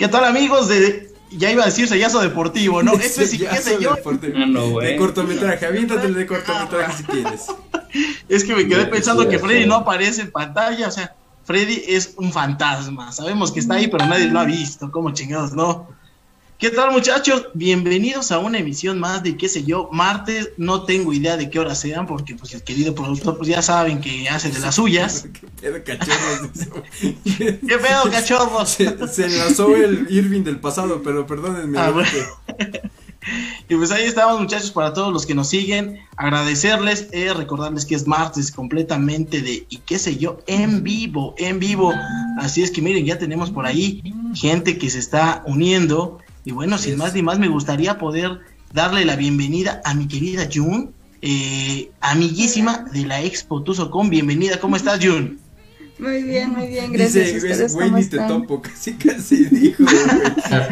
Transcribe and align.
¿Qué 0.00 0.08
tal 0.08 0.24
amigos 0.24 0.66
de... 0.68 1.12
Ya 1.30 1.52
iba 1.52 1.62
a 1.62 1.66
decir 1.66 1.86
sellazo 1.86 2.22
deportivo, 2.22 2.82
¿no? 2.82 2.94
Este 3.00 3.26
sí, 3.26 3.38
qué 3.38 3.56
sé 3.56 3.76
yo. 3.78 3.92
Ah, 3.92 4.46
no, 4.46 4.78
De 4.78 4.96
cortometraje, 4.96 5.66
aviéntate 5.66 6.06
el 6.06 6.14
de 6.14 6.26
cortometraje 6.26 6.96
si 6.96 7.04
quieres. 7.04 7.46
Es 8.28 8.44
que 8.44 8.54
me 8.54 8.66
quedé 8.66 8.86
pensando 8.86 9.28
que 9.28 9.38
Freddy 9.38 9.66
no 9.66 9.74
aparece 9.74 10.22
en 10.22 10.30
pantalla, 10.30 10.88
o 10.88 10.90
sea, 10.90 11.14
Freddy 11.44 11.82
es 11.86 12.14
un 12.16 12.32
fantasma. 12.32 13.12
Sabemos 13.12 13.52
que 13.52 13.60
está 13.60 13.74
ahí, 13.74 13.88
pero 13.88 14.06
nadie 14.06 14.26
lo 14.28 14.40
ha 14.40 14.44
visto. 14.44 14.90
¿Cómo 14.90 15.10
chingados 15.10 15.52
no? 15.52 15.88
¿Qué 16.60 16.68
tal 16.68 16.92
muchachos? 16.92 17.46
Bienvenidos 17.54 18.30
a 18.30 18.38
una 18.38 18.58
emisión 18.58 19.00
más 19.00 19.22
de 19.22 19.34
qué 19.38 19.48
sé 19.48 19.64
yo, 19.64 19.88
martes, 19.92 20.50
no 20.58 20.84
tengo 20.84 21.14
idea 21.14 21.38
de 21.38 21.48
qué 21.48 21.58
hora 21.58 21.74
sean 21.74 22.06
porque 22.06 22.34
pues 22.34 22.52
el 22.52 22.62
querido 22.62 22.94
productor 22.94 23.38
pues 23.38 23.48
ya 23.48 23.62
saben 23.62 24.02
que 24.02 24.28
hace 24.28 24.50
de 24.50 24.58
las 24.58 24.74
suyas. 24.74 25.26
¿Qué 25.40 25.70
pedo 25.70 25.82
cachorros? 25.82 26.50
¿Qué 27.24 27.78
pedo 27.78 28.10
cachorros? 28.10 28.68
Se, 28.68 29.08
se 29.08 29.24
enlazó 29.24 29.74
el 29.74 30.06
Irving 30.10 30.42
del 30.42 30.60
pasado, 30.60 31.00
pero 31.02 31.26
perdónenme. 31.26 31.78
Ah, 31.78 31.92
bueno. 31.92 32.10
Y 33.66 33.76
pues 33.76 33.90
ahí 33.90 34.04
estamos 34.04 34.38
muchachos 34.38 34.70
para 34.70 34.92
todos 34.92 35.14
los 35.14 35.24
que 35.24 35.34
nos 35.34 35.48
siguen, 35.48 35.98
agradecerles, 36.18 37.08
eh, 37.12 37.32
recordarles 37.32 37.86
que 37.86 37.94
es 37.94 38.06
martes 38.06 38.52
completamente 38.52 39.40
de 39.40 39.66
y 39.70 39.78
qué 39.78 39.98
sé 39.98 40.18
yo, 40.18 40.40
en 40.46 40.82
vivo, 40.82 41.34
en 41.38 41.58
vivo. 41.58 41.94
Así 42.38 42.62
es 42.62 42.70
que 42.70 42.82
miren, 42.82 43.06
ya 43.06 43.18
tenemos 43.18 43.50
por 43.50 43.64
ahí 43.64 44.02
gente 44.34 44.76
que 44.76 44.90
se 44.90 44.98
está 44.98 45.42
uniendo 45.46 46.18
y 46.44 46.52
bueno, 46.52 46.78
sin 46.78 46.96
más 46.96 47.14
ni 47.14 47.22
más, 47.22 47.38
me 47.38 47.48
gustaría 47.48 47.98
poder 47.98 48.40
darle 48.72 49.04
la 49.04 49.16
bienvenida 49.16 49.80
a 49.84 49.94
mi 49.94 50.06
querida 50.08 50.48
Jun, 50.52 50.92
eh, 51.22 51.90
amiguísima 52.00 52.84
de 52.92 53.04
la 53.06 53.22
Expo 53.22 53.62
Tuzocon. 53.62 54.08
Bienvenida, 54.10 54.58
¿cómo 54.58 54.76
estás, 54.76 55.04
Jun? 55.04 55.38
Muy 55.98 56.22
bien, 56.22 56.50
muy 56.50 56.66
bien, 56.68 56.92
gracias. 56.92 57.26
Dice, 57.34 57.36
¿Ustedes 57.36 57.74
güey, 57.74 57.88
cómo 57.88 57.98
ni 58.00 58.06
te 58.06 58.16
topo, 58.20 58.62
casi 58.62 58.94
casi 58.94 59.44
dijo. 59.44 59.84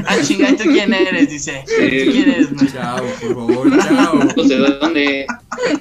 Ah, 0.07 0.17
chinga, 0.23 0.49
¿y 0.51 0.57
¿tú 0.57 0.65
quién 0.65 0.95
eres? 0.95 1.29
Dice. 1.29 1.65
¿Tú 1.67 1.75
quién 2.13 2.31
eres, 2.31 2.55
güey? 2.55 2.73
Chao, 2.73 3.05
por 3.21 3.35
favor, 3.35 3.79
chao. 3.79 4.19
¿De 4.49 4.57
dónde? 4.81 5.27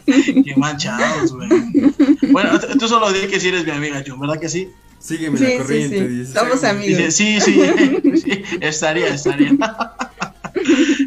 Qué 0.06 0.54
manchados, 0.58 1.34
güey. 1.34 1.50
Bueno, 2.34 2.60
tú- 2.78 2.88
solo 2.90 3.10
di 3.14 3.22
que 3.28 3.40
si 3.40 3.48
eres 3.48 3.64
mi 3.64 3.72
amiga, 3.72 4.04
Jun, 4.06 4.20
¿verdad 4.20 4.38
que 4.38 4.50
sí? 4.50 4.68
Sígueme 5.00 5.38
Sí, 5.38 5.44
la 5.44 5.50
sí, 5.52 5.58
corriente, 5.58 6.00
sí. 6.00 6.08
dice. 6.08 6.34
Somos 6.34 6.60
Sígueme. 6.60 6.80
amigos. 6.80 6.98
Dice, 6.98 7.12
sí, 7.12 7.42
sí, 7.42 7.62
sí, 8.22 8.44
estaría, 8.62 9.08
estaría. 9.08 9.52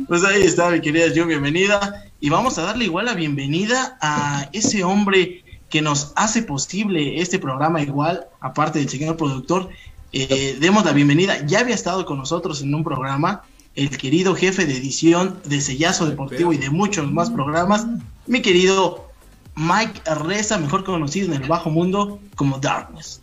Pues 0.08 0.24
ahí 0.24 0.42
está, 0.42 0.70
mi 0.70 0.80
querida 0.80 1.06
Jun, 1.14 1.28
bienvenida. 1.28 2.04
Y 2.20 2.30
vamos 2.30 2.58
a 2.58 2.62
darle 2.62 2.84
igual 2.84 3.06
la 3.06 3.14
bienvenida 3.14 3.98
a 4.00 4.48
ese 4.52 4.84
hombre 4.84 5.44
que 5.68 5.82
nos 5.82 6.12
hace 6.16 6.42
posible 6.42 7.20
este 7.20 7.38
programa 7.38 7.80
igual, 7.82 8.26
aparte 8.40 8.78
del 8.78 8.88
señor 8.88 9.16
productor. 9.16 9.68
Eh, 10.12 10.56
demos 10.60 10.84
la 10.84 10.92
bienvenida. 10.92 11.44
Ya 11.46 11.60
había 11.60 11.74
estado 11.74 12.04
con 12.06 12.18
nosotros 12.18 12.62
en 12.62 12.74
un 12.74 12.82
programa, 12.84 13.42
el 13.76 13.90
querido 13.96 14.34
jefe 14.34 14.66
de 14.66 14.76
edición 14.76 15.38
de 15.44 15.60
Sellazo 15.60 16.06
Deportivo 16.06 16.52
y 16.52 16.58
de 16.58 16.70
muchos 16.70 17.10
más 17.10 17.30
programas, 17.30 17.86
mi 18.26 18.42
querido 18.42 19.08
Mike 19.54 20.00
Reza, 20.14 20.58
mejor 20.58 20.84
conocido 20.84 21.32
en 21.32 21.42
el 21.42 21.48
bajo 21.48 21.70
mundo 21.70 22.18
como 22.34 22.58
Darkness. 22.58 23.22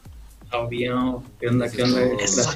Obvio. 0.51 1.23
¿Qué 1.39 1.47
onda? 1.47 1.69
¿Qué 1.69 1.83
onda? 1.83 2.01
Gracias. 2.01 2.53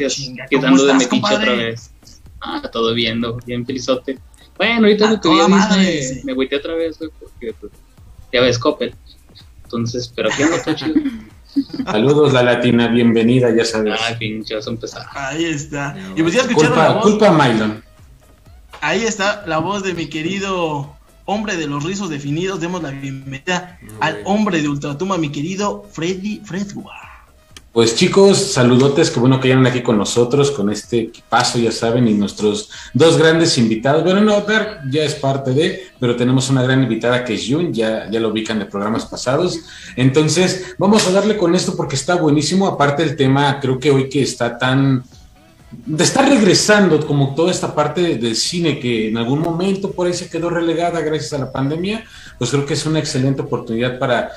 ¿Qué 0.49 0.57
¿cómo 0.57 0.63
dando 0.63 0.85
de 0.85 0.93
metiche 0.93 1.35
otra 1.35 1.55
vez? 1.55 1.91
Ah, 2.39 2.69
todo 2.71 2.93
bien, 2.93 3.19
¿no? 3.19 3.37
bien 3.45 3.65
felizote. 3.65 4.17
Bueno, 4.57 4.87
ahorita 4.87 5.09
que 5.09 5.17
toda 5.17 5.45
vi 5.45 5.51
madre, 5.51 6.21
me, 6.23 6.31
agüité 6.31 6.57
otra 6.57 6.75
vez, 6.75 6.97
güey, 6.97 7.11
porque 7.19 7.53
pues, 7.59 7.71
ya 8.31 8.41
ves 8.41 8.59
Coppel. 8.59 8.95
Entonces, 9.63 10.11
pero 10.15 10.29
aquí 10.31 10.43
ando 10.43 10.55
está 10.55 10.75
chido. 10.75 10.95
Saludos, 11.85 12.33
la 12.33 12.43
latina, 12.43 12.87
bienvenida, 12.87 13.53
ya 13.55 13.65
sabes. 13.65 13.99
Ay, 14.01 14.15
pinche, 14.17 14.55
vas 14.55 14.67
a 14.67 14.69
empezar. 14.69 15.05
Ahí 15.13 15.45
está. 15.45 15.95
Y 16.15 16.21
pues 16.21 16.33
ya 16.33 16.41
escucharon 16.41 16.77
la 16.77 16.87
Culpa, 16.87 16.93
voz. 16.93 17.03
culpa 17.03 17.27
a 17.27 17.31
Mylon. 17.31 17.83
Ahí 18.81 19.03
está 19.03 19.43
la 19.45 19.57
voz 19.59 19.83
de 19.83 19.93
mi 19.93 20.07
querido 20.07 20.95
hombre 21.25 21.57
de 21.57 21.67
los 21.67 21.83
rizos 21.83 22.09
definidos. 22.09 22.59
Demos 22.61 22.81
la 22.81 22.91
bienvenida 22.91 23.79
al 23.99 24.21
hombre 24.25 24.61
de 24.61 24.69
Ultratumba, 24.69 25.17
mi 25.17 25.29
querido 25.29 25.83
Freddy 25.91 26.41
Fredward. 26.45 27.10
Pues 27.73 27.95
chicos, 27.95 28.37
saludotes, 28.37 29.09
qué 29.11 29.21
bueno 29.21 29.39
que 29.39 29.47
hayan 29.47 29.65
aquí 29.65 29.81
con 29.81 29.97
nosotros, 29.97 30.51
con 30.51 30.69
este 30.69 31.03
equipazo, 31.03 31.57
ya 31.57 31.71
saben, 31.71 32.05
y 32.05 32.13
nuestros 32.13 32.69
dos 32.93 33.17
grandes 33.17 33.57
invitados. 33.57 34.03
Bueno, 34.03 34.19
no, 34.19 34.41
Dark 34.41 34.81
ya 34.91 35.03
es 35.03 35.15
parte 35.15 35.51
de, 35.53 35.83
pero 35.97 36.17
tenemos 36.17 36.49
una 36.49 36.63
gran 36.63 36.83
invitada 36.83 37.23
que 37.23 37.35
es 37.35 37.47
Jun, 37.47 37.73
ya, 37.73 38.09
ya 38.11 38.19
lo 38.19 38.27
ubican 38.27 38.59
de 38.59 38.65
programas 38.65 39.05
pasados. 39.05 39.57
Entonces, 39.95 40.75
vamos 40.77 41.07
a 41.07 41.13
darle 41.13 41.37
con 41.37 41.55
esto 41.55 41.77
porque 41.77 41.95
está 41.95 42.15
buenísimo. 42.15 42.67
Aparte 42.67 43.03
el 43.03 43.15
tema, 43.15 43.57
creo 43.61 43.79
que 43.79 43.89
hoy 43.89 44.09
que 44.09 44.21
está 44.21 44.57
tan... 44.57 45.05
Estar 45.97 46.27
regresando 46.27 47.07
como 47.07 47.33
toda 47.33 47.51
esta 47.51 47.73
parte 47.73 48.17
del 48.17 48.35
cine 48.35 48.77
que 48.81 49.07
en 49.07 49.15
algún 49.15 49.39
momento 49.39 49.91
por 49.91 50.07
ahí 50.07 50.13
se 50.13 50.29
quedó 50.29 50.49
relegada 50.49 50.99
gracias 50.99 51.31
a 51.31 51.37
la 51.37 51.49
pandemia, 51.49 52.03
pues 52.37 52.51
creo 52.51 52.65
que 52.65 52.73
es 52.73 52.85
una 52.85 52.99
excelente 52.99 53.41
oportunidad 53.41 53.97
para 53.97 54.31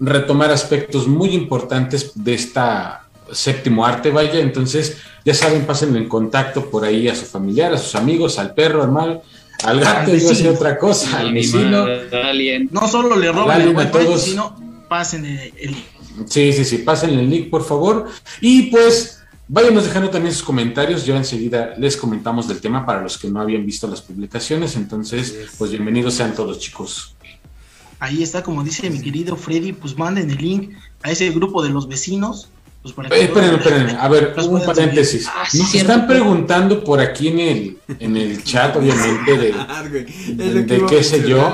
retomar 0.00 0.50
aspectos 0.50 1.06
muy 1.06 1.30
importantes 1.30 2.12
de 2.14 2.34
esta 2.34 3.08
séptimo 3.32 3.84
arte, 3.84 4.10
vaya. 4.10 4.40
Entonces, 4.40 4.98
ya 5.24 5.34
saben, 5.34 5.66
pasen 5.66 5.94
en 5.96 6.08
contacto 6.08 6.70
por 6.70 6.84
ahí 6.84 7.08
a 7.08 7.14
su 7.14 7.26
familiar, 7.26 7.72
a 7.72 7.78
sus 7.78 7.94
amigos, 7.94 8.38
al 8.38 8.54
perro, 8.54 8.82
al 8.82 8.90
mal, 8.90 9.22
al 9.64 9.80
gato, 9.80 10.10
decir 10.10 10.28
vecino. 10.28 10.50
otra 10.50 10.78
cosa, 10.78 11.18
al 11.18 11.32
vecino. 11.32 11.86
No 12.70 12.88
solo 12.88 13.16
le 13.16 13.32
roban 13.32 13.60
el 13.60 13.68
a 13.68 13.72
buen 13.72 13.90
todos. 13.90 14.22
Sino 14.22 14.56
pasen 14.88 15.24
el, 15.24 15.52
link. 15.72 15.84
Sí, 16.26 16.52
sí, 16.52 16.64
sí, 16.64 16.78
pasen 16.78 17.10
el 17.10 17.28
link, 17.28 17.50
por 17.50 17.64
favor. 17.64 18.06
Y 18.40 18.62
pues, 18.70 19.20
váyanos 19.46 19.84
dejando 19.84 20.10
también 20.10 20.34
sus 20.34 20.42
comentarios. 20.44 21.04
Ya 21.04 21.16
enseguida 21.16 21.74
les 21.78 21.96
comentamos 21.96 22.48
del 22.48 22.60
tema 22.60 22.86
para 22.86 23.02
los 23.02 23.18
que 23.18 23.28
no 23.28 23.40
habían 23.40 23.64
visto 23.66 23.86
las 23.86 24.00
publicaciones. 24.00 24.76
Entonces, 24.76 25.50
pues 25.58 25.70
bienvenidos 25.70 26.14
sean 26.14 26.34
todos, 26.34 26.58
chicos. 26.58 27.14
Ahí 28.00 28.22
está, 28.22 28.42
como 28.42 28.62
dice 28.62 28.88
mi 28.90 29.00
querido 29.00 29.36
Freddy, 29.36 29.72
pues 29.72 29.96
manden 29.98 30.30
el 30.30 30.36
link 30.38 30.70
a 31.02 31.10
ese 31.10 31.30
grupo 31.30 31.62
de 31.62 31.70
los 31.70 31.88
vecinos. 31.88 32.48
Pues 32.82 32.94
para 32.94 33.08
Eh, 33.16 33.22
esperen, 33.24 33.54
esperen, 33.56 33.96
a 33.98 34.08
ver, 34.08 34.34
un 34.48 34.64
paréntesis. 34.64 35.26
Ah, 35.28 35.44
sí, 35.50 35.58
Nos 35.58 35.70
cierto. 35.70 35.92
están 35.92 36.06
preguntando 36.06 36.84
por 36.84 37.00
aquí 37.00 37.28
en 37.28 37.40
el, 37.40 37.78
en 37.98 38.16
el 38.16 38.42
chat, 38.44 38.76
obviamente, 38.76 39.36
de, 39.36 40.62
de- 40.62 40.86
qué 40.86 41.02
sé 41.02 41.28
yo. 41.28 41.52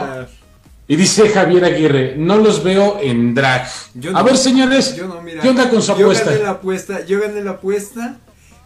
y 0.87 0.97
dice 0.97 1.31
Javier 1.31 1.65
Aguirre, 1.65 2.15
no 2.19 2.37
los 2.37 2.62
veo 2.62 2.99
en 3.00 3.34
drag. 3.34 3.66
Yo 3.94 4.11
a 4.11 4.21
no. 4.21 4.25
ver, 4.25 4.37
señores, 4.37 4.94
Yo 4.97 5.06
no, 5.09 5.22
mira. 5.22 5.41
¿qué 5.41 5.49
onda 5.49 5.71
con 5.71 5.81
su 5.81 5.88
yo 5.97 6.05
apuesta? 6.05 6.31
gané 6.31 6.43
la 6.44 6.50
apuesta. 6.50 7.06
Yo 7.06 7.21
gané 7.22 7.43
la 7.43 7.53
apuesta 7.53 8.19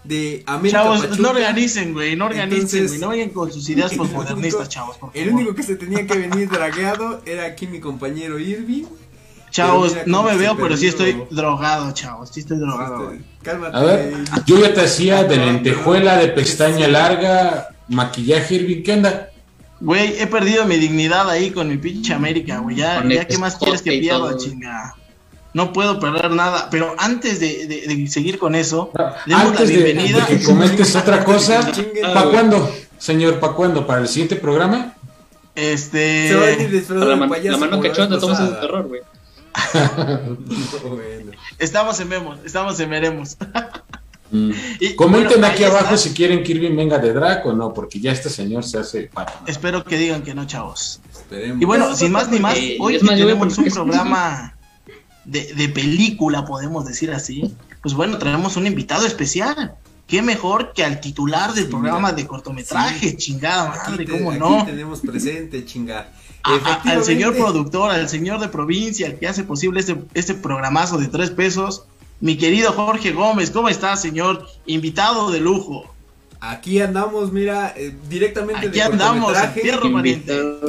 de 0.05 0.43
América 0.47 0.79
Chavos, 0.83 1.01
Pachuca. 1.03 1.23
no 1.23 1.31
organicen, 1.31 1.93
güey, 1.93 2.17
no 2.17 2.27
organicen, 2.27 2.55
Entonces- 2.61 2.89
güey, 2.89 3.01
no 3.01 3.09
vayan 3.09 3.29
con 3.31 3.53
sus 3.53 3.69
ideas 3.69 3.93
postmodernistas, 3.97 4.69
chavos, 4.69 4.97
por 4.97 5.11
El 5.15 5.27
favor. 5.27 5.41
único 5.41 5.55
que 5.55 5.63
se 5.63 5.77
tenía 5.77 6.07
que 6.07 6.17
venir 6.19 6.49
dragueado 6.49 7.21
era 7.27 7.45
aquí 7.47 7.67
mi 7.67 7.81
compañero 7.81 8.39
Irving. 8.39 8.85
Chavos, 9.51 9.97
no 10.07 10.23
me 10.23 10.37
veo, 10.37 10.57
pero 10.57 10.77
sí 10.77 10.91
perdió. 10.91 11.15
estoy 11.17 11.37
drogado, 11.37 11.91
chavos, 11.93 12.29
sí 12.33 12.41
estoy 12.41 12.59
drogado, 12.59 13.07
güey. 13.07 13.21
Cálmate. 13.43 13.77
A 13.77 13.83
ver, 13.83 14.15
yo 14.47 14.61
ya 14.61 14.75
te 14.75 14.83
hacía 14.83 15.25
de 15.25 15.37
lentejuela, 15.39 16.19
de 16.19 16.29
pestaña 16.29 16.87
larga, 16.87 17.69
maquillaje, 17.89 18.57
Irving, 18.57 18.83
¿qué 18.83 18.93
onda? 18.93 19.31
Güey, 19.81 20.21
he 20.21 20.27
perdido 20.27 20.67
mi 20.67 20.77
dignidad 20.77 21.31
ahí 21.31 21.51
con 21.51 21.69
mi 21.69 21.79
pinche 21.79 22.13
América, 22.13 22.59
güey. 22.59 22.77
Ya, 22.77 23.03
ya 23.09 23.21
el 23.23 23.27
qué 23.27 23.39
más 23.39 23.57
quieres 23.57 23.81
que 23.81 23.93
pierda, 23.93 24.37
chinga. 24.37 24.95
No 25.55 25.73
puedo 25.73 25.99
perder 25.99 26.31
nada. 26.31 26.69
Pero 26.71 26.95
antes 26.99 27.41
de, 27.41 27.67
de- 27.67 27.87
de 27.87 28.07
seguir 28.09 28.39
con 28.39 28.55
eso, 28.55 28.91
demos 29.27 29.45
Antes 29.47 29.61
la 29.61 29.67
de, 29.77 29.83
bienvenida. 29.85 30.27
de 30.27 30.39
que 30.39 30.45
comentes 30.45 30.95
otra 30.95 31.25
cosa. 31.25 31.61
¿para 32.15 32.31
cuándo, 32.31 32.71
señor? 32.99 33.41
¿Para 33.41 33.53
cuándo? 33.55 33.87
¿Para 33.87 34.01
el 34.03 34.09
siguiente 34.09 34.37
programa? 34.37 34.95
Este. 35.55 36.29
Se 36.29 36.35
va 36.35 36.43
a 36.43 36.47
venir 36.47 36.71
disfrazado 36.71 37.07
La, 37.07 37.15
de 37.15 37.21
man- 37.21 37.29
payaso. 37.31 37.51
la 37.51 37.57
mano 37.67 37.81
cachonda, 37.83 38.17
ese 38.19 38.27
pasada. 38.27 38.61
terror, 38.61 38.87
güey. 38.89 39.01
Bueno. 40.85 41.33
Estamos 41.59 41.99
en 42.01 42.09
Memos, 42.09 42.39
estamos 42.45 42.79
en 42.81 42.91
Veremos. 42.91 43.37
Mm. 44.31 44.53
Y, 44.81 44.95
Comenten 44.95 45.41
bueno, 45.41 45.47
aquí 45.47 45.65
abajo 45.65 45.85
está. 45.95 45.97
si 45.97 46.11
quieren 46.13 46.45
que 46.45 46.53
Irving 46.53 46.77
venga 46.77 46.99
de 46.99 47.15
drag 47.15 47.47
o 47.47 47.53
no, 47.55 47.73
porque 47.73 47.99
ya 47.99 48.13
este 48.13 48.29
señor 48.29 48.63
se 48.63 48.79
hace 48.79 49.05
pato. 49.13 49.33
Espero 49.47 49.83
que 49.85 49.97
digan 49.97 50.23
que 50.23 50.35
no, 50.35 50.47
chavos. 50.47 51.01
Esperemos. 51.11 51.63
Y 51.63 51.65
bueno, 51.65 51.97
sin 51.97 52.13
más 52.13 52.29
ni 52.29 52.39
más, 52.39 52.55
Eh, 52.57 52.77
hoy 52.79 52.99
más, 53.01 53.17
tenemos 53.17 53.57
un 53.59 53.65
programa 53.65 54.55
de, 55.29 55.53
de 55.55 55.69
película, 55.69 56.45
podemos 56.45 56.87
decir 56.87 57.11
así. 57.13 57.55
Pues 57.83 57.95
bueno, 57.95 58.19
traemos 58.19 58.57
un 58.57 58.67
invitado 58.67 59.07
especial. 59.07 59.75
Qué 60.07 60.23
mejor 60.23 60.73
que 60.73 60.85
al 60.85 61.01
titular 61.01 61.53
del 61.53 61.65
Sí, 61.65 61.71
programa 61.71 62.13
de 62.13 62.27
cortometraje, 62.27 63.11
Sí. 63.11 63.17
chingada 63.17 63.71
Aquí 63.75 63.91
madre, 63.91 64.05
te- 64.07 64.11
cómo 64.13 64.31
aquí 64.31 64.41
no. 64.41 64.65
tenemos 64.65 65.01
presente, 65.01 65.65
chinga. 65.67 66.09
A- 66.43 66.55
a- 66.55 66.91
al 66.93 67.05
señor 67.05 67.37
productor, 67.37 67.91
al 67.91 68.09
señor 68.09 68.41
de 68.41 68.49
provincia, 68.49 69.07
el 69.07 69.19
que 69.19 69.29
hace 69.29 69.45
posible 69.45 69.81
este, 69.81 69.97
este 70.15 70.33
programazo 70.35 70.97
de 70.97 71.09
tres 71.09 71.31
pesos, 71.31 71.85
mi 72.21 72.39
querido 72.39 72.73
Jorge 72.73 73.13
Gómez, 73.13 73.51
¿cómo 73.51 73.69
está, 73.69 73.97
señor? 73.97 74.47
Invitado 74.67 75.31
de 75.31 75.41
lujo. 75.41 75.85
Aquí 76.41 76.81
andamos, 76.81 77.33
mira, 77.33 77.75
eh, 77.77 77.95
directamente 78.09 78.69
Aquí 78.69 78.79
de 78.79 78.83
andamos, 78.83 79.33
cortometraje. 79.33 79.61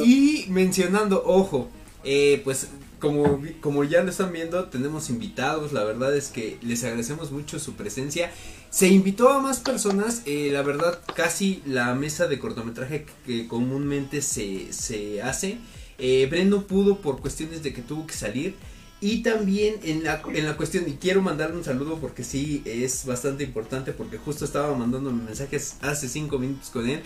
Y 0.04 0.46
mencionando, 0.48 1.22
ojo, 1.24 1.68
eh, 2.04 2.40
pues 2.44 2.68
como, 3.00 3.42
como 3.60 3.82
ya 3.84 4.02
lo 4.02 4.10
están 4.10 4.32
viendo, 4.32 4.64
tenemos 4.66 5.10
invitados. 5.10 5.72
La 5.72 5.84
verdad 5.84 6.14
es 6.16 6.28
que 6.28 6.58
les 6.62 6.84
agradecemos 6.84 7.32
mucho 7.32 7.58
su 7.58 7.74
presencia. 7.74 8.30
Se 8.70 8.86
invitó 8.86 9.30
a 9.30 9.40
más 9.40 9.58
personas, 9.58 10.22
eh, 10.26 10.50
la 10.52 10.62
verdad 10.62 11.00
casi 11.16 11.62
la 11.66 11.92
mesa 11.94 12.28
de 12.28 12.38
cortometraje 12.38 13.06
que 13.26 13.48
comúnmente 13.48 14.22
se, 14.22 14.72
se 14.72 15.22
hace. 15.22 15.58
Eh, 15.98 16.26
Brendo 16.30 16.66
pudo 16.66 16.98
por 16.98 17.20
cuestiones 17.20 17.62
de 17.62 17.72
que 17.72 17.82
tuvo 17.82 18.06
que 18.06 18.14
salir. 18.14 18.54
Y 19.02 19.22
también 19.22 19.76
en 19.82 20.04
la, 20.04 20.22
en 20.34 20.44
la 20.44 20.58
cuestión, 20.58 20.84
y 20.86 20.92
quiero 20.92 21.22
mandarle 21.22 21.56
un 21.56 21.64
saludo 21.64 21.98
porque 21.98 22.22
sí 22.22 22.62
es 22.66 23.06
bastante 23.06 23.44
importante, 23.44 23.92
porque 23.92 24.18
justo 24.18 24.44
estaba 24.44 24.76
mandando 24.76 25.10
mensajes 25.10 25.76
hace 25.80 26.06
cinco 26.06 26.38
minutos 26.38 26.68
con 26.68 26.86
él, 26.86 27.02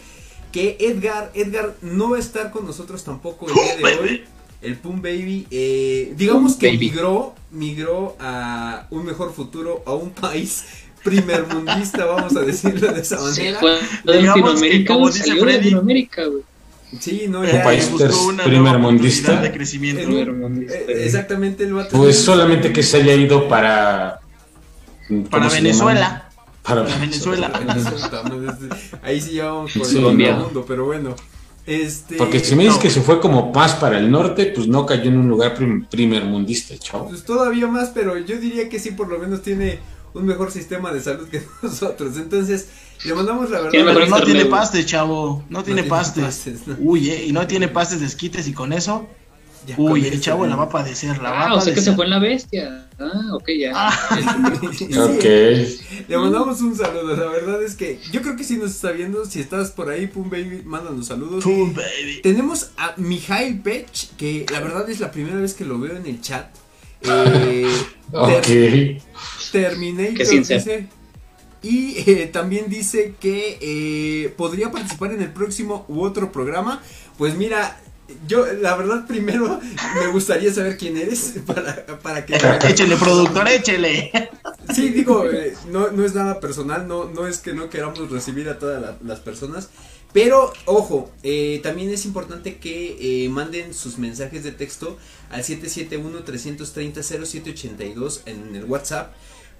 que 0.50 0.76
Edgar, 0.81 1.31
Edgar 1.35 1.76
no 1.82 2.11
va 2.11 2.17
a 2.17 2.20
estar 2.20 2.50
con 2.50 2.67
nosotros 2.67 3.05
tampoco 3.05 3.49
el 3.49 3.55
día 3.55 3.76
de 3.76 3.85
hoy. 3.99 4.25
El 4.64 4.76
Pum 4.76 5.00
Baby, 5.02 5.46
eh, 5.50 6.12
digamos 6.16 6.56
que 6.56 6.69
Baby. 6.69 6.78
migró, 6.90 7.34
migró 7.50 8.16
a 8.19 8.87
un 8.90 9.05
mejor 9.05 9.32
futuro, 9.34 9.82
a 9.87 9.94
un 9.94 10.11
país 10.11 10.64
primermundista, 11.05 12.05
vamos 12.06 12.34
a 12.37 12.40
decirlo 12.40 12.93
de 12.93 13.00
esa 13.02 13.20
manera. 13.20 13.61
fue 13.61 13.72
de 13.72 14.19
Digamos 14.19 14.34
que, 14.34 14.40
Latinoamérica, 14.40 14.94
como 14.94 15.11
dice 15.11 15.37
Freddy, 15.37 15.56
Latinoamérica, 15.56 16.25
güey. 16.26 16.43
Sí, 17.00 17.26
no, 17.28 17.40
Un 17.40 17.46
ya. 17.46 17.62
país 17.64 17.90
una 17.93 18.44
primer 18.44 18.62
nueva 18.62 18.78
mundista. 18.78 19.32
oportunidad 19.32 19.43
de 19.52 19.56
crecimiento. 19.56 20.02
Eh, 20.02 20.05
Primermundista, 20.06 20.75
eh, 20.78 21.05
exactamente, 21.05 21.64
el 21.64 21.75
vato. 21.75 21.96
Pues 21.96 22.17
solamente 22.19 22.72
que 22.72 22.82
se 22.82 22.99
haya 22.99 23.14
ido 23.14 23.49
para. 23.49 24.20
¿cómo 25.08 25.25
Para 25.25 25.49
Venezuela. 25.49 26.31
Para 26.62 26.84
Para 26.84 26.99
Venezuela. 26.99 27.52
Ahí 29.02 29.20
sí 29.20 29.32
ya 29.34 29.46
vamos 29.46 29.72
por 29.72 29.87
Sí. 29.87 29.99
el 29.99 30.02
mundo, 30.37 30.64
pero 30.67 30.84
bueno. 30.87 31.14
Este, 31.66 32.16
Porque 32.16 32.40
si 32.40 32.55
me 32.55 32.64
dices 32.64 32.76
no. 32.76 32.82
que 32.82 32.90
se 32.90 33.00
fue 33.00 33.20
como 33.20 33.50
más 33.52 33.75
para 33.75 33.99
el 33.99 34.11
norte, 34.11 34.52
pues 34.55 34.69
no 34.69 34.84
cayó 34.84 35.05
en 35.05 35.16
un 35.19 35.28
lugar 35.28 35.55
prim- 35.55 35.87
primermundista, 35.87 36.76
chavo. 36.78 37.08
Pues 37.08 37.25
todavía 37.25 37.66
más, 37.66 37.90
pero 37.94 38.19
yo 38.19 38.37
diría 38.38 38.69
que 38.69 38.78
sí, 38.78 38.90
por 38.90 39.08
lo 39.08 39.19
menos 39.19 39.40
tiene 39.43 39.78
un 40.12 40.26
mejor 40.26 40.50
sistema 40.52 40.93
de 40.93 41.00
salud 41.00 41.26
que 41.28 41.43
nosotros. 41.62 42.16
Entonces, 42.19 42.69
le 43.05 43.14
mandamos 43.14 43.49
la 43.50 43.61
verdad. 43.61 43.70
Pero 43.72 44.06
no 44.06 44.22
tiene 44.22 44.44
pastes, 44.44 44.84
chavo. 44.87 45.43
No 45.49 45.64
tiene 45.64 45.84
pastes. 45.84 46.22
pastes, 46.25 46.66
¿no? 46.66 46.76
Uy, 46.81 47.08
eh, 47.11 47.25
y 47.26 47.32
no 47.32 47.46
tiene 47.46 47.69
pastes 47.69 48.00
de 48.00 48.06
esquites 48.06 48.46
y 48.46 48.52
con 48.52 48.72
eso. 48.75 49.06
Ya 49.66 49.76
Uy, 49.78 50.06
el 50.06 50.14
eso, 50.14 50.22
chavo 50.22 50.46
la 50.46 50.56
va 50.56 50.64
a 50.64 50.69
padecer. 50.69 51.16
La 51.22 51.31
va 51.31 51.40
Ah, 51.44 51.49
a 51.50 51.55
o 51.55 51.61
sea 51.61 51.72
que 51.75 51.81
se 51.81 51.94
fue 51.94 52.05
en 52.05 52.11
la 52.11 52.19
bestia. 52.19 52.87
Ah, 52.99 53.34
ok, 53.34 53.49
ya. 53.58 53.72
Ah, 53.75 54.19
Sí, 54.76 54.88
Ok. 54.96 55.25
Le 56.08 56.19
mandamos 56.19 56.61
un 56.61 56.76
saludo. 56.76 57.16
La 57.16 57.26
verdad 57.26 57.62
es 57.62 57.75
que 57.75 57.99
yo 58.12 58.20
creo 58.22 58.37
que 58.37 58.44
si 58.44 58.56
nos 58.58 58.70
está 58.72 58.90
viendo, 58.93 59.25
si 59.25 59.40
estás 59.40 59.70
por 59.70 59.88
ahí, 59.88 60.06
Pum 60.06 60.28
Baby, 60.28 60.62
mándanos 60.64 61.06
saludos. 61.06 61.43
Pum, 61.44 61.72
baby. 61.75 62.20
Tenemos 62.22 62.70
a 62.76 62.94
Mijail 62.99 63.61
Pech, 63.61 64.11
que 64.16 64.44
la 64.52 64.61
verdad 64.61 64.88
es 64.90 65.00
la 65.00 65.11
primera 65.11 65.37
vez 65.37 65.55
que 65.55 65.64
lo 65.64 65.78
veo 65.78 65.96
en 65.96 66.06
el 66.06 66.20
chat. 66.20 66.55
Eh. 67.02 67.67
Ter- 68.43 69.02
Terminator 69.52 70.26
dice. 70.28 70.87
Y 71.62 71.96
eh, 72.10 72.28
también 72.31 72.69
dice 72.69 73.14
que 73.19 73.58
eh, 73.62 74.28
podría 74.37 74.70
participar 74.70 75.12
en 75.12 75.22
el 75.22 75.32
próximo 75.32 75.87
u 75.88 76.02
otro 76.02 76.31
programa. 76.31 76.82
Pues 77.17 77.37
mira, 77.37 77.81
yo 78.28 78.44
la 78.60 78.76
verdad 78.76 79.06
primero 79.06 79.60
me 79.98 80.06
gustaría 80.08 80.52
saber 80.52 80.76
quién 80.76 80.96
eres 80.96 81.34
para, 81.46 81.86
para 82.02 82.26
que... 82.26 82.34
Échele, 82.68 82.96
productor, 82.96 83.48
échele. 83.48 84.10
Sí, 84.74 84.88
digo, 84.90 85.24
eh, 85.30 85.54
no, 85.70 85.90
no 85.90 86.04
es 86.04 86.14
nada 86.14 86.40
personal, 86.40 86.86
no, 86.88 87.04
no 87.06 87.26
es 87.26 87.38
que 87.38 87.52
no 87.54 87.70
queramos 87.70 88.10
recibir 88.10 88.48
a 88.48 88.58
todas 88.58 88.80
la- 88.82 88.96
las 89.04 89.20
personas. 89.20 89.68
Pero, 90.12 90.52
ojo, 90.66 91.10
eh, 91.24 91.58
también 91.64 91.90
es 91.90 92.04
importante 92.04 92.58
que 92.58 93.24
eh, 93.24 93.28
manden 93.28 93.74
sus 93.74 93.98
mensajes 93.98 94.44
de 94.44 94.52
texto 94.52 94.96
al 95.30 95.42
771-330-0782 95.42 98.20
en 98.26 98.54
el 98.56 98.64
WhatsApp. 98.64 99.12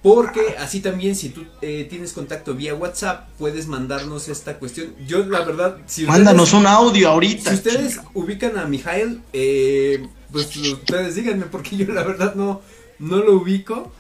Porque 0.05 0.55
así 0.59 0.81
también, 0.81 1.17
si 1.17 1.31
tú 1.31 1.45
eh, 1.63 1.87
tienes 1.89 2.13
contacto 2.13 2.55
vía 2.55 2.75
WhatsApp, 2.75 3.27
puedes 3.39 3.67
mandarnos 3.69 4.29
esta 4.29 4.59
cuestión. 4.59 4.95
Yo, 5.07 5.25
la 5.25 5.41
verdad, 5.47 5.79
si 5.87 6.03
ustedes- 6.03 6.09
Mándanos 6.09 6.53
un 6.53 6.67
audio 6.67 7.09
ahorita. 7.09 7.49
si 7.51 7.57
ustedes 7.57 7.93
chica. 7.95 8.05
ubican 8.13 8.59
a 8.59 8.67
Mijail, 8.67 9.23
eh, 9.33 10.07
pues 10.31 10.55
ustedes 10.55 11.15
díganme, 11.15 11.47
porque 11.47 11.77
yo 11.79 11.87
la 11.95 12.03
verdad 12.03 12.35
no, 12.35 12.61
no 12.99 13.17
lo 13.17 13.33
ubico. 13.37 13.91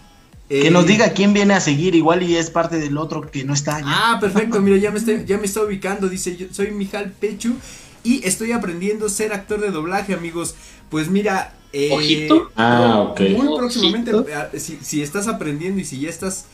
Que 0.51 0.67
Eh, 0.69 0.71
nos 0.71 0.85
diga 0.87 1.09
quién 1.15 1.33
viene 1.33 1.55
a 1.55 1.61
seguir, 1.62 1.95
igual 1.95 2.23
y 2.23 2.37
es 2.37 2.50
parte 2.50 2.77
del 2.79 2.99
otro 2.99 3.23
que 3.31 3.43
no 3.45 3.55
está. 3.55 3.81
ya. 3.81 3.87
Ah, 3.87 4.19
perfecto, 4.21 4.61
mira, 4.61 4.77
ya 4.77 4.91
me, 4.91 4.99
estoy, 4.99 5.25
ya 5.25 5.39
me 5.39 5.47
está 5.47 5.62
ubicando, 5.65 6.11
dice, 6.11 6.37
yo 6.37 6.49
soy 6.53 6.71
Mijal 6.71 7.12
Pechu 7.12 7.55
y 8.03 8.21
estoy 8.29 8.53
aprendiendo 8.53 9.07
a 9.07 9.09
ser 9.09 9.33
actor 9.33 9.59
de 9.59 9.71
doblaje, 9.71 10.12
amigos. 10.12 10.55
Pues 10.91 11.09
mira, 11.09 11.55
eh, 11.75 11.91
Ojito. 11.93 12.50
Ah, 12.56 13.00
ok. 13.11 13.21
muy 13.21 13.35
Ojito. 13.35 13.56
próximamente, 13.56 14.11
eh, 14.53 14.61
si, 14.61 14.79
si 14.82 15.03
estás 15.03 15.26
aprendiendo 15.29 15.81
y 15.81 15.85
si 15.85 16.00
ya 16.00 16.09
estás 16.09 16.47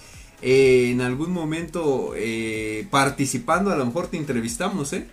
eh, 0.43 0.89
en 0.91 1.01
algún 1.03 1.31
momento 1.33 2.13
eh, 2.17 2.87
participando, 2.91 3.71
a 3.71 3.77
lo 3.77 3.85
mejor 3.87 4.07
te 4.09 4.17
entrevistamos, 4.17 4.93
¿eh? 4.95 5.07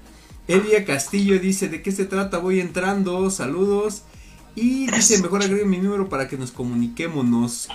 Elia 0.48 0.86
Castillo 0.86 1.38
dice, 1.40 1.68
¿de 1.68 1.82
qué 1.82 1.92
se 1.92 2.06
trata? 2.06 2.38
Voy 2.38 2.62
entrando, 2.62 3.30
saludos. 3.30 4.04
Y 4.56 4.90
dice, 4.90 5.22
mejor 5.22 5.44
agregue 5.44 5.66
mi 5.66 5.78
número 5.78 6.08
para 6.10 6.28
que 6.30 6.38
nos 6.38 6.52
comuniquemos, 6.52 7.26
nos 7.26 7.68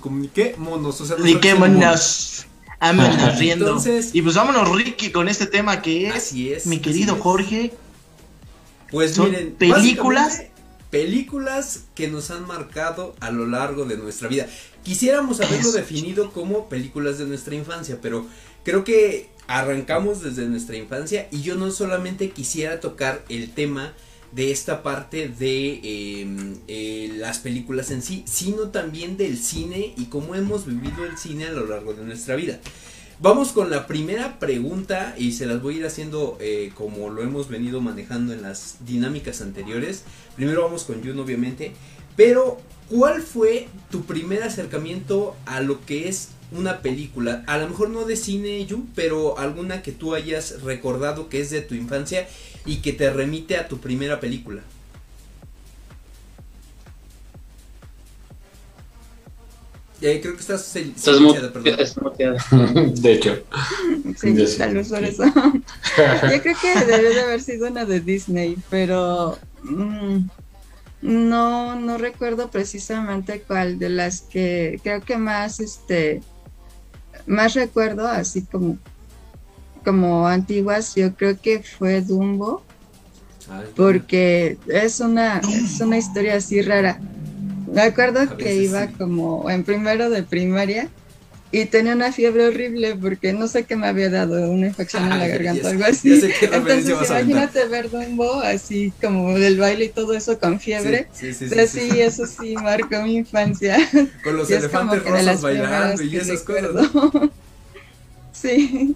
comuniquémonos, 0.00 1.00
o 1.00 1.06
sea, 1.06 1.16
somos- 1.16 1.26
vámonos. 1.80 2.44
Riendo. 3.38 3.66
Entonces- 3.66 4.10
y 4.14 4.22
pues 4.22 4.36
vámonos, 4.36 4.70
Ricky, 4.76 5.10
con 5.10 5.28
este 5.28 5.46
tema 5.46 5.80
que 5.82 6.08
es, 6.08 6.14
Así 6.14 6.52
es. 6.52 6.66
mi 6.66 6.76
así 6.76 6.82
querido 6.84 7.16
es. 7.16 7.20
Jorge. 7.22 7.72
Pues 8.90 9.14
Son 9.14 9.30
miren, 9.30 9.54
películas- 9.58 10.42
películas 10.90 11.84
que 11.94 12.08
nos 12.08 12.30
han 12.30 12.46
marcado 12.46 13.14
a 13.20 13.30
lo 13.30 13.46
largo 13.46 13.84
de 13.84 13.96
nuestra 13.96 14.28
vida. 14.28 14.46
Quisiéramos 14.82 15.40
haberlo 15.40 15.72
definido 15.72 16.32
como 16.32 16.68
películas 16.68 17.18
de 17.18 17.26
nuestra 17.26 17.54
infancia, 17.54 17.98
pero 18.00 18.26
creo 18.64 18.84
que 18.84 19.28
arrancamos 19.46 20.22
desde 20.22 20.46
nuestra 20.46 20.76
infancia 20.76 21.28
y 21.30 21.42
yo 21.42 21.56
no 21.56 21.70
solamente 21.70 22.30
quisiera 22.30 22.80
tocar 22.80 23.24
el 23.28 23.50
tema 23.50 23.94
de 24.32 24.50
esta 24.50 24.82
parte 24.82 25.28
de 25.28 25.80
eh, 25.82 26.56
eh, 26.68 27.12
las 27.16 27.38
películas 27.38 27.90
en 27.90 28.02
sí, 28.02 28.24
sino 28.26 28.68
también 28.68 29.16
del 29.16 29.38
cine 29.38 29.94
y 29.96 30.06
cómo 30.06 30.34
hemos 30.34 30.66
vivido 30.66 31.06
el 31.06 31.16
cine 31.16 31.46
a 31.46 31.52
lo 31.52 31.66
largo 31.66 31.94
de 31.94 32.04
nuestra 32.04 32.36
vida. 32.36 32.60
Vamos 33.20 33.50
con 33.50 33.68
la 33.68 33.88
primera 33.88 34.38
pregunta 34.38 35.16
y 35.18 35.32
se 35.32 35.44
las 35.44 35.60
voy 35.60 35.74
a 35.74 35.78
ir 35.78 35.86
haciendo 35.86 36.38
eh, 36.40 36.70
como 36.76 37.10
lo 37.10 37.24
hemos 37.24 37.48
venido 37.48 37.80
manejando 37.80 38.32
en 38.32 38.42
las 38.42 38.76
dinámicas 38.86 39.40
anteriores. 39.40 40.04
Primero 40.36 40.62
vamos 40.62 40.84
con 40.84 41.02
Jun, 41.02 41.18
obviamente. 41.18 41.72
Pero, 42.14 42.60
¿cuál 42.88 43.22
fue 43.22 43.66
tu 43.90 44.04
primer 44.04 44.44
acercamiento 44.44 45.34
a 45.46 45.60
lo 45.60 45.84
que 45.84 46.08
es 46.08 46.28
una 46.52 46.80
película? 46.80 47.42
A 47.48 47.58
lo 47.58 47.68
mejor 47.68 47.90
no 47.90 48.04
de 48.04 48.14
cine, 48.14 48.64
Jun, 48.70 48.88
pero 48.94 49.36
alguna 49.36 49.82
que 49.82 49.90
tú 49.90 50.14
hayas 50.14 50.62
recordado 50.62 51.28
que 51.28 51.40
es 51.40 51.50
de 51.50 51.60
tu 51.60 51.74
infancia 51.74 52.28
y 52.66 52.76
que 52.76 52.92
te 52.92 53.10
remite 53.12 53.56
a 53.56 53.66
tu 53.66 53.78
primera 53.78 54.20
película. 54.20 54.62
Eh, 60.00 60.20
creo 60.22 60.34
que 60.34 60.40
estás 60.40 60.76
Estás 60.76 61.16
silenciada, 61.16 61.48
mu- 61.48 61.52
perdón. 61.52 61.66
estás 61.80 62.02
muteada. 62.02 62.44
De 62.94 63.12
hecho. 63.12 63.42
Sí, 64.20 64.46
sé. 64.46 64.58
tal 64.58 64.74
vez 64.74 64.88
por 64.88 65.02
eso. 65.04 65.24
Yo 66.32 66.42
creo 66.42 66.56
que 66.60 66.84
debió 66.86 67.10
de 67.10 67.20
haber 67.22 67.40
sido 67.42 67.66
una 67.68 67.84
de 67.84 68.00
Disney, 68.00 68.56
pero 68.70 69.38
mm, 69.64 70.18
no, 71.02 71.74
no 71.74 71.98
recuerdo 71.98 72.48
precisamente 72.48 73.42
cuál 73.46 73.78
de 73.80 73.88
las 73.88 74.20
que 74.20 74.78
creo 74.84 75.00
que 75.00 75.16
más, 75.18 75.58
este, 75.58 76.20
más 77.26 77.54
recuerdo, 77.54 78.06
así 78.06 78.42
como, 78.42 78.78
como 79.84 80.28
antiguas, 80.28 80.94
yo 80.94 81.14
creo 81.16 81.36
que 81.40 81.60
fue 81.64 82.02
Dumbo, 82.02 82.62
Ay, 83.50 83.66
porque 83.74 84.58
es 84.68 85.00
una, 85.00 85.38
es 85.38 85.80
una 85.80 85.98
historia 85.98 86.36
así 86.36 86.62
rara. 86.62 87.00
Me 87.72 87.82
acuerdo 87.82 88.36
que 88.36 88.54
iba 88.56 88.86
sí. 88.86 88.92
como 88.94 89.48
en 89.50 89.64
primero 89.64 90.10
de 90.10 90.22
primaria 90.22 90.88
y 91.50 91.64
tenía 91.64 91.94
una 91.94 92.12
fiebre 92.12 92.48
horrible 92.48 92.94
porque 92.96 93.32
no 93.32 93.48
sé 93.48 93.64
qué 93.64 93.74
me 93.74 93.86
había 93.86 94.10
dado, 94.10 94.50
una 94.50 94.66
infección 94.66 95.04
en 95.04 95.18
la 95.18 95.24
Ay, 95.24 95.30
garganta 95.30 95.68
o 95.68 95.70
algo 95.70 95.84
así. 95.84 96.20
Entonces 96.42 96.88
imagínate 96.88 97.64
ver 97.66 97.90
Dumbo 97.90 98.40
así 98.40 98.92
como 99.00 99.38
del 99.38 99.58
baile 99.58 99.86
y 99.86 99.88
todo 99.88 100.12
eso 100.14 100.38
con 100.38 100.60
fiebre. 100.60 101.08
Sí, 101.12 101.32
sí, 101.32 101.48
sí, 101.48 101.54
Entonces, 101.54 101.70
sí, 101.70 102.00
eso 102.00 102.26
sí 102.26 102.54
marcó 102.56 103.02
mi 103.02 103.16
infancia. 103.16 103.78
Con 104.22 104.36
los 104.36 104.50
Y 104.50 104.54
elefantes 104.54 105.02
rosas 105.04 105.40
bailando 105.40 106.02
y 106.02 106.16
esas 106.16 106.42
cosas. 106.42 106.62
recuerdo. 106.62 107.32
Sí, 108.32 108.94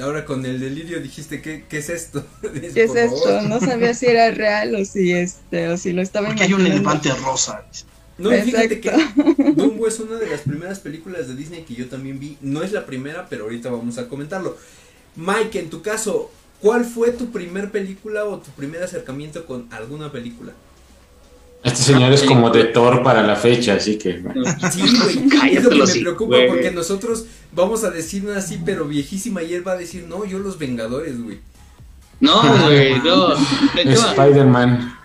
Ahora 0.00 0.24
con 0.24 0.44
el 0.44 0.58
delirio 0.58 1.00
dijiste, 1.00 1.40
¿qué, 1.40 1.64
qué 1.68 1.78
es 1.78 1.88
esto? 1.88 2.26
¿qué 2.42 2.82
es 2.82 2.88
"Por 2.88 2.98
esto? 2.98 3.16
favor". 3.24 3.42
No 3.44 3.60
sabía 3.60 3.94
si 3.94 4.06
era 4.06 4.30
real 4.32 4.74
o 4.74 4.84
si 4.84 5.12
este 5.12 5.68
o 5.68 5.76
si 5.76 5.92
lo 5.92 6.02
estaba 6.02 6.28
Porque 6.28 6.42
hay 6.44 6.52
un 6.52 6.60
imaginando. 6.66 6.90
elefante 6.90 7.22
rosa. 7.24 7.64
No, 8.18 8.30
fíjate 8.30 8.80
que. 8.80 8.92
Dumbo 9.56 9.88
es 9.88 9.98
una 10.00 10.16
de 10.18 10.28
las 10.28 10.40
primeras 10.42 10.78
películas 10.80 11.26
de 11.28 11.34
Disney 11.36 11.62
que 11.64 11.74
yo 11.74 11.88
también 11.88 12.18
vi. 12.20 12.38
No 12.40 12.62
es 12.62 12.72
la 12.72 12.86
primera, 12.86 13.28
pero 13.28 13.44
ahorita 13.44 13.70
vamos 13.70 13.98
a 13.98 14.08
comentarlo. 14.08 14.56
Mike, 15.16 15.58
en 15.58 15.70
tu 15.70 15.82
caso, 15.82 16.30
¿cuál 16.60 16.84
fue 16.84 17.10
tu 17.10 17.30
primer 17.32 17.70
película 17.70 18.24
o 18.24 18.38
tu 18.38 18.50
primer 18.52 18.82
acercamiento 18.82 19.46
con 19.46 19.66
alguna 19.72 20.10
película? 20.12 20.52
Este 21.64 21.82
señor 21.82 22.12
es 22.12 22.22
como 22.24 22.50
de 22.50 22.64
Thor 22.64 23.02
para 23.02 23.22
la 23.22 23.36
fecha, 23.36 23.74
así 23.74 23.96
que. 23.96 24.22
Sí, 24.70 24.82
güey. 24.82 25.28
Cállate 25.28 25.56
es 25.56 25.64
lo 25.64 25.70
que 25.70 25.94
me 25.94 26.00
preocupa 26.00 26.36
güey. 26.36 26.48
porque 26.48 26.70
nosotros 26.70 27.24
vamos 27.52 27.84
a 27.84 27.90
decir 27.90 28.22
una 28.26 28.36
así, 28.36 28.60
pero 28.62 28.84
viejísima, 28.86 29.42
y 29.42 29.54
él 29.54 29.66
va 29.66 29.72
a 29.72 29.76
decir, 29.76 30.04
no, 30.06 30.26
yo 30.26 30.38
los 30.38 30.58
Vengadores, 30.58 31.22
güey. 31.22 31.38
No, 32.20 32.42
güey, 32.64 33.00
no. 33.00 33.34
Spider-Man. 33.74 34.98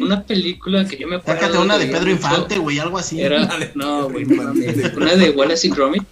una 0.00 0.24
película 0.24 0.86
que 0.86 0.96
yo 0.96 1.06
me 1.06 1.16
acuerdo. 1.16 1.40
Sácate 1.40 1.58
una 1.58 1.78
de 1.78 1.86
Pedro 1.86 2.10
Infante, 2.10 2.58
güey, 2.58 2.80
algo 2.80 2.98
así. 2.98 3.20
Era, 3.20 3.48
no, 3.76 4.10
güey. 4.10 4.24
Una 4.24 5.14
de 5.14 5.30
Wallace 5.30 5.68
y 5.68 5.70
Gromit. 5.70 6.02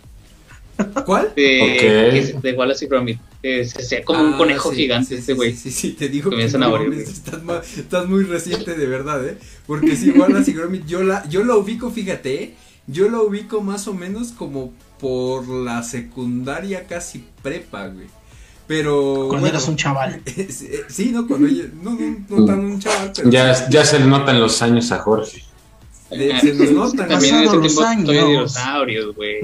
¿Cuál? 1.04 1.32
De, 1.34 1.60
Ok. 1.62 1.80
que 2.12 2.18
es 2.18 2.42
de 2.42 2.52
Wallace 2.52 2.84
y 2.84 2.88
Gromit. 2.88 3.20
Que 3.42 3.64
se 3.64 3.80
hacía 3.82 4.04
como 4.04 4.22
un 4.22 4.34
Ah, 4.34 4.38
conejo 4.38 4.70
sí, 4.70 4.76
gigante 4.76 5.08
sí, 5.08 5.14
este 5.16 5.32
sí, 5.32 5.36
güey. 5.36 5.52
Sí, 5.54 5.70
sí, 5.70 5.80
sí, 5.90 5.92
te 5.92 6.08
digo 6.08 6.30
que 6.30 6.36
Comienzan 6.36 6.60
no 6.60 6.66
a 6.66 6.70
morir, 6.70 6.92
estás, 6.94 8.06
muy 8.06 8.24
reciente 8.24 8.74
de 8.74 8.86
verdad, 8.86 9.26
¿eh? 9.26 9.38
Porque 9.66 9.96
si 9.96 10.10
Wallace 10.10 10.50
y 10.50 10.54
Gromit, 10.54 10.86
yo 10.86 11.02
la, 11.02 11.28
yo 11.28 11.44
la 11.44 11.56
ubico, 11.56 11.90
fíjate, 11.90 12.42
¿eh? 12.42 12.54
Yo 12.86 13.08
la 13.10 13.20
ubico 13.20 13.60
más 13.60 13.86
o 13.88 13.94
menos 13.94 14.32
como 14.32 14.72
por 14.98 15.46
la 15.48 15.82
secundaria 15.82 16.86
casi 16.86 17.24
prepa, 17.42 17.88
güey. 17.88 18.06
Pero. 18.66 19.14
Cuando 19.28 19.40
bueno, 19.40 19.46
eras 19.48 19.68
un 19.68 19.76
chaval. 19.76 20.20
sí, 20.48 20.68
sí, 20.88 21.10
no, 21.12 21.26
cuando 21.26 21.48
ella, 21.48 21.64
no, 21.82 21.92
no, 21.92 22.16
no 22.28 22.44
tan 22.44 22.60
un 22.60 22.78
chaval, 22.80 23.12
pero. 23.14 23.30
Ya, 23.30 23.68
ya 23.68 23.84
se 23.84 23.98
le 23.98 24.06
notan 24.06 24.40
los 24.40 24.60
años 24.62 24.90
a 24.92 24.98
Jorge. 24.98 25.42
de- 26.10 26.38
se 26.40 26.54
nos 26.54 26.70
notan, 26.72 27.08
También 27.08 27.34
en 27.36 27.42
ese 27.44 27.56
los 27.56 27.66
tiempo 27.74 27.82
años. 27.82 28.08
dinosaurios, 28.28 29.14
güey. 29.16 29.40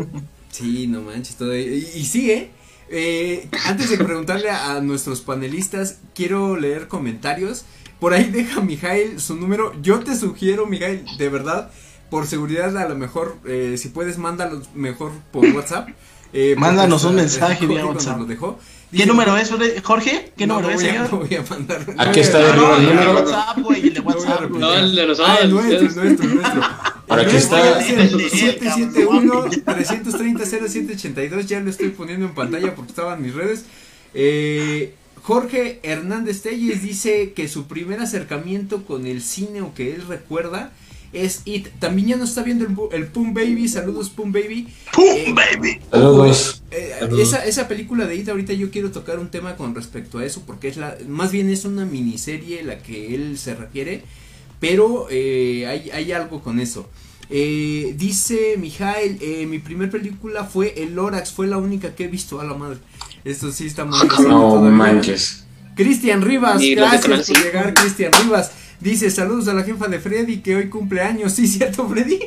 Sí, 0.54 0.86
no 0.86 1.00
manches, 1.00 1.34
todo. 1.34 1.56
Y, 1.56 1.84
y 1.94 2.04
sí, 2.04 2.30
¿eh? 2.30 3.48
Antes 3.66 3.90
de 3.90 3.96
preguntarle 3.96 4.50
a, 4.50 4.80
nuestros 4.80 5.20
panelistas, 5.20 5.98
quiero 6.14 6.56
leer 6.56 6.86
comentarios. 6.86 7.64
Por 7.98 8.14
ahí 8.14 8.30
deja 8.30 8.60
Mijail 8.60 9.20
su 9.20 9.34
número. 9.34 9.72
Yo 9.82 9.98
te 9.98 10.14
sugiero, 10.14 10.66
Mijail, 10.66 11.04
de 11.18 11.28
verdad, 11.28 11.72
por 12.08 12.28
seguridad, 12.28 12.76
a 12.78 12.88
lo 12.88 12.94
mejor, 12.94 13.36
eh, 13.46 13.74
si 13.78 13.88
puedes, 13.88 14.16
mándalo 14.16 14.62
mejor 14.74 15.10
por 15.32 15.44
WhatsApp. 15.44 15.88
Eh, 16.32 16.54
Mándanos 16.56 17.02
un 17.02 17.16
mensaje 17.16 17.66
vía 17.66 17.84
WhatsApp. 17.84 18.20
Lo 18.20 18.24
dejó. 18.24 18.56
¿Qué 18.96 19.06
número 19.06 19.36
es, 19.36 19.50
Jorge? 19.82 20.32
¿Qué 20.36 20.46
No, 20.46 20.54
número 20.60 20.70
es, 20.74 20.76
voy 20.76 20.84
a- 20.84 20.92
señor? 20.92 21.12
no 21.12 21.18
voy 21.18 21.34
a 21.36 21.42
mandar. 21.50 21.86
Aquí 21.98 22.20
está 22.20 22.38
arriba 22.38 22.54
no, 22.56 22.76
el 22.76 22.80
el 22.82 22.88
de 22.88 22.94
número. 22.94 23.14
WhatsApp, 23.20 23.58
güey, 23.58 23.82
el 23.88 23.94
de 23.94 24.00
WhatsApp. 24.00 24.50
No, 24.50 24.74
el 24.74 24.94
de 24.94 25.06
los 25.06 25.20
Ah, 25.20 25.38
el 25.42 25.50
nuestro, 25.50 25.78
el 25.78 25.94
nuestro, 25.94 26.28
el 26.28 26.34
nuestro. 26.36 26.62
Por 27.06 27.20
aquí 27.20 27.30
El 27.30 27.36
está. 27.36 27.56
nuestro 27.58 27.80
es 27.80 27.90
el 27.90 28.00
El 28.00 28.18
de- 28.18 28.30
771 28.30 29.44
330 29.64 30.46
0782 30.46 31.46
ya 31.46 31.60
lo 31.60 31.70
estoy 31.70 31.88
poniendo 31.90 32.26
en 32.26 32.34
pantalla 32.34 32.74
porque 32.74 32.90
estaban 32.90 33.20
mis 33.22 33.34
redes. 33.34 33.64
Eh, 34.14 34.94
Jorge 35.22 35.80
Hernández 35.82 36.42
Telles 36.42 36.82
dice 36.82 37.32
que 37.32 37.48
su 37.48 37.66
primer 37.66 38.00
acercamiento 38.00 38.84
con 38.84 39.06
el 39.06 39.22
cine 39.22 39.62
o 39.62 39.74
que 39.74 39.94
él 39.94 40.04
recuerda 40.06 40.72
es 41.14 41.42
It. 41.44 41.68
También 41.78 42.08
ya 42.08 42.16
nos 42.16 42.30
está 42.30 42.42
viendo 42.42 42.64
el, 42.64 42.76
el 43.02 43.06
Pum 43.08 43.32
Baby. 43.34 43.68
Saludos 43.68 44.10
Pum 44.10 44.32
Baby. 44.32 44.68
¡Pum, 44.92 45.34
baby! 45.34 45.80
Saludos. 45.90 46.62
Eh, 46.70 46.94
Saludos. 46.98 47.20
esa, 47.28 47.44
esa 47.46 47.68
película 47.68 48.06
de 48.06 48.16
It, 48.16 48.28
ahorita 48.28 48.52
yo 48.52 48.70
quiero 48.70 48.90
tocar 48.90 49.18
un 49.18 49.30
tema 49.30 49.56
con 49.56 49.74
respecto 49.74 50.18
a 50.18 50.24
eso, 50.24 50.42
porque 50.46 50.68
es 50.68 50.76
la, 50.76 50.96
más 51.08 51.32
bien 51.32 51.48
es 51.50 51.64
una 51.64 51.84
miniserie 51.84 52.62
la 52.62 52.78
que 52.78 53.14
él 53.14 53.38
se 53.38 53.54
refiere, 53.54 54.02
pero 54.60 55.06
eh, 55.10 55.66
hay, 55.66 55.90
hay 55.90 56.12
algo 56.12 56.42
con 56.42 56.60
eso. 56.60 56.88
Eh, 57.30 57.94
dice 57.96 58.56
Mijail, 58.58 59.18
eh, 59.20 59.46
mi 59.46 59.58
primer 59.58 59.90
película 59.90 60.44
fue 60.44 60.74
El 60.76 60.94
Lorax, 60.94 61.32
fue 61.32 61.46
la 61.46 61.56
única 61.58 61.94
que 61.94 62.04
he 62.04 62.08
visto 62.08 62.40
a 62.40 62.44
la 62.44 62.54
madre. 62.54 62.78
Esto 63.24 63.50
sí 63.50 63.66
está 63.66 63.84
muy 63.84 63.98
No 64.28 64.40
todavía. 64.54 64.70
manches. 64.70 65.44
Cristian 65.74 66.22
Rivas, 66.22 66.60
gracias 66.60 67.06
por 67.06 67.24
5. 67.24 67.40
llegar, 67.42 67.74
Cristian 67.74 68.12
Rivas. 68.22 68.50
Dice, 68.84 69.10
saludos 69.10 69.48
a 69.48 69.54
la 69.54 69.64
jefa 69.64 69.88
de 69.88 69.98
Freddy 69.98 70.40
que 70.40 70.56
hoy 70.56 70.68
cumple 70.68 71.00
años. 71.00 71.32
Sí, 71.32 71.46
cierto, 71.48 71.88
Freddy. 71.88 72.20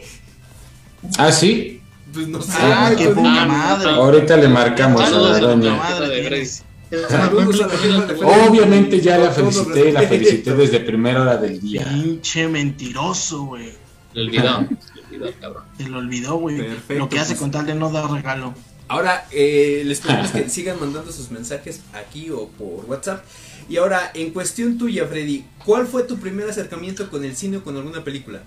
Ah, 1.20 1.32
sí. 1.32 1.82
Pues 2.12 2.28
no 2.28 2.42
sé. 2.42 2.52
Ah, 2.56 2.94
qué 2.98 3.06
pues, 3.06 3.16
poca 3.16 3.46
madre. 3.46 3.92
Ahorita 3.92 4.38
le 4.38 4.48
marcamos 4.48 5.02
a 5.04 5.06
Saludos 5.06 5.30
la 5.30 5.38
a 5.38 5.42
la 5.42 5.48
doña. 5.48 5.76
Madre 5.76 6.08
de 6.08 6.22
tienes. 6.22 6.64
Saludos 7.10 7.62
a 7.62 7.68
la 7.68 7.78
jefa 7.78 8.06
de 8.08 8.16
Freddy. 8.16 8.48
Obviamente 8.50 9.00
ya 9.00 9.20
la 9.20 9.30
felicité, 9.30 9.92
la 9.92 10.00
respeto. 10.00 10.24
felicité 10.24 10.56
desde 10.56 10.80
primera 10.80 11.22
hora 11.22 11.38
del 11.38 11.62
día. 11.62 11.88
Pinche 11.94 12.48
mentiroso, 12.48 13.44
güey. 13.44 13.74
Le 14.14 14.22
olvidó. 14.24 14.62
Le 15.12 15.18
olvidó, 15.18 15.40
cabrón. 15.40 15.64
Se 15.78 15.88
lo 15.88 15.98
olvidó, 16.00 16.36
güey. 16.38 16.58
Lo 16.90 17.08
que 17.08 17.20
hace 17.20 17.34
pues. 17.34 17.40
con 17.40 17.52
tal 17.52 17.68
de 17.68 17.76
no 17.76 17.92
dar 17.92 18.10
regalo. 18.10 18.56
Ahora, 18.88 19.28
eh, 19.30 19.84
les 19.86 20.00
pedimos 20.00 20.32
que 20.32 20.50
sigan 20.50 20.80
mandando 20.80 21.12
sus 21.12 21.30
mensajes 21.30 21.82
aquí 21.94 22.32
o 22.32 22.48
por 22.48 22.86
WhatsApp. 22.86 23.24
Y 23.70 23.78
ahora, 23.78 24.12
en 24.14 24.32
cuestión 24.32 24.78
tuya, 24.78 25.06
Freddy, 25.08 25.44
¿cuál 25.66 25.88
fue 25.88 26.04
tu 26.04 26.18
primer 26.18 26.50
acercamiento 26.50 27.10
con 27.10 27.26
el 27.26 27.36
cine 27.36 27.58
o 27.58 27.64
con 27.64 27.76
alguna 27.76 28.04
película? 28.04 28.42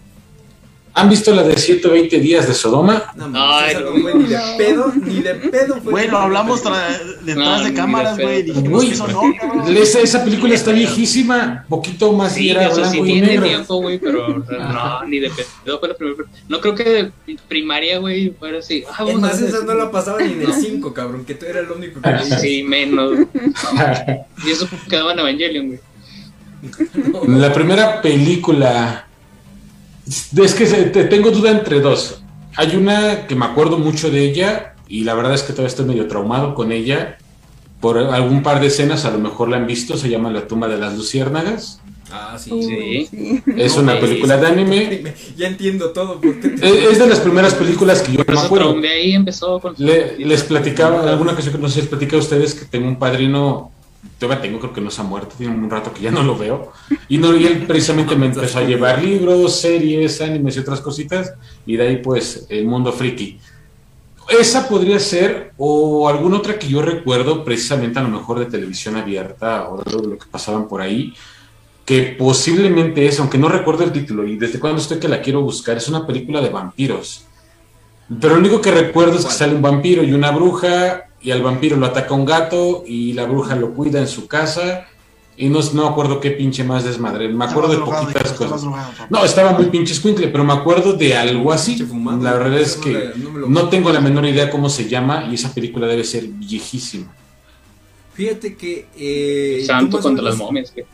¿Han 1.00 1.08
visto 1.08 1.34
la 1.34 1.42
de 1.42 1.56
120 1.56 2.18
días 2.20 2.46
de 2.46 2.54
Sodoma? 2.54 3.04
No, 3.16 3.30
Ay, 3.34 3.74
no. 3.74 3.90
no 3.98 4.14
ni 4.14 4.24
de 4.28 4.38
pedo, 4.58 4.92
ni 5.02 5.20
de 5.20 5.34
pedo 5.34 5.80
fue. 5.82 5.92
Güey, 5.92 6.04
mi 6.06 6.10
lo 6.10 6.18
hablamos 6.18 6.62
detrás 6.62 7.00
No, 7.36 7.62
de 7.64 7.74
cámaras, 7.74 8.18
güey. 8.18 8.42
Dijimos 8.42 8.84
eso 8.84 9.06
no. 9.08 9.22
Esa, 9.80 10.00
esa 10.00 10.22
película 10.24 10.54
está 10.54 10.72
viejísima, 10.72 11.64
poquito 11.68 12.12
más 12.12 12.36
y 12.36 12.40
Sí, 12.42 12.50
era 12.50 12.70
sí 12.74 12.80
blanco 12.80 12.96
y 13.06 13.12
tiene 13.12 13.26
negro. 13.28 13.46
tiempo, 13.46 13.76
güey, 13.80 13.98
pero 13.98 14.28
no, 14.38 15.04
ni 15.06 15.18
de 15.20 15.30
pedo 15.64 15.78
fue 15.78 15.88
la 15.88 15.94
primera. 15.94 16.24
No 16.48 16.60
creo 16.60 16.74
que 16.74 16.84
de 16.84 17.12
primaria, 17.48 17.98
güey, 17.98 18.30
fuera 18.38 18.58
así. 18.58 18.84
Ah, 18.90 19.04
Es 19.08 19.14
más, 19.16 19.40
esa 19.40 19.64
no 19.64 19.74
la 19.74 19.90
pasaba 19.90 20.20
ni 20.20 20.32
en 20.34 20.42
el 20.42 20.52
5, 20.52 20.92
cabrón, 20.92 21.24
que 21.24 21.34
tú 21.34 21.46
eras 21.46 21.64
el 21.64 21.70
único 21.72 22.00
que 22.00 22.10
veías. 22.10 22.40
Sí, 22.40 22.62
menos. 22.62 23.12
Y 24.46 24.50
eso 24.50 24.68
quedaba 24.88 25.12
en 25.12 25.18
Evangelion, 25.20 25.66
güey. 25.68 25.80
La 27.40 27.52
primera 27.52 28.00
película. 28.02 29.06
Es 30.42 30.54
que 30.54 30.66
se- 30.66 30.84
te- 30.84 31.04
tengo 31.04 31.30
duda 31.30 31.50
entre 31.50 31.80
dos. 31.80 32.22
Hay 32.56 32.74
una 32.76 33.26
que 33.26 33.34
me 33.36 33.44
acuerdo 33.46 33.78
mucho 33.78 34.10
de 34.10 34.24
ella 34.24 34.74
y 34.88 35.04
la 35.04 35.14
verdad 35.14 35.34
es 35.34 35.42
que 35.42 35.52
todavía 35.52 35.68
estoy 35.68 35.86
medio 35.86 36.08
traumado 36.08 36.54
con 36.54 36.72
ella. 36.72 37.18
Por 37.80 37.96
algún 37.96 38.42
par 38.42 38.60
de 38.60 38.66
escenas, 38.66 39.04
a 39.04 39.10
lo 39.10 39.18
mejor 39.18 39.48
la 39.48 39.56
han 39.56 39.66
visto, 39.66 39.96
se 39.96 40.10
llama 40.10 40.30
La 40.30 40.46
tumba 40.46 40.68
de 40.68 40.76
las 40.78 40.96
luciérnagas. 40.96 41.80
Ah, 42.12 42.36
sí. 42.36 42.50
Sí. 42.60 43.08
sí. 43.08 43.42
Es 43.56 43.76
No, 43.76 43.82
una 43.84 44.00
película 44.00 44.34
sí, 44.34 44.40
de 44.40 44.46
anime. 44.48 45.14
Ya 45.36 45.46
entiendo 45.46 45.90
todo. 45.90 46.20
¿por 46.20 46.40
qué 46.40 46.48
te- 46.48 46.66
Es, 46.68 46.92
es 46.92 46.98
de 46.98 47.06
las 47.06 47.20
primeras 47.20 47.54
películas 47.54 48.02
que 48.02 48.12
yo 48.12 48.24
me 48.26 48.38
acuerdo. 48.38 48.76
ahí 48.80 49.12
empezó 49.12 49.60
con. 49.60 49.74
Le- 49.78 50.18
les 50.18 50.42
platicaba, 50.42 51.02
alguna 51.10 51.32
ocasión 51.32 51.54
que 51.54 51.60
no 51.60 51.68
sé, 51.68 51.80
les 51.80 51.88
platicé 51.88 52.16
a 52.16 52.18
ustedes 52.18 52.54
que 52.54 52.64
tengo 52.66 52.88
un 52.88 52.98
padrino, 52.98 53.70
todavía 54.18 54.42
tengo, 54.42 54.60
creo 54.60 54.72
que 54.72 54.80
no 54.80 54.90
se 54.90 55.00
ha 55.00 55.04
muerto, 55.04 55.34
tiene 55.36 55.54
un 55.54 55.70
rato 55.70 55.92
que 55.92 56.02
ya 56.02 56.10
no 56.10 56.22
lo 56.22 56.36
veo. 56.36 56.72
Y, 57.08 57.18
no, 57.18 57.36
y 57.36 57.46
él 57.46 57.66
precisamente 57.66 58.16
me 58.16 58.26
empezó 58.26 58.58
a 58.58 58.62
llevar 58.62 59.02
libros, 59.02 59.60
series, 59.60 60.20
animes 60.20 60.56
y 60.56 60.60
otras 60.60 60.80
cositas, 60.80 61.34
y 61.66 61.76
de 61.76 61.86
ahí 61.86 61.96
pues 61.96 62.46
el 62.48 62.66
mundo 62.66 62.92
friki. 62.92 63.38
Esa 64.28 64.68
podría 64.68 65.00
ser, 65.00 65.52
o 65.56 66.08
alguna 66.08 66.38
otra 66.38 66.58
que 66.58 66.68
yo 66.68 66.82
recuerdo, 66.82 67.44
precisamente 67.44 67.98
a 67.98 68.02
lo 68.02 68.10
mejor 68.10 68.38
de 68.38 68.46
televisión 68.46 68.96
abierta, 68.96 69.68
o 69.68 69.82
de 69.82 70.06
lo 70.06 70.18
que 70.18 70.26
pasaban 70.30 70.68
por 70.68 70.80
ahí, 70.80 71.14
que 71.84 72.14
posiblemente 72.16 73.06
es, 73.06 73.18
aunque 73.18 73.38
no 73.38 73.48
recuerdo 73.48 73.82
el 73.82 73.92
título, 73.92 74.26
y 74.26 74.36
desde 74.36 74.60
cuando 74.60 74.80
estoy 74.80 74.98
que 74.98 75.08
la 75.08 75.20
quiero 75.20 75.42
buscar, 75.42 75.76
es 75.76 75.88
una 75.88 76.06
película 76.06 76.40
de 76.40 76.50
vampiros. 76.50 77.24
Pero 78.20 78.34
lo 78.34 78.40
único 78.40 78.60
que 78.60 78.70
recuerdo 78.70 79.18
es 79.18 79.24
que 79.24 79.32
sale 79.32 79.54
un 79.54 79.62
vampiro 79.62 80.02
y 80.04 80.12
una 80.12 80.30
bruja, 80.30 81.09
y 81.22 81.30
al 81.30 81.42
vampiro 81.42 81.76
lo 81.76 81.86
ataca 81.86 82.14
un 82.14 82.24
gato, 82.24 82.84
y 82.86 83.12
la 83.12 83.24
bruja 83.26 83.54
lo 83.56 83.72
cuida 83.74 83.98
en 84.00 84.08
su 84.08 84.26
casa, 84.26 84.86
y 85.36 85.48
no, 85.48 85.60
no 85.72 85.82
me 85.84 85.88
acuerdo 85.88 86.20
qué 86.20 86.32
pinche 86.32 86.64
más 86.64 86.84
desmadre, 86.84 87.28
me 87.28 87.44
acuerdo 87.46 87.70
de 87.70 87.76
drogado, 87.76 88.02
poquitas 88.04 88.32
hijo, 88.32 88.44
cosas. 88.44 88.60
drogado. 88.62 88.92
No, 89.08 89.24
estaba 89.24 89.52
muy 89.52 89.66
pinche 89.66 89.92
escuincle, 89.94 90.28
pero 90.28 90.44
me 90.44 90.52
acuerdo 90.52 90.92
de 90.94 91.16
algo 91.16 91.52
así. 91.52 91.78
Fumado, 91.82 92.22
La 92.22 92.32
verdad 92.34 92.58
es 92.60 92.76
que 92.76 93.12
no 93.16 93.30
me 93.30 93.40
lo- 93.40 93.48
no 93.48 93.68
tengo 93.68 93.90
la 93.92 94.00
menor 94.00 94.26
idea 94.26 94.50
cómo 94.50 94.68
se 94.68 94.88
llama, 94.88 95.26
y 95.30 95.34
esa 95.34 95.54
película 95.54 95.86
debe 95.86 96.04
ser 96.04 96.26
viejísima. 96.28 97.12
Fíjate 98.14 98.54
que. 98.54 98.86
Eh, 98.96 99.64
Santo 99.66 99.98
contra 100.00 100.22
las 100.24 100.36
momias, 100.36 100.72
güey. 100.74 100.84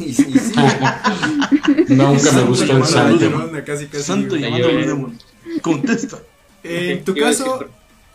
Y, 0.00 0.04
y 0.10 0.12
sí, 0.14 0.54
Nunca 1.88 2.32
me 2.32 2.42
gustó 2.42 2.76
el 2.76 2.84
santo. 2.84 3.50
Casi, 3.64 3.86
casi, 3.86 4.02
Santo 4.02 4.36
llamando 4.36 4.66
a 4.66 4.70
yo- 4.70 4.76
Blue 4.78 4.86
Demon. 4.86 5.18
Contesta. 5.62 6.18
En 6.62 7.04
tu 7.04 7.14
caso, 7.14 7.66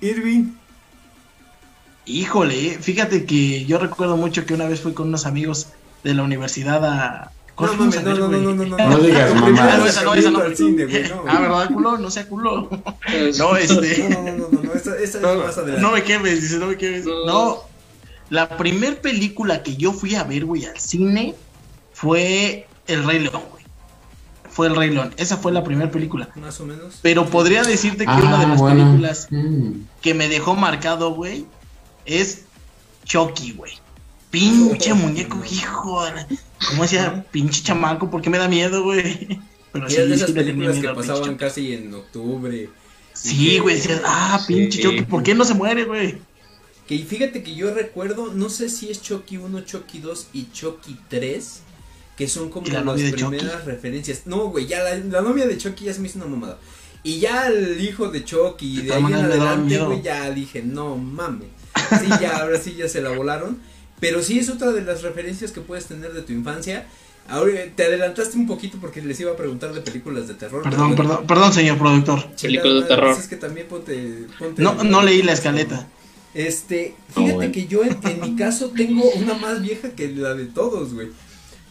Irving, 0.02 0.46
Híjole, 2.10 2.80
fíjate 2.82 3.26
que 3.26 3.66
yo 3.66 3.78
recuerdo 3.78 4.18
mucho 4.18 4.46
que 4.46 4.54
una 4.56 4.68
vez 4.68 4.82
fui 4.82 4.94
con 4.94 5.10
unos 5.10 5.26
amigos 5.28 5.68
de 6.04 6.14
la 6.16 6.24
universidad 6.24 6.84
a. 6.84 7.32
¿Cuál 7.54 7.78
no 7.78 7.86
no, 7.86 7.92
no, 7.92 8.16
no, 8.16 8.28
güey? 8.30 8.42
no, 8.42 8.54
no, 8.56 8.90
No 8.90 8.98
digas 9.00 9.36
mamá. 9.36 9.78
no, 9.78 9.86
esa 9.86 10.04
no, 10.04 10.14
esa 10.16 10.32
no. 10.32 10.40
no, 10.40 11.24
Ah, 11.28 11.40
¿verdad, 11.42 11.70
culo? 11.74 11.98
No 11.98 12.10
sea 12.10 12.26
culo. 12.28 12.70
Pues, 13.06 13.38
No, 13.38 13.56
este. 13.58 14.10
No, 14.10 14.22
no, 14.24 14.32
no, 14.32 14.48
no, 14.50 14.62
no, 14.64 14.74
esa, 14.74 14.96
esa 14.98 15.20
No, 15.20 15.34
es 15.34 15.38
más 15.46 15.58
adelante. 15.58 15.82
no 15.82 15.92
me 15.92 16.04
quemes, 16.04 16.42
dice, 16.42 16.58
no 16.58 16.68
me 16.68 16.78
quemes. 16.78 17.06
No. 17.06 17.26
No, 17.26 17.58
la 18.30 18.58
primer 18.58 19.02
película 19.02 19.62
que 19.62 19.76
yo 19.76 19.92
fui 19.92 20.16
a 20.16 20.24
ver, 20.24 20.46
güey, 20.46 20.66
al 20.66 20.80
cine 20.80 21.36
fue 21.94 22.66
El 22.88 23.04
Rey 23.06 23.20
León, 23.20 23.42
güey. 23.52 23.64
Fue 24.50 24.68
El 24.68 24.76
Rey 24.76 24.90
León. 24.90 25.14
Esa 25.18 25.38
fue 25.38 25.52
la 25.52 25.64
primera 25.64 25.92
película. 25.92 26.30
Más 26.36 26.60
o 26.62 26.66
menos. 26.66 27.00
Pero 27.02 27.26
podría 27.28 27.64
decirte 27.64 28.06
que 28.06 28.12
Ah, 28.12 28.18
una 28.24 28.40
de 28.40 28.48
las 28.48 28.60
bueno. 28.60 28.84
películas 28.86 29.28
Mm. 29.32 29.82
que 30.02 30.14
me 30.14 30.28
dejó 30.30 30.56
marcado, 30.56 31.14
güey, 31.14 31.46
es 32.10 32.44
Chucky, 33.06 33.54
güey. 33.54 33.74
Pinche 34.32 34.94
muñeco, 34.96 35.42
hijo. 35.50 36.04
¿Cómo 36.70 36.84
decía? 36.84 37.26
Pinche 37.32 37.64
chamaco, 37.64 38.10
¿por 38.10 38.22
qué 38.22 38.30
me 38.30 38.38
da 38.38 38.48
miedo, 38.48 38.84
güey? 38.84 39.40
Pero 39.72 39.90
Y 39.90 39.94
eran 39.96 40.10
de 40.10 40.16
sí, 40.16 40.24
esas 40.24 40.30
sí 40.30 40.34
películas 40.34 40.78
que 40.78 40.90
pasaban 40.90 41.36
casi 41.36 41.74
en 41.74 41.94
octubre. 41.94 42.70
Sí, 43.14 43.60
güey, 43.60 43.76
decías, 43.76 44.02
ah, 44.06 44.44
pinche 44.48 44.78
Sí. 44.78 44.84
Chucky, 44.84 45.02
¿por 45.04 45.24
qué 45.24 45.36
no 45.36 45.46
se 45.46 45.54
muere, 45.54 45.86
güey? 45.86 46.18
Que 46.88 46.98
fíjate 46.98 47.44
que 47.44 47.54
yo 47.54 47.72
recuerdo, 47.74 48.34
no 48.34 48.50
sé 48.50 48.70
si 48.70 48.90
es 48.90 49.02
Chucky 49.02 49.38
1, 49.38 49.62
Chucky 49.62 50.00
2 50.00 50.28
y 50.34 50.52
Chucky 50.52 50.98
3, 51.08 51.62
que 52.18 52.28
son 52.28 52.50
como 52.50 52.66
¿Y 52.66 52.72
la 52.72 52.82
las 52.82 53.00
primeras 53.00 53.52
Chucky? 53.52 53.66
referencias. 53.66 54.22
No, 54.26 54.48
güey, 54.48 54.66
ya 54.66 54.82
la, 54.84 54.96
la 54.96 55.22
novia 55.22 55.46
de 55.46 55.58
Chucky 55.58 55.86
ya 55.86 55.94
se 55.94 56.00
me 56.00 56.08
hizo 56.08 56.18
una 56.18 56.28
mamada. 56.28 56.58
Y 57.04 57.20
ya 57.20 57.48
el 57.48 57.80
hijo 57.80 58.10
de 58.10 58.26
Chucky, 58.26 58.82
De 58.82 58.94
ahí 58.94 59.04
en 59.06 59.14
adelante, 59.14 59.78
güey, 59.78 60.02
ya 60.02 60.32
dije, 60.32 60.64
no 60.64 60.98
mames. 60.98 61.48
Sí, 61.76 62.08
ya, 62.22 62.38
ahora 62.38 62.60
sí 62.60 62.76
ya 62.78 62.88
se 62.88 63.02
la 63.02 63.10
volaron. 63.10 63.60
Pero 64.00 64.22
sí 64.24 64.40
es 64.40 64.50
otra 64.50 64.72
de 64.72 64.82
las 64.82 65.02
referencias 65.02 65.52
que 65.52 65.62
puedes 65.62 65.86
tener 65.86 66.14
de 66.14 66.22
tu 66.22 66.32
infancia. 66.32 66.88
Ahora 67.28 67.54
te 67.76 67.84
adelantaste 67.84 68.38
un 68.38 68.48
poquito 68.48 68.78
porque 68.82 69.02
les 69.02 69.20
iba 69.20 69.32
a 69.32 69.36
preguntar 69.36 69.74
de 69.74 69.82
películas 69.82 70.28
de 70.28 70.34
terror. 70.34 70.64
Perdón, 70.64 70.96
perdón, 70.96 71.28
perdón, 71.28 71.54
señor 71.54 71.78
productor. 71.78 72.26
Películas 72.42 72.84
de 72.84 72.88
terror. 72.88 73.16
Es 73.20 73.28
que 73.28 73.36
también 73.36 73.68
ponte, 73.68 74.26
ponte 74.40 74.62
No, 74.62 74.84
no 74.84 75.04
leí 75.04 75.22
la 75.22 75.34
escaleta. 75.34 75.88
Este, 76.34 76.96
No, 77.10 77.14
fíjate 77.16 77.34
bueno. 77.36 77.52
que 77.52 77.68
yo 77.68 77.84
en, 77.84 77.98
en 78.04 78.22
mi 78.22 78.36
caso 78.36 78.70
tengo 78.70 79.04
una 79.16 79.34
más 79.36 79.62
vieja 79.62 79.90
que 79.92 80.08
la 80.10 80.34
de 80.34 80.46
todos, 80.46 80.94
güey. 80.94 81.10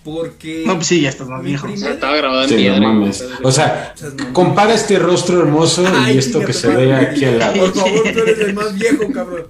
Porque. 0.05 0.62
No, 0.67 0.76
pues 0.76 0.87
sí, 0.87 1.00
ya 1.02 1.09
estás 1.11 1.28
más 1.28 1.43
Mi 1.43 1.50
viejo. 1.50 1.67
O 1.67 1.69
sea, 1.69 1.75
primera- 1.76 1.95
estaba 1.95 2.17
grabada 2.17 2.43
en 2.45 2.49
Sí, 2.49 2.55
piedra. 2.57 2.81
no 2.81 2.93
mames. 2.95 3.25
O 3.43 3.52
sea, 3.52 3.95
compara 4.33 4.75
este 4.75 4.99
rostro 4.99 5.40
hermoso 5.40 5.85
Ay, 5.93 6.14
y 6.14 6.19
esto 6.19 6.40
que 6.45 6.52
se 6.52 6.69
ve 6.69 6.95
aquí 6.95 7.25
al 7.25 7.38
lado. 7.38 7.59
Por 7.61 7.75
favor, 7.75 8.02
tú 8.12 8.19
eres 8.21 8.38
el 8.38 8.55
más 8.55 8.75
viejo, 8.75 9.12
cabrón. 9.12 9.47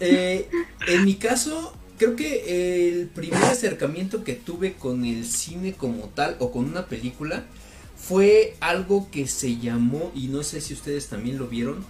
Eh, 0.00 0.48
en 0.88 1.04
mi 1.04 1.14
caso, 1.14 1.72
creo 1.98 2.16
que 2.16 2.88
el 2.90 3.06
primer 3.06 3.42
acercamiento 3.44 4.24
que 4.24 4.34
tuve 4.34 4.74
con 4.74 5.04
el 5.04 5.24
cine 5.24 5.72
como 5.72 6.10
tal 6.14 6.36
o 6.38 6.50
con 6.52 6.64
una 6.66 6.86
película 6.86 7.44
fue 7.96 8.56
algo 8.60 9.08
que 9.10 9.26
se 9.26 9.56
llamó, 9.58 10.12
y 10.14 10.26
no 10.28 10.42
sé 10.42 10.60
si 10.60 10.74
ustedes 10.74 11.08
también 11.08 11.38
lo 11.38 11.46
vieron, 11.46 11.84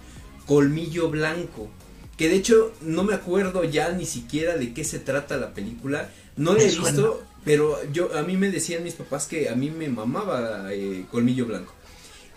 Colmillo 0.45 1.09
Blanco. 1.09 1.67
Que 2.17 2.29
de 2.29 2.35
hecho 2.35 2.71
no 2.81 3.03
me 3.03 3.13
acuerdo 3.13 3.63
ya 3.63 3.91
ni 3.91 4.05
siquiera 4.05 4.55
de 4.57 4.73
qué 4.73 4.83
se 4.83 4.97
trata 4.99 5.37
la 5.37 5.53
película. 5.53 6.09
No 6.37 6.55
la 6.55 6.63
Me 6.63 6.65
he 6.65 6.71
suena. 6.71 7.03
visto, 7.03 7.27
pero 7.43 7.77
yo 7.91 8.15
a 8.17 8.23
mí 8.23 8.37
me 8.37 8.51
decían 8.51 8.83
mis 8.83 8.95
papás 8.95 9.27
que 9.27 9.49
a 9.49 9.55
mí 9.55 9.71
me 9.71 9.89
mamaba 9.89 10.73
eh, 10.73 11.05
Colmillo 11.11 11.45
Blanco. 11.47 11.73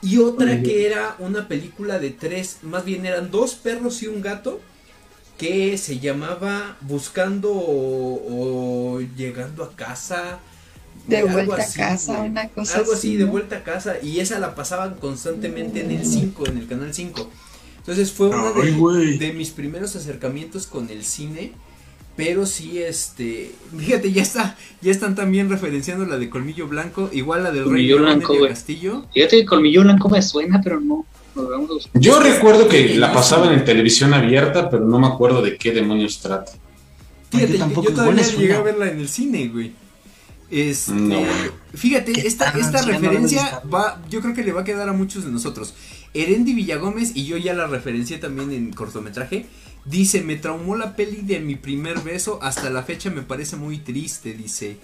Y 0.03 0.19
otra 0.19 0.63
que 0.63 0.87
era 0.87 1.17
una 1.19 1.49
película 1.49 1.99
de 1.99 2.11
tres, 2.11 2.59
más 2.63 2.85
bien 2.85 3.07
eran 3.07 3.31
dos 3.31 3.55
perros 3.57 4.03
y 4.03 4.09
un 4.09 4.23
gato, 4.23 4.67
que 5.39 5.79
se 5.79 6.01
llamaba 6.01 6.79
Buscando 6.83 7.53
o, 7.53 8.97
o 8.97 9.01
Llegando 9.01 9.65
a 9.65 9.77
casa. 9.77 10.45
De 11.07 11.19
algo 11.19 11.29
vuelta 11.29 11.63
a 11.65 11.73
casa, 11.73 12.17
güey. 12.17 12.31
una 12.31 12.49
cosa 12.51 12.79
Algo 12.79 12.93
así, 12.93 13.13
así, 13.13 13.17
de 13.17 13.25
vuelta 13.25 13.57
a 13.59 13.65
casa. 13.65 14.01
Y 14.03 14.21
esa 14.21 14.39
la 14.39 14.55
pasaban 14.55 14.97
constantemente 14.97 15.81
en 15.83 15.91
el 15.93 16.07
5, 16.07 16.47
en 16.49 16.59
el 16.59 16.67
canal 16.69 16.95
5. 16.95 17.31
Entonces 17.79 18.13
fue 18.13 18.29
uno 18.29 18.53
de 18.55 19.33
mis 19.33 19.51
primeros 19.51 19.97
acercamientos 19.97 20.67
con 20.67 20.91
el 20.91 21.05
cine. 21.05 21.55
Pero 22.17 22.45
sí, 22.45 22.79
este. 22.81 23.53
Fíjate, 23.79 24.13
ya 24.13 24.23
está. 24.23 24.57
Ya 24.83 24.91
están 24.91 25.15
también 25.15 25.49
referenciando 25.49 26.05
la 26.05 26.19
de 26.19 26.29
Colmillo 26.29 26.67
Blanco. 26.69 27.09
Igual 27.13 27.45
la 27.45 27.51
del 27.51 27.65
Colmillo 27.65 27.99
Rey 27.99 28.05
Blanco, 28.05 28.35
de. 28.35 28.49
Castillo. 28.49 29.07
Fíjate 29.15 29.41
que 29.41 29.47
Colmillo 29.47 29.83
Blanco 29.83 30.09
me 30.09 30.21
suena, 30.21 30.61
pero 30.63 30.81
no. 30.81 31.07
Vamos 31.35 31.89
a. 31.95 31.99
Yo 31.99 32.21
recuerdo 32.21 32.69
que 32.69 32.95
la 32.97 33.13
pasaban 33.13 33.55
en 33.55 33.65
televisión 33.65 34.13
abierta, 34.13 34.69
pero 34.69 34.85
no 34.85 34.99
me 34.99 35.07
acuerdo 35.07 35.41
de 35.41 35.57
qué 35.57 35.73
demonios 35.73 36.21
trata. 36.21 36.53
Fíjate, 37.31 37.59
tampoco 37.59 37.89
yo 37.89 37.95
todavía 37.95 38.23
llegué 38.23 38.55
a 38.55 38.61
verla 38.63 38.91
en 38.91 38.99
el 38.99 39.09
cine, 39.09 39.49
güey. 39.49 39.73
Este, 40.51 40.93
No. 40.93 41.23
fíjate, 41.75 42.13
¿Qué 42.13 42.27
esta, 42.27 42.51
esta 42.51 42.83
referencia 42.83 43.63
va, 43.73 44.03
yo 44.11 44.21
creo 44.21 44.35
que 44.35 44.43
le 44.43 44.53
va 44.53 44.63
a 44.63 44.65
quedar 44.65 44.89
a 44.89 44.93
muchos 44.93 45.25
de 45.25 45.31
nosotros. 45.31 45.75
Erendi 46.13 46.55
Villagómez, 46.55 47.13
y 47.15 47.25
yo 47.25 47.37
ya 47.37 47.55
la 47.55 47.69
referencié 47.69 48.19
también 48.19 48.51
en 48.51 48.73
cortometraje, 48.73 49.47
dice, 49.85 50.21
me 50.23 50.37
traumó 50.37 50.77
la 50.77 50.95
peli 50.97 51.23
de 51.23 51.41
mi 51.41 51.57
primer 51.57 52.01
beso, 52.01 52.39
hasta 52.43 52.71
la 52.71 52.83
fecha 52.83 53.11
me 53.11 53.23
parece 53.23 53.57
muy 53.57 53.79
triste, 53.79 54.33
dice. 54.35 54.77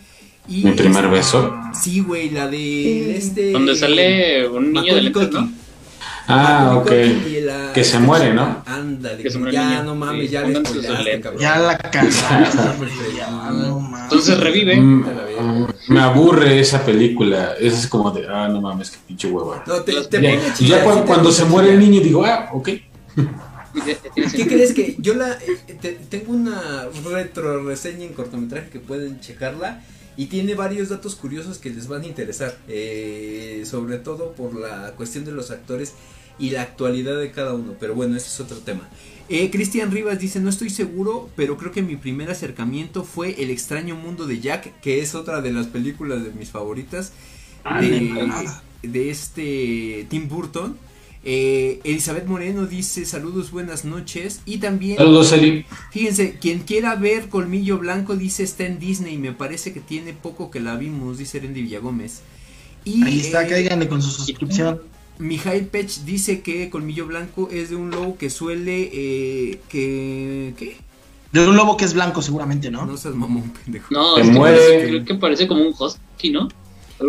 Y 0.48 0.64
Mi 0.64 0.72
primer 0.72 1.04
este- 1.04 1.16
beso. 1.16 1.54
Sí, 1.74 2.00
güey, 2.00 2.30
la 2.30 2.46
de 2.48 2.56
Sí. 2.56 3.04
este... 3.16 3.50
Donde 3.52 3.74
sale 3.74 4.48
un 4.48 4.72
niño 4.72 4.94
de 4.94 5.02
Macaulay 5.02 5.12
Culkin. 5.12 5.40
¿no? 5.40 5.66
Ah, 6.28 6.74
ok. 6.78 6.90
Y 7.28 7.40
la- 7.40 7.72
Que 7.72 7.84
se 7.84 7.98
muere, 7.98 8.34
¿no? 8.34 8.62
Ándale, 8.66 9.22
Que 9.22 9.30
se 9.30 9.38
muere 9.38 9.56
el 9.56 9.62
ya 9.62 9.82
no 9.82 9.94
mames, 9.94 10.26
Sí, 10.26 10.32
ya 10.32 10.42
le 10.42 11.20
cabrón. 11.20 11.40
Ya 11.40 11.58
la 11.58 11.78
casaron, 11.78 12.48
ya, 13.16 13.50
no 13.52 13.80
mames. 13.80 14.02
Entonces 14.04 14.38
revive. 14.40 14.76
Mm, 14.76 15.04
mm, 15.04 15.66
me 15.88 16.00
aburre 16.00 16.58
esa 16.58 16.84
película. 16.84 17.54
Es 17.60 17.86
como 17.86 18.10
de, 18.10 18.26
ah, 18.28 18.48
no 18.48 18.60
mames, 18.60 18.90
qué 18.90 18.98
pinche 19.06 19.28
hueva. 19.28 19.62
No, 19.66 19.80
te, 19.82 19.92
te 19.92 20.20
Ya, 20.20 20.30
pone 20.30 20.68
ya 20.68 20.82
cuando, 20.84 21.02
te 21.02 21.06
cuando 21.06 21.32
se 21.32 21.44
muere 21.44 21.72
el 21.72 21.78
niño 21.78 22.00
digo, 22.00 22.24
ah, 22.24 22.50
ok. 22.52 22.70
¿Qué 24.36 24.46
crees 24.46 24.72
que 24.72 24.96
yo 24.98 25.14
la 25.14 25.32
eh, 25.32 25.76
te- 25.80 25.98
tengo 26.08 26.32
una 26.32 26.88
retro 27.04 27.64
reseña 27.64 28.04
en 28.04 28.12
cortometraje 28.14 28.70
que 28.70 28.80
pueden 28.80 29.20
checarla 29.20 29.82
y 30.16 30.26
tiene 30.26 30.54
varios 30.54 30.88
datos 30.88 31.14
curiosos 31.14 31.58
que 31.58 31.70
les 31.70 31.88
van 31.88 32.02
a 32.02 32.06
interesar, 32.06 32.56
eh, 32.68 33.64
sobre 33.66 33.98
todo 33.98 34.32
por 34.32 34.54
la 34.58 34.92
cuestión 34.96 35.24
de 35.24 35.32
los 35.32 35.50
actores 35.50 35.92
y 36.38 36.50
la 36.50 36.62
actualidad 36.62 37.18
de 37.18 37.30
cada 37.30 37.54
uno, 37.54 37.74
pero 37.78 37.94
bueno, 37.94 38.16
ese 38.16 38.28
es 38.28 38.40
otro 38.40 38.58
tema. 38.58 38.88
Eh, 39.28 39.50
Cristian 39.50 39.90
Rivas 39.90 40.18
dice, 40.18 40.38
no 40.40 40.48
estoy 40.50 40.70
seguro, 40.70 41.28
pero 41.36 41.56
creo 41.58 41.72
que 41.72 41.82
mi 41.82 41.96
primer 41.96 42.30
acercamiento 42.30 43.04
fue 43.04 43.42
El 43.42 43.50
extraño 43.50 43.96
mundo 43.96 44.26
de 44.26 44.40
Jack, 44.40 44.80
que 44.80 45.00
es 45.00 45.14
otra 45.14 45.40
de 45.42 45.52
las 45.52 45.66
películas 45.66 46.22
de 46.24 46.30
mis 46.30 46.50
favoritas 46.50 47.12
Ah, 47.64 47.80
de 48.82 49.10
este 49.10 50.06
Tim 50.08 50.28
Burton. 50.28 50.76
Eh, 51.28 51.80
Elizabeth 51.82 52.26
Moreno 52.26 52.66
dice 52.66 53.04
saludos, 53.04 53.50
buenas 53.50 53.84
noches. 53.84 54.42
Y 54.46 54.58
también, 54.58 54.96
Saludos, 54.96 55.32
Eli. 55.32 55.64
fíjense, 55.90 56.38
quien 56.40 56.60
quiera 56.60 56.94
ver 56.94 57.28
Colmillo 57.28 57.78
Blanco 57.78 58.14
dice 58.14 58.44
está 58.44 58.64
en 58.64 58.78
Disney. 58.78 59.18
Me 59.18 59.32
parece 59.32 59.72
que 59.72 59.80
tiene 59.80 60.12
poco 60.12 60.52
que 60.52 60.60
la 60.60 60.76
vimos, 60.76 61.18
dice 61.18 61.40
Randy 61.40 61.62
Villagómez. 61.62 62.20
Y 62.84 63.02
Ahí 63.02 63.18
está, 63.18 63.44
eh, 63.44 63.48
cáiganle 63.50 63.88
con 63.88 64.00
su 64.00 64.10
suscripción. 64.12 64.80
Mijail 65.18 65.66
Pech 65.66 66.04
dice 66.04 66.42
que 66.42 66.70
Colmillo 66.70 67.06
Blanco 67.06 67.48
es 67.50 67.70
de 67.70 67.76
un 67.76 67.90
lobo 67.90 68.16
que 68.16 68.30
suele 68.30 68.88
eh, 68.92 69.60
que 69.68 70.54
¿qué? 70.56 70.76
De 71.32 71.48
un 71.48 71.56
lobo 71.56 71.76
que 71.76 71.86
es 71.86 71.92
blanco, 71.94 72.22
seguramente, 72.22 72.70
¿no? 72.70 72.86
No 72.86 72.96
seas 72.96 73.16
mamón, 73.16 73.50
pendejo. 73.64 73.88
No, 73.92 74.14
Se 74.14 74.20
es 74.20 74.28
que 74.28 74.32
muere. 74.32 74.56
parece- 74.58 74.88
creo 74.88 75.04
que 75.04 75.14
parece 75.16 75.48
como 75.48 75.62
un 75.62 75.74
husky, 75.76 76.30
¿no? 76.30 76.48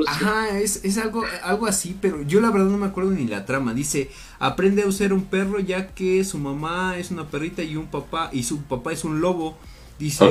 Ajá, 0.08 0.60
es, 0.60 0.82
es 0.84 0.98
algo, 0.98 1.24
algo 1.44 1.66
así, 1.66 1.96
pero 2.02 2.22
yo 2.24 2.42
la 2.42 2.52
verdad 2.52 2.68
no 2.68 2.78
me 2.78 2.88
acuerdo 2.88 3.12
ni 3.12 3.26
la 3.26 3.46
trama. 3.46 3.74
Dice, 3.74 4.10
aprende 4.40 4.84
a 4.84 4.88
usar 4.88 5.14
un 5.14 5.24
perro 5.26 5.60
ya 5.60 5.88
que 5.88 6.24
su 6.26 6.38
mamá 6.38 6.98
es 6.98 7.12
una 7.12 7.28
perrita 7.28 7.64
y 7.64 7.76
un 7.78 7.88
papá, 7.88 8.30
y 8.34 8.44
su 8.44 8.62
papá 8.64 8.92
es 8.92 9.04
un 9.04 9.22
lobo. 9.22 9.58
Dice, 10.00 10.26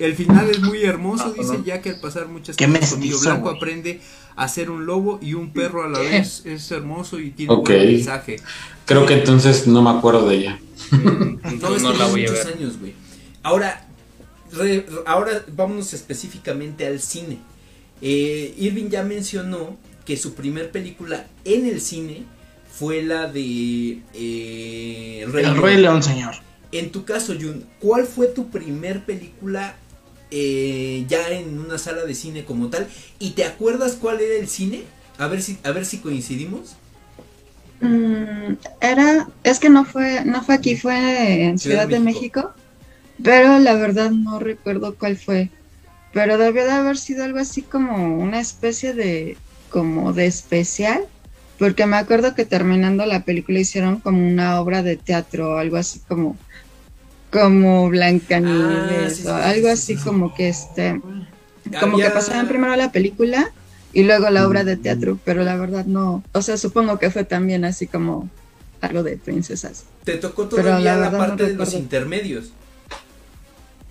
el, 0.00 0.14
final 0.16 0.50
es 0.50 0.60
muy 0.60 0.82
hermoso, 0.82 1.32
Ah, 1.34 1.40
dice, 1.40 1.60
ya 1.64 1.80
que 1.80 1.90
al 1.90 2.00
pasar 2.00 2.28
muchas 2.28 2.56
Qué 2.56 2.66
cosas 2.66 2.80
mestizo, 2.80 3.20
Blanco 3.20 3.48
aprende 3.48 4.00
a 4.36 4.46
ser 4.48 4.68
un 4.70 4.84
lobo 4.84 5.18
y 5.22 5.32
un 5.34 5.52
perro 5.52 5.82
a 5.84 5.88
la 5.88 6.00
¿Qué? 6.00 6.08
vez. 6.10 6.42
Es 6.44 6.70
hermoso 6.72 7.18
y 7.18 7.30
tiene 7.30 7.54
un 7.54 7.64
buen 7.64 7.86
mensaje. 7.96 8.36
Creo 8.84 9.06
que 9.06 9.14
entonces 9.14 9.66
no 9.66 9.80
me 9.82 9.90
acuerdo 9.90 10.28
de 10.28 10.36
ella. 10.36 10.58
No, 10.92 11.70
No, 11.70 11.76
es 11.76 11.82
no 11.82 11.92
que 11.92 11.98
la 11.98 12.06
voy 12.06 12.26
a 12.26 12.32
ver. 12.32 12.46
años, 12.54 12.78
güey. 12.78 12.94
Ahora, 13.42 13.86
re- 14.52 14.84
ahora 15.06 15.42
vámonos 15.56 15.94
específicamente 15.94 16.86
al 16.86 17.00
cine. 17.00 17.38
Eh, 18.00 18.54
Irving 18.58 18.88
ya 18.90 19.02
mencionó 19.04 19.78
que 20.04 20.16
su 20.16 20.34
primer 20.34 20.70
película 20.70 21.30
en 21.44 21.66
el 21.66 21.80
cine 21.80 22.28
fue 22.66 23.02
la 23.02 23.30
de 23.30 24.04
eh, 24.12 25.26
Rey 25.28 25.46
El 25.46 25.54
León. 25.54 25.62
Rey 25.62 25.76
León, 25.78 26.02
señor. 26.02 26.34
En 26.72 26.92
tu 26.92 27.04
caso, 27.04 27.34
Jun, 27.40 27.66
¿cuál 27.78 28.06
fue 28.06 28.28
tu 28.28 28.50
primer 28.50 29.04
película 29.04 29.80
eh, 30.30 31.04
ya 31.08 31.30
en 31.30 31.58
una 31.58 31.78
sala 31.78 32.04
de 32.04 32.14
cine 32.14 32.44
como 32.44 32.68
tal? 32.70 32.88
¿Y 33.18 33.30
te 33.32 33.44
acuerdas 33.44 33.96
cuál 33.96 34.20
era 34.20 34.34
el 34.36 34.48
cine? 34.48 34.90
A 35.18 35.28
ver 35.28 35.42
si, 35.42 35.58
a 35.64 35.72
ver 35.72 35.86
si 35.86 36.00
coincidimos. 36.00 36.78
Mm, 37.80 38.54
era, 38.80 39.28
es 39.44 39.60
que 39.60 39.70
no 39.70 39.84
fue, 39.84 40.24
no 40.24 40.42
fue 40.44 40.54
aquí, 40.56 40.76
fue 40.76 41.44
en 41.44 41.58
Ciudad 41.58 41.86
Ciudad, 41.86 41.88
de 41.88 41.94
de 41.94 42.00
México. 42.00 42.40
México. 42.40 42.54
pero 43.22 43.58
la 43.60 43.74
verdad 43.74 44.10
no 44.10 44.38
recuerdo 44.40 44.96
cuál 44.98 45.16
fue. 45.18 45.50
Pero 46.12 46.38
debió 46.38 46.64
de 46.64 46.70
haber 46.72 46.96
sido 46.96 47.24
algo 47.24 47.38
así 47.38 47.62
como 47.62 48.16
una 48.18 48.40
especie 48.40 48.94
de, 48.94 49.36
como 49.70 50.12
de 50.12 50.26
especial, 50.26 51.04
porque 51.58 51.86
me 51.86 51.96
acuerdo 51.96 52.34
que 52.34 52.44
terminando 52.44 53.04
la 53.06 53.24
película 53.24 53.58
hicieron 53.58 54.00
como 54.00 54.26
una 54.26 54.60
obra 54.60 54.82
de 54.82 54.96
teatro, 54.96 55.58
algo 55.58 55.76
así 55.76 56.00
como, 56.08 56.36
como 57.30 57.88
Blancanieves, 57.90 59.12
Ah, 59.12 59.14
sí, 59.16 59.22
sí, 59.22 59.28
algo 59.28 59.66
sí, 59.68 59.72
así 59.72 59.96
sí. 59.96 60.02
como 60.04 60.34
que 60.34 60.48
este, 60.48 61.00
como 61.80 61.94
Había- 61.96 62.06
que 62.08 62.10
pasaban 62.14 62.48
primero 62.48 62.74
la 62.76 62.90
película 62.90 63.52
y 63.92 64.04
luego 64.04 64.30
la 64.30 64.46
obra 64.46 64.64
de 64.64 64.76
teatro, 64.76 65.18
pero 65.24 65.42
la 65.44 65.56
verdad 65.56 65.84
no, 65.84 66.22
o 66.32 66.42
sea, 66.42 66.56
supongo 66.56 66.98
que 66.98 67.10
fue 67.10 67.24
también 67.24 67.64
así 67.64 67.86
como 67.86 68.30
algo 68.80 69.02
de 69.02 69.16
princesas. 69.18 69.84
Te 70.04 70.16
tocó 70.16 70.48
Pero 70.48 70.62
todavía 70.68 70.94
la 70.96 71.02
la, 71.02 71.10
no 71.10 71.18
parte 71.18 71.44
de 71.48 71.54
los 71.54 71.74
intermedios. 71.74 72.52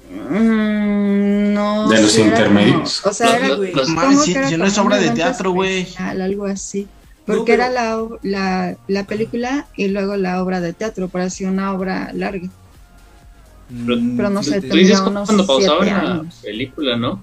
Mm, 0.09 1.53
no. 1.87 1.95
¿De 1.95 2.01
los 2.01 2.11
sí 2.11 2.21
intermedios? 2.21 3.01
como- 3.01 3.11
o 3.11 3.13
sea, 3.13 3.35
era 3.37 3.47
Los- 3.49 3.59
los- 3.59 3.85
como 3.87 3.95
Mames, 4.01 4.21
si- 4.23 4.33
si 4.33 4.57
no 4.57 4.65
es 4.65 4.77
obra 4.77 4.97
de 4.97 5.09
teatro, 5.11 5.51
güey. 5.51 5.87
Algo 5.97 6.45
así. 6.45 6.87
No, 7.25 7.35
Porque 7.35 7.53
pero- 7.53 7.63
era 7.63 7.71
la, 7.71 8.07
la, 8.23 8.77
la 8.87 9.03
película 9.05 9.67
y 9.75 9.89
luego 9.89 10.15
la 10.15 10.41
obra 10.41 10.61
de 10.61 10.71
teatro, 10.73 11.09
por 11.09 11.21
así 11.21 11.43
una 11.45 11.73
obra 11.73 12.11
larga. 12.13 12.47
Pero 14.15 14.29
no 14.29 14.43
sé. 14.43 14.61
Tú 14.61 14.75
dices 14.77 14.99
unos 15.01 15.27
cuando 15.27 15.45
pausaban 15.45 15.87
la 15.87 16.25
película, 16.41 16.95
¿no? 16.95 17.21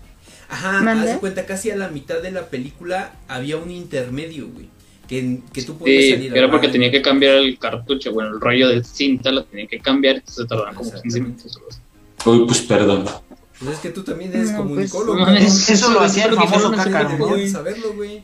Ajá, 0.48 0.82
¿Mande? 0.82 1.12
haz 1.12 1.18
cuenta, 1.18 1.46
casi 1.46 1.70
a 1.70 1.76
la 1.76 1.88
mitad 1.88 2.20
de 2.20 2.30
la 2.30 2.46
película 2.48 3.12
había 3.28 3.56
un 3.56 3.70
intermedio, 3.70 4.48
güey. 4.48 4.68
Que, 5.08 5.40
que 5.52 5.62
tú 5.62 5.76
podías 5.76 6.02
Sí, 6.04 6.10
salir 6.12 6.36
era 6.36 6.50
porque 6.50 6.68
tenía 6.68 6.90
que 6.90 7.02
cambiar 7.02 7.34
el 7.36 7.58
cartucho, 7.58 8.12
bueno, 8.12 8.30
el 8.30 8.40
rollo 8.40 8.68
de 8.68 8.82
cinta 8.84 9.30
lo 9.30 9.44
tenía 9.44 9.66
que 9.66 9.78
cambiar, 9.78 10.16
entonces 10.16 10.46
tardaban 10.46 10.74
como 10.74 10.90
15 10.90 11.06
Exactamente. 11.06 11.42
minutos. 11.44 11.80
Uy, 12.26 12.44
pues 12.46 12.60
perdón. 12.62 13.04
Pues 13.64 13.76
es 13.76 13.82
que 13.82 13.90
tú 13.90 14.02
también 14.02 14.32
eres 14.34 14.52
No, 14.52 14.58
comunicólogo. 14.58 15.18
No, 15.18 15.24
cabrón. 15.24 15.42
es- 15.42 15.70
Eso 15.70 15.92
lo 15.92 16.00
hacía 16.00 16.26
el 16.26 16.34
famoso 16.34 16.70
cácaro, 16.72 17.10
no, 17.10 17.18
¿no? 17.18 17.26
Deberías 17.28 17.52
saberlo, 17.52 17.92
güey. 17.94 18.22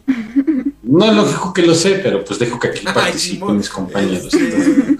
No 0.83 1.05
es 1.05 1.14
lógico 1.14 1.53
que 1.53 1.62
lo 1.62 1.74
sé, 1.74 2.00
pero 2.03 2.24
pues 2.24 2.38
dejo 2.38 2.59
que 2.59 2.68
aquí 2.68 2.85
participen 2.94 3.57
mis 3.57 3.68
compañeros. 3.68 4.33
Este, 4.35 4.96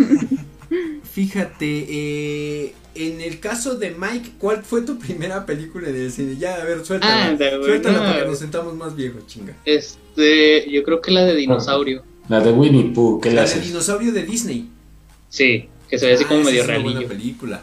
Fíjate, 1.13 1.87
eh, 1.89 2.75
en 2.95 3.21
el 3.21 3.41
caso 3.41 3.75
de 3.77 3.91
Mike, 3.91 4.33
¿cuál 4.39 4.63
fue 4.63 4.83
tu 4.83 4.99
primera 4.99 5.45
película 5.45 5.89
en 5.89 5.97
el 5.97 6.13
cine? 6.13 6.37
Ya, 6.37 6.55
a 6.57 6.65
ver, 6.65 6.85
suéltala. 6.85 7.27
Ah, 7.27 7.35
de- 7.35 7.51
suéltala 7.63 7.99
no. 7.99 8.05
para 8.05 8.21
que 8.21 8.27
nos 8.29 8.39
sentamos 8.39 8.75
más 8.77 8.95
viejos, 8.95 9.27
chinga. 9.27 9.57
Este, 9.65 10.71
yo 10.71 10.83
creo 10.85 11.01
que 11.01 11.11
la 11.11 11.25
de 11.25 11.35
dinosaurio. 11.35 12.03
La 12.29 12.41
de 12.41 12.53
Winnie 12.53 12.93
Pooh, 12.95 13.21
¿qué 13.21 13.31
La 13.31 13.43
del 13.43 13.51
haces? 13.51 13.67
dinosaurio 13.67 14.13
de 14.13 14.23
Disney. 14.23 14.69
Sí, 15.29 15.69
que 15.89 15.99
se 15.99 16.07
ve 16.07 16.15
así 16.15 16.25
Ah, 16.25 16.29
como 16.29 16.45
medio 16.45 16.61
es 16.63 16.69
una 16.69 16.79
buena 16.79 17.01
realillo. 17.01 17.09
película. 17.09 17.63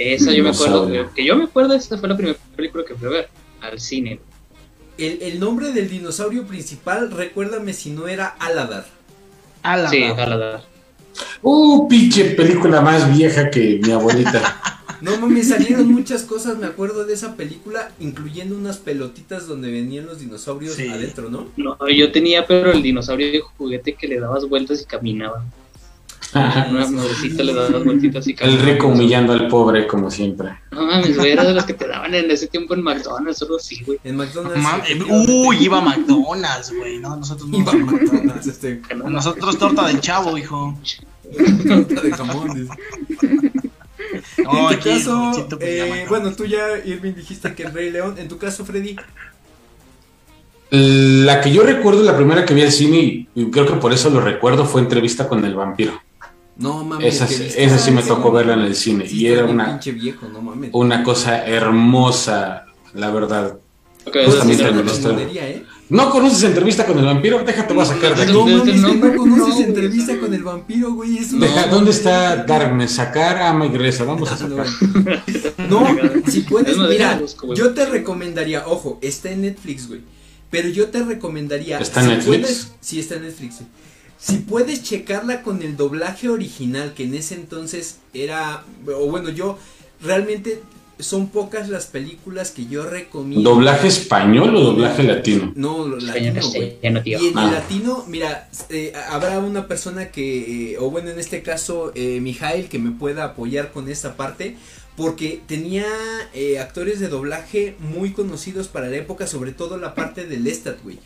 Esa 0.00 0.32
yo 0.32 0.42
me 0.44 0.50
acuerdo, 0.50 0.90
que 1.14 1.24
yo 1.24 1.36
me 1.36 1.44
acuerdo, 1.44 1.74
esa 1.74 1.98
fue 1.98 2.08
la 2.08 2.16
primera 2.16 2.38
película 2.56 2.84
que 2.86 2.94
fui 2.94 3.06
a 3.08 3.10
ver 3.10 3.28
al 3.60 3.78
cine. 3.78 4.18
El, 4.96 5.18
el 5.22 5.40
nombre 5.40 5.72
del 5.72 5.88
dinosaurio 5.90 6.46
principal, 6.46 7.10
recuérdame 7.10 7.72
si 7.74 7.90
no 7.90 8.08
era 8.08 8.26
Aladar. 8.26 8.86
A 9.62 9.76
la 9.76 9.88
Sí, 9.90 10.00
madre. 10.00 10.22
a 10.22 10.26
la 10.26 10.34
edad. 10.36 10.64
Uh, 11.42 11.86
pinche 11.88 12.24
película 12.30 12.80
más 12.80 13.14
vieja 13.14 13.50
que 13.50 13.80
mi 13.82 13.92
abuelita. 13.92 14.60
No 15.02 15.16
mames, 15.16 15.48
salieron 15.48 15.90
muchas 15.90 16.24
cosas, 16.24 16.58
me 16.58 16.66
acuerdo 16.66 17.06
de 17.06 17.14
esa 17.14 17.34
película, 17.34 17.90
incluyendo 18.00 18.54
unas 18.54 18.76
pelotitas 18.76 19.46
donde 19.46 19.70
venían 19.70 20.04
los 20.04 20.20
dinosaurios 20.20 20.74
Sí. 20.74 20.88
adentro, 20.88 21.30
¿no? 21.30 21.48
No, 21.56 21.78
yo 21.88 22.12
tenía, 22.12 22.46
pero 22.46 22.72
el 22.72 22.82
dinosaurio 22.82 23.32
de 23.32 23.40
juguete 23.40 23.94
que 23.94 24.06
le 24.06 24.20
dabas 24.20 24.46
vueltas 24.46 24.82
y 24.82 24.84
caminaba. 24.84 25.42
Le 27.38 27.78
vueltitas 27.84 28.26
y 28.28 28.36
El 28.38 28.60
rico 28.60 28.86
humillando 28.88 29.32
al 29.32 29.48
pobre, 29.48 29.86
como 29.86 30.10
siempre. 30.10 30.50
No 30.70 30.86
mames, 30.86 31.16
güey, 31.16 31.32
era 31.32 31.44
de 31.44 31.54
las 31.54 31.64
que 31.64 31.74
te 31.74 31.88
daban 31.88 32.14
en 32.14 32.30
ese 32.30 32.46
tiempo 32.46 32.74
en 32.74 32.82
McDonald's, 32.82 33.42
algo 33.42 33.56
así, 33.56 33.82
güey. 33.84 33.98
En 34.04 34.16
McDonald's. 34.16 34.58
Efectivamente. 34.58 35.32
Uy, 35.46 35.56
iba 35.64 35.78
a 35.78 35.80
McDonald's, 35.80 36.72
güey. 36.76 36.98
No, 36.98 37.16
nosotros 37.16 37.48
no. 37.48 37.58
Iba 37.58 37.72
a 37.72 37.76
McDonald's, 37.76 38.46
este, 38.46 38.80
Nosotros 38.94 39.58
torta 39.58 39.88
del 39.88 40.00
chavo, 40.00 40.38
hijo. 40.38 40.78
torta 41.66 42.00
de 42.00 42.12
jamón. 42.12 42.54
dice. 42.54 43.60
No, 44.38 44.52
en 44.52 44.68
tu 44.68 44.74
aquí, 44.74 44.88
caso, 44.90 45.46
pues, 45.50 45.60
ya 45.60 45.86
eh, 45.86 46.06
bueno, 46.08 46.32
tú 46.32 46.44
ya, 46.44 46.78
Irving, 46.84 47.12
dijiste 47.12 47.54
que 47.54 47.64
el 47.64 47.72
Rey 47.72 47.90
León. 47.90 48.16
En 48.18 48.26
tu 48.28 48.38
caso, 48.38 48.64
Freddy. 48.64 48.96
La 50.70 51.40
que 51.40 51.52
yo 51.52 51.62
recuerdo, 51.62 52.02
la 52.02 52.16
primera 52.16 52.44
que 52.44 52.54
vi 52.54 52.62
al 52.62 52.72
cine, 52.72 53.28
y 53.34 53.50
creo 53.50 53.66
que 53.66 53.74
por 53.74 53.92
eso 53.92 54.10
lo 54.10 54.20
recuerdo, 54.20 54.64
fue 54.64 54.80
entrevista 54.80 55.28
con 55.28 55.44
el 55.44 55.54
vampiro. 55.54 56.00
No 56.60 56.84
mames. 56.84 57.14
Esa, 57.20 57.24
esa 57.26 57.78
sí 57.78 57.90
me 57.90 58.02
tocó 58.02 58.30
verla 58.30 58.54
en 58.54 58.60
el 58.60 58.74
cine. 58.76 59.08
Sí, 59.08 59.18
Y 59.22 59.26
era 59.28 59.44
una, 59.46 59.66
pinche 59.66 59.92
viejo, 59.92 60.26
no 60.32 60.40
mames. 60.42 60.70
una 60.72 61.02
cosa 61.02 61.44
hermosa, 61.46 62.66
la 62.94 63.10
verdad. 63.10 63.58
Ok, 64.06 64.12
Pues 64.12 64.28
eso 64.28 64.36
Justamente 64.42 64.92
chingonería, 64.92 65.48
¿eh? 65.48 65.64
¿No 65.90 66.08
conoces 66.10 66.44
entrevista 66.44 66.86
con 66.86 66.98
el 66.98 67.04
vampiro? 67.04 67.42
Déjate, 67.42 67.74
voy 67.74 67.82
a 67.82 67.86
sacar 67.86 68.14
de 68.16 68.22
aquí. 68.22 68.32
No 68.32 68.46
mames, 68.46 68.76
no 68.80 69.00
conoces 69.16 69.26
no, 69.48 69.54
güey. 69.54 69.62
entrevista 69.64 70.18
con 70.18 70.32
el 70.34 70.42
vampiro, 70.44 70.92
güey. 70.92 71.18
Es 71.18 71.32
una 71.32 71.46
Deja, 71.46 71.66
¿Dónde 71.66 71.90
está 71.90 72.36
Darkness? 72.44 72.92
Sacar, 72.92 73.42
ama 73.42 73.66
y 73.66 73.70
regresa. 73.70 74.04
Vamos 74.04 74.30
a 74.30 74.36
No, 74.48 74.56
sacar. 74.56 75.68
No, 75.68 75.86
si 76.30 76.40
puedes, 76.42 76.76
Es 76.76 76.78
mira, 76.78 77.20
yo 77.54 77.74
te 77.74 77.86
recomendaría, 77.86 78.66
ojo, 78.66 78.98
está 79.02 79.30
en 79.30 79.42
Netflix, 79.42 79.88
güey. 79.88 80.00
Pero 80.50 80.68
yo 80.68 80.88
te 80.88 81.02
recomendaría. 81.04 81.78
¿Está 81.78 82.00
en 82.00 82.06
si 82.06 82.12
Netflix? 82.14 82.38
puedes- 82.40 82.72
sí, 82.80 83.00
está 83.00 83.16
en 83.16 83.22
Netflix. 83.22 83.56
güey. 83.56 83.68
Si 84.20 84.36
puedes 84.36 84.82
checarla 84.82 85.42
con 85.42 85.62
el 85.62 85.76
doblaje 85.76 86.28
original, 86.28 86.92
que 86.94 87.04
en 87.04 87.14
ese 87.14 87.34
entonces 87.34 87.98
era. 88.12 88.64
O 88.86 89.06
bueno, 89.10 89.30
yo 89.30 89.58
realmente 90.02 90.62
son 90.98 91.28
pocas 91.28 91.70
las 91.70 91.86
películas 91.86 92.50
que 92.50 92.66
yo 92.66 92.84
recomiendo. 92.84 93.48
¿Doblaje 93.48 93.88
español 93.88 94.54
o 94.54 94.60
doblaje 94.60 95.02
latino? 95.02 95.52
No, 95.56 95.88
latino, 95.88 96.40
güey. 96.54 96.76
tío. 97.02 97.18
Y 97.22 97.28
en 97.28 97.38
Ah. 97.38 97.44
el 97.46 97.52
latino, 97.52 98.04
mira, 98.06 98.50
eh, 98.68 98.92
habrá 99.08 99.38
una 99.38 99.66
persona 99.66 100.10
que, 100.10 100.72
eh, 100.72 100.78
o 100.78 100.90
bueno, 100.90 101.08
en 101.08 101.18
este 101.18 101.42
caso, 101.42 101.92
eh, 101.94 102.20
Mijail, 102.20 102.68
que 102.68 102.78
me 102.78 102.90
pueda 102.90 103.24
apoyar 103.24 103.72
con 103.72 103.88
esta 103.88 104.16
parte, 104.18 104.56
porque 104.96 105.40
tenía 105.46 105.86
eh, 106.34 106.58
actores 106.58 107.00
de 107.00 107.08
doblaje 107.08 107.76
muy 107.78 108.12
conocidos 108.12 108.68
para 108.68 108.88
la 108.88 108.96
época, 108.98 109.26
sobre 109.26 109.52
todo 109.52 109.78
la 109.78 109.94
parte 109.94 110.26
del 110.26 110.44
Lestat, 110.44 110.82
güey. 110.82 110.98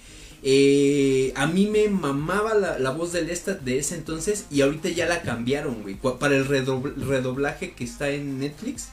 Eh, 0.47 1.33
a 1.37 1.47
mí 1.47 1.67
me 1.67 1.89
mamaba 1.89 2.53
la, 2.55 2.91
voz 2.91 3.13
del 3.13 3.29
Lestat 3.29 3.63
de 3.63 3.79
ese 3.79 3.95
entonces 3.95 4.45
y 4.51 4.61
ahorita 4.61 4.91
ya 4.91 5.07
la 5.07 5.23
cambiaron, 5.23 5.83
güey. 5.83 5.95
Para 5.95 6.37
el 6.37 6.47
redobl- 6.47 6.95
redoblaje 6.97 7.73
que 7.73 7.85
está 7.85 8.11
en 8.11 8.39
Netflix, 8.41 8.89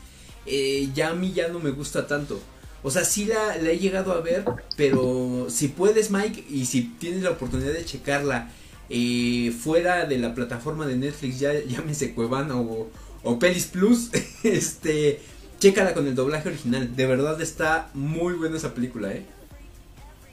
eh, 0.46 0.88
ya 0.96 1.10
a 1.10 1.14
mí 1.14 1.34
ya 1.34 1.50
no 1.50 1.60
me 1.60 1.72
gusta 1.72 2.08
tanto. 2.08 2.42
O 2.84 2.90
sea, 2.90 3.04
sí 3.04 3.26
la, 3.26 3.58
la 3.58 3.70
he 3.72 3.80
llegado 3.80 4.14
a 4.14 4.22
ver, 4.22 4.46
pero 4.78 5.48
si 5.50 5.68
puedes, 5.68 6.10
Mike, 6.10 6.46
y 6.50 6.66
si 6.66 6.84
tienes 6.84 7.22
la 7.24 7.32
oportunidad 7.32 7.74
de 7.74 7.84
checarla 7.86 8.50
eh, 8.90 9.52
fuera 9.52 10.06
de 10.06 10.18
la 10.20 10.34
plataforma 10.34 10.88
de 10.88 10.96
Netflix, 10.96 11.40
ya 11.40 11.54
llámese 11.68 12.14
Cuevana 12.14 12.56
o, 12.60 12.90
o 13.24 13.40
Pelis 13.40 13.66
Plus, 13.68 14.10
este, 14.44 15.20
chécala 15.60 15.94
con 15.94 16.08
el 16.08 16.16
doblaje 16.16 16.48
original. 16.48 16.96
De 16.96 17.06
verdad 17.06 17.42
está 17.42 17.90
muy 17.94 18.36
buena 18.36 18.56
esa 18.56 18.74
película, 18.74 19.12
¿eh? 19.14 19.26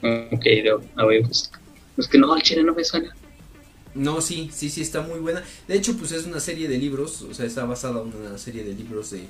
Ok, 0.03 0.45
yo 0.65 0.81
la 0.97 1.05
voy 1.05 1.19
a 1.19 1.27
buscar. 1.27 1.61
Es 1.97 2.07
que 2.07 2.19
no, 2.19 2.35
el 2.37 2.43
chile 2.43 2.63
no 2.63 2.75
me 2.75 2.85
suena. 2.85 3.15
No, 3.95 4.21
sí, 4.21 4.51
sí, 4.53 4.71
sí, 4.71 4.83
está 4.83 5.01
muy 5.01 5.19
buena. 5.19 5.43
De 5.67 5.75
hecho, 5.75 5.97
pues 5.97 6.13
es 6.13 6.25
una 6.25 6.39
serie 6.39 6.69
de 6.69 6.79
libros, 6.79 7.23
o 7.23 7.35
sea, 7.35 7.47
está 7.47 7.65
basada 7.65 8.01
en 8.03 8.15
una 8.15 8.39
serie 8.39 8.63
de 8.63 8.75
libros 8.75 9.11
de 9.11 9.25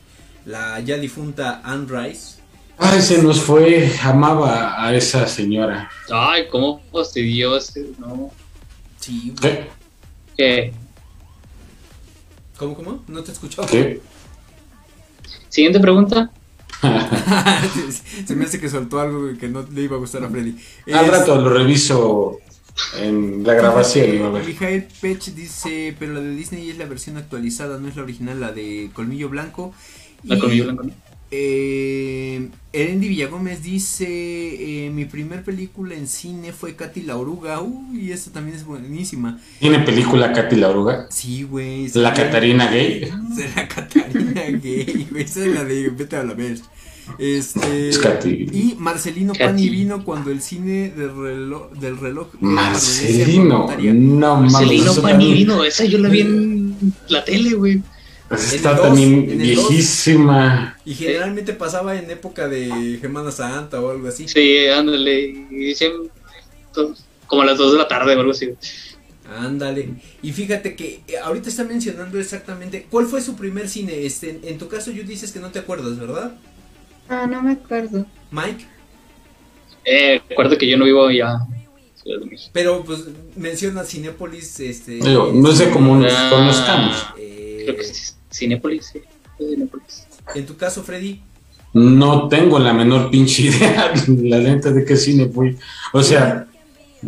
la 0.44 0.80
ya 0.80 0.98
difunta 0.98 1.62
Anne 1.64 1.86
Rice. 1.88 2.40
Ay, 2.76 3.00
se 3.00 3.22
nos 3.22 3.40
fue. 3.40 3.90
Amaba 4.02 4.84
a 4.84 4.94
esa 4.94 5.26
señora. 5.26 5.90
Ay, 6.10 6.48
cómo 6.50 6.82
fastidió 6.92 7.56
ese, 7.56 7.88
no. 7.98 8.30
Sí. 9.00 9.34
¿Qué? 10.36 10.72
¿Cómo, 12.56 12.74
cómo? 12.74 13.04
¿No 13.08 13.22
te 13.22 13.32
escuchó? 13.32 13.64
¿Qué? 13.66 14.00
Siguiente 15.48 15.80
pregunta. 15.80 16.30
Se 18.26 18.34
me 18.36 18.44
hace 18.44 18.60
que 18.60 18.68
soltó 18.68 19.00
algo 19.00 19.28
que 19.38 19.48
no 19.48 19.66
le 19.72 19.82
iba 19.82 19.96
a 19.96 19.98
gustar 19.98 20.24
a 20.24 20.28
Freddy. 20.28 20.56
Al 20.92 21.04
Es- 21.06 21.10
rato 21.10 21.40
lo 21.40 21.50
reviso 21.50 22.38
en 22.98 23.42
la 23.44 23.54
grabación. 23.54 24.14
iba 24.14 24.26
a 24.28 24.30
ver. 24.30 24.44
Mijael 24.44 24.86
Pech 25.00 25.24
dice, 25.34 25.94
pero 25.98 26.14
la 26.14 26.20
de 26.20 26.30
Disney 26.30 26.70
es 26.70 26.78
la 26.78 26.86
versión 26.86 27.16
actualizada, 27.16 27.78
no 27.78 27.88
es 27.88 27.96
la 27.96 28.02
original, 28.02 28.40
la 28.40 28.52
de 28.52 28.90
Colmillo 28.94 29.28
Blanco. 29.28 29.74
La 30.24 30.36
Y, 30.36 30.38
colmillo 30.40 30.64
blanco, 30.64 30.82
¿no? 30.84 30.92
Eh, 31.30 32.48
Erendi 32.72 33.08
Villagómez 33.08 33.62
dice, 33.62 34.06
eh, 34.06 34.90
mi 34.90 35.04
primer 35.04 35.44
película 35.44 35.94
en 35.94 36.06
cine 36.06 36.52
fue 36.52 36.74
Katy 36.74 37.02
la 37.02 37.16
Oruga. 37.16 37.60
Uy, 37.60 38.12
esta 38.12 38.30
también 38.30 38.56
es 38.56 38.64
buenísima. 38.64 39.38
¿Tiene 39.58 39.80
película 39.80 40.32
Katy 40.32 40.56
la 40.56 40.70
oruga? 40.70 41.06
Sí, 41.10 41.42
güey. 41.42 41.88
La 41.94 42.14
Catarina 42.14 42.70
gay. 42.70 43.10
La 43.56 43.68
Catarina 43.68 44.42
gay, 44.62 45.06
güey. 45.10 45.24
Esa 45.24 45.44
es 45.44 45.54
la 45.54 45.64
de 45.64 45.90
Vete 45.90 46.16
a 46.16 46.24
la 46.24 46.34
ver. 46.34 46.58
Este. 47.18 47.88
Es 47.88 47.98
Katy. 47.98 48.48
Y 48.52 48.76
Marcelino 48.78 49.32
Pan 49.32 49.58
y 49.58 49.64
Katy. 49.64 49.70
Vino 49.70 50.04
cuando 50.04 50.30
el 50.30 50.40
cine 50.40 50.90
del 50.90 51.14
reloj. 51.16 51.72
Del 51.72 51.98
reloj 51.98 52.28
Marcelino. 52.40 53.66
No 53.92 54.36
mames. 54.36 54.52
Marcelino 54.52 54.92
eso 54.92 55.02
Panivino, 55.02 55.64
esa 55.64 55.84
yo 55.84 55.98
la 55.98 56.08
vi 56.08 56.20
en 56.20 56.94
la 57.08 57.24
tele, 57.24 57.54
güey. 57.54 57.82
Pues 58.28 58.52
Está 58.52 58.74
dos, 58.74 58.82
también 58.88 59.26
dos. 59.26 59.36
viejísima. 59.38 60.76
Y 60.84 60.94
generalmente 60.94 61.52
pasaba 61.54 61.96
en 61.96 62.10
época 62.10 62.46
de 62.48 62.98
Semana 63.00 63.30
Santa 63.30 63.80
o 63.80 63.90
algo 63.90 64.08
así. 64.08 64.28
Sí, 64.28 64.66
ándale. 64.66 65.46
Y 65.50 65.74
siempre, 65.74 66.10
como 67.26 67.42
a 67.42 67.46
las 67.46 67.56
2 67.58 67.72
de 67.72 67.78
la 67.78 67.88
tarde 67.88 68.14
o 68.14 68.20
algo 68.20 68.32
así. 68.32 68.50
Ándale. 69.38 69.90
Y 70.22 70.32
fíjate 70.32 70.74
que 70.76 71.02
eh, 71.08 71.18
ahorita 71.22 71.48
está 71.48 71.64
mencionando 71.64 72.18
exactamente 72.18 72.86
cuál 72.90 73.06
fue 73.06 73.20
su 73.22 73.34
primer 73.36 73.68
cine. 73.68 74.04
Este, 74.06 74.30
en, 74.30 74.40
en 74.44 74.58
tu 74.58 74.68
caso, 74.68 74.90
yo 74.90 75.02
dices 75.04 75.32
que 75.32 75.40
no 75.40 75.50
te 75.50 75.58
acuerdas, 75.58 75.98
¿verdad? 75.98 76.32
Ah, 77.08 77.26
no 77.26 77.42
me 77.42 77.52
acuerdo. 77.52 78.06
Mike. 78.30 78.66
Eh, 79.84 80.20
recuerda 80.28 80.56
que 80.58 80.68
yo 80.68 80.76
no 80.76 80.84
vivo 80.84 81.10
ya. 81.10 81.38
Pero 82.52 82.84
pues 82.84 83.04
menciona 83.36 83.84
Cinépolis. 83.84 84.60
Este, 84.60 84.98
no 84.98 85.52
sé 85.52 85.70
cómo 85.70 85.96
nos 85.96 86.12
Ah. 86.14 86.28
conozcamos. 86.30 87.06
eh, 87.18 87.62
Creo 87.66 87.76
que 87.76 87.84
sí, 87.84 88.12
Cinépolis, 88.30 88.86
sí. 88.92 89.00
Cinépolis. 89.38 90.06
en 90.34 90.46
tu 90.46 90.56
caso, 90.56 90.82
Freddy. 90.82 91.22
No 91.74 92.28
tengo 92.28 92.58
la 92.58 92.72
menor 92.72 93.10
pinche 93.10 93.42
idea, 93.42 93.92
la 94.06 94.38
lenta 94.38 94.70
de 94.70 94.84
qué 94.84 94.96
cine 94.96 95.28
fui. 95.28 95.56
O 95.92 96.02
sea, 96.02 96.46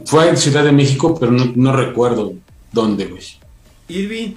fue 0.04 0.28
en 0.28 0.36
Ciudad 0.36 0.64
de 0.64 0.72
México, 0.72 1.16
pero 1.18 1.32
no, 1.32 1.52
no 1.54 1.72
recuerdo 1.72 2.34
dónde, 2.72 3.06
güey. 3.06 3.22
Irving. 3.88 4.34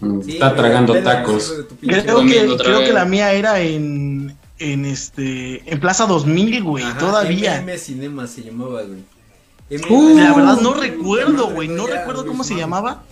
Mm, 0.00 0.22
Sí, 0.22 0.32
Está 0.32 0.54
tragando 0.54 0.94
la 0.94 1.02
tacos. 1.02 1.56
de 1.56 1.64
Creo 2.02 2.24
que, 2.24 2.56
creo 2.56 2.92
la 2.92 3.04
mía 3.04 3.32
era 3.32 3.60
en, 3.60 4.36
en 4.58 4.84
este, 4.84 5.62
en 5.70 5.80
Plaza 5.80 6.06
2000, 6.06 6.62
güey, 6.62 6.84
Ajá, 6.84 6.98
todavía. 6.98 7.60
MM 7.62 7.78
Cinema 7.78 8.26
se 8.26 8.42
llamaba, 8.42 8.82
güey. 8.82 9.00
Uh, 9.90 10.14
MM 10.14 10.20
la 10.22 10.34
verdad 10.34 10.60
no 10.60 10.74
recuerdo, 10.74 11.50
güey, 11.50 11.68
no 11.68 11.86
recuerdo 11.86 12.26
cómo 12.26 12.44
se 12.44 12.54
llamaba, 12.54 13.04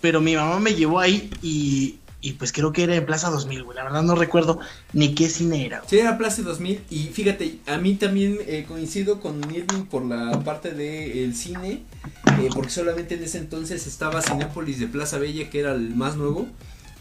pero 0.00 0.20
mi 0.20 0.34
mamá 0.36 0.58
me 0.60 0.74
llevó 0.74 1.00
ahí 1.00 1.30
y, 1.42 1.96
y 2.20 2.32
pues 2.32 2.52
creo 2.52 2.72
que 2.72 2.82
era 2.84 2.96
en 2.96 3.06
Plaza 3.06 3.30
2000, 3.30 3.62
güey, 3.64 3.76
la 3.76 3.84
verdad 3.84 4.02
no 4.02 4.14
recuerdo 4.14 4.58
ni 4.92 5.14
qué 5.14 5.28
cine 5.28 5.64
era. 5.66 5.78
güey. 5.78 5.90
Sí, 5.90 5.98
era 5.98 6.18
Plaza 6.18 6.42
2000 6.42 6.80
y 6.90 7.04
fíjate, 7.06 7.58
a 7.66 7.78
mí 7.78 7.94
también 7.94 8.38
eh, 8.46 8.64
coincido 8.66 9.20
con 9.20 9.40
Irving 9.54 9.84
por 9.90 10.04
la 10.04 10.40
parte 10.44 10.72
del 10.72 11.34
cine, 11.34 11.82
eh, 12.40 12.48
porque 12.54 12.70
solamente 12.70 13.14
en 13.14 13.22
ese 13.24 13.38
entonces 13.38 13.86
estaba 13.86 14.22
Cinépolis 14.22 14.78
de 14.80 14.86
Plaza 14.88 15.18
Bella, 15.18 15.48
que 15.50 15.60
era 15.60 15.74
el 15.74 15.94
más 15.94 16.16
nuevo, 16.16 16.46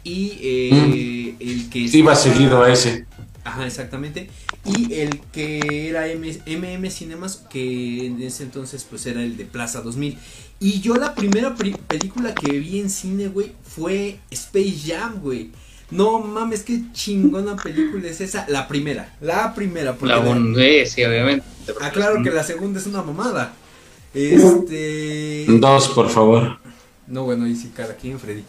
y 0.04 0.38
eh, 0.42 1.36
el 1.40 1.70
que... 1.70 1.80
Iba 1.80 2.14
estaba- 2.14 2.16
seguido 2.16 2.64
a 2.64 2.72
ese. 2.72 3.06
Ajá, 3.44 3.66
exactamente. 3.66 4.30
Y 4.66 4.94
el 4.94 5.22
que 5.32 5.88
era 5.90 6.08
M- 6.10 6.38
MM 6.46 6.90
Cinemas, 6.92 7.38
que 7.50 8.08
en 8.08 8.22
ese 8.22 8.44
entonces 8.44 8.86
pues 8.90 9.06
era 9.06 9.24
el 9.24 9.38
de 9.38 9.46
Plaza 9.46 9.80
2000. 9.82 10.18
Y 10.60 10.82
yo 10.82 10.96
la 10.96 11.14
primera 11.14 11.56
pri- 11.56 11.78
película 11.88 12.34
que 12.34 12.52
vi 12.60 12.80
en 12.80 12.90
cine, 12.90 13.28
güey, 13.28 13.52
fue 13.64 14.20
Space 14.32 14.76
Jam, 14.88 15.20
güey. 15.22 15.52
No 15.92 16.20
mames, 16.20 16.64
qué 16.64 16.82
chingona 16.94 17.56
película 17.56 18.08
es 18.10 18.20
esa. 18.22 18.46
La 18.50 18.68
primera, 18.68 19.16
la 19.22 19.54
primera. 19.54 19.94
porque 19.94 20.14
La 20.14 20.20
la- 20.20 20.26
bondé, 20.26 20.86
sí, 20.86 21.04
obviamente. 21.04 21.46
porque 21.66 21.84
Ah, 21.86 21.92
claro 21.92 22.22
que 22.24 22.32
la 22.32 22.44
segunda 22.44 22.80
es 22.80 22.88
una 22.88 23.04
mamada. 23.04 23.54
Este... 24.14 25.46
Dos, 25.48 25.90
por 25.90 26.10
favor. 26.10 26.58
No, 27.08 27.24
bueno, 27.24 27.46
ahí 27.46 27.56
sí, 27.56 27.72
cada 27.76 27.96
quien, 27.96 28.20
Freddy. 28.20 28.44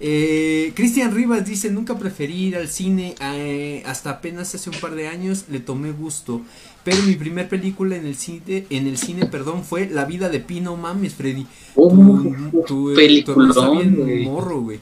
Eh, 0.00 0.72
Cristian 0.74 1.14
Rivas 1.14 1.44
dice, 1.46 1.70
nunca 1.70 1.96
preferí 1.98 2.48
ir 2.48 2.56
al 2.56 2.68
cine, 2.68 3.14
eh, 3.20 3.82
hasta 3.86 4.10
apenas 4.10 4.54
hace 4.54 4.68
un 4.70 4.76
par 4.76 4.94
de 4.94 5.08
años 5.08 5.44
le 5.48 5.60
tomé 5.60 5.92
gusto, 5.92 6.40
pero 6.82 7.00
mi 7.04 7.14
primer 7.14 7.48
película 7.48 7.96
en 7.96 8.04
el 8.06 8.16
cine, 8.16 8.66
en 8.70 8.86
el 8.86 8.98
cine, 8.98 9.26
perdón, 9.26 9.62
fue 9.64 9.88
La 9.88 10.04
vida 10.04 10.28
de 10.28 10.40
Pino 10.40 10.76
Mames, 10.76 11.14
Freddy. 11.14 11.46
Uh, 11.76 12.62
Tu, 12.66 12.90
eh, 12.90 13.24
bien 13.72 13.94
güey. 13.96 14.24
morro, 14.24 14.60
güey. 14.62 14.80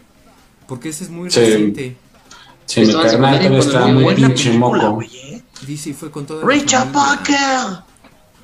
Porque 0.66 0.88
ese 0.88 1.04
es 1.04 1.10
muy 1.10 1.30
Sí. 1.30 1.40
reciente. 1.40 1.96
Sí, 2.64 2.80
mi 2.80 2.92
carnal 2.92 3.38
todavía 3.38 3.58
estaba 3.58 3.86
muy 3.88 4.14
pinche 4.14 4.50
película, 4.50 4.82
moco. 4.84 4.94
güey, 4.94 5.10
¿eh? 5.14 5.42
Dice 5.66 5.90
y 5.90 5.92
fue 5.92 6.10
con 6.10 6.24
toda 6.26 6.42
la 6.42 6.48
Richard 6.48 6.90
familia. 6.92 7.22
Parker. 7.22 7.82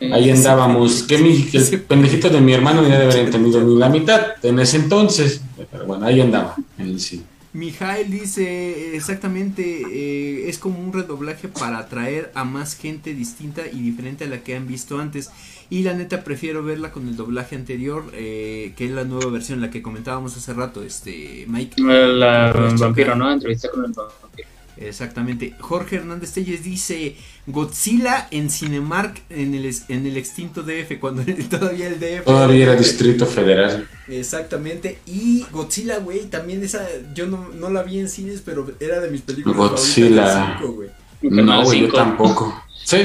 Eh, 0.00 0.12
Ahí 0.12 0.30
andábamos. 0.30 1.02
Que 1.04 1.18
mi, 1.18 1.42
que 1.44 1.58
el 1.58 1.80
pendejito 1.82 2.28
de 2.28 2.40
mi 2.40 2.52
hermano 2.52 2.82
ya 2.86 2.98
debe 2.98 3.12
haber 3.12 3.24
entendido 3.24 3.60
ni 3.62 3.76
la 3.76 3.88
mitad 3.88 4.20
en 4.42 4.58
ese 4.60 4.76
entonces. 4.76 5.40
Pero 5.70 5.86
bueno, 5.86 6.06
ahí 6.06 6.20
andaba 6.20 6.56
en 6.78 6.86
el 6.86 7.00
cine. 7.00 7.24
Mijael 7.54 8.10
dice 8.10 8.94
exactamente, 8.94 9.82
eh, 9.90 10.48
es 10.48 10.58
como 10.58 10.78
un 10.78 10.92
redoblaje 10.92 11.48
para 11.48 11.78
atraer 11.78 12.30
a 12.34 12.44
más 12.44 12.76
gente 12.76 13.14
distinta 13.14 13.62
y 13.66 13.80
diferente 13.80 14.24
a 14.24 14.28
la 14.28 14.38
que 14.38 14.54
han 14.54 14.68
visto 14.68 14.98
antes. 14.98 15.30
Y 15.70 15.82
la 15.82 15.94
neta 15.94 16.24
prefiero 16.24 16.62
verla 16.62 16.92
con 16.92 17.08
el 17.08 17.16
doblaje 17.16 17.56
anterior, 17.56 18.04
eh, 18.12 18.74
que 18.76 18.86
es 18.86 18.90
la 18.90 19.04
nueva 19.04 19.30
versión, 19.30 19.60
la 19.60 19.70
que 19.70 19.82
comentábamos 19.82 20.36
hace 20.36 20.52
rato, 20.54 20.82
este 20.82 21.44
Mike. 21.48 21.82
La 21.82 22.52
vampiro. 22.52 23.16
¿no? 23.16 23.32
Entrevista 23.32 23.70
con 23.70 23.84
el 23.84 23.92
vampiro. 23.92 24.48
Exactamente. 24.80 25.54
Jorge 25.60 25.96
Hernández 25.96 26.32
Telles 26.32 26.62
dice 26.62 27.16
Godzilla 27.46 28.28
en 28.30 28.50
Cinemark 28.50 29.22
en 29.30 29.54
el, 29.54 29.74
en 29.88 30.06
el 30.06 30.16
extinto 30.16 30.62
DF, 30.62 30.98
cuando 31.00 31.22
todavía 31.50 31.88
el 31.88 31.98
DF. 31.98 32.24
Todavía 32.24 32.64
era 32.64 32.76
Distrito 32.76 33.26
Federal. 33.26 33.88
Exactamente. 34.08 34.98
Y 35.06 35.46
Godzilla, 35.50 35.98
güey, 35.98 36.26
también 36.26 36.62
esa, 36.62 36.86
yo 37.14 37.26
no, 37.26 37.48
no 37.48 37.70
la 37.70 37.82
vi 37.82 37.98
en 37.98 38.08
cines, 38.08 38.42
pero 38.44 38.70
era 38.80 39.00
de 39.00 39.10
mis 39.10 39.22
películas 39.22 39.56
Godzilla. 39.56 40.56
favoritas 40.58 40.94
cinco, 41.20 41.42
No, 41.42 41.64
güey, 41.64 41.80
yo 41.80 41.86
5, 41.86 41.96
tampoco. 41.96 42.64
Sí, 42.84 42.96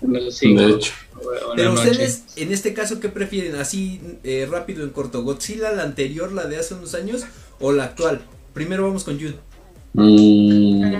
Canal 0.00 0.32
5, 0.32 0.60
de 0.60 0.70
hecho. 0.72 0.92
Pero 1.56 1.72
ustedes, 1.72 2.24
en 2.36 2.52
este 2.52 2.74
caso, 2.74 3.00
¿qué 3.00 3.08
prefieren? 3.08 3.56
Así, 3.56 4.00
eh, 4.22 4.46
rápido, 4.50 4.84
en 4.84 4.90
corto. 4.90 5.22
¿Godzilla, 5.22 5.72
la 5.72 5.82
anterior, 5.82 6.32
la 6.32 6.46
de 6.46 6.58
hace 6.58 6.74
unos 6.74 6.94
años, 6.94 7.24
o 7.58 7.72
la 7.72 7.84
actual? 7.84 8.20
Primero 8.52 8.84
vamos 8.84 9.04
con 9.04 9.18
Jude. 9.18 9.36
Mm, 9.96 10.94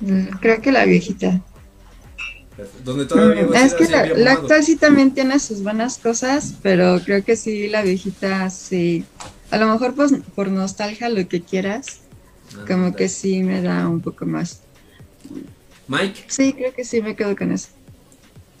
Mm, 0.00 0.26
Creo 0.40 0.60
que 0.60 0.72
la 0.72 0.84
viejita. 0.84 1.40
Donde 2.84 3.06
todavía 3.06 3.44
Mm, 3.44 3.54
Es 3.54 3.74
que 3.74 3.88
la, 3.88 4.06
la 4.06 4.32
actual 4.32 4.64
sí 4.64 4.76
también 4.76 5.12
tiene 5.14 5.38
sus 5.38 5.62
buenas 5.62 5.98
cosas, 5.98 6.54
pero 6.62 7.00
creo 7.04 7.24
que 7.24 7.36
sí, 7.36 7.68
la 7.68 7.82
viejita 7.82 8.50
sí. 8.50 9.04
A 9.50 9.58
lo 9.58 9.66
mejor 9.68 9.94
pues, 9.94 10.12
por 10.34 10.48
nostalgia, 10.48 11.08
lo 11.08 11.26
que 11.28 11.42
quieras, 11.42 12.00
Ah, 12.54 12.64
como 12.66 12.94
que 12.94 13.08
sí 13.08 13.42
me 13.42 13.62
da 13.62 13.88
un 13.88 14.00
poco 14.00 14.26
más. 14.26 14.60
Mike. 15.88 16.24
Sí, 16.26 16.52
creo 16.52 16.74
que 16.74 16.84
sí 16.84 17.00
me 17.00 17.14
quedo 17.16 17.34
con 17.36 17.52
eso. 17.52 17.68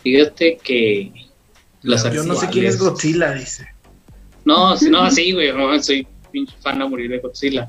Fíjate 0.02 0.58
que 0.62 1.12
las 1.82 2.10
Yo 2.12 2.22
no 2.24 2.34
sé 2.36 2.48
quién 2.48 2.66
es 2.66 2.78
Godzilla, 2.78 3.34
dice. 3.34 3.66
No, 4.44 4.74
no, 4.90 5.10
sí, 5.10 5.32
güey, 5.32 5.52
no, 5.52 5.80
soy 5.82 6.06
pinche 6.30 6.54
fan 6.62 6.80
a 6.80 6.88
morir 6.88 7.10
de 7.10 7.18
Godzilla. 7.18 7.66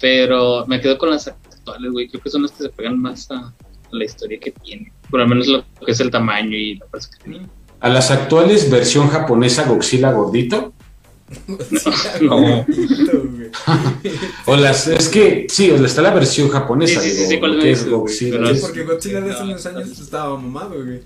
Pero 0.00 0.66
me 0.66 0.80
quedo 0.80 0.98
con 0.98 1.10
las 1.10 1.26
actuales, 1.28 1.90
güey. 1.92 2.08
Creo 2.08 2.22
que 2.22 2.30
son 2.30 2.42
las 2.42 2.52
que 2.52 2.64
se 2.64 2.68
pegan 2.70 3.00
más 3.00 3.30
a, 3.30 3.36
a 3.38 3.52
la 3.92 4.04
historia 4.04 4.38
que 4.38 4.50
tiene. 4.52 4.92
Por 5.10 5.20
lo 5.20 5.26
menos 5.28 5.46
lo 5.46 5.64
que 5.84 5.92
es 5.92 6.00
el 6.00 6.10
tamaño 6.10 6.56
y 6.56 6.76
la 6.76 6.86
fuerza 6.86 7.08
que 7.16 7.24
tiene. 7.30 7.46
a 7.80 7.88
las 7.88 8.10
actuales 8.10 8.70
versión 8.70 9.08
japonesa 9.08 9.64
Godzilla 9.64 10.12
gordito. 10.12 10.72
No. 12.22 12.36
güey. 12.40 12.64
O 14.46 14.56
las, 14.56 14.86
es 14.86 15.08
que, 15.08 15.46
sí, 15.48 15.70
o 15.70 15.76
sea, 15.78 15.86
está 15.86 16.02
la 16.02 16.12
versión 16.14 16.48
japonesa. 16.48 17.00
Sí, 17.00 17.10
sí, 17.10 17.16
sí, 17.16 17.18
digo, 17.22 17.30
sí, 17.30 17.38
¿cuál 17.38 17.56
lo 17.56 17.62
que 17.62 17.70
es? 17.72 17.88
Godzilla. 17.88 18.30
Pero 18.38 18.50
es- 18.50 18.60
porque 18.60 18.84
Godzilla 18.84 19.20
de 19.20 19.32
hace 19.32 19.42
unos 19.42 19.66
años 19.66 19.98
estaba 19.98 20.36
mamado, 20.38 20.74
güey. 20.84 21.00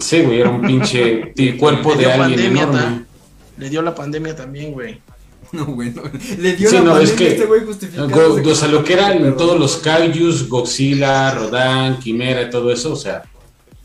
Sí, 0.00 0.22
güey, 0.22 0.40
era 0.40 0.50
un 0.50 0.60
pinche 0.62 1.32
cuerpo 1.58 1.94
de 1.94 2.12
alguien 2.12 2.56
enorme. 2.56 2.78
ta. 2.78 3.02
Le 3.58 3.70
dio 3.70 3.80
la 3.82 3.94
pandemia 3.94 4.34
también, 4.34 4.72
güey. 4.72 5.00
No, 5.52 5.66
güey, 5.66 5.90
no. 5.90 6.02
Le 6.38 6.54
dio 6.56 6.68
Sí, 6.70 6.76
la 6.76 6.82
no, 6.82 6.90
pandemia 6.92 7.12
es 7.12 7.18
que- 7.18 7.24
a 7.24 7.28
este 7.30 7.44
güey 7.46 7.64
justificando. 7.64 8.14
Go- 8.16 8.50
o 8.50 8.54
sea, 8.54 8.68
lo 8.68 8.84
que 8.84 8.92
eran 8.92 9.36
todos 9.36 9.58
los 9.58 9.78
kaijus, 9.78 10.48
Godzilla, 10.48 11.34
Rodan, 11.34 11.98
Quimera 11.98 12.42
y 12.42 12.50
todo 12.50 12.70
eso, 12.72 12.92
o 12.92 12.96
sea, 12.96 13.24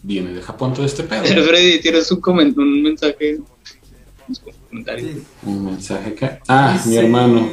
viene 0.04 0.34
de 0.34 0.41
Japón 0.41 0.73
todo 0.73 0.86
este 0.86 1.04
pedo. 1.04 1.23
Freddy, 1.23 1.80
tienes 1.80 2.12
un, 2.12 2.21
comen- 2.21 2.56
un 2.56 2.84
mensaje. 2.84 3.39
Un 4.28 4.36
comentario. 4.69 5.08
Sí. 5.08 5.23
Un 5.43 5.65
mensaje 5.65 6.10
acá. 6.10 6.39
Ah, 6.47 6.73
Dice, 6.73 6.89
mi 6.89 6.97
hermano. 6.97 7.49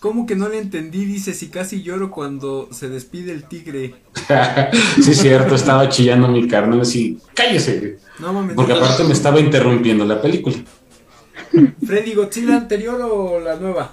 ¿Cómo 0.00 0.26
que 0.26 0.34
no 0.34 0.48
le 0.48 0.58
entendí? 0.58 1.04
Dice, 1.04 1.32
si 1.32 1.46
casi 1.46 1.82
lloro 1.84 2.10
cuando 2.10 2.68
se 2.72 2.88
despide 2.88 3.30
el 3.30 3.44
tigre. 3.44 3.94
sí, 5.00 5.14
cierto, 5.14 5.54
estaba 5.54 5.88
chillando 5.88 6.26
mi 6.26 6.48
carnal 6.48 6.80
así, 6.80 7.18
cállese. 7.34 7.98
No 8.18 8.32
mames. 8.32 8.56
Porque 8.56 8.72
aparte 8.72 9.04
me 9.04 9.12
estaba 9.12 9.38
interrumpiendo 9.38 10.04
la 10.04 10.20
película. 10.20 10.56
Freddy, 11.86 12.14
¿Godzilla 12.14 12.56
anterior 12.56 13.00
o 13.02 13.40
la 13.40 13.56
nueva? 13.56 13.92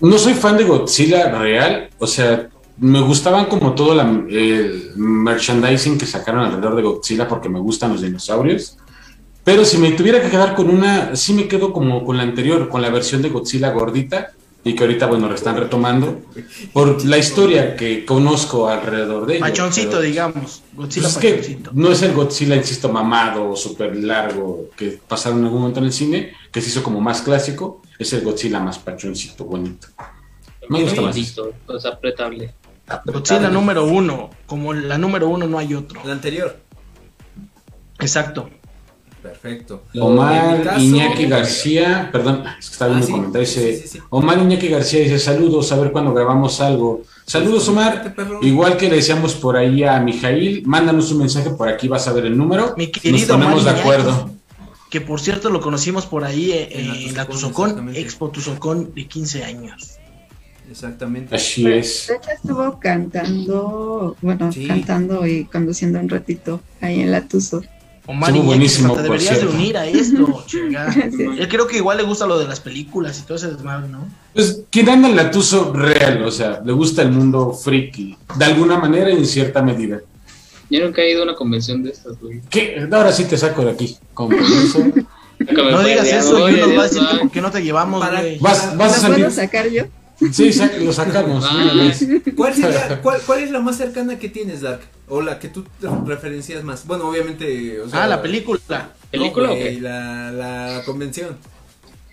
No 0.00 0.18
soy 0.18 0.34
fan 0.34 0.56
de 0.56 0.64
Godzilla 0.64 1.30
real, 1.38 1.90
o 1.98 2.06
sea, 2.06 2.48
me 2.78 3.00
gustaban 3.02 3.46
como 3.46 3.74
todo 3.74 3.94
la, 3.94 4.02
el 4.02 4.92
merchandising 4.96 5.98
que 5.98 6.06
sacaron 6.06 6.44
alrededor 6.44 6.76
de 6.76 6.82
Godzilla 6.82 7.28
porque 7.28 7.48
me 7.48 7.60
gustan 7.60 7.92
los 7.92 8.02
dinosaurios. 8.02 8.78
Pero 9.44 9.64
si 9.64 9.78
me 9.78 9.92
tuviera 9.92 10.20
que 10.22 10.30
quedar 10.30 10.54
con 10.54 10.70
una, 10.70 11.16
sí 11.16 11.34
me 11.34 11.48
quedo 11.48 11.72
como 11.72 12.04
con 12.04 12.16
la 12.16 12.22
anterior, 12.22 12.68
con 12.68 12.82
la 12.82 12.90
versión 12.90 13.22
de 13.22 13.28
Godzilla 13.28 13.70
gordita 13.70 14.32
y 14.64 14.74
que 14.74 14.84
ahorita, 14.84 15.06
bueno, 15.06 15.28
lo 15.28 15.34
están 15.34 15.56
retomando 15.56 16.20
por 16.72 17.04
la 17.04 17.18
historia 17.18 17.74
que 17.76 18.04
conozco 18.04 18.68
alrededor 18.68 19.26
de 19.26 19.36
ella. 19.36 19.46
Pachoncito, 19.46 19.90
pero- 19.90 20.02
digamos. 20.02 20.62
Godzilla 20.74 21.08
Pues 21.12 21.16
es 21.16 21.20
que 21.20 21.58
no 21.72 21.90
es 21.90 22.02
el 22.02 22.12
Godzilla, 22.12 22.54
insisto, 22.56 22.88
mamado 22.88 23.50
o 23.50 23.56
súper 23.56 23.96
largo 23.96 24.68
que 24.76 25.00
pasaron 25.06 25.40
en 25.40 25.46
algún 25.46 25.60
momento 25.60 25.80
en 25.80 25.86
el 25.86 25.92
cine, 25.92 26.32
que 26.52 26.60
se 26.60 26.68
hizo 26.68 26.82
como 26.82 27.00
más 27.00 27.22
clásico, 27.22 27.82
es 27.98 28.12
el 28.12 28.22
Godzilla 28.22 28.60
más 28.60 28.78
pachoncito, 28.78 29.44
bonito. 29.44 29.88
Me 30.68 30.82
gusta 30.82 31.02
más. 31.02 31.16
Listo, 31.16 31.52
pues 31.66 31.84
apretable. 31.84 32.54
Godzilla 33.04 33.48
número 33.48 33.84
uno. 33.84 34.30
Como 34.46 34.72
la 34.74 34.96
número 34.96 35.28
uno 35.28 35.46
no 35.48 35.58
hay 35.58 35.74
otro. 35.74 36.00
La 36.04 36.12
anterior. 36.12 36.56
Exacto. 37.98 38.48
Perfecto. 39.22 39.84
Omar 40.00 40.62
caso- 40.64 40.80
Iñaki 40.80 41.26
García, 41.26 42.08
perdón, 42.10 42.42
es 42.58 42.66
que 42.68 42.72
está 42.72 42.86
viendo 42.88 43.04
Ah, 43.04 43.06
sí. 43.06 43.12
un 43.12 43.18
comentario, 43.18 43.46
dice, 43.48 43.76
Sí, 43.76 43.82
sí, 43.82 43.88
sí. 43.88 43.98
Omar 44.10 44.38
Iñaki 44.38 44.68
García 44.68 45.00
dice, 45.00 45.18
saludos, 45.18 45.70
a 45.70 45.76
ver 45.78 45.92
cuándo 45.92 46.12
grabamos 46.12 46.60
algo. 46.60 47.02
Saludos, 47.24 47.68
Omar. 47.68 48.14
Perro. 48.16 48.40
Igual 48.42 48.76
que 48.76 48.88
le 48.88 48.96
decíamos 48.96 49.34
por 49.34 49.56
ahí 49.56 49.84
a 49.84 50.00
Mijail, 50.00 50.64
mándanos 50.66 51.12
un 51.12 51.18
mensaje 51.18 51.50
por 51.50 51.68
aquí, 51.68 51.86
vas 51.88 52.08
a 52.08 52.12
ver 52.12 52.26
el 52.26 52.36
número. 52.36 52.74
Mi 52.76 52.86
Nos 52.88 53.00
querido 53.00 53.28
ponemos 53.34 53.64
de 53.64 53.70
Omar 53.70 53.80
acuerdo. 53.80 54.30
Que 54.90 55.00
por 55.00 55.20
cierto 55.20 55.48
lo 55.48 55.60
conocimos 55.62 56.04
por 56.04 56.24
ahí 56.24 56.50
eh, 56.52 56.68
En 56.72 56.88
la 56.88 56.94
en 56.96 57.14
la 57.14 57.24
Tuzocón, 57.26 57.70
Tuzocón. 57.70 57.96
Expo 57.96 58.28
Tuzocón 58.30 58.92
de 58.94 59.06
15 59.06 59.44
años. 59.44 59.98
exactamente. 60.70 61.34
Así 61.34 61.66
es. 61.66 62.06
De 62.08 62.16
hecho 62.16 62.30
estuvo 62.30 62.78
cantando, 62.80 64.16
bueno, 64.20 64.52
Sí. 64.52 64.66
cantando 64.66 65.26
y 65.26 65.44
conduciendo 65.44 65.98
un 66.00 66.08
ratito 66.08 66.60
ahí 66.80 67.00
en 67.00 67.10
la 67.10 67.22
Tuso. 67.22 67.62
Omar 68.06 68.30
Estuvo 68.30 68.46
buenísimo, 68.46 68.94
te 68.94 69.02
deberías 69.02 69.40
de 69.40 69.46
unir 69.46 69.76
a 69.76 69.86
esto, 69.86 70.42
chinga. 70.46 70.92
Sí. 70.92 71.22
Él 71.38 71.48
creo 71.48 71.66
que 71.68 71.76
igual 71.76 71.98
le 71.98 72.02
gusta 72.02 72.26
lo 72.26 72.36
de 72.38 72.46
las 72.48 72.58
películas 72.58 73.18
y 73.20 73.22
todo 73.22 73.36
ese 73.36 73.48
desmadre, 73.48 73.88
¿no? 73.88 74.08
Pues 74.34 74.62
quien 74.70 74.88
anda 74.88 75.08
en 75.08 75.14
la 75.16 75.30
Tuso 75.30 75.72
real, 75.72 76.24
o 76.24 76.30
sea, 76.32 76.60
le 76.64 76.72
gusta 76.72 77.02
el 77.02 77.12
mundo 77.12 77.52
friki, 77.52 78.16
de 78.36 78.44
alguna 78.44 78.78
manera 78.78 79.10
y 79.10 79.16
en 79.18 79.26
cierta 79.26 79.62
medida. 79.62 80.00
Yo 80.68 80.84
nunca 80.84 81.02
he 81.02 81.12
ido 81.12 81.20
a 81.20 81.24
una 81.24 81.34
convención 81.34 81.82
de 81.82 81.90
estas, 81.90 82.18
güey. 82.18 82.40
¿Qué? 82.50 82.88
Ahora 82.90 83.12
sí 83.12 83.24
te 83.24 83.36
saco 83.38 83.64
de 83.64 83.70
aquí. 83.70 83.96
Con 84.14 84.30
No 85.38 85.82
digas 85.82 86.06
eso, 86.06 86.48
yo 86.48 86.66
nos 86.66 86.76
va 86.78 86.80
a 86.82 86.88
decir 86.88 87.02
que 87.10 87.18
por 87.18 87.30
qué 87.30 87.40
no 87.40 87.50
te 87.50 87.62
llevamos, 87.62 88.00
Para- 88.00 88.20
güey. 88.20 88.38
Vas, 88.38 88.76
vas 88.76 88.98
a 88.98 89.08
¿La 89.08 89.14
puedo 89.14 89.30
salir. 89.30 89.30
sacar 89.30 89.68
yo? 89.70 89.84
Sí, 90.32 90.50
lo 90.80 90.92
sacamos. 90.92 91.44
Ah. 91.48 91.90
¿Cuál, 92.36 92.54
sería, 92.54 93.00
cuál, 93.02 93.20
¿Cuál 93.26 93.40
es 93.40 93.50
la 93.50 93.60
más 93.60 93.76
cercana 93.78 94.18
que 94.18 94.28
tienes, 94.28 94.60
Dark? 94.60 94.82
O 95.08 95.20
la 95.22 95.38
que 95.38 95.48
tú 95.48 95.64
te 95.80 95.88
referencias 96.06 96.62
más. 96.62 96.86
Bueno, 96.86 97.08
obviamente. 97.08 97.80
O 97.80 97.88
sea, 97.88 98.04
Ah, 98.04 98.06
la 98.06 98.22
película. 98.22 98.92
¿Película 99.10 99.48
no, 99.48 99.54
o? 99.54 99.80
La, 99.80 100.30
la 100.32 100.82
convención. 100.84 101.36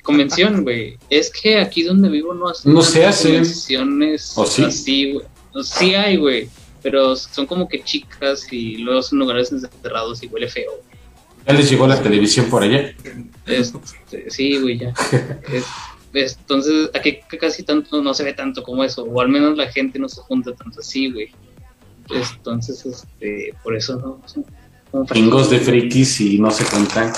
Convención, 0.01 0.63
güey. 0.63 0.97
Es 1.09 1.29
que 1.29 1.59
aquí 1.59 1.83
donde 1.83 2.09
vivo 2.09 2.33
no 2.33 2.49
hacen 2.49 2.73
No 2.73 2.81
se 2.81 3.05
hacen. 3.05 3.31
convenciones 3.35 4.33
¿O 4.35 4.45
sí? 4.45 4.63
así, 4.63 5.13
güey. 5.13 5.25
Sí 5.63 5.93
hay, 5.95 6.17
güey. 6.17 6.49
Pero 6.81 7.15
son 7.15 7.45
como 7.45 7.67
que 7.67 7.83
chicas 7.83 8.47
y 8.51 8.77
luego 8.77 9.01
son 9.01 9.19
lugares 9.19 9.51
encerrados 9.51 10.23
y 10.23 10.27
huele 10.27 10.47
feo. 10.47 10.71
Ya 11.45 11.53
les 11.53 11.69
llegó 11.69 11.85
la 11.87 12.01
televisión 12.01 12.47
por 12.49 12.63
allá. 12.63 12.93
Este, 13.45 14.29
sí, 14.29 14.57
güey, 14.59 14.77
ya. 14.79 14.93
Es- 15.51 15.65
entonces, 16.13 16.89
aquí 16.93 17.19
casi 17.39 17.63
tanto 17.63 18.01
no 18.01 18.13
se 18.13 18.23
ve 18.23 18.33
tanto 18.33 18.63
como 18.63 18.83
eso, 18.83 19.03
o 19.03 19.21
al 19.21 19.29
menos 19.29 19.57
la 19.57 19.71
gente 19.71 19.99
no 19.99 20.09
se 20.09 20.21
junta 20.21 20.53
tanto 20.55 20.79
así, 20.79 21.11
güey. 21.11 21.31
Entonces, 22.09 22.85
este, 22.85 23.53
por 23.63 23.75
eso 23.75 24.21
no. 24.91 25.03
de 25.49 25.59
frikis 25.59 26.21
y 26.21 26.39
no 26.39 26.49
se 26.49 26.65
cuentan. 26.65 27.13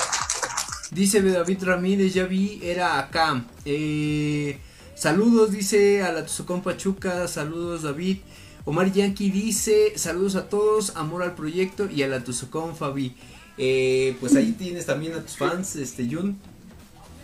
Dice 0.92 1.22
David 1.22 1.64
Ramírez, 1.64 2.14
ya 2.14 2.26
vi, 2.26 2.60
era 2.62 3.00
acá. 3.00 3.46
Eh, 3.64 4.58
saludos, 4.94 5.52
dice 5.52 6.04
a 6.04 6.12
la 6.12 6.26
Tuzocón 6.26 6.62
Pachuca. 6.62 7.30
Saludos, 7.30 7.84
David. 7.84 8.18
Omar 8.66 8.92
Yankee 8.92 9.32
dice, 9.32 9.94
saludos 9.96 10.36
a 10.36 10.50
todos, 10.50 10.96
amor 10.96 11.24
al 11.24 11.34
proyecto 11.34 11.90
y 11.90 12.04
a 12.04 12.08
la 12.08 12.24
Tuzocón 12.24 12.76
Fabi. 12.76 13.16
Eh, 13.58 14.16
pues 14.20 14.36
ahí 14.36 14.52
tienes 14.52 14.86
también 14.86 15.14
a 15.14 15.22
tus 15.22 15.38
fans, 15.38 15.78
este 15.78 16.08
Jun. 16.14 16.38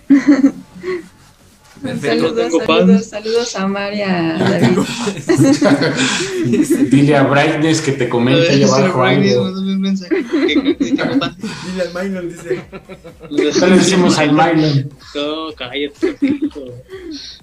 Perfecto. 1.81 2.35
Saludos, 2.35 2.53
saludos, 2.65 3.05
saludos 3.05 3.55
a 3.55 3.67
María 3.67 4.37
David. 4.39 4.79
Dile 6.91 7.15
a 7.15 7.23
Brightness 7.23 7.81
que 7.81 7.91
te 7.93 8.09
comente 8.09 8.49
ahí 8.49 8.63
abajo 8.63 9.03
algo. 9.03 9.61
Dile 9.61 9.89
al 11.81 11.93
Minor, 11.93 12.27
dice. 12.29 12.61
Le 13.29 13.51
decimos 13.75 14.17
al 14.17 14.31
Mylon. 14.33 14.89
No, 15.15 15.53
cállate. 15.55 16.17
hijo. 16.21 16.65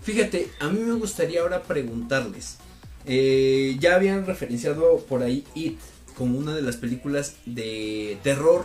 Fíjate, 0.02 0.48
a 0.60 0.68
mí 0.68 0.80
me 0.80 0.94
gustaría 0.94 1.40
ahora 1.40 1.62
preguntarles. 1.62 2.58
eh, 3.06 3.76
ya 3.80 3.94
habían 3.96 4.26
referenciado 4.26 4.98
por 5.08 5.22
ahí 5.22 5.44
It 5.54 5.78
como 6.16 6.38
una 6.38 6.54
de 6.54 6.62
las 6.62 6.76
películas 6.76 7.34
de 7.44 8.18
terror 8.22 8.64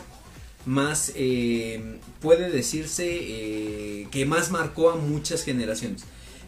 más, 0.65 1.11
eh, 1.15 1.99
puede 2.21 2.49
decirse, 2.49 3.07
eh, 3.09 4.07
que 4.11 4.25
más 4.25 4.51
marcó 4.51 4.89
a 4.91 4.95
muchas 4.95 5.43
generaciones. 5.43 6.03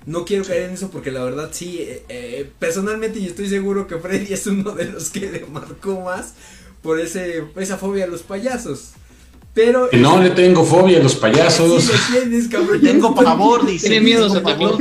No 0.06 0.26
quiero 0.26 0.43
caer 0.43 0.63
en 0.63 0.71
eso 0.71 0.89
porque 0.89 1.12
la 1.12 1.24
verdad 1.24 1.50
sí, 1.52 1.78
eh, 1.80 2.04
eh, 2.10 2.52
personalmente 2.58 3.19
y 3.19 3.28
estoy 3.28 3.47
seguro 3.47 3.86
que 3.86 3.97
Freddy 3.97 4.34
es 4.34 4.47
uno 4.47 4.71
de 4.71 4.86
los 4.86 5.12
que 5.12 5.32
le 5.32 5.45
marcó 5.45 6.02
más 6.02 6.34
por 6.82 7.00
ese, 7.00 7.43
esa 7.58 7.78
fobia 7.78 8.06
a 8.06 8.08
los 8.08 8.24
payasos. 8.24 8.91
Pero... 9.54 9.89
Que 9.89 9.97
no 9.97 10.21
le 10.21 10.32
tengo 10.32 10.63
fobia 10.63 11.00
a 11.00 11.04
los 11.04 11.13
Sí 11.13 11.19
payasos. 11.19 11.91
le 12.12 12.19
tienes, 12.19 12.47
cabrón. 12.47 12.82
Tengo 12.84 13.13
pavor, 13.13 13.65
dice. 13.65 13.89
Tiene 13.89 14.06
miedo 14.06 14.30
Santa. 14.30 14.56
Claus. 14.56 14.78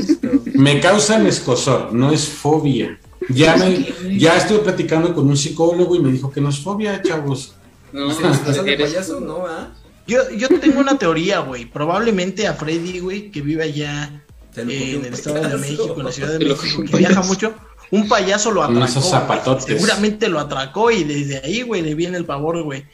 Me 0.54 0.80
causan 0.80 1.26
escosor, 1.26 1.92
no 1.92 2.12
es 2.12 2.28
fobia. 2.28 2.98
Ya, 3.28 3.56
me, 3.56 3.92
ya 4.16 4.36
estuve 4.38 4.60
platicando 4.60 5.12
con 5.12 5.28
un 5.28 5.36
psicólogo 5.36 5.96
y 5.96 6.00
me 6.00 6.12
dijo 6.12 6.30
que 6.30 6.40
no 6.40 6.48
es 6.48 6.60
fobia, 6.60 7.02
chavos. 7.02 7.54
No, 7.92 8.10
¿Se 8.12 8.26
disfrazan 8.28 8.64
de 8.64 8.72
eres- 8.74 8.90
payaso? 8.92 9.20
No, 9.20 9.46
¿ah? 9.46 9.72
Yo, 10.06 10.28
yo 10.30 10.48
tengo 10.60 10.80
una 10.80 10.98
teoría, 10.98 11.40
güey. 11.40 11.66
Probablemente 11.66 12.46
a 12.46 12.54
Freddy, 12.54 12.98
güey, 12.98 13.30
que 13.30 13.42
vive 13.42 13.62
allá 13.64 14.22
eh, 14.56 14.94
en 14.96 15.04
el 15.04 15.14
Estado 15.14 15.48
de. 15.48 15.56
México, 15.56 15.94
en 15.96 16.04
la 16.04 16.12
Ciudad 16.12 16.32
de 16.38 16.44
México, 16.44 16.84
que 16.90 16.96
viaja 16.96 17.22
mucho. 17.22 17.54
Un 17.92 18.08
payaso 18.08 18.52
lo 18.52 18.62
atracó. 18.62 18.84
esos 18.84 19.02
güey. 19.02 19.10
zapatotes. 19.20 19.64
Seguramente 19.64 20.28
lo 20.28 20.38
atracó 20.38 20.90
y 20.92 21.02
desde 21.04 21.38
ahí, 21.44 21.62
güey, 21.62 21.82
le 21.82 21.94
viene 21.96 22.16
el 22.18 22.24
pavor, 22.24 22.62
güey. 22.62 22.84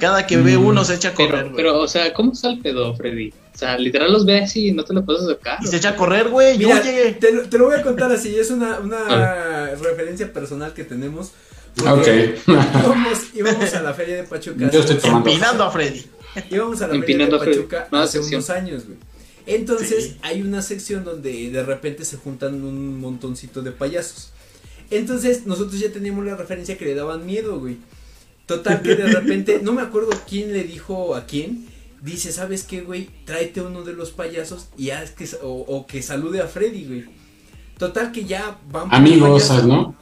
Cada 0.00 0.26
que 0.26 0.36
ve 0.36 0.58
Mm. 0.58 0.64
uno 0.66 0.84
se 0.84 0.94
echa 0.94 1.10
a 1.10 1.14
correr, 1.14 1.30
Pero, 1.30 1.44
güey. 1.50 1.56
pero, 1.56 1.78
o 1.80 1.88
sea, 1.88 2.12
¿cómo 2.12 2.32
está 2.32 2.50
el 2.50 2.58
pedo, 2.60 2.94
Freddy? 2.96 3.32
O 3.54 3.58
sea, 3.58 3.78
literal 3.78 4.12
los 4.12 4.24
ve 4.26 4.40
así 4.42 4.68
y 4.68 4.72
no 4.72 4.84
te 4.84 4.92
lo 4.92 5.04
puedes 5.04 5.22
acercar. 5.22 5.58
Y 5.62 5.66
se 5.68 5.76
echa 5.76 5.90
a 5.90 5.96
correr, 5.96 6.28
güey. 6.30 6.58
Yo 6.58 6.68
llegué. 6.82 7.12
te, 7.12 7.32
lo- 7.32 7.48
te 7.48 7.58
lo 7.58 7.66
voy 7.66 7.76
a 7.76 7.82
contar 7.82 8.10
así, 8.10 8.36
es 8.36 8.50
una, 8.50 8.78
una 8.80 9.66
referencia 9.80 10.32
personal 10.32 10.72
que 10.72 10.82
tenemos. 10.84 11.30
Ok. 11.78 12.06
Íbamos, 12.46 13.18
íbamos 13.34 13.74
a 13.74 13.82
la 13.82 13.94
feria 13.94 14.16
de 14.16 14.22
Pachuca. 14.24 14.70
Yo 14.70 14.80
estoy 14.80 14.96
tomando. 14.96 15.30
Empinando 15.30 15.64
a 15.64 15.70
Freddy. 15.70 16.04
Íbamos 16.50 16.80
a 16.82 16.88
la 16.88 16.94
Empinando 16.94 17.38
feria 17.38 17.54
de. 17.56 17.62
Pachuca 17.62 17.88
hace 18.02 18.18
sección. 18.18 18.38
unos 18.38 18.50
años, 18.50 18.84
güey. 18.86 18.98
Entonces 19.46 20.04
Sí. 20.04 20.16
hay 20.22 20.42
una 20.42 20.62
sección 20.62 21.04
donde 21.04 21.50
de 21.50 21.62
repente 21.64 22.04
se 22.04 22.16
juntan 22.16 22.62
un 22.62 23.00
montoncito 23.00 23.62
de 23.62 23.72
payasos. 23.72 24.32
Entonces 24.90 25.46
nosotros 25.46 25.80
ya 25.80 25.90
teníamos 25.90 26.24
la 26.24 26.36
referencia 26.36 26.76
que 26.76 26.84
le 26.84 26.94
daban 26.94 27.24
miedo, 27.26 27.58
güey. 27.58 27.78
Total 28.46 28.82
que 28.82 28.96
de 28.96 29.06
repente, 29.06 29.60
no 29.62 29.72
me 29.72 29.82
acuerdo 29.82 30.10
quién 30.28 30.52
le 30.52 30.64
dijo 30.64 31.14
a 31.14 31.24
quién, 31.26 31.66
dice, 32.02 32.32
¿sabes 32.32 32.64
qué, 32.64 32.82
güey? 32.82 33.08
Tráete 33.24 33.60
uno 33.62 33.82
de 33.82 33.92
los 33.94 34.10
payasos 34.10 34.68
y 34.76 34.90
haz 34.90 35.10
que, 35.12 35.28
o, 35.42 35.48
o 35.66 35.86
que 35.86 36.02
salude 36.02 36.40
a 36.40 36.46
Freddy, 36.48 36.84
güey. 36.84 37.04
Total 37.78 38.12
que 38.12 38.24
ya 38.24 38.58
van 38.70 38.88
Amigos. 38.92 39.50
¿no? 39.64 39.94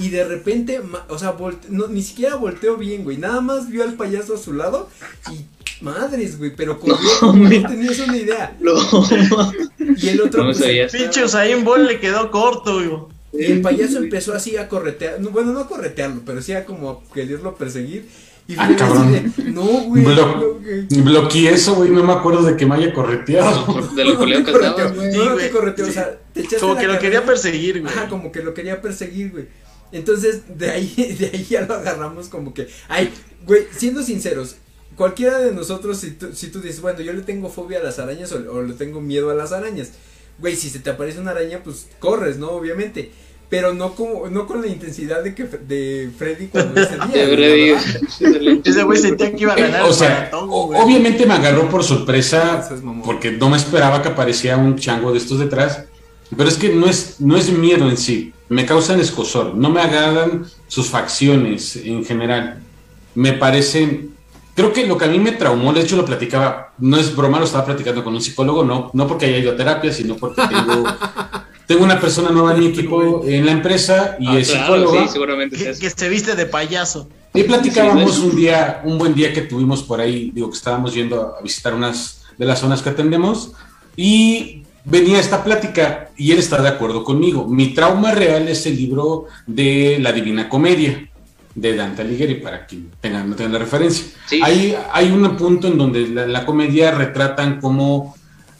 Y 0.00 0.08
de 0.10 0.24
repente, 0.24 0.80
o 1.08 1.18
sea, 1.18 1.32
volte- 1.36 1.68
no, 1.68 1.86
ni 1.88 2.02
siquiera 2.02 2.36
volteó 2.36 2.76
bien, 2.76 3.04
güey. 3.04 3.16
Nada 3.18 3.40
más 3.40 3.68
vio 3.68 3.82
al 3.84 3.94
payaso 3.94 4.34
a 4.34 4.38
su 4.38 4.52
lado 4.52 4.88
y 5.32 5.44
madres, 5.84 6.38
güey, 6.38 6.54
pero 6.54 6.78
corrió 6.80 6.96
no 7.22 7.32
mira. 7.34 7.68
tenías 7.68 7.98
una 8.00 8.16
idea. 8.16 8.56
No, 8.60 8.74
Y 9.96 10.08
el 10.08 10.20
otro, 10.20 10.44
no 10.44 10.52
pues. 10.52 10.92
Pinche 10.92 11.24
Usain 11.24 11.64
Bolt 11.64 11.86
le 11.88 12.00
quedó 12.00 12.30
corto, 12.30 12.74
güey. 12.74 13.46
y 13.48 13.52
el 13.52 13.60
payaso 13.60 13.98
empezó 13.98 14.34
así 14.34 14.56
a 14.56 14.68
corretear, 14.68 15.20
no, 15.20 15.30
bueno, 15.30 15.52
no 15.52 15.60
a 15.60 15.68
corretearlo, 15.68 16.22
pero 16.24 16.42
sí 16.42 16.52
a 16.52 16.64
como 16.64 16.90
a 16.90 17.14
quererlo 17.14 17.54
perseguir. 17.54 18.08
Y 18.48 18.54
Ah, 18.58 18.68
cabrón. 18.76 19.12
de, 19.12 19.30
no, 19.52 19.62
güey. 19.62 20.02
Blo- 20.02 20.40
no, 20.40 20.54
güey. 20.60 21.02
Bloqueé 21.02 21.50
eso, 21.52 21.74
güey, 21.76 21.90
no 21.90 22.02
me 22.02 22.12
acuerdo 22.12 22.42
de 22.42 22.56
que 22.56 22.66
me 22.66 22.74
haya 22.74 22.92
correteado. 22.92 23.64
De 23.94 24.04
lo 24.04 24.14
No, 24.14 24.26
no 24.26 24.44
que 24.44 24.50
estaba, 24.50 24.84
güey. 24.90 25.12
No, 25.16 25.24
no 25.26 25.36
te 25.36 25.50
correteó, 25.50 25.86
o 25.86 25.90
sea, 25.90 26.18
te 26.32 26.40
echaste 26.40 26.58
Como 26.58 26.74
la 26.74 26.80
que 26.80 26.86
lo 26.88 26.98
quería 26.98 27.24
perseguir, 27.24 27.80
güey. 27.80 27.92
Ajá, 27.92 28.08
como 28.08 28.32
que 28.32 28.42
lo 28.42 28.52
quería 28.52 28.80
perseguir, 28.82 29.30
güey. 29.30 29.44
Entonces, 29.92 30.42
de 30.58 30.70
ahí, 30.70 31.16
de 31.18 31.30
ahí 31.32 31.46
ya 31.48 31.62
lo 31.62 31.74
agarramos 31.74 32.28
como 32.28 32.54
que, 32.54 32.68
ay, 32.88 33.12
güey, 33.46 33.66
siendo 33.76 34.02
sinceros, 34.02 34.56
cualquiera 34.96 35.38
de 35.38 35.52
nosotros, 35.52 35.98
si 35.98 36.12
tú, 36.12 36.34
si 36.34 36.48
tú 36.48 36.60
dices, 36.60 36.80
bueno, 36.80 37.00
yo 37.00 37.12
le 37.12 37.22
tengo 37.22 37.48
fobia 37.48 37.78
a 37.78 37.82
las 37.82 37.98
arañas 37.98 38.32
o, 38.32 38.52
o 38.52 38.62
le 38.62 38.74
tengo 38.74 39.00
miedo 39.00 39.30
a 39.30 39.34
las 39.34 39.52
arañas, 39.52 39.92
güey, 40.38 40.56
si 40.56 40.70
se 40.70 40.78
te 40.78 40.90
aparece 40.90 41.20
una 41.20 41.32
araña, 41.32 41.60
pues 41.62 41.88
corres, 41.98 42.38
¿no? 42.38 42.50
Obviamente. 42.50 43.10
Pero 43.50 43.74
no 43.74 43.96
como, 43.96 44.28
no 44.28 44.46
con 44.46 44.62
la 44.62 44.68
intensidad 44.68 45.24
de 45.24 45.34
que 45.34 45.42
de 45.42 46.08
Freddy 46.16 46.46
cuando 46.46 46.80
ese 46.80 46.94
día. 47.12 47.80
Ese 48.64 48.82
güey 48.84 48.96
sentía 48.96 49.34
que 49.34 49.42
iba 49.42 49.54
a 49.54 49.56
ganar 49.56 49.82
O 49.82 49.92
sea, 49.92 50.30
obviamente 50.32 51.26
me 51.26 51.34
agarró 51.34 51.68
por 51.68 51.82
sorpresa 51.82 52.68
porque 53.04 53.32
no 53.32 53.50
me 53.50 53.56
esperaba 53.56 54.02
que 54.02 54.08
apareciera 54.08 54.56
un 54.56 54.76
chango 54.76 55.10
de 55.10 55.18
estos 55.18 55.40
detrás. 55.40 55.86
Pero 56.36 56.48
es 56.48 56.56
que 56.56 56.70
no 56.70 56.86
es, 56.86 57.16
no 57.20 57.36
es 57.36 57.50
miedo 57.50 57.88
en 57.88 57.96
sí, 57.96 58.32
me 58.48 58.64
causan 58.66 59.00
escosor, 59.00 59.54
no 59.54 59.70
me 59.70 59.80
agradan 59.80 60.44
sus 60.68 60.88
facciones 60.88 61.76
en 61.76 62.04
general. 62.04 62.60
Me 63.14 63.32
parecen, 63.32 64.10
creo 64.54 64.72
que 64.72 64.86
lo 64.86 64.96
que 64.96 65.06
a 65.06 65.08
mí 65.08 65.18
me 65.18 65.32
traumó, 65.32 65.72
de 65.72 65.80
hecho 65.80 65.96
lo 65.96 66.04
platicaba, 66.04 66.72
no 66.78 66.96
es 66.96 67.14
broma, 67.16 67.38
lo 67.38 67.44
estaba 67.44 67.64
platicando 67.66 68.04
con 68.04 68.14
un 68.14 68.20
psicólogo, 68.20 68.64
no, 68.64 68.90
no 68.94 69.06
porque 69.08 69.26
haya 69.26 69.38
ido 69.38 69.52
a 69.52 69.56
terapia, 69.56 69.92
sino 69.92 70.16
porque 70.16 70.42
tengo, 70.48 70.84
tengo 71.66 71.84
una 71.84 72.00
persona 72.00 72.30
nueva 72.30 72.54
en 72.54 72.60
mi 72.60 72.66
equipo 72.66 73.24
en 73.26 73.44
la 73.46 73.52
empresa 73.52 74.16
y 74.20 74.28
Ah, 74.28 74.38
es 74.38 74.50
claro, 74.50 74.74
psicóloga. 74.76 75.02
sí, 75.06 75.12
seguramente 75.12 75.56
es 75.70 75.78
Que, 75.78 75.88
que 75.88 75.90
se 75.90 76.08
viste 76.08 76.34
de 76.36 76.46
payaso. 76.46 77.08
Y 77.34 77.42
platicábamos 77.44 78.18
un 78.20 78.34
día, 78.36 78.80
un 78.84 78.98
buen 78.98 79.14
día 79.14 79.32
que 79.32 79.42
tuvimos 79.42 79.82
por 79.82 80.00
ahí, 80.00 80.30
digo 80.34 80.50
que 80.50 80.56
estábamos 80.56 80.94
yendo 80.94 81.36
a 81.38 81.42
visitar 81.42 81.74
unas 81.74 82.22
de 82.38 82.46
las 82.46 82.58
zonas 82.60 82.82
que 82.82 82.88
atendemos 82.90 83.52
y 83.96 84.62
venía 84.84 85.18
esta 85.18 85.44
plática 85.44 86.10
y 86.16 86.32
él 86.32 86.38
está 86.38 86.60
de 86.62 86.68
acuerdo 86.68 87.04
conmigo. 87.04 87.46
Mi 87.46 87.74
trauma 87.74 88.12
real 88.12 88.48
es 88.48 88.66
el 88.66 88.76
libro 88.76 89.26
de 89.46 89.98
La 90.00 90.12
Divina 90.12 90.48
Comedia 90.48 91.06
de 91.54 91.76
Dante 91.76 92.02
Alighieri, 92.02 92.36
para 92.36 92.66
quien 92.66 92.90
tenga, 93.00 93.24
no 93.24 93.34
tenga 93.34 93.50
la 93.50 93.58
referencia. 93.58 94.06
Sí. 94.26 94.40
Hay, 94.42 94.76
hay 94.92 95.10
un 95.10 95.36
punto 95.36 95.66
en 95.66 95.76
donde 95.76 96.08
la, 96.08 96.26
la 96.26 96.46
comedia 96.46 96.92
retratan 96.92 97.60
cómo 97.60 98.14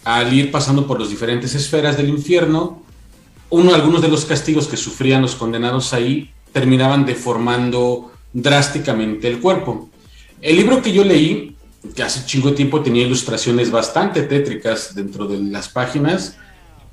al 0.05 0.33
ir 0.33 0.51
pasando 0.51 0.87
por 0.87 0.99
las 0.99 1.11
diferentes 1.11 1.55
esferas 1.55 1.97
del 1.97 2.09
infierno, 2.09 2.83
uno, 3.51 3.75
algunos 3.75 4.03
de 4.03 4.09
los 4.09 4.25
castigos 4.25 4.69
que 4.69 4.77
sufrían 4.77 5.23
los 5.23 5.35
condenados 5.35 5.93
ahí 5.93 6.31
terminaban 6.53 7.05
deformando 7.05 8.13
drásticamente 8.33 9.29
el 9.29 9.41
cuerpo. 9.41 9.89
El 10.41 10.57
libro 10.57 10.83
que 10.83 10.93
yo 10.93 11.05
leí, 11.05 11.57
que 11.95 12.03
hace 12.03 12.27
chingo 12.27 12.53
tiempo 12.53 12.83
tenía 12.83 13.07
ilustraciones 13.07 13.71
bastante 13.71 14.23
tétricas 14.23 14.95
dentro 14.95 15.27
de 15.27 15.39
las 15.39 15.69
páginas, 15.69 16.37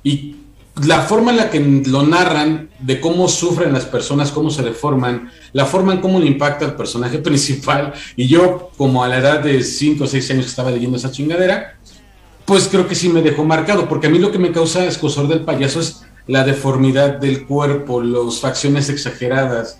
y 0.02 0.36
la 0.86 1.02
forma 1.02 1.32
en 1.32 1.36
la 1.36 1.50
que 1.50 1.60
lo 1.60 2.04
narran, 2.04 2.70
de 2.78 3.00
cómo 3.00 3.28
sufren 3.28 3.72
las 3.72 3.84
personas, 3.84 4.30
cómo 4.30 4.50
se 4.50 4.62
deforman, 4.62 5.30
la 5.52 5.66
forma 5.66 5.92
en 5.92 6.00
cómo 6.00 6.20
le 6.20 6.26
impacta 6.26 6.64
al 6.64 6.76
personaje 6.76 7.18
principal, 7.28 7.92
y 8.16 8.28
yo 8.28 8.70
como 8.76 9.04
a 9.04 9.08
la 9.08 9.18
edad 9.18 9.40
de 9.40 9.62
5 9.62 10.04
o 10.04 10.06
6 10.06 10.30
años 10.30 10.46
estaba 10.46 10.70
leyendo 10.70 10.96
esa 10.96 11.10
chingadera, 11.10 11.78
pues 12.44 12.68
creo 12.68 12.88
que 12.88 12.94
sí 12.94 13.10
me 13.10 13.20
dejó 13.20 13.44
marcado, 13.44 13.88
porque 13.88 14.06
a 14.06 14.10
mí 14.10 14.18
lo 14.18 14.32
que 14.32 14.38
me 14.38 14.52
causa 14.52 14.86
escosor 14.86 15.28
del 15.28 15.40
payaso 15.40 15.80
es 15.80 16.02
la 16.26 16.44
deformidad 16.44 17.18
del 17.18 17.44
cuerpo, 17.46 18.00
las 18.00 18.40
facciones 18.40 18.88
exageradas. 18.88 19.78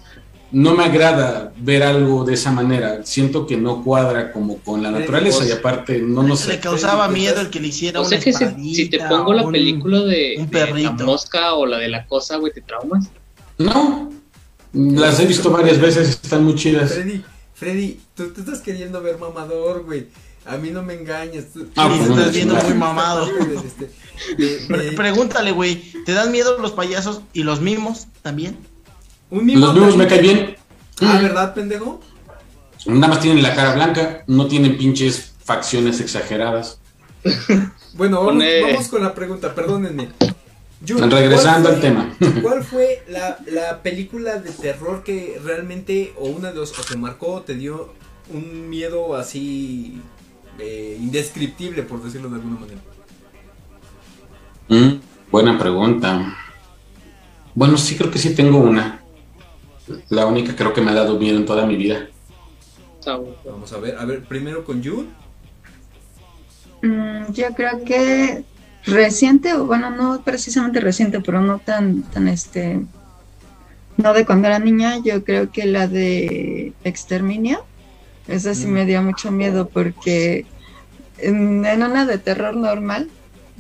No 0.51 0.75
me 0.75 0.85
agrada 0.85 1.53
ver 1.59 1.83
algo 1.83 2.25
de 2.25 2.33
esa 2.35 2.51
manera. 2.51 3.05
Siento 3.05 3.47
que 3.47 3.57
no 3.59 3.85
cuadra 3.85 4.33
como 4.33 4.57
con 4.59 4.83
la 4.83 4.91
naturaleza 4.91 5.45
y 5.47 5.51
aparte 5.51 5.99
no 6.01 6.23
nos 6.23 6.47
Le 6.47 6.59
causaba 6.59 7.07
miedo 7.09 7.41
el 7.43 7.51
que 7.51 7.61
le 7.61 7.69
hiciera 7.69 8.01
O 8.01 8.05
sea 8.05 8.17
una 8.17 8.25
que 8.25 8.33
si, 8.75 8.89
te 8.89 8.99
pongo 9.01 9.35
la 9.35 9.43
un- 9.45 9.53
película 9.53 10.01
de, 10.01 10.37
un 10.39 10.49
de 10.49 10.83
la 10.83 10.93
mosca 10.93 11.55
o 11.55 11.67
la 11.67 11.77
de 11.79 11.89
la 11.89 12.07
cosa, 12.07 12.37
güey, 12.39 12.53
te 12.53 12.63
traumas. 12.63 13.09
No, 13.59 14.11
las 14.73 15.21
he 15.21 15.27
visto 15.27 15.51
varias 15.51 15.79
veces, 15.81 16.09
están 16.11 16.45
muy 16.45 16.55
chidas. 16.55 16.93
Freddy, 16.93 17.23
Freddy, 17.55 18.01
tú 18.15 18.31
te 18.33 18.41
estás 18.41 18.61
queriendo 18.61 19.03
ver 19.03 19.19
mamador, 19.19 19.85
güey. 19.85 20.07
A 20.47 20.57
mí 20.57 20.71
no 20.71 20.83
me 20.83 20.95
engañas. 20.95 21.47
tú- 21.53 21.69
Ah, 21.77 21.89
pues 21.95 22.09
estás 22.09 22.33
viendo 22.33 22.55
muy 22.55 22.73
mamado. 22.75 23.29
Este, 23.67 23.91
de- 24.39 24.65
Pre- 24.67 24.83
de- 24.85 24.93
Pregúntale, 24.93 25.53
güey, 25.53 25.93
¿te 26.07 26.13
dan 26.13 26.33
miedo 26.33 26.57
los 26.59 26.73
payasos 26.73 27.21
y 27.35 27.43
los 27.43 27.61
mimos 27.61 28.07
también? 28.23 28.57
Un 29.31 29.45
mimo 29.47 29.67
Los 29.67 29.75
mismos 29.75 29.97
me 29.97 30.07
caen 30.07 30.23
bien. 30.23 30.57
Ah. 31.01 31.19
¿verdad, 31.23 31.55
pendejo? 31.55 32.01
Nada 32.87 33.09
más 33.09 33.21
tienen 33.21 33.43
la 33.43 33.55
cara 33.55 33.75
blanca, 33.75 34.25
no 34.27 34.47
tienen 34.47 34.77
pinches 34.79 35.35
facciones 35.45 36.01
exageradas. 36.01 36.81
Bueno, 37.95 38.19
vamos, 38.19 38.33
Pone- 38.35 38.63
vamos 38.63 38.89
con 38.89 39.03
la 39.03 39.15
pregunta, 39.15 39.55
perdónenme. 39.55 40.09
Jun, 40.87 41.11
Regresando 41.11 41.69
¿cuál 41.71 41.75
al 41.75 41.81
tema. 41.81 42.17
¿Cuál 42.43 42.63
fue 42.63 43.03
la, 43.09 43.39
la 43.51 43.83
película 43.83 44.37
de 44.39 44.51
terror 44.51 45.03
que 45.03 45.41
realmente, 45.45 46.13
o 46.17 46.29
una 46.29 46.51
de 46.51 46.55
los, 46.57 46.79
o 46.79 46.83
te 46.83 46.97
marcó, 46.97 47.35
o 47.35 47.43
te 47.43 47.55
dio 47.55 47.93
un 48.33 48.69
miedo 48.71 49.17
así 49.17 50.01
eh, 50.61 50.97
indescriptible, 51.01 51.83
por 51.83 52.03
decirlo 52.03 52.29
de 52.31 52.37
alguna 52.37 52.61
manera? 52.61 52.81
Mm, 54.69 55.01
buena 55.33 55.59
pregunta. 55.59 56.37
Bueno, 57.55 57.77
sí 57.77 57.97
creo 57.97 58.11
que 58.11 58.19
sí 58.19 58.35
tengo 58.35 58.59
una. 58.59 59.03
La 60.09 60.27
única 60.27 60.55
creo 60.57 60.73
que 60.73 60.81
me 60.81 60.91
ha 60.91 60.95
dado 60.95 61.19
miedo 61.19 61.37
en 61.39 61.47
toda 61.47 61.67
mi 61.67 61.77
vida. 61.77 62.09
Vamos 63.45 63.73
a 63.73 63.79
ver, 63.79 63.97
a 63.97 64.05
ver, 64.05 64.25
primero 64.25 64.65
con 64.65 64.85
Jun. 64.85 65.09
Mm, 66.83 67.33
yo 67.33 67.55
creo 67.55 67.85
que 67.85 68.45
reciente, 68.85 69.55
o 69.55 69.65
bueno, 69.67 69.91
no 69.91 70.23
precisamente 70.23 70.81
reciente, 70.81 71.21
pero 71.21 71.41
no 71.41 71.59
tan, 71.59 72.03
tan 72.03 72.29
este, 72.29 72.81
no 73.97 74.13
de 74.13 74.25
cuando 74.27 74.49
era 74.49 74.59
niña, 74.59 74.99
yo 75.03 75.25
creo 75.25 75.51
que 75.51 75.67
la 75.67 75.89
de 75.89 76.73
Exterminio, 76.85 77.65
esa 78.29 78.55
sí 78.55 78.67
Mm. 78.67 78.71
me 78.71 78.85
dio 78.85 79.03
mucho 79.03 79.31
miedo 79.31 79.69
porque 79.69 80.47
en, 81.19 81.65
en 81.65 81.83
una 81.83 82.05
de 82.07 82.19
terror 82.19 82.55
normal, 82.57 83.09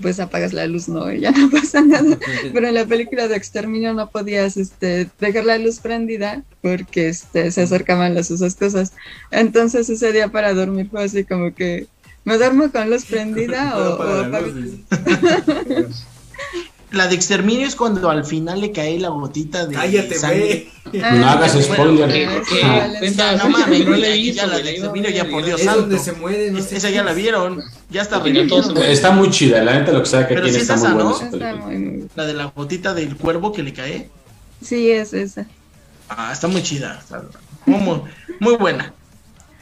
pues 0.00 0.20
apagas 0.20 0.52
la 0.52 0.66
luz, 0.66 0.88
no, 0.88 1.12
y 1.12 1.20
ya 1.20 1.30
no 1.36 1.50
pasa 1.50 1.80
nada. 1.80 2.18
Pero 2.52 2.68
en 2.68 2.74
la 2.74 2.86
película 2.86 3.28
de 3.28 3.36
Exterminio 3.36 3.94
no 3.94 4.10
podías 4.10 4.56
este, 4.56 5.08
dejar 5.20 5.44
la 5.44 5.58
luz 5.58 5.80
prendida 5.80 6.42
porque 6.62 7.08
este, 7.08 7.50
se 7.50 7.62
acercaban 7.62 8.14
las 8.14 8.30
esas 8.30 8.54
cosas. 8.54 8.92
Entonces 9.30 9.88
ese 9.88 10.12
día 10.12 10.28
para 10.28 10.54
dormir 10.54 10.88
fue 10.90 11.04
así 11.04 11.24
como 11.24 11.54
que 11.54 11.86
me 12.24 12.36
duermo 12.36 12.70
con 12.70 12.90
luz 12.90 13.04
prendida 13.04 13.76
o, 13.78 13.96
o 13.96 14.24
apago-. 14.24 14.52
La 16.90 17.06
de 17.06 17.14
exterminio 17.16 17.66
es 17.66 17.76
cuando 17.76 18.08
al 18.08 18.24
final 18.24 18.60
le 18.62 18.72
cae 18.72 18.98
la 18.98 19.10
gotita 19.10 19.66
de 19.66 19.74
Cállate, 19.74 20.14
sangre. 20.18 20.70
güey. 20.84 21.02
Ah, 21.04 21.10
No 21.16 21.28
hagas 21.28 21.52
spoiler. 21.62 22.08
¿Qué- 22.10 22.24
bueno, 22.26 22.42
qué- 22.48 22.54
sí, 22.56 22.62
vale, 22.62 22.98
cuenta- 22.98 23.32
sí. 23.32 23.38
No 23.44 23.50
mames, 23.50 23.86
no 23.86 23.94
aquí 23.94 24.12
visto, 24.22 24.34
ya 24.36 24.46
la 24.46 24.58
de 24.58 24.70
exterminio, 24.70 25.10
ya 25.10 25.24
por 25.28 25.44
Dios 25.44 25.60
Es 25.60 25.66
santo. 25.66 25.80
donde 25.82 25.98
se 25.98 26.12
muere, 26.12 26.50
no 26.50 26.62
sé. 26.62 26.76
Esa 26.78 26.88
ya 26.88 27.04
la 27.04 27.12
vieron, 27.12 27.62
ya 27.90 28.00
está. 28.00 28.22
Está 28.86 29.10
muy 29.10 29.30
chida, 29.30 29.62
la 29.62 29.78
neta 29.78 29.92
lo 29.92 30.02
que 30.02 30.08
sea 30.08 30.26
que 30.26 30.34
Pero 30.34 30.46
tiene 30.46 30.56
sí 30.58 30.62
está 30.62 30.74
es 30.76 30.80
muy 30.80 30.92
buena 30.92 31.10
¿no? 31.10 31.16
esa 31.16 31.24
Está 31.26 31.38
película. 31.38 31.66
muy, 31.66 31.76
muy- 31.78 32.08
La 32.16 32.24
de 32.26 32.34
la 32.34 32.44
gotita 32.46 32.94
del 32.94 33.16
cuervo 33.16 33.52
que 33.52 33.62
le 33.62 33.72
cae. 33.74 34.08
Sí, 34.64 34.90
es 34.90 35.12
esa. 35.12 35.46
Ah, 36.08 36.30
está 36.32 36.48
muy 36.48 36.62
chida. 36.62 36.98
está 37.02 37.22
muy, 37.66 37.80
muy, 37.80 38.00
muy 38.40 38.56
buena. 38.56 38.94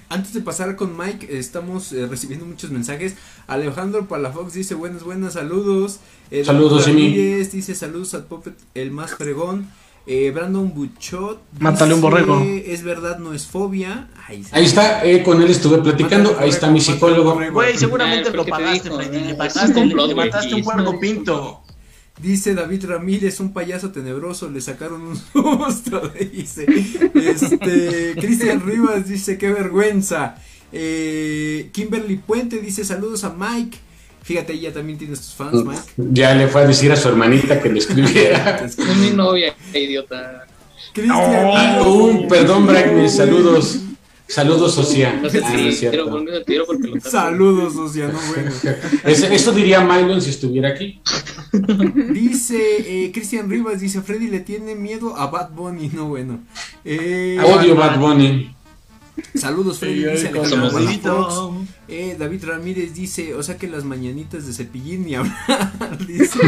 Antes 0.09 0.33
de 0.35 0.41
pasar 0.41 0.77
con 0.77 0.97
Mike, 0.97 1.37
estamos 1.37 1.93
eh, 1.93 2.07
recibiendo 2.07 2.47
muchos 2.47 2.71
mensajes. 2.71 3.15
Alejandro 3.49 4.07
Palafox 4.07 4.53
dice 4.53 4.75
buenas, 4.75 5.03
buenas, 5.03 5.33
saludos. 5.33 5.99
Eh, 6.31 6.45
Saludos. 6.45 6.87
Ramírez 6.87 7.51
dice 7.51 7.75
saludos 7.75 8.15
al 8.15 8.25
Puppet, 8.25 8.55
el 8.75 8.93
más 8.93 9.15
fregón. 9.15 9.69
Eh, 10.07 10.31
Brandon 10.31 10.73
Buchot. 10.73 11.41
Mátale 11.59 11.95
un 11.95 12.01
dice, 12.01 12.11
borrego. 12.11 12.41
Es 12.65 12.85
verdad, 12.85 13.19
no 13.19 13.33
es 13.33 13.47
fobia. 13.47 14.09
Ahí, 14.29 14.65
está, 14.65 15.05
eh, 15.05 15.25
con 15.25 15.43
él 15.43 15.51
estuve 15.51 15.79
platicando, 15.79 16.31
Mátale, 16.31 16.45
ahí 16.45 16.51
está 16.51 16.71
mi 16.71 16.81
psicólogo. 16.81 17.41
Güey, 17.53 17.77
seguramente 17.77 18.29
Ah, 18.29 18.33
lo 18.37 18.45
¿por 18.45 18.47
qué 18.47 18.53
te 18.53 18.65
pagaste? 18.65 18.91
Freddy. 18.91 19.17
Ah, 19.17 19.27
Le 19.27 19.35
pagaste, 19.35 19.85
le, 19.87 20.15
mataste 20.15 20.55
un 20.55 20.87
un 20.87 21.01
pinto. 21.01 21.63
Dice 22.21 22.55
David 22.55 22.87
Ramírez, 22.87 23.41
un 23.41 23.53
payaso 23.53 23.91
tenebroso, 23.91 24.49
le 24.49 24.61
sacaron 24.61 25.03
un 25.03 25.17
susto, 25.33 26.11
dice. 26.33 26.65
Este, 27.15 28.15
Cristian 28.21 28.63
Rivas 28.65 29.07
dice, 29.07 29.37
qué 29.37 29.51
vergüenza. 29.51 30.37
Eh, 30.73 31.69
Kimberly 31.73 32.17
Puente 32.17 32.59
dice, 32.59 32.85
saludos 32.85 33.25
a 33.25 33.35
Mike. 33.39 33.79
Fíjate, 34.23 34.55
ella 34.55 34.73
también 34.73 34.99
tiene 34.99 35.15
sus 35.15 35.35
fans, 35.35 35.65
Mike. 35.65 35.83
Ya 35.97 36.35
le 36.35 36.49
fue 36.49 36.63
a 36.63 36.67
decir 36.67 36.91
a 36.91 36.97
su 36.97 37.09
hermanita 37.09 37.61
que 37.61 37.69
le 37.69 37.79
escribiera. 37.79 38.61
Es 38.65 38.77
mi 38.79 39.11
novia, 39.11 39.55
idiota. 39.73 40.47
Cristian 40.93 41.21
Ah, 41.21 41.83
uh, 41.87 42.27
perdón, 42.27 42.67
Brackney, 42.67 43.09
saludos. 43.09 43.81
Saludos, 44.29 44.75
Socia. 44.75 45.21
No 45.23 45.31
sé 45.31 45.41
Ah, 45.45 45.51
no 45.53 45.59
si 45.59 45.69
es 45.69 45.79
quiero 45.79 45.93
cierto. 45.93 46.11
ponerme 46.11 46.37
el 46.39 46.45
tiro 46.45 46.65
porque 46.67 46.89
lo 46.89 47.01
Saludos, 47.01 47.75
Luciano, 47.77 48.19
bueno. 48.35 48.51
Es- 49.05 49.23
eso 49.23 49.53
diría 49.53 49.81
Mylon 49.81 50.21
si 50.21 50.31
estuviera 50.31 50.71
aquí. 50.71 51.01
Dice 52.13 53.05
eh, 53.07 53.13
Cristian 53.13 53.49
Rivas, 53.49 53.81
dice 53.81 54.03
Freddy 54.03 54.29
le 54.29 54.41
tiene 54.41 54.75
miedo 54.75 55.17
a 55.17 55.29
Bad 55.29 55.51
Bunny, 55.53 55.89
no 55.93 56.07
bueno. 56.07 56.41
Eh, 56.85 57.39
Odio 57.43 57.75
Bad 57.77 57.99
Bunny. 58.01 58.55
saludos 59.35 59.79
Freddy, 59.79 60.05
dice 60.05 60.29
Alejandro. 60.29 61.66
Eh, 61.89 62.17
David 62.19 62.45
Ramírez 62.47 62.95
dice, 62.95 63.35
o 63.35 63.43
sea 63.45 63.57
que 63.57 63.69
las 63.69 63.85
mañanitas 63.85 64.45
de 64.47 64.53
cepillín 64.53 65.05
ni 65.07 65.15
hablar, 65.17 65.37
dice. 66.07 66.39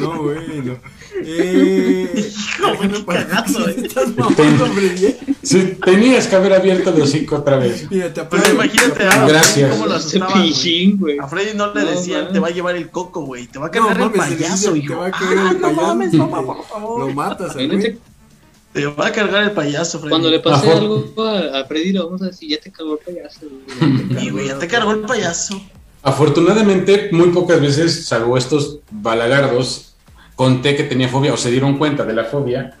No, 0.00 0.22
bueno. 0.22 0.76
Eh, 1.24 2.30
Palafox, 2.60 3.04
cagazo, 3.06 3.68
eh. 3.68 3.74
estás 3.84 4.16
mamando, 4.16 4.66
Freddy, 4.66 5.06
eh? 5.06 5.18
Sí, 5.42 5.76
tenías 5.84 6.26
que 6.28 6.36
haber 6.36 6.52
abierto 6.52 6.94
el 6.94 7.02
hocico 7.02 7.36
otra 7.36 7.56
vez. 7.56 7.90
Mira, 7.90 8.12
te 8.12 8.22
Pero 8.24 8.50
imagínate 8.52 8.90
te 8.92 9.02
a 9.04 9.08
aplaudo. 9.08 9.28
Gracias. 9.28 9.70
cómo 9.72 9.86
lo 9.86 9.94
asustaban. 9.94 10.32
Cepillín, 10.36 10.98
güey. 10.98 11.18
A 11.18 11.26
Freddy 11.26 11.56
no 11.56 11.74
le 11.74 11.82
No, 11.82 11.90
decían, 11.90 12.24
man. 12.24 12.32
te 12.32 12.38
va 12.38 12.48
a 12.48 12.50
llevar 12.50 12.76
el 12.76 12.90
coco, 12.90 13.22
güey. 13.22 13.46
Te 13.48 13.58
va 13.58 13.66
a 13.66 13.68
No, 13.70 13.72
cargar 13.88 13.96
el 14.12 14.16
mames, 14.16 14.34
payaso, 14.36 14.72
dice, 14.72 14.86
te 14.86 14.92
hijo. 14.92 15.00
va 15.00 15.06
a 15.06 15.10
Ah, 15.12 15.48
el 15.50 15.60
no 15.60 15.60
payaso. 15.68 15.82
mames, 15.86 16.12
mamá, 16.14 16.42
por 16.46 16.56
Lo 16.56 16.62
favor. 16.64 17.14
matas, 17.14 17.56
al 17.56 17.62
Imagínate, 17.62 17.88
güey. 17.90 18.09
Te 18.72 18.86
va 18.86 19.06
a 19.08 19.12
cargar 19.12 19.42
el 19.42 19.50
payaso, 19.52 19.98
Freddy. 19.98 20.10
cuando 20.10 20.30
le 20.30 20.38
pase 20.40 20.68
Ajá. 20.68 20.78
algo 20.78 21.12
a, 21.18 21.60
a 21.60 21.64
Freddy, 21.64 21.92
le 21.92 21.98
vamos 22.00 22.22
a 22.22 22.26
decir, 22.26 22.48
ya 22.50 22.58
te 22.60 22.70
cagó 22.70 22.92
el 22.94 22.98
payaso. 23.14 23.40
güey". 23.42 24.26
Y, 24.26 24.30
güey, 24.30 24.46
ya 24.48 24.58
te 24.58 24.68
cargó 24.68 24.92
el 24.92 25.00
payaso. 25.00 25.60
Afortunadamente, 26.02 27.08
muy 27.12 27.30
pocas 27.30 27.60
veces, 27.60 28.06
salvo 28.06 28.36
estos 28.38 28.78
balagardos, 28.90 29.94
conté 30.36 30.76
que 30.76 30.84
tenía 30.84 31.08
fobia 31.08 31.32
o 31.32 31.36
se 31.36 31.50
dieron 31.50 31.78
cuenta 31.78 32.04
de 32.04 32.14
la 32.14 32.24
fobia. 32.24 32.76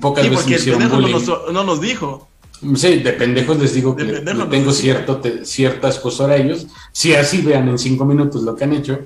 Pocas 0.00 0.24
Sí, 0.24 0.30
veces 0.30 0.46
me 0.46 0.54
hicieron 0.56 0.80
pendejo 0.80 1.00
no 1.00 1.08
bullying. 1.08 1.26
nos, 1.26 1.52
no 1.52 1.64
nos 1.64 1.80
dijo. 1.80 2.28
Sí, 2.76 2.96
de 2.98 3.12
pendejos 3.14 3.58
les 3.58 3.72
digo 3.72 3.96
que 3.96 4.04
le- 4.04 4.22
le 4.22 4.44
tengo 4.50 4.72
cierto 4.72 5.16
te- 5.16 5.46
cierta 5.46 5.88
escosor 5.88 6.30
a 6.30 6.36
ellos. 6.36 6.66
Si 6.92 7.14
así 7.14 7.40
vean 7.40 7.68
en 7.68 7.78
cinco 7.78 8.04
minutos 8.04 8.42
lo 8.42 8.54
que 8.54 8.64
han 8.64 8.74
hecho. 8.74 8.98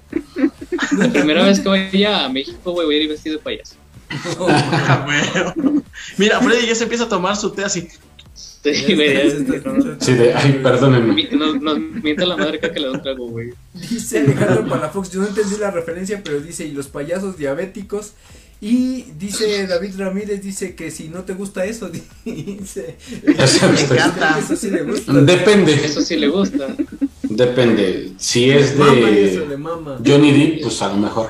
La 0.99 1.09
primera 1.13 1.45
vez 1.45 1.61
que 1.61 1.69
vaya 1.69 2.25
a 2.25 2.29
México, 2.29 2.73
güey, 2.73 2.87
voy 2.87 2.97
a 2.97 3.03
ir 3.05 3.09
vestido 3.09 3.37
de 3.37 3.43
payaso. 3.45 3.77
Mira, 6.19 6.41
Freddy 6.41 6.67
ya 6.67 6.75
se 6.75 6.85
empieza 6.85 7.05
a 7.05 7.09
tomar 7.09 7.37
su 7.37 7.51
té 7.51 7.65
así. 7.65 7.89
Sí, 8.35 8.95
güey, 8.95 9.31
Sí, 10.01 10.15
de, 10.15 10.33
ay, 10.35 10.61
perdónenme. 10.63 11.13
mi- 11.13 11.29
Nos, 11.37 11.61
nos 11.61 11.79
miente 11.79 12.25
la 12.25 12.37
madre 12.37 12.59
que 12.59 12.69
le 12.81 12.87
da 12.87 12.93
un 12.93 13.03
trago, 13.03 13.29
güey. 13.29 13.51
Dice 13.75 14.21
Alejandro 14.21 14.67
Palafox, 14.67 15.11
yo 15.11 15.21
no 15.21 15.27
entendí 15.29 15.57
la 15.59 15.71
referencia, 15.71 16.23
pero 16.25 16.41
dice, 16.41 16.65
y 16.65 16.73
los 16.73 16.87
payasos 16.89 17.37
diabéticos. 17.37 18.13
Y 18.63 19.03
dice 19.19 19.67
David 19.67 19.99
Ramírez, 19.99 20.41
dice 20.41 20.75
que 20.75 20.91
si 20.91 21.09
no 21.11 21.25
te 21.25 21.35
gusta 21.35 21.67
eso, 21.67 21.91
dice. 22.25 22.97
Eso 23.23 23.69
Me 23.71 23.81
encanta. 23.83 24.39
Eso 24.39 24.57
sí 24.57 24.71
le 24.71 24.83
gusta. 24.83 25.13
Depende, 25.13 25.75
Eso 25.85 26.01
sí 26.01 26.17
le 26.17 26.29
gusta. 26.29 26.69
depende. 27.23 28.13
Si 28.17 28.49
es 28.49 28.73
eso, 28.73 29.45
de 29.47 29.57
mama. 29.59 29.99
Johnny 30.07 30.33
Depp, 30.33 30.63
pues 30.63 30.81
a 30.81 30.89
lo 30.89 30.97
mejor. 30.97 31.29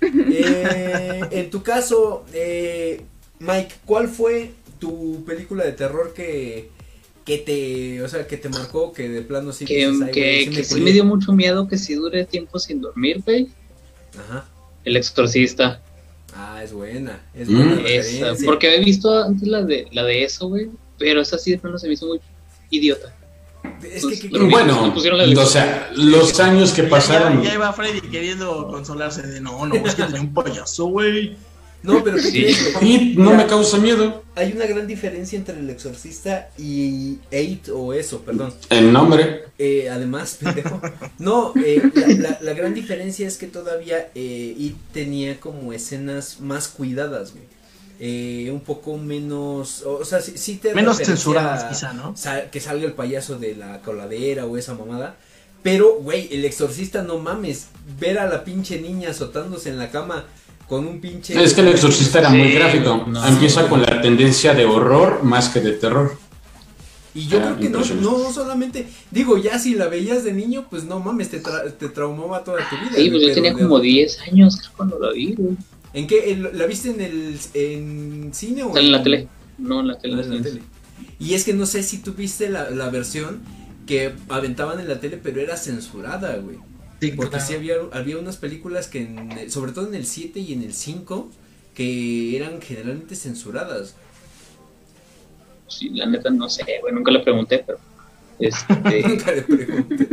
Eh, 0.00 1.20
en 1.30 1.50
tu 1.50 1.62
caso, 1.62 2.24
eh, 2.32 3.02
Mike, 3.40 3.74
¿cuál 3.84 4.08
fue 4.08 4.52
tu 4.78 5.24
película 5.24 5.64
de 5.64 5.72
terror 5.72 6.12
que, 6.14 6.70
que 7.24 7.38
te, 7.38 8.02
o 8.02 8.08
sea, 8.08 8.26
que 8.26 8.36
te 8.36 8.48
marcó, 8.48 8.92
que 8.92 9.08
de 9.08 9.22
plano 9.22 9.52
sí 9.52 9.64
Que, 9.64 9.88
dices, 9.88 10.02
"Ay, 10.06 10.12
que, 10.12 10.38
sí 10.40 10.50
que 10.50 10.56
me 10.58 10.64
sí 10.64 10.68
culié"? 10.74 10.84
me 10.84 10.92
dio 10.92 11.04
mucho 11.04 11.32
miedo 11.32 11.66
que 11.68 11.78
si 11.78 11.94
dure 11.94 12.24
tiempo 12.24 12.58
sin 12.58 12.80
dormir, 12.80 13.22
güey. 13.24 13.48
Ajá. 14.18 14.46
El 14.84 14.96
exorcista. 14.96 15.82
Ah, 16.34 16.62
es 16.62 16.72
buena, 16.72 17.20
es 17.34 17.48
Mm. 17.48 17.56
buena 17.56 17.72
Esa, 17.88 18.10
referencia. 18.10 18.46
porque 18.46 18.66
había 18.68 18.80
visto 18.84 19.22
antes 19.24 19.48
la 19.48 19.62
de 19.62 19.86
la 19.92 20.04
de 20.04 20.24
eso, 20.24 20.48
güey. 20.48 20.68
Pero 20.98 21.20
esa 21.20 21.38
sí 21.38 21.50
de 21.52 21.58
plano 21.58 21.78
se 21.78 21.88
me 21.88 21.94
hizo 21.94 22.06
muy 22.06 22.20
idiota. 22.70 23.14
Es 23.82 24.04
que, 24.20 24.28
Bueno, 24.28 24.94
o 24.94 25.46
sea, 25.46 25.90
los 25.94 26.38
años 26.40 26.72
que 26.72 26.84
pasaron. 26.84 27.42
ya, 27.42 27.50
ya 27.50 27.54
iba 27.54 27.72
Freddy 27.72 28.00
queriendo 28.00 28.68
consolarse 28.68 29.22
de 29.22 29.40
no, 29.40 29.66
no, 29.66 29.74
es 29.74 29.94
que 29.94 30.02
tenía 30.04 30.20
un 30.20 30.32
payaso, 30.34 30.86
güey. 30.86 31.36
no, 31.82 32.02
pero 32.02 32.16
¿qué 32.16 32.22
Sí. 32.22 32.30
crees? 32.42 32.76
Y 32.82 33.14
no 33.16 33.32
me 33.34 33.46
causa 33.46 33.78
miedo 33.78 34.24
Hay 34.34 34.52
una 34.52 34.66
gran 34.66 34.86
diferencia 34.88 35.38
entre 35.38 35.58
el 35.60 35.70
exorcista 35.70 36.48
y 36.58 37.18
Eight 37.30 37.68
o 37.68 37.92
eso, 37.94 38.20
perdón. 38.22 38.52
el 38.70 38.92
nombre. 38.92 39.44
Eh, 39.58 39.88
además, 39.90 40.38
pendejo. 40.42 40.80
No, 41.18 41.52
eh, 41.64 41.80
la, 41.94 42.06
la- 42.30 42.38
la 42.42 42.52
gran 42.54 42.74
diferencia 42.74 43.26
es 43.28 43.38
que 43.38 43.46
todavía 43.46 44.08
eh, 44.14 44.54
It 44.58 44.76
tenía 44.92 45.38
como 45.38 45.72
escenas 45.72 46.40
más 46.40 46.68
cuidadas, 46.68 47.32
güey. 47.32 47.44
Eh, 47.98 48.50
un 48.52 48.60
poco 48.60 48.98
menos, 48.98 49.82
o 49.82 50.04
sea, 50.04 50.20
sí, 50.20 50.32
sí 50.36 50.56
te 50.56 50.74
Menos 50.74 50.98
censuradas, 50.98 51.64
quizá, 51.64 51.94
¿no? 51.94 52.14
que 52.52 52.60
salga 52.60 52.84
el 52.84 52.92
payaso 52.92 53.38
de 53.38 53.56
la 53.56 53.80
coladera 53.80 54.44
o 54.44 54.56
esa 54.58 54.74
mamada. 54.74 55.16
Pero, 55.62 55.94
güey, 56.02 56.28
el 56.30 56.44
exorcista, 56.44 57.02
no 57.02 57.18
mames, 57.18 57.68
ver 57.98 58.18
a 58.18 58.26
la 58.26 58.44
pinche 58.44 58.80
niña 58.80 59.10
azotándose 59.10 59.70
en 59.70 59.78
la 59.78 59.90
cama 59.90 60.24
con 60.68 60.86
un 60.86 61.00
pinche... 61.00 61.42
Es 61.42 61.54
que 61.54 61.62
el 61.62 61.68
exorcista 61.68 62.18
era 62.18 62.28
muy 62.28 62.50
gráfico. 62.52 63.04
no. 63.08 63.26
Empieza 63.26 63.66
con 63.68 63.80
la 63.80 64.00
tendencia 64.02 64.52
de 64.52 64.64
horror 64.66 65.22
más 65.24 65.48
que 65.48 65.60
de 65.60 65.72
terror. 65.72 66.16
Y 67.14 67.28
yo 67.28 67.38
Ah, 67.38 67.56
creo 67.56 67.58
que 67.58 67.68
no, 67.70 67.80
no 68.18 68.30
solamente, 68.30 68.86
digo, 69.10 69.38
ya 69.38 69.58
si 69.58 69.74
la 69.74 69.86
veías 69.88 70.22
de 70.22 70.34
niño, 70.34 70.66
pues 70.68 70.84
no 70.84 71.00
mames, 71.00 71.30
te, 71.30 71.42
tra- 71.42 71.72
te 71.72 71.88
traumaba 71.88 72.44
toda 72.44 72.58
tu 72.68 72.76
vida. 72.76 72.90
Sí, 72.94 73.08
pues 73.08 73.22
yo 73.28 73.32
tenía 73.34 73.54
como 73.54 73.80
10 73.80 74.20
años 74.30 74.58
creo, 74.60 74.72
cuando 74.76 74.98
la 74.98 75.12
vi, 75.12 75.34
güey. 75.34 75.56
¿En 75.96 76.06
qué? 76.06 76.30
¿En- 76.30 76.56
¿La 76.56 76.66
viste 76.66 76.90
en 76.90 77.00
el 77.00 77.38
en 77.54 78.30
cine 78.32 78.62
o 78.62 78.76
en 78.76 78.92
la 78.92 79.02
tele. 79.02 79.28
No, 79.58 79.80
en 79.80 79.88
la 79.88 79.98
tele. 79.98 80.14
Ah, 80.18 80.24
en 80.24 80.36
la 80.36 80.42
tele. 80.42 80.60
Y 81.18 81.34
es 81.34 81.44
que 81.44 81.54
no 81.54 81.66
sé 81.66 81.82
si 81.82 81.98
tú 81.98 82.12
viste 82.12 82.48
la, 82.50 82.70
la 82.70 82.90
versión 82.90 83.40
que 83.86 84.12
aventaban 84.28 84.78
en 84.78 84.88
la 84.88 85.00
tele, 85.00 85.18
pero 85.22 85.40
era 85.40 85.56
censurada, 85.56 86.36
güey. 86.36 86.58
Sí, 87.00 87.12
Porque 87.12 87.30
claro. 87.32 87.46
sí 87.46 87.54
había, 87.54 87.74
había 87.92 88.18
unas 88.18 88.36
películas 88.36 88.88
que, 88.88 89.00
en- 89.02 89.50
sobre 89.50 89.72
todo 89.72 89.86
en 89.88 89.94
el 89.94 90.06
7 90.06 90.40
y 90.40 90.52
en 90.52 90.62
el 90.62 90.72
5, 90.74 91.30
que 91.74 92.36
eran 92.36 92.60
generalmente 92.60 93.16
censuradas. 93.16 93.94
Sí, 95.68 95.90
la 95.90 96.06
neta 96.06 96.30
no 96.30 96.48
sé, 96.48 96.64
güey, 96.80 96.94
nunca 96.94 97.10
le 97.10 97.20
pregunté, 97.20 97.64
pero. 97.66 97.78
Este, 98.38 99.02
Nunca 99.08 99.32
le 99.32 99.42
pregunté. 99.42 100.08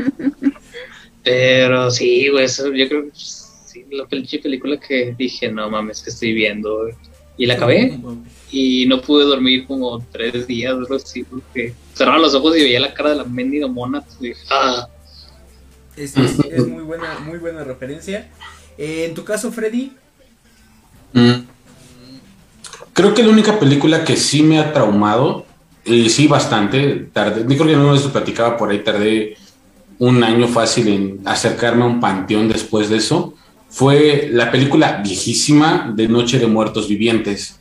pero 1.23 1.91
sí, 1.91 2.29
güey, 2.29 2.45
eso, 2.45 2.71
yo 2.73 2.87
creo 2.87 3.03
que 3.05 3.11
sí, 3.13 3.42
la 3.93 4.05
pinche 4.05 4.39
película 4.39 4.79
que 4.79 5.15
dije, 5.17 5.51
no 5.51 5.69
mames, 5.69 6.01
que 6.01 6.09
estoy 6.09 6.33
viendo. 6.33 6.87
Y 7.37 7.45
la 7.47 7.55
acabé 7.55 7.99
y 8.51 8.85
no 8.85 9.01
pude 9.01 9.25
dormir 9.25 9.65
como 9.65 9.99
tres 10.11 10.45
días, 10.45 10.73
algo 10.73 10.95
así, 10.95 11.23
porque 11.23 11.73
cerraba 11.95 12.19
los 12.19 12.35
ojos 12.35 12.55
y 12.57 12.61
veía 12.61 12.79
la 12.79 12.93
cara 12.93 13.09
de 13.11 13.15
la 13.17 13.23
mendiga 13.23 13.67
mona, 13.67 14.03
dije, 14.19 14.39
ah, 14.51 14.87
Es, 15.95 16.15
es- 16.17 16.39
es 16.51 16.67
muy 16.67 16.83
buena, 16.83 17.19
muy 17.19 17.37
buena 17.39 17.63
referencia. 17.63 18.29
Eh, 18.77 19.05
en 19.07 19.13
tu 19.13 19.23
caso, 19.23 19.51
Freddy, 19.51 19.91
Mm. 21.13 21.45
Creo 22.93 23.13
que 23.13 23.23
la 23.23 23.29
única 23.29 23.59
película 23.59 24.03
que 24.03 24.15
sí 24.17 24.41
me 24.43 24.59
ha 24.59 24.73
traumado, 24.73 25.45
y 25.85 26.09
sí 26.09 26.27
bastante, 26.27 27.07
tardé, 27.13 27.41
yo 27.41 27.47
creo 27.63 27.67
que 27.67 27.75
no 27.75 27.93
les 27.93 28.03
platicaba 28.03 28.57
por 28.57 28.69
ahí, 28.71 28.79
tardé 28.83 29.35
un 29.99 30.23
año 30.23 30.47
fácil 30.47 30.87
en 30.87 31.19
acercarme 31.25 31.83
a 31.83 31.87
un 31.87 31.99
panteón 31.99 32.47
después 32.47 32.89
de 32.89 32.97
eso, 32.97 33.35
fue 33.73 34.29
la 34.31 34.51
película 34.51 35.01
viejísima 35.03 35.91
de 35.95 36.07
Noche 36.07 36.37
de 36.37 36.45
Muertos 36.45 36.87
Vivientes. 36.87 37.57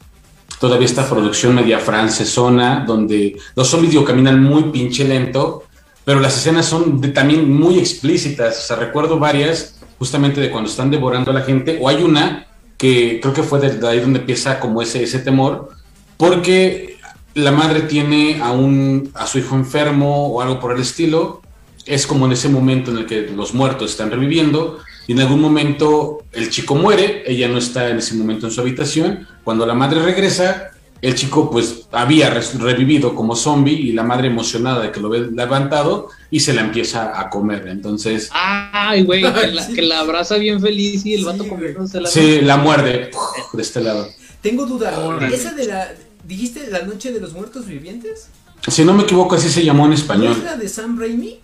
Todavía 0.61 0.85
esta 0.85 1.09
producción 1.09 1.55
media 1.55 1.79
francesona, 1.79 2.85
donde 2.87 3.39
los 3.57 3.67
zombies 3.69 3.93
digo, 3.93 4.05
caminan 4.05 4.43
muy 4.43 4.65
pinche 4.65 5.05
lento, 5.09 5.65
pero 6.05 6.21
las 6.21 6.37
escenas 6.37 6.67
son 6.67 7.01
de- 7.01 7.09
también 7.09 7.51
muy 7.51 7.79
explícitas. 7.79 8.59
O 8.59 8.67
sea, 8.67 8.77
recuerdo 8.77 9.19
varias 9.19 9.81
justamente 9.99 10.41
de 10.43 10.51
cuando 10.51 10.69
están 10.69 10.91
devorando 10.91 11.31
a 11.31 11.35
la 11.35 11.43
gente, 11.43 11.79
o 11.81 11.89
hay 11.89 12.03
una 12.03 12.47
que 12.77 13.19
creo 13.21 13.33
que 13.33 13.43
fue 13.43 13.61
de, 13.61 13.89
ahí 13.89 14.01
donde 14.01 14.19
empieza 14.19 14.61
como 14.61 14.83
ese, 14.83 15.03
ese 15.03 15.21
temor, 15.21 15.71
porque 16.19 16.99
la 17.35 17.53
madre 17.53 17.83
tiene 17.83 18.41
a, 18.43 18.53
un, 18.53 19.11
a 19.15 19.27
su 19.27 19.39
hijo 19.39 19.55
enfermo 19.57 20.27
o 20.29 20.43
algo 20.43 20.61
por 20.61 20.73
el 20.75 20.83
estilo, 20.83 21.41
es 21.87 22.07
como 22.07 22.27
en 22.27 22.33
ese 22.33 22.49
momento 22.51 22.91
en 22.91 22.99
el 22.99 23.07
que 23.07 23.23
los 23.35 23.55
muertos 23.55 23.93
están 23.93 24.11
reviviendo 24.11 24.79
y 25.07 25.13
en 25.13 25.21
algún 25.21 25.41
momento 25.41 26.23
el 26.33 26.51
chico 26.51 26.75
muere, 26.75 27.23
ella 27.27 27.49
no 27.49 27.59
está 27.59 27.89
en 27.91 27.99
ese 27.99 28.15
momento 28.15 28.47
en 28.47 28.53
su 28.53 28.61
habitación, 28.61 29.27
cuando 29.45 29.67
la 29.67 29.75
madre 29.75 30.03
regresa, 30.03 30.69
el 31.01 31.17
chico 31.17 31.51
pues 31.51 31.89
había 31.91 32.31
revivido 32.31 33.15
como 33.17 33.35
zombie 33.35 33.75
y 33.75 33.91
la 33.93 34.05
madre 34.05 34.29
emocionada 34.29 34.81
de 34.85 34.93
que 34.93 35.01
lo 35.01 35.09
ve 35.09 35.29
levantado 35.33 36.09
y 36.31 36.39
se 36.41 36.53
la 36.55 36.61
empieza 36.61 37.19
a 37.21 37.29
comer, 37.29 37.67
entonces 37.67 38.31
ay, 38.33 39.03
güey, 39.03 39.23
que, 39.23 39.47
la, 39.49 39.63
Sí. 39.67 39.73
que 39.75 39.83
la 39.83 39.99
abraza 40.01 40.37
bien 40.37 40.61
feliz 40.61 41.05
y 41.05 41.15
el 41.15 41.25
vato 41.25 41.47
comiéndose 41.49 42.01
la. 42.01 42.09
sí, 42.09 42.41
la 42.43 42.57
muerde 42.57 43.11
uf, 43.13 43.53
de 43.55 43.63
este 43.63 43.81
lado. 43.81 44.09
tengo 44.41 44.65
duda. 44.67 44.97
Órale. 45.01 45.35
¿Esa 45.35 45.53
de 45.53 45.67
la. 45.67 45.93
¿Dijiste 46.25 46.71
La 46.71 46.83
Noche 46.83 47.13
de 47.13 47.21
los 47.21 47.33
Muertos 47.33 47.67
Vivientes? 47.67 48.29
Si 48.69 48.85
no 48.85 48.95
me 48.95 49.03
equivoco, 49.03 49.35
así 49.35 49.49
se 49.49 49.65
llamó 49.65 49.83
en 49.87 49.91
¿No 49.91 49.95
es 49.97 50.01
español. 50.03 50.41
la 50.45 50.57
de 50.57 50.69
Sam 50.69 50.97
Raimi? 50.97 51.41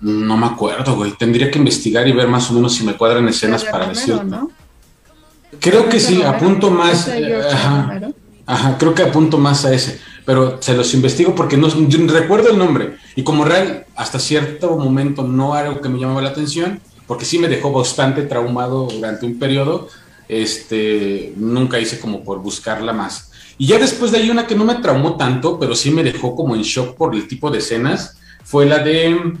No 0.00 0.36
me 0.36 0.46
acuerdo, 0.46 0.96
güey. 0.96 1.12
Tendría 1.12 1.50
que 1.50 1.58
investigar 1.58 2.06
y 2.06 2.12
ver 2.12 2.28
más 2.28 2.50
o 2.50 2.54
menos 2.54 2.74
si 2.74 2.84
me 2.84 2.96
cuadran 2.96 3.28
escenas 3.28 3.64
de 3.64 3.70
para 3.70 3.88
decirte. 3.88 4.24
¿no? 4.24 4.50
Creo 5.60 5.88
que 5.88 6.00
sí, 6.00 6.22
apunto 6.22 6.70
más. 6.70 7.08
Eh, 7.08 7.40
Ajá, 7.50 8.00
ajá, 8.44 8.78
creo 8.78 8.94
que 8.94 9.02
apunto 9.02 9.38
más 9.38 9.64
a 9.64 9.72
ese. 9.72 10.00
Pero 10.24 10.58
se 10.60 10.76
los 10.76 10.92
investigo 10.92 11.34
porque 11.34 11.56
no 11.56 11.68
recuerdo 12.08 12.50
el 12.50 12.58
nombre. 12.58 12.96
Y 13.14 13.22
como 13.22 13.44
real, 13.44 13.86
hasta 13.94 14.18
cierto 14.18 14.76
momento 14.76 15.22
no 15.22 15.56
era 15.56 15.68
algo 15.68 15.80
que 15.80 15.88
me 15.88 15.98
llamaba 15.98 16.20
la 16.20 16.30
atención, 16.30 16.80
porque 17.06 17.24
sí 17.24 17.38
me 17.38 17.48
dejó 17.48 17.72
bastante 17.72 18.22
traumado 18.22 18.88
durante 18.90 19.24
un 19.24 19.38
periodo. 19.38 19.88
Este, 20.28 21.32
nunca 21.36 21.78
hice 21.78 22.00
como 22.00 22.22
por 22.24 22.40
buscarla 22.40 22.92
más. 22.92 23.30
Y 23.58 23.68
ya 23.68 23.78
después 23.78 24.10
de 24.10 24.18
ahí 24.18 24.28
una 24.28 24.46
que 24.46 24.54
no 24.54 24.64
me 24.64 24.74
traumó 24.74 25.16
tanto, 25.16 25.58
pero 25.58 25.74
sí 25.74 25.90
me 25.90 26.02
dejó 26.02 26.34
como 26.34 26.54
en 26.54 26.62
shock 26.62 26.96
por 26.96 27.14
el 27.14 27.26
tipo 27.26 27.50
de 27.50 27.58
escenas, 27.58 28.18
fue 28.44 28.66
la 28.66 28.80
de 28.80 29.32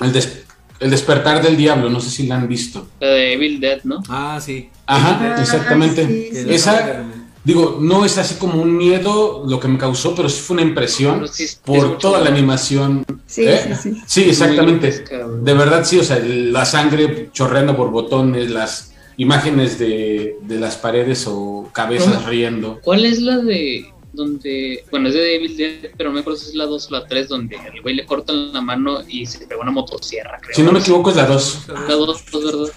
el, 0.00 0.12
des- 0.12 0.42
el 0.80 0.90
despertar 0.90 1.42
del 1.42 1.56
diablo, 1.56 1.90
no 1.90 2.00
sé 2.00 2.10
si 2.10 2.26
la 2.26 2.36
han 2.36 2.48
visto. 2.48 2.88
La 3.00 3.08
de 3.08 3.32
Evil 3.34 3.60
Dead, 3.60 3.80
¿no? 3.84 4.02
Ah, 4.08 4.40
sí. 4.42 4.70
Ajá, 4.86 5.34
Ah, 5.36 5.40
exactamente. 5.40 6.06
sí, 6.06 6.28
sí. 6.32 6.46
Esa, 6.48 7.04
digo, 7.44 7.78
no 7.80 8.04
es 8.04 8.16
así 8.18 8.34
como 8.36 8.60
un 8.62 8.76
miedo 8.76 9.44
lo 9.46 9.60
que 9.60 9.68
me 9.68 9.78
causó, 9.78 10.14
pero 10.14 10.28
sí 10.28 10.40
fue 10.40 10.54
una 10.54 10.62
impresión 10.62 11.26
sí 11.28 11.46
por 11.64 11.98
toda 11.98 12.20
la 12.20 12.30
animación. 12.30 13.04
Sí, 13.26 13.44
¿Eh? 13.46 13.76
sí, 13.80 13.90
sí. 13.94 14.02
Sí, 14.06 14.22
exactamente. 14.30 15.04
De 15.42 15.54
verdad, 15.54 15.84
sí, 15.84 15.98
o 15.98 16.04
sea, 16.04 16.18
la 16.24 16.64
sangre 16.64 17.28
chorreando 17.32 17.76
por 17.76 17.90
botones, 17.90 18.50
las 18.50 18.92
imágenes 19.18 19.78
de, 19.78 20.36
de 20.42 20.58
las 20.58 20.76
paredes 20.76 21.26
o 21.28 21.68
cabezas 21.74 22.14
¿Cómo? 22.14 22.26
riendo. 22.28 22.80
¿Cuál 22.82 23.04
es 23.04 23.20
la 23.20 23.36
de 23.36 23.84
donde, 24.20 24.84
bueno, 24.90 25.08
es 25.08 25.14
de 25.14 25.34
Evil 25.34 25.56
Dead, 25.56 25.90
pero 25.96 26.10
no 26.10 26.14
me 26.14 26.20
acuerdo 26.20 26.38
si 26.38 26.50
es 26.50 26.54
la 26.54 26.66
2 26.66 26.86
o 26.86 26.90
la 26.92 27.06
3, 27.06 27.28
donde 27.28 27.56
el 27.56 27.80
güey 27.82 27.94
le 27.94 28.06
cortan 28.06 28.52
la 28.52 28.60
mano 28.60 29.00
y 29.08 29.26
se 29.26 29.40
le 29.40 29.46
pega 29.46 29.60
una 29.60 29.70
motosierra, 29.70 30.38
creo. 30.40 30.54
Si 30.54 30.62
no 30.62 30.72
me 30.72 30.80
equivoco, 30.80 31.10
es 31.10 31.16
la 31.16 31.26
2. 31.26 31.68
La 31.68 31.94
2, 31.94 32.24
¿verdad? 32.32 32.72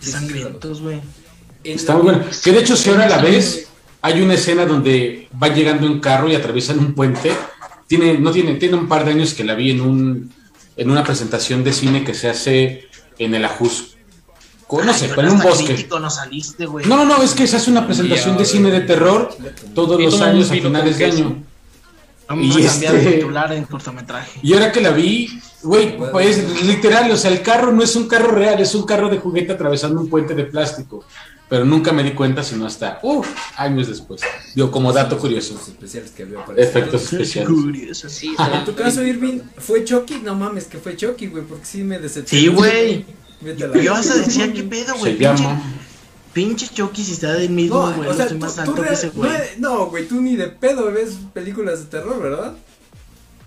Sangrientos, 0.00 0.80
güey. 0.80 1.00
Está 1.62 1.94
muy 1.94 2.02
buena. 2.02 2.26
Que 2.42 2.52
de 2.52 2.60
hecho, 2.60 2.76
si 2.76 2.90
ahora 2.90 3.08
la 3.08 3.18
ves, 3.18 3.68
hay 4.02 4.20
una 4.20 4.34
escena 4.34 4.66
donde 4.66 5.28
va 5.40 5.48
llegando 5.48 5.86
en 5.86 6.00
carro 6.00 6.28
y 6.28 6.34
atraviesan 6.34 6.78
un 6.78 6.94
puente. 6.94 7.30
Tiene, 7.86 8.18
no 8.18 8.30
tiene, 8.32 8.54
tiene 8.54 8.76
un 8.76 8.88
par 8.88 9.04
de 9.04 9.12
años 9.12 9.34
que 9.34 9.44
la 9.44 9.54
vi 9.54 9.70
en 9.70 9.80
un 9.80 10.32
en 10.76 10.90
una 10.90 11.04
presentación 11.04 11.62
de 11.64 11.72
cine 11.72 12.04
que 12.04 12.14
se 12.14 12.28
hace 12.28 12.88
en 13.18 13.34
el 13.34 13.44
Ajusco. 13.44 13.93
No 14.70 14.94
sé, 14.94 15.10
pero 15.14 15.28
en 15.28 15.34
un 15.34 15.42
bosque. 15.42 15.86
no 16.00 16.10
saliste, 16.10 16.66
güey. 16.66 16.86
No, 16.86 16.96
no, 16.96 17.04
no, 17.04 17.22
es 17.22 17.34
que 17.34 17.46
se 17.46 17.56
hace 17.56 17.70
una 17.70 17.86
presentación 17.86 18.36
de 18.36 18.44
cine 18.44 18.70
de 18.70 18.80
terror 18.80 19.34
todos 19.74 20.00
los 20.00 20.20
años 20.20 20.50
a 20.50 20.54
finales 20.54 20.98
de 20.98 21.04
año. 21.04 21.42
Vamos 22.26 22.56
y 22.56 22.64
a 22.66 22.70
cambiar 22.70 22.94
este- 22.94 23.10
de 23.10 23.16
titular 23.16 23.52
en 23.52 23.64
cortometraje. 23.64 24.40
Y 24.42 24.54
ahora 24.54 24.72
que 24.72 24.80
la 24.80 24.90
vi, 24.92 25.28
güey, 25.62 25.98
pues 26.10 26.62
literal, 26.64 27.10
o 27.10 27.16
sea, 27.16 27.30
el 27.30 27.42
carro 27.42 27.70
no 27.72 27.82
es 27.82 27.94
un 27.96 28.08
carro 28.08 28.30
real, 28.32 28.60
es 28.60 28.74
un 28.74 28.84
carro 28.84 29.10
de 29.10 29.18
juguete 29.18 29.52
atravesando 29.52 30.00
un 30.00 30.08
puente 30.08 30.34
de 30.34 30.44
plástico. 30.44 31.04
Pero 31.46 31.66
nunca 31.66 31.92
me 31.92 32.02
di 32.02 32.12
cuenta, 32.12 32.42
sino 32.42 32.66
hasta 32.66 32.98
uf, 33.02 33.28
años 33.56 33.86
después. 33.86 34.22
Digo, 34.54 34.70
como 34.70 34.90
dato 34.94 35.18
curioso. 35.18 35.52
Los 35.52 35.68
especiales 35.68 36.10
que 36.12 36.22
había 36.22 36.40
aparecido. 36.40 36.66
Efectos 36.68 37.12
especiales. 37.12 37.50
Curioso. 37.52 38.08
Sí, 38.08 38.34
En 38.54 38.64
tu 38.64 38.74
caso, 38.74 39.02
Irving, 39.02 39.40
¿fue 39.58 39.84
Chucky? 39.84 40.20
No 40.24 40.34
mames, 40.34 40.64
que 40.64 40.78
fue 40.78 40.96
Chucky, 40.96 41.26
güey, 41.26 41.44
porque 41.44 41.66
sí 41.66 41.84
me 41.84 41.98
decepcionó. 41.98 42.40
Sí, 42.40 42.48
güey. 42.48 43.04
Vete 43.44 43.64
a 43.64 43.68
la 43.68 43.78
Y 43.78 43.84
yo 43.84 43.94
hasta 43.94 44.14
decía, 44.16 44.52
¿qué 44.52 44.62
pedo, 44.64 44.96
güey? 44.96 45.12
Se 45.12 45.18
Pinche, 45.18 45.42
llama. 45.44 45.62
pinche 46.32 46.68
Chucky 46.68 47.04
si 47.04 47.12
está 47.12 47.32
del 47.34 47.50
mismo, 47.50 47.86
No, 47.90 47.94
güey. 47.96 48.08
o 48.08 48.12
No, 48.12 48.16
sea, 48.16 48.24
estoy 48.24 48.38
tú, 48.38 48.44
más 48.44 48.54
tú 48.54 48.60
alto 48.62 48.74
que 48.74 48.80
real- 48.82 48.94
ese 48.94 49.06
no, 49.08 49.12
güey. 49.14 49.30
no, 49.58 49.86
güey, 49.86 50.08
tú 50.08 50.20
ni 50.20 50.36
de 50.36 50.48
pedo 50.48 50.90
ves 50.90 51.16
películas 51.32 51.78
de 51.80 51.84
terror, 51.86 52.20
¿verdad? 52.22 52.54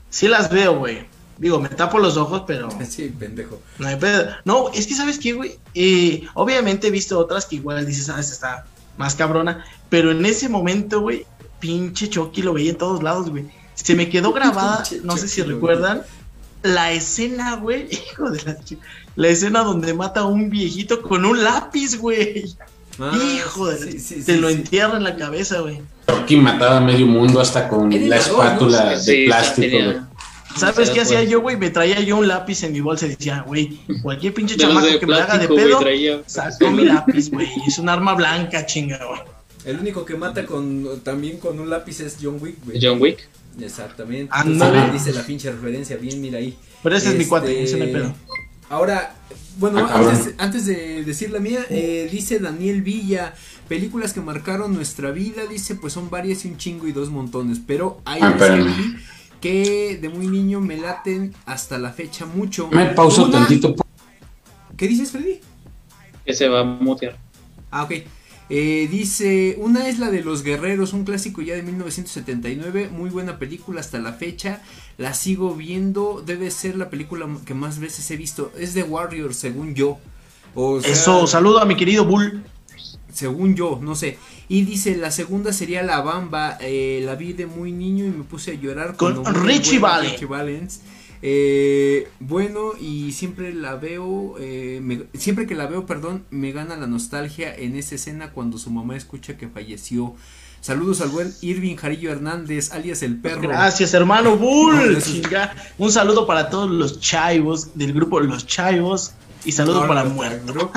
Sí 0.09 0.27
las 0.27 0.49
veo, 0.49 0.77
güey. 0.77 1.05
Digo, 1.37 1.59
me 1.59 1.69
tapo 1.69 1.99
los 1.99 2.17
ojos, 2.17 2.43
pero 2.47 2.69
Sí, 2.89 3.13
pendejo. 3.17 3.61
no 3.77 3.87
hay 3.87 3.95
pedo. 3.97 4.27
No, 4.45 4.69
es 4.73 4.87
que, 4.87 4.95
¿sabes 4.95 5.19
qué, 5.19 5.33
güey? 5.33 5.59
Eh, 5.75 6.23
obviamente 6.33 6.87
he 6.87 6.91
visto 6.91 7.19
otras 7.19 7.45
que 7.45 7.57
igual 7.57 7.85
dices, 7.85 8.09
ah, 8.09 8.19
esta 8.19 8.33
está 8.33 8.65
más 8.97 9.15
cabrona. 9.15 9.63
Pero 9.89 10.11
en 10.11 10.25
ese 10.25 10.49
momento, 10.49 11.01
güey, 11.01 11.25
pinche 11.59 12.09
Chucky 12.09 12.41
lo 12.41 12.53
veía 12.53 12.71
en 12.71 12.77
todos 12.77 13.03
lados, 13.03 13.29
güey. 13.29 13.45
Se 13.75 13.93
me 13.95 14.09
quedó 14.09 14.33
grabada, 14.33 14.83
no 15.03 15.17
sé 15.17 15.27
si 15.27 15.43
recuerdan, 15.43 16.01
la 16.63 16.91
escena, 16.91 17.55
güey, 17.57 17.87
hijo 18.11 18.31
de 18.31 18.41
la 18.43 18.57
chi- 18.63 18.79
La 19.17 19.27
escena 19.27 19.63
donde 19.63 19.93
mata 19.93 20.21
a 20.21 20.25
un 20.25 20.49
viejito 20.49 21.01
con 21.01 21.25
un 21.25 21.43
lápiz, 21.43 21.97
güey. 21.97 22.45
Ah, 22.99 23.11
hijo 23.15 23.67
de 23.67 23.91
sí, 23.91 23.99
sí, 23.99 24.23
Te 24.23 24.35
sí, 24.35 24.39
lo 24.39 24.47
sí. 24.49 24.55
entierra 24.55 24.97
en 24.97 25.03
la 25.03 25.15
cabeza, 25.17 25.59
güey. 25.59 25.81
Rocky 26.07 26.37
mataba 26.37 26.77
a 26.77 26.79
medio 26.79 27.05
mundo 27.05 27.39
hasta 27.41 27.67
con 27.67 27.89
la 28.09 28.15
espátula 28.17 28.89
de 28.91 28.99
Sí, 28.99 29.25
plástico, 29.25 29.77
güey. 29.83 29.97
¿Sabes 30.55 30.89
qué 30.89 31.01
hacía 31.01 31.23
yo, 31.23 31.41
güey? 31.41 31.57
Me 31.57 31.69
traía 31.69 31.99
yo 31.99 32.17
un 32.17 32.27
lápiz 32.27 32.63
en 32.63 32.71
mi 32.71 32.79
bolsa 32.79 33.05
y 33.05 33.09
decía, 33.09 33.43
güey, 33.45 33.79
cualquier 34.01 34.33
pinche 34.33 34.55
De 34.55 34.61
chamaco 34.61 34.87
de 34.87 34.99
que 34.99 35.05
me 35.05 35.15
haga 35.15 35.37
de 35.37 35.47
pedo, 35.47 35.79
traía. 35.79 36.21
sacó 36.25 36.71
mi 36.71 36.85
lápiz, 36.85 37.29
güey. 37.29 37.47
Es 37.67 37.77
un 37.77 37.89
arma 37.89 38.15
blanca, 38.15 38.65
chinga, 38.65 38.99
güey. 39.05 39.19
El 39.65 39.79
único 39.79 40.03
que 40.05 40.15
mata 40.15 40.45
con 40.45 41.01
también 41.03 41.37
con 41.39 41.59
un 41.59 41.69
lápiz 41.69 41.99
es 41.99 42.17
John 42.21 42.37
Wick, 42.39 42.55
güey. 42.65 42.79
John 42.81 42.99
Wick. 43.01 43.27
Exactamente. 43.59 44.31
Entonces, 44.45 44.93
dice 44.93 45.13
la 45.13 45.21
pinche 45.23 45.51
referencia, 45.51 45.97
bien, 45.97 46.21
mira 46.21 46.37
ahí. 46.39 46.57
Pero 46.83 46.95
ese 46.95 47.09
es 47.09 47.13
mi 47.15 47.19
Este, 47.21 47.29
cuate, 47.29 47.63
ese 47.63 47.77
no 47.77 47.83
hay 47.85 47.91
pedo. 47.91 48.13
Ahora, 48.69 49.15
bueno, 49.59 49.79
Ah, 49.89 49.99
antes, 49.99 50.33
antes 50.37 50.65
de 50.65 51.03
decir 51.05 51.31
la 51.31 51.39
mía, 51.39 51.65
eh, 51.69 52.09
dice 52.11 52.39
Daniel 52.39 52.81
Villa, 52.81 53.33
películas 53.69 54.13
que 54.13 54.21
marcaron 54.21 54.73
nuestra 54.73 55.11
vida, 55.11 55.45
dice, 55.45 55.75
pues 55.75 55.93
son 55.93 56.09
varias 56.09 56.43
y 56.45 56.49
un 56.49 56.57
chingo 56.57 56.87
y 56.87 56.91
dos 56.91 57.09
montones, 57.09 57.59
pero 57.65 58.01
hay 58.05 58.19
Ah, 58.21 58.35
que 59.39 59.97
de 60.01 60.09
muy 60.09 60.27
niño 60.27 60.59
me 60.59 60.77
laten 60.77 61.33
hasta 61.45 61.77
la 61.77 61.91
fecha 61.91 62.25
mucho. 62.25 62.67
Me 62.69 62.87
pauso 62.87 63.25
Una- 63.25 63.39
tantito. 63.39 63.75
¿Qué 64.75 64.87
dices, 64.87 65.11
Freddy? 65.11 65.39
Que 66.25 66.33
se 66.33 66.47
va 66.49 66.61
a 66.61 66.63
mutear. 66.63 67.17
Ah, 67.71 67.83
ok. 67.83 67.91
Eh, 68.49 68.87
dice, 68.89 69.55
una 69.59 69.89
es 69.89 69.99
la 69.99 70.09
de 70.09 70.23
Los 70.23 70.41
Guerreros, 70.43 70.93
un 70.93 71.03
clásico 71.03 71.41
ya 71.41 71.55
de 71.55 71.63
1979, 71.63 72.89
muy 72.91 73.09
buena 73.09 73.39
película 73.39 73.81
hasta 73.81 73.99
la 73.99 74.13
fecha, 74.13 74.61
la 74.97 75.13
sigo 75.13 75.53
viendo, 75.55 76.23
debe 76.25 76.49
ser 76.51 76.75
la 76.75 76.89
película 76.89 77.27
que 77.45 77.53
más 77.53 77.79
veces 77.79 78.09
he 78.11 78.17
visto, 78.17 78.51
es 78.57 78.73
de 78.73 78.83
Warriors 78.83 79.37
según 79.37 79.75
yo. 79.75 79.99
O 80.55 80.81
sea, 80.81 80.91
Eso, 80.91 81.27
saludo 81.27 81.59
a 81.59 81.65
mi 81.65 81.75
querido 81.75 82.03
Bull. 82.05 82.43
según 83.13 83.55
yo, 83.55 83.79
no 83.81 83.95
sé. 83.95 84.17
Y 84.49 84.63
dice, 84.63 84.95
la 84.95 85.11
segunda 85.11 85.51
sería 85.53 85.83
La 85.83 86.01
Bamba, 86.01 86.57
eh, 86.61 87.01
la 87.03 87.15
vi 87.15 87.33
de 87.33 87.45
muy 87.47 87.71
niño 87.71 88.05
y 88.05 88.09
me 88.09 88.23
puse 88.23 88.51
a 88.51 88.53
llorar 88.55 88.95
Con. 88.95 89.23
Richie 89.45 89.79
Valens. 89.79 90.81
Eh, 91.21 92.07
bueno, 92.19 92.71
y 92.79 93.11
siempre 93.11 93.53
la 93.53 93.75
veo, 93.75 94.35
eh, 94.39 94.79
me- 94.83 95.03
siempre 95.17 95.47
que 95.47 95.55
la 95.55 95.65
veo, 95.65 95.85
perdón, 95.87 96.25
me 96.29 96.51
gana 96.51 96.75
la 96.77 96.85
nostalgia 96.87 97.53
en 97.55 97.75
esa 97.75 97.95
escena 97.95 98.31
cuando 98.31 98.57
su 98.59 98.69
mamá 98.69 98.95
escucha 98.95 99.35
que 99.37 99.47
falleció. 99.47 100.15
Saludos 100.67 100.99
al 100.99 101.07
buen 101.07 101.33
Irving 101.39 101.77
Jarillo 101.77 102.11
Hernández, 102.11 102.73
alias 102.73 103.01
el 103.01 103.15
perro. 103.21 103.39
Gracias, 103.43 103.93
hermano 103.93 104.35
Bull. 104.35 105.01
Chinga. 105.01 105.55
Un 105.77 105.93
saludo 105.93 106.27
para 106.27 106.49
todos 106.49 106.69
los 106.69 106.99
chaivos 106.99 107.69
del 107.75 107.93
grupo 107.93 108.19
Los 108.19 108.45
Chaivos. 108.45 109.13
Y 109.45 109.53
saludo 109.53 109.83
No, 109.83 109.87
para 109.87 110.03
no, 110.03 110.09
Muerto. 110.09 110.51
grupo. 110.51 110.73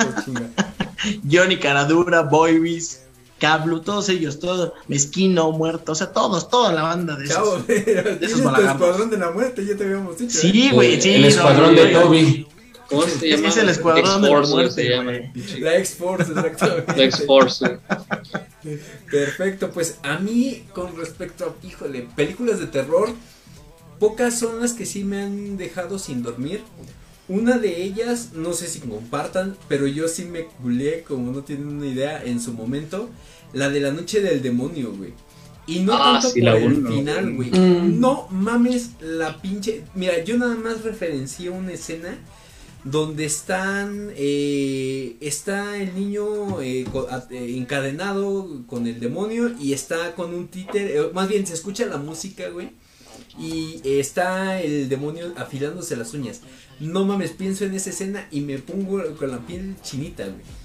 Johnny 1.29 1.57
Caradura, 1.57 2.21
Boybis, 2.21 3.01
Cablu, 3.37 3.81
todos 3.81 4.07
ellos, 4.07 4.39
todos. 4.39 4.71
Mezquino, 4.87 5.51
Muerto, 5.51 5.91
o 5.91 5.95
sea, 5.95 6.13
todos, 6.13 6.49
toda 6.49 6.71
la 6.71 6.83
banda 6.83 7.17
de 7.17 7.27
Chavo, 7.27 7.57
esos. 7.67 8.41
balagambos. 8.45 8.71
escuadrón 8.87 9.09
de 9.09 9.17
la 9.17 9.31
muerte, 9.31 9.65
ya 9.65 9.75
te 9.75 9.83
habíamos 9.83 10.17
dicho. 10.17 10.37
¿eh? 10.37 10.41
Sí, 10.41 10.69
güey, 10.71 10.93
Eh, 10.93 11.01
sí. 11.01 11.13
el 11.15 11.21
no, 11.23 11.27
escuadrón 11.27 11.75
no, 11.75 11.81
de 11.81 11.87
Toby. 11.89 12.47
¿Cómo 12.87 13.01
se 13.03 13.15
Ese 13.15 13.27
llama? 13.35 13.47
es 13.49 13.57
el 13.57 13.69
escuadrón 13.69 14.21
de 14.21 14.29
la 14.29 14.39
muerte, 14.39 14.71
se 14.71 14.89
llama. 14.89 15.03
güey. 15.11 15.31
La 15.59 15.75
X-Force, 15.79 16.31
exactamente. 16.31 16.93
La 16.95 17.03
X-Force. 17.03 17.79
Perfecto, 19.09 19.71
pues 19.71 19.99
a 20.03 20.19
mí 20.19 20.63
con 20.73 20.95
respecto 20.97 21.45
a, 21.45 21.65
híjole, 21.67 22.07
películas 22.15 22.59
de 22.59 22.67
terror, 22.67 23.09
pocas 23.99 24.37
son 24.37 24.59
las 24.61 24.73
que 24.73 24.85
sí 24.85 25.03
me 25.03 25.21
han 25.21 25.57
dejado 25.57 25.99
sin 25.99 26.23
dormir. 26.23 26.61
Una 27.27 27.57
de 27.57 27.81
ellas, 27.83 28.29
no 28.33 28.53
sé 28.53 28.67
si 28.67 28.79
compartan, 28.79 29.55
pero 29.69 29.87
yo 29.87 30.07
sí 30.07 30.25
me 30.25 30.45
culé, 30.45 31.03
como 31.03 31.31
no 31.31 31.43
tienen 31.43 31.67
una 31.67 31.87
idea, 31.87 32.23
en 32.23 32.41
su 32.41 32.53
momento, 32.53 33.09
la 33.53 33.69
de 33.69 33.79
la 33.79 33.91
noche 33.91 34.21
del 34.21 34.41
demonio, 34.41 34.91
güey. 34.93 35.13
Y 35.67 35.79
no 35.79 35.93
Ah, 35.93 36.13
tanto 36.13 36.29
sí, 36.31 36.41
por 36.41 36.49
la 36.49 36.57
el 36.57 36.73
uno, 36.73 36.89
final, 36.91 37.33
güey. 37.35 37.51
Mm. 37.51 37.99
No 37.99 38.27
mames 38.31 38.89
la 38.99 39.41
pinche... 39.41 39.83
Mira, 39.93 40.23
yo 40.23 40.37
nada 40.37 40.55
más 40.55 40.83
referencié 40.83 41.49
una 41.51 41.71
escena 41.71 42.17
donde 42.83 43.25
están 43.25 44.11
eh, 44.15 45.15
está 45.21 45.77
el 45.77 45.93
niño 45.93 46.61
eh, 46.61 46.85
eh, 47.29 47.55
encadenado 47.57 48.63
con 48.65 48.87
el 48.87 48.99
demonio 48.99 49.51
y 49.59 49.73
está 49.73 50.15
con 50.15 50.33
un 50.33 50.47
títer 50.47 50.89
eh, 50.89 51.09
más 51.13 51.27
bien 51.27 51.45
se 51.45 51.53
escucha 51.53 51.85
la 51.85 51.97
música 51.97 52.49
güey 52.49 52.71
y 53.37 53.81
está 53.85 54.59
el 54.61 54.89
demonio 54.89 55.33
afilándose 55.37 55.95
las 55.95 56.13
uñas. 56.13 56.41
No 56.79 57.05
mames 57.05 57.31
pienso 57.31 57.65
en 57.65 57.73
esa 57.75 57.91
escena 57.91 58.27
y 58.31 58.41
me 58.41 58.57
pongo 58.57 59.01
con 59.15 59.31
la 59.31 59.39
piel 59.45 59.75
chinita 59.83 60.25
güey 60.25 60.60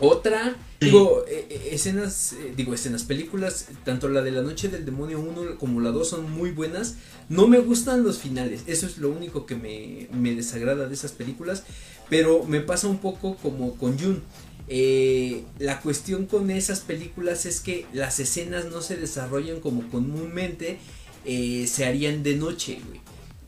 otra 0.00 0.56
Sí. 0.80 0.86
digo 0.86 1.24
eh, 1.26 1.48
eh, 1.50 1.68
escenas 1.72 2.34
eh, 2.34 2.52
digo 2.56 2.72
escenas 2.72 3.02
películas 3.02 3.66
tanto 3.84 4.08
la 4.08 4.22
de 4.22 4.30
la 4.30 4.42
noche 4.42 4.68
del 4.68 4.84
demonio 4.84 5.18
1 5.18 5.58
como 5.58 5.80
la 5.80 5.90
2 5.90 6.08
son 6.08 6.30
muy 6.30 6.52
buenas 6.52 6.94
no 7.28 7.46
me 7.46 7.58
gustan 7.58 8.04
los 8.04 8.18
finales, 8.18 8.62
eso 8.66 8.86
es 8.86 8.98
lo 8.98 9.10
único 9.10 9.44
que 9.44 9.54
me, 9.54 10.08
me 10.18 10.34
desagrada 10.34 10.88
de 10.88 10.94
esas 10.94 11.12
películas, 11.12 11.64
pero 12.08 12.44
me 12.44 12.60
pasa 12.60 12.88
un 12.88 12.98
poco 12.98 13.36
como 13.36 13.76
con 13.76 13.98
Jun. 13.98 14.22
Eh, 14.70 15.44
la 15.58 15.80
cuestión 15.80 16.26
con 16.26 16.50
esas 16.50 16.80
películas 16.80 17.46
es 17.46 17.60
que 17.60 17.86
las 17.92 18.18
escenas 18.18 18.66
no 18.66 18.80
se 18.82 18.96
desarrollan 18.96 19.60
como 19.60 19.88
comúnmente 19.90 20.78
eh, 21.24 21.66
se 21.66 21.84
harían 21.84 22.22
de 22.22 22.36
noche, 22.36 22.80
güey. 22.86 23.00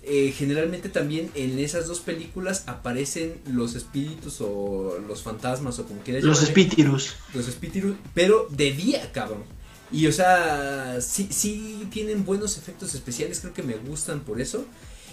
Eh, 0.03 0.32
generalmente 0.36 0.88
también 0.88 1.30
en 1.34 1.59
esas 1.59 1.86
dos 1.86 2.01
películas 2.01 2.64
aparecen 2.66 3.34
los 3.46 3.74
espíritus 3.74 4.40
o 4.40 4.98
los 5.07 5.22
fantasmas 5.22 5.78
o 5.78 5.84
como 5.86 6.01
quieras 6.01 6.24
Los 6.24 6.42
espíritus. 6.42 7.16
los 7.34 7.48
espíritus, 7.48 7.96
pero 8.14 8.46
de 8.51 8.72
día, 8.72 9.12
cabrón. 9.12 9.42
Y 9.92 10.07
o 10.07 10.12
sea, 10.12 11.01
sí, 11.03 11.28
sí 11.30 11.86
tienen 11.92 12.24
buenos 12.24 12.57
efectos 12.57 12.94
especiales, 12.94 13.40
creo 13.40 13.53
que 13.53 13.62
me 13.62 13.74
gustan 13.74 14.20
por 14.20 14.40
eso. 14.40 14.64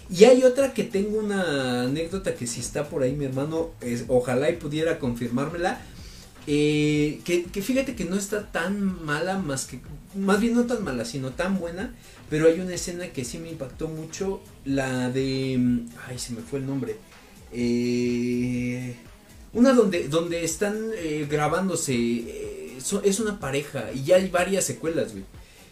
Y 0.09 0.23
hay 0.23 0.43
otra 0.43 0.73
que 0.73 0.85
tengo 0.85 1.19
una 1.19 1.81
anécdota 1.83 2.33
que 2.35 2.47
si 2.47 2.61
está 2.61 2.87
por 2.87 3.03
ahí 3.03 3.11
mi 3.13 3.25
hermano, 3.25 3.71
es, 3.81 4.05
ojalá 4.07 4.49
y 4.49 4.55
pudiera 4.55 4.99
confirmármela. 4.99 5.81
eh, 6.47 7.19
que, 7.25 7.43
que 7.43 7.61
fíjate 7.61 7.95
que 7.95 8.05
no 8.05 8.15
está 8.15 8.51
tan 8.53 9.03
mala, 9.05 9.37
más 9.37 9.65
que, 9.65 9.81
más 10.15 10.39
bien 10.39 10.53
no 10.55 10.65
tan 10.65 10.83
mala, 10.83 11.03
sino 11.03 11.31
tan 11.31 11.59
buena. 11.59 11.93
Pero 12.29 12.47
hay 12.47 12.59
una 12.59 12.73
escena 12.75 13.07
que 13.07 13.23
sí 13.23 13.37
me 13.37 13.49
impactó 13.49 13.87
mucho, 13.87 14.41
la 14.65 15.09
de, 15.09 15.79
ay, 16.07 16.19
se 16.19 16.33
me 16.33 16.41
fue 16.41 16.59
el 16.59 16.65
nombre. 16.65 16.97
Eh, 17.53 18.95
una 19.53 19.73
donde, 19.73 20.07
donde 20.09 20.43
están 20.43 20.75
eh, 20.97 21.25
grabándose, 21.29 21.93
eh, 21.95 22.77
so- 22.83 23.01
es 23.03 23.19
una 23.19 23.39
pareja 23.39 23.85
y 23.93 24.03
ya 24.03 24.17
hay 24.17 24.27
varias 24.29 24.65
secuelas, 24.65 25.13
güey. 25.13 25.23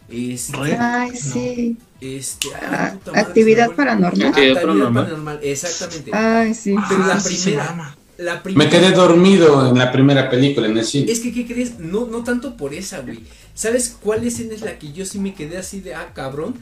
Este, 0.07 0.55
Ay, 0.77 1.11
No. 1.11 1.17
sí. 1.17 1.77
este, 1.99 2.49
ay, 2.53 2.61
Ah, 2.63 2.91
puta 2.93 3.11
madre, 3.11 3.21
actividad 3.27 3.71
paranormal. 3.75 4.11
Actividad 4.29 4.57
Actividad 4.57 4.93
paranormal. 4.93 5.39
exactamente. 5.41 6.11
Ay, 6.13 6.53
sí. 6.53 6.75
Pero 6.89 7.07
la 7.07 7.15
Ah, 7.15 7.19
sí 7.19 7.35
se 7.35 7.43
primera- 7.49 7.65
llama. 7.69 7.97
La 8.17 8.41
primera, 8.41 8.63
Me 8.69 8.71
quedé 8.71 8.91
dormido 8.91 9.69
en 9.69 9.77
la 9.77 9.91
primera 9.91 10.29
película 10.29 10.67
en 10.67 10.77
el 10.77 10.85
cine. 10.85 11.11
Es 11.11 11.19
que, 11.19 11.33
¿qué 11.33 11.45
crees? 11.45 11.79
No, 11.79 12.05
no 12.05 12.23
tanto 12.23 12.55
por 12.55 12.73
esa, 12.73 12.99
güey. 13.01 13.19
¿Sabes 13.53 13.97
cuál 14.01 14.25
escena 14.25 14.53
es 14.53 14.61
la 14.61 14.77
que 14.79 14.93
yo 14.93 15.05
sí 15.05 15.19
me 15.19 15.33
quedé 15.33 15.57
así 15.57 15.81
de, 15.81 15.95
ah, 15.95 16.11
cabrón? 16.13 16.55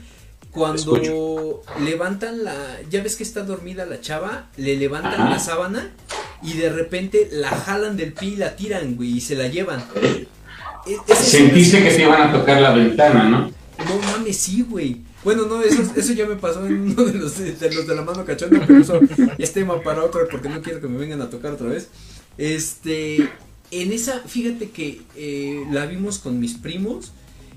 Cuando 0.52 0.76
Escucho. 0.98 1.62
levantan 1.84 2.44
la, 2.44 2.56
ya 2.90 3.02
ves 3.02 3.16
que 3.16 3.24
está 3.24 3.44
dormida 3.44 3.86
la 3.86 4.02
chava, 4.02 4.50
le 4.58 4.76
levantan 4.78 5.14
Ajá. 5.22 5.30
la 5.32 5.40
sábana 5.40 5.92
y 6.44 6.54
de 6.54 6.70
repente 6.70 7.30
la 7.32 7.50
jalan 7.50 7.98
del 7.98 8.14
pie 8.14 8.30
y 8.30 8.36
la 8.36 8.56
tiran, 8.56 8.96
güey, 8.96 9.18
y 9.18 9.22
se 9.22 9.36
la 9.36 9.48
llevan. 9.48 9.84
E- 10.86 10.94
escena 11.08 11.16
Sentiste 11.16 11.84
que 11.84 11.90
te 11.92 12.02
iban 12.04 12.22
a 12.30 12.32
tocar 12.32 12.62
la 12.62 12.72
ventana, 12.72 13.24
¿no? 13.24 13.40
No 13.40 14.12
mames, 14.12 14.38
sí, 14.38 14.62
güey. 14.68 14.98
Bueno, 15.24 15.46
no, 15.46 15.62
eso, 15.64 15.84
eso 15.96 16.14
ya 16.14 16.26
me 16.28 16.36
pasó 16.36 16.66
en 16.66 16.82
uno 16.82 17.06
de 17.06 17.14
los 17.14 17.38
de, 17.38 17.72
los 17.72 17.88
de 17.88 17.96
la 17.96 18.02
mano 18.04 18.26
cachonda, 18.26 18.64
pero 18.68 18.82
eso 18.82 19.08
es 19.38 19.54
tema 19.54 19.82
para 19.82 20.04
otro 20.04 20.28
porque 20.30 20.50
no 20.50 20.62
quiero 20.62 20.82
que 20.82 20.88
me 20.88 20.98
vengan 20.98 21.22
a 21.22 21.30
tocar 21.30 21.54
otra 21.54 21.70
vez. 21.70 21.90
Este, 22.38 23.38
en 23.72 23.92
esa, 23.94 24.20
fíjate 24.22 24.72
que 24.72 25.08
eh, 25.16 25.68
la 25.72 25.86
vimos 25.86 26.20
con 26.20 26.40
mis 26.40 26.56
primos. 26.56 27.14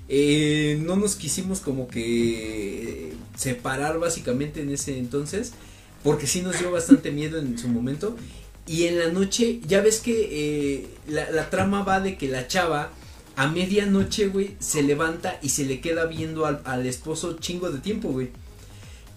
eh, 0.09 0.79
no 0.83 0.95
nos 0.95 1.15
quisimos 1.17 1.59
como 1.61 1.89
que 1.89 3.09
eh, 3.11 3.17
separar 3.35 3.99
básicamente 3.99 4.61
en 4.61 4.71
ese 4.71 4.97
entonces, 4.99 5.55
porque 6.03 6.27
sí 6.27 6.41
nos 6.41 6.59
dio 6.59 6.71
bastante 6.71 7.11
miedo 7.11 7.39
en 7.39 7.57
su 7.57 7.67
momento. 7.69 8.15
Y 8.65 8.83
en 8.85 8.99
la 8.99 9.09
noche, 9.11 9.61
ya 9.67 9.81
ves 9.81 9.99
que 10.01 10.29
eh, 10.31 10.87
la, 11.07 11.31
la 11.31 11.49
trama 11.49 11.83
va 11.83 11.99
de 12.01 12.17
que 12.17 12.27
la 12.29 12.47
chava 12.47 12.96
a 13.37 13.47
medianoche, 13.47 14.27
güey, 14.27 14.55
se 14.59 14.81
levanta 14.81 15.39
y 15.43 15.49
se 15.49 15.63
le 15.63 15.79
queda 15.79 16.05
viendo 16.07 16.47
al, 16.47 16.61
al 16.65 16.87
esposo 16.87 17.37
chingo 17.39 17.69
de 17.69 17.77
tiempo, 17.77 18.09
güey. 18.09 18.31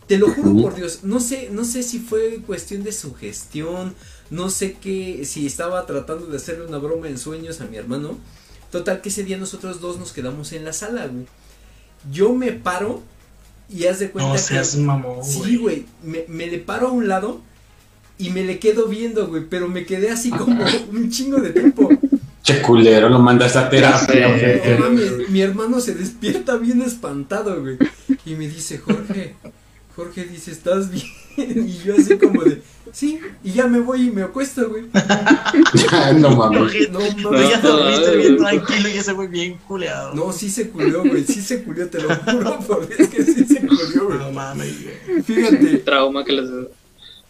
Te 0.06 0.18
lo 0.18 0.28
juro 0.28 0.60
por 0.60 0.74
Dios, 0.74 1.04
no 1.04 1.20
sé, 1.20 1.48
no 1.50 1.64
sé 1.64 1.82
si 1.82 2.00
fue 2.00 2.42
cuestión 2.46 2.82
de 2.82 2.92
sugestión, 2.92 3.94
no 4.28 4.50
sé 4.50 4.74
qué, 4.74 5.24
si 5.24 5.46
estaba 5.46 5.86
tratando 5.86 6.26
de 6.26 6.36
hacerle 6.36 6.66
una 6.66 6.76
broma 6.76 7.08
en 7.08 7.16
sueños 7.16 7.62
a 7.62 7.64
mi 7.64 7.78
hermano. 7.78 8.18
Total 8.70 9.00
que 9.00 9.08
ese 9.08 9.24
día 9.24 9.38
nosotros 9.38 9.80
dos 9.80 9.98
nos 9.98 10.12
quedamos 10.12 10.52
en 10.52 10.66
la 10.66 10.74
sala, 10.74 11.06
güey. 11.06 11.26
Yo 12.12 12.34
me 12.34 12.52
paro 12.52 13.02
y 13.70 13.86
haz 13.86 14.00
de 14.00 14.10
cuenta 14.10 14.28
No 14.28 14.34
que 14.34 14.42
seas 14.42 14.76
mamón, 14.76 15.24
Sí, 15.24 15.56
güey, 15.56 15.86
me, 16.02 16.26
me 16.28 16.46
le 16.46 16.58
paro 16.58 16.88
a 16.88 16.92
un 16.92 17.08
lado 17.08 17.40
y 18.18 18.28
me 18.28 18.44
le 18.44 18.58
quedo 18.58 18.86
viendo, 18.86 19.28
güey, 19.28 19.46
pero 19.48 19.66
me 19.66 19.86
quedé 19.86 20.10
así 20.10 20.28
como 20.28 20.62
un 20.92 21.10
chingo 21.10 21.40
de 21.40 21.50
tiempo. 21.50 21.88
Che 22.50 22.60
culero, 22.62 23.08
lo 23.08 23.20
mandaste 23.20 23.58
a 23.58 23.68
terapia. 23.68 24.62
Ya. 24.64 24.78
No 24.78 24.90
mi 24.90 25.40
hermano 25.40 25.80
se 25.80 25.94
despierta 25.94 26.56
bien 26.56 26.82
espantado, 26.82 27.60
güey. 27.60 27.78
Y 28.24 28.34
me 28.34 28.48
dice, 28.48 28.78
Jorge, 28.78 29.36
Jorge 29.94 30.24
dice, 30.24 30.50
¿estás 30.50 30.90
bien? 30.90 31.06
Y 31.36 31.78
yo 31.84 31.94
así 31.96 32.18
como 32.18 32.42
de, 32.42 32.60
sí, 32.92 33.20
y 33.44 33.52
ya 33.52 33.68
me 33.68 33.78
voy 33.78 34.08
y 34.08 34.10
me 34.10 34.22
acuesto, 34.22 34.68
güey. 34.68 34.86
no 36.16 36.36
mames. 36.36 36.90
No 36.90 36.98
mames. 36.98 37.50
ya 37.50 37.60
No, 37.60 37.68
dormiste 37.68 38.10
no, 38.10 38.16
bien 38.16 38.36
tranquilo 38.36 38.88
y 38.88 38.92
ese 38.98 39.14
fue 39.14 39.28
bien 39.28 39.56
culeado. 39.66 40.12
No, 40.12 40.32
sí 40.32 40.50
se 40.50 40.68
culió, 40.70 41.04
güey, 41.04 41.24
sí 41.24 41.40
se 41.40 41.62
culió, 41.62 41.88
te 41.88 42.02
lo 42.02 42.14
juro, 42.14 42.58
por 42.66 42.88
Dios 42.88 43.08
que 43.08 43.24
sí 43.24 43.44
se 43.44 43.60
culió, 43.60 44.06
güey. 44.06 44.18
No 44.18 44.32
mames, 44.32 44.74
güey. 44.82 45.22
Fíjate, 45.22 45.78
Trauma 45.78 46.24
que 46.24 46.32
les. 46.32 46.50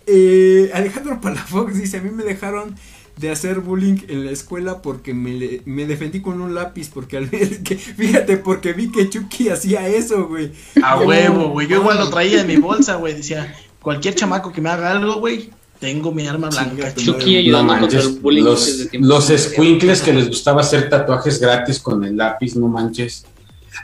Eh, 0.06 0.70
Alejandro 0.72 1.20
Palafox 1.20 1.78
dice, 1.78 1.98
a 1.98 2.00
mí 2.00 2.10
me 2.10 2.24
dejaron 2.24 2.74
de 3.20 3.30
hacer 3.30 3.60
bullying 3.60 3.98
en 4.08 4.24
la 4.24 4.30
escuela 4.30 4.80
porque 4.82 5.12
me, 5.14 5.30
le- 5.34 5.62
me 5.66 5.86
defendí 5.86 6.20
con 6.20 6.40
un 6.40 6.54
lápiz 6.54 6.88
porque 6.92 7.16
al 7.18 7.26
ver 7.26 7.62
que, 7.62 7.76
fíjate, 7.76 8.38
porque 8.38 8.72
vi 8.72 8.90
que 8.90 9.08
Chucky 9.10 9.48
hacía 9.50 9.86
eso, 9.88 10.26
güey. 10.28 10.52
A 10.82 10.98
huevo, 10.98 11.50
güey. 11.50 11.68
Yo 11.68 11.76
igual 11.80 11.98
lo 11.98 12.08
traía 12.14 12.40
en 12.40 12.46
mi 12.46 12.56
bolsa, 12.56 12.96
güey. 12.96 13.14
Decía, 13.14 13.54
cualquier 13.82 14.14
chamaco 14.14 14.52
que 14.52 14.60
me 14.60 14.70
haga 14.70 14.92
algo, 14.92 15.16
güey, 15.20 15.50
tengo 15.78 16.12
mi 16.12 16.26
arma 16.26 16.48
blanca. 16.50 16.94
Chucky 16.94 17.48
No 17.50 17.62
manches, 17.64 18.04
el 18.06 18.18
bullying 18.20 18.44
los, 18.44 18.66
desde 18.66 18.98
los 18.98 19.24
squinkles 19.28 20.02
que 20.02 20.12
les 20.12 20.28
gustaba 20.28 20.60
hacer 20.62 20.88
tatuajes 20.90 21.40
gratis 21.40 21.78
con 21.78 22.04
el 22.04 22.16
lápiz, 22.16 22.54
no 22.56 22.68
manches. 22.68 23.24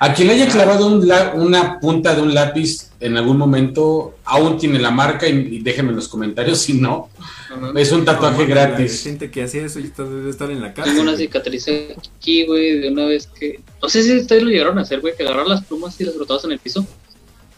A 0.01 0.13
quien 0.13 0.29
le 0.29 0.35
haya 0.35 0.49
clavado 0.49 0.87
un 0.87 1.07
la- 1.07 1.33
una 1.35 1.79
punta 1.81 2.15
de 2.15 2.21
un 2.23 2.35
lápiz 2.35 2.91
en 3.01 3.17
algún 3.17 3.39
momento, 3.39 4.17
aún 4.25 4.59
tiene 4.59 4.79
la 4.79 4.91
marca 4.91 5.27
y, 5.29 5.33
y 5.57 5.59
déjenme 5.61 5.91
en 5.91 5.97
los 5.97 6.09
comentarios, 6.09 6.59
si 6.59 6.75
no, 6.75 7.09
Ajá. 7.19 7.73
es 7.77 7.93
un 7.93 8.05
tatuaje 8.05 8.43
No, 8.43 8.49
gratis. 8.49 9.03
gente 9.05 9.31
que 9.31 9.45
hacía 9.45 9.65
eso 9.65 9.79
y 9.81 9.85
está- 9.85 10.03
debe 10.05 10.29
estar 10.31 10.51
en 10.51 10.61
la 10.61 10.75
Tengo 10.75 11.01
una 11.03 11.17
cicatriz 11.17 11.67
aquí, 11.69 12.45
güey, 12.47 12.81
de 12.81 12.89
una 12.91 13.05
vez 13.07 13.27
que. 13.29 13.61
No 13.83 13.89
sé 13.89 14.03
si 14.03 14.17
ustedes 14.19 14.43
lo 14.43 14.51
llegaron 14.51 14.79
a 14.79 14.83
hacer, 14.83 15.01
güey, 15.01 15.15
que 15.17 15.23
agarrar 15.23 15.47
las 15.47 15.65
plumas 15.65 15.99
y 16.01 16.05
las 16.05 16.15
frotabas 16.15 16.45
en 16.45 16.53
el 16.53 16.59
piso. 16.59 16.87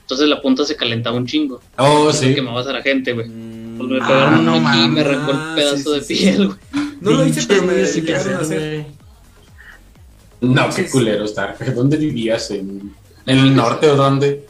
Entonces 0.03 0.29
la 0.29 0.41
punta 0.41 0.65
se 0.65 0.75
calentaba 0.77 1.17
un 1.17 1.27
chingo. 1.27 1.61
Oh, 1.77 2.13
sí. 2.13 2.35
quemabas 2.35 2.67
a 2.67 2.73
la 2.73 2.83
gente, 2.83 3.13
güey. 3.13 3.29
Mm, 3.29 3.79
Pues 3.79 3.91
me 3.91 3.99
Ah, 4.03 4.07
pegaron 4.09 4.45
no 4.45 4.69
aquí 4.69 4.85
y 4.85 4.89
me 4.89 5.01
arrancó 5.03 5.31
el 5.33 5.55
pedazo 5.55 5.77
sí, 5.95 5.99
de 6.01 6.05
sí, 6.05 6.15
piel, 6.15 6.37
sí. 6.37 6.45
güey. 6.47 6.59
No 7.01 7.11
lo 7.13 7.27
hice, 7.27 7.45
pero 7.47 7.63
me 7.63 7.81
a 7.81 7.85
hacer, 7.85 8.35
hacer. 8.35 8.87
No, 10.41 10.69
qué 10.75 10.89
culero 10.89 11.25
estar. 11.25 11.57
¿Dónde 11.75 11.97
vivías? 11.97 12.51
¿En, 12.51 12.95
en 13.27 13.39
el 13.39 13.55
norte 13.55 13.89
o 13.89 13.97
dónde? 13.97 14.47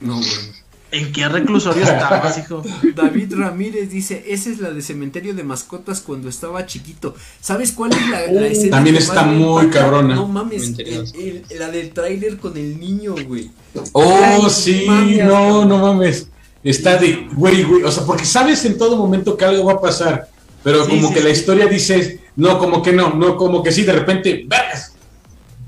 No, 0.00 0.16
güey. 0.16 0.60
¿En 0.92 1.12
qué 1.12 1.28
reclusorio 1.28 1.84
estabas, 1.84 2.36
hijo? 2.38 2.64
David 2.96 3.34
Ramírez 3.36 3.90
dice, 3.90 4.24
esa 4.26 4.50
es 4.50 4.58
la 4.58 4.70
de 4.72 4.82
cementerio 4.82 5.34
de 5.34 5.44
mascotas 5.44 6.00
cuando 6.00 6.28
estaba 6.28 6.66
chiquito. 6.66 7.14
¿Sabes 7.40 7.70
cuál 7.70 7.92
es 7.92 8.08
la, 8.08 8.26
la 8.26 8.46
escena? 8.48 8.72
también 8.78 8.96
está 8.96 9.22
muy 9.22 9.66
impacta? 9.66 9.82
cabrona. 9.84 10.14
No 10.16 10.26
mames, 10.26 10.76
el- 10.80 10.88
el- 11.14 11.44
la 11.60 11.70
del 11.70 11.90
tráiler 11.92 12.38
con 12.38 12.56
el 12.56 12.80
niño, 12.80 13.14
güey. 13.24 13.52
Oh, 13.92 14.18
Ay, 14.20 14.50
sí, 14.50 14.82
mames, 14.88 15.24
no, 15.26 15.64
no 15.64 15.78
mames. 15.78 16.26
Está 16.64 16.96
de, 16.96 17.28
güey, 17.34 17.62
güey, 17.62 17.84
o 17.84 17.90
sea, 17.92 18.04
porque 18.04 18.24
sabes 18.24 18.64
en 18.64 18.76
todo 18.76 18.96
momento 18.96 19.36
que 19.36 19.44
algo 19.44 19.64
va 19.66 19.74
a 19.74 19.80
pasar, 19.80 20.28
pero 20.64 20.84
Sí, 20.84 20.90
como 20.90 21.06
sí, 21.08 21.14
que 21.14 21.20
sí. 21.20 21.24
la 21.26 21.30
historia 21.30 21.66
dice, 21.66 22.20
no, 22.34 22.58
como 22.58 22.82
que 22.82 22.92
no, 22.92 23.14
no, 23.14 23.36
como 23.36 23.62
que 23.62 23.70
sí, 23.70 23.84
de 23.84 23.92
repente. 23.92 24.44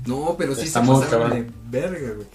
No, 0.05 0.35
pero 0.37 0.53
sí 0.55 0.63
Está 0.63 0.79
se 0.81 0.85
muy 0.91 1.01
pasaron 1.03 1.31
de 1.31 1.47
verga, 1.69 2.13
güey. 2.15 2.27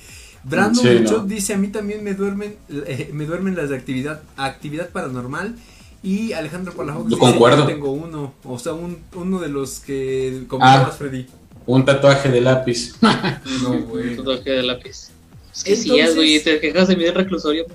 Brandon 0.45 0.85
Sí, 0.85 1.01
no. 1.01 1.19
dice, 1.21 1.55
a 1.55 1.59
mí 1.59 1.69
también 1.69 2.03
me 2.03 2.15
duermen, 2.15 2.57
eh, 2.71 3.11
me 3.13 3.27
duermen 3.27 3.57
las 3.57 3.69
de 3.71 3.77
actividad, 3.77 4.23
actividad 4.37 4.89
paranormal. 4.91 5.57
Y 6.03 6.33
Alejandro 6.33 6.73
Palafox 6.75 7.11
Yo 7.11 7.17
dice, 7.17 7.21
concuerdo. 7.33 7.63
yo 7.63 7.67
tengo 7.67 7.91
uno, 7.91 8.33
o 8.45 8.59
sea, 8.59 8.73
un, 8.73 8.99
uno 9.15 9.41
de 9.41 9.49
los 9.49 9.81
que 9.81 10.45
comentabas, 10.49 10.91
Ah. 10.95 10.97
Freddy. 10.97 11.27
Un 11.67 11.85
tatuaje 11.85 12.29
de 12.31 12.41
lápiz. 12.41 12.95
No, 13.63 13.71
Un 13.73 13.83
güey. 13.87 14.17
tatuaje 14.17 14.49
de 14.51 14.63
lápiz. 14.63 15.11
Es 15.53 15.65
que 15.65 15.77
sí, 15.77 15.91
Entonces- 15.91 16.15
güey, 16.15 16.43
te 16.43 16.61
quejas 16.61 16.87
de 16.89 16.97
mi 16.97 17.11
reclusorio. 17.11 17.67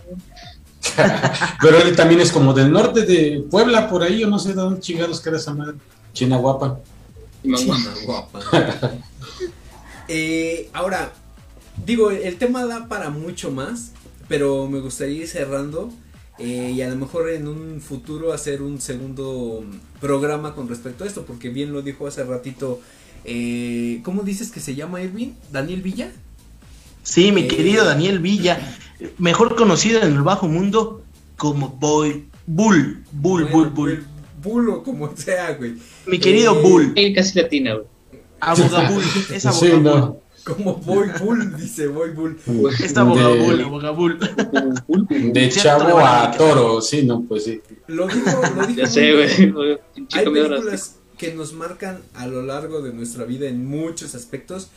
pero 1.61 1.77
él 1.79 1.95
también 1.95 2.21
es 2.21 2.31
como 2.31 2.53
del 2.53 2.71
norte 2.71 3.01
de 3.05 3.43
Puebla, 3.51 3.89
por 3.89 4.03
ahí, 4.03 4.23
o 4.23 4.27
no 4.29 4.39
sé 4.39 4.49
de 4.49 4.55
dónde 4.55 4.79
chingados 4.79 5.19
queda 5.21 5.37
esa 5.37 5.53
madre. 5.53 5.75
China 6.13 6.37
guapa. 6.37 6.79
Y 7.43 7.49
me 7.49 7.57
aguanto. 7.59 7.89
China 7.93 8.05
guapa. 8.05 8.39
Eh, 10.07 10.69
ahora, 10.73 11.13
digo, 11.85 12.11
el 12.11 12.35
tema 12.37 12.65
da 12.65 12.87
para 12.87 13.09
mucho 13.09 13.51
más, 13.51 13.91
pero 14.27 14.67
me 14.67 14.79
gustaría 14.79 15.21
ir 15.21 15.27
cerrando 15.27 15.91
eh, 16.39 16.71
y 16.75 16.81
a 16.81 16.89
lo 16.89 16.95
mejor 16.95 17.29
en 17.29 17.47
un 17.47 17.81
futuro 17.81 18.33
hacer 18.33 18.61
un 18.61 18.81
segundo 18.81 19.63
programa 20.01 20.55
con 20.55 20.67
respecto 20.67 21.03
a 21.03 21.07
esto, 21.07 21.25
porque 21.25 21.49
bien 21.49 21.71
lo 21.71 21.81
dijo 21.81 22.07
hace 22.07 22.23
ratito. 22.23 22.81
Eh, 23.25 24.01
¿Cómo 24.03 24.23
dices 24.23 24.51
que 24.51 24.59
se 24.59 24.75
llama 24.75 25.01
Irving? 25.01 25.29
¿Daniel 25.51 25.81
Villa? 25.81 26.11
Sí, 27.03 27.31
mi 27.31 27.41
Eh. 27.41 27.47
querido 27.47 27.85
Daniel 27.85 28.19
Villa, 28.19 28.59
mejor 29.17 29.55
conocido 29.55 30.01
en 30.01 30.13
el 30.13 30.21
bajo 30.23 30.47
mundo 30.47 31.03
como 31.37 31.69
Boy 31.69 32.25
Bull, 32.45 33.03
Bull, 33.11 33.43
Bueno, 33.43 33.49
Bull, 33.57 33.69
Bull. 33.69 34.05
Bull 34.41 34.69
o 34.69 34.83
como 34.83 35.15
sea, 35.15 35.53
güey. 35.53 35.75
Mi 36.05 36.19
querido 36.19 36.57
Eh, 36.59 36.61
Bull, 36.61 36.93
Ay, 36.97 37.13
Casi 37.13 37.39
latina, 37.39 37.73
güey. 37.75 37.85
Abogabull, 38.51 39.03
es 39.31 39.41
Sí, 39.43 39.47
Abogabull. 39.47 39.83
no. 39.83 40.23
Como 40.43 40.75
Boy 40.75 41.07
Bull, 41.21 41.55
dice 41.55 41.87
Boy 41.87 42.09
Bull. 42.11 42.37
Es 42.83 42.97
Abogabull, 42.97 43.57
De, 43.57 43.63
Abogabull. 43.63 44.19
de 45.33 45.49
chavo 45.49 45.99
a 45.99 46.31
toro, 46.31 46.81
sí, 46.81 47.03
no, 47.03 47.21
pues 47.23 47.45
sí. 47.45 47.61
Lo 47.87 48.07
dijo, 48.07 48.41
lo 48.55 48.67
dijo 48.67 48.79
Ya 48.79 48.83
muy 48.83 48.91
sé, 48.91 49.11
bien. 49.37 49.53
güey. 49.53 49.77
Hay 50.11 50.25
películas 50.25 50.95
que 51.17 51.33
nos 51.33 51.53
marcan 51.53 51.99
a 52.13 52.27
lo 52.27 52.41
largo 52.41 52.81
de 52.81 52.91
nuestra 52.91 53.23
vida 53.23 53.47
en 53.47 53.65
muchos 53.65 54.15
aspectos, 54.15 54.67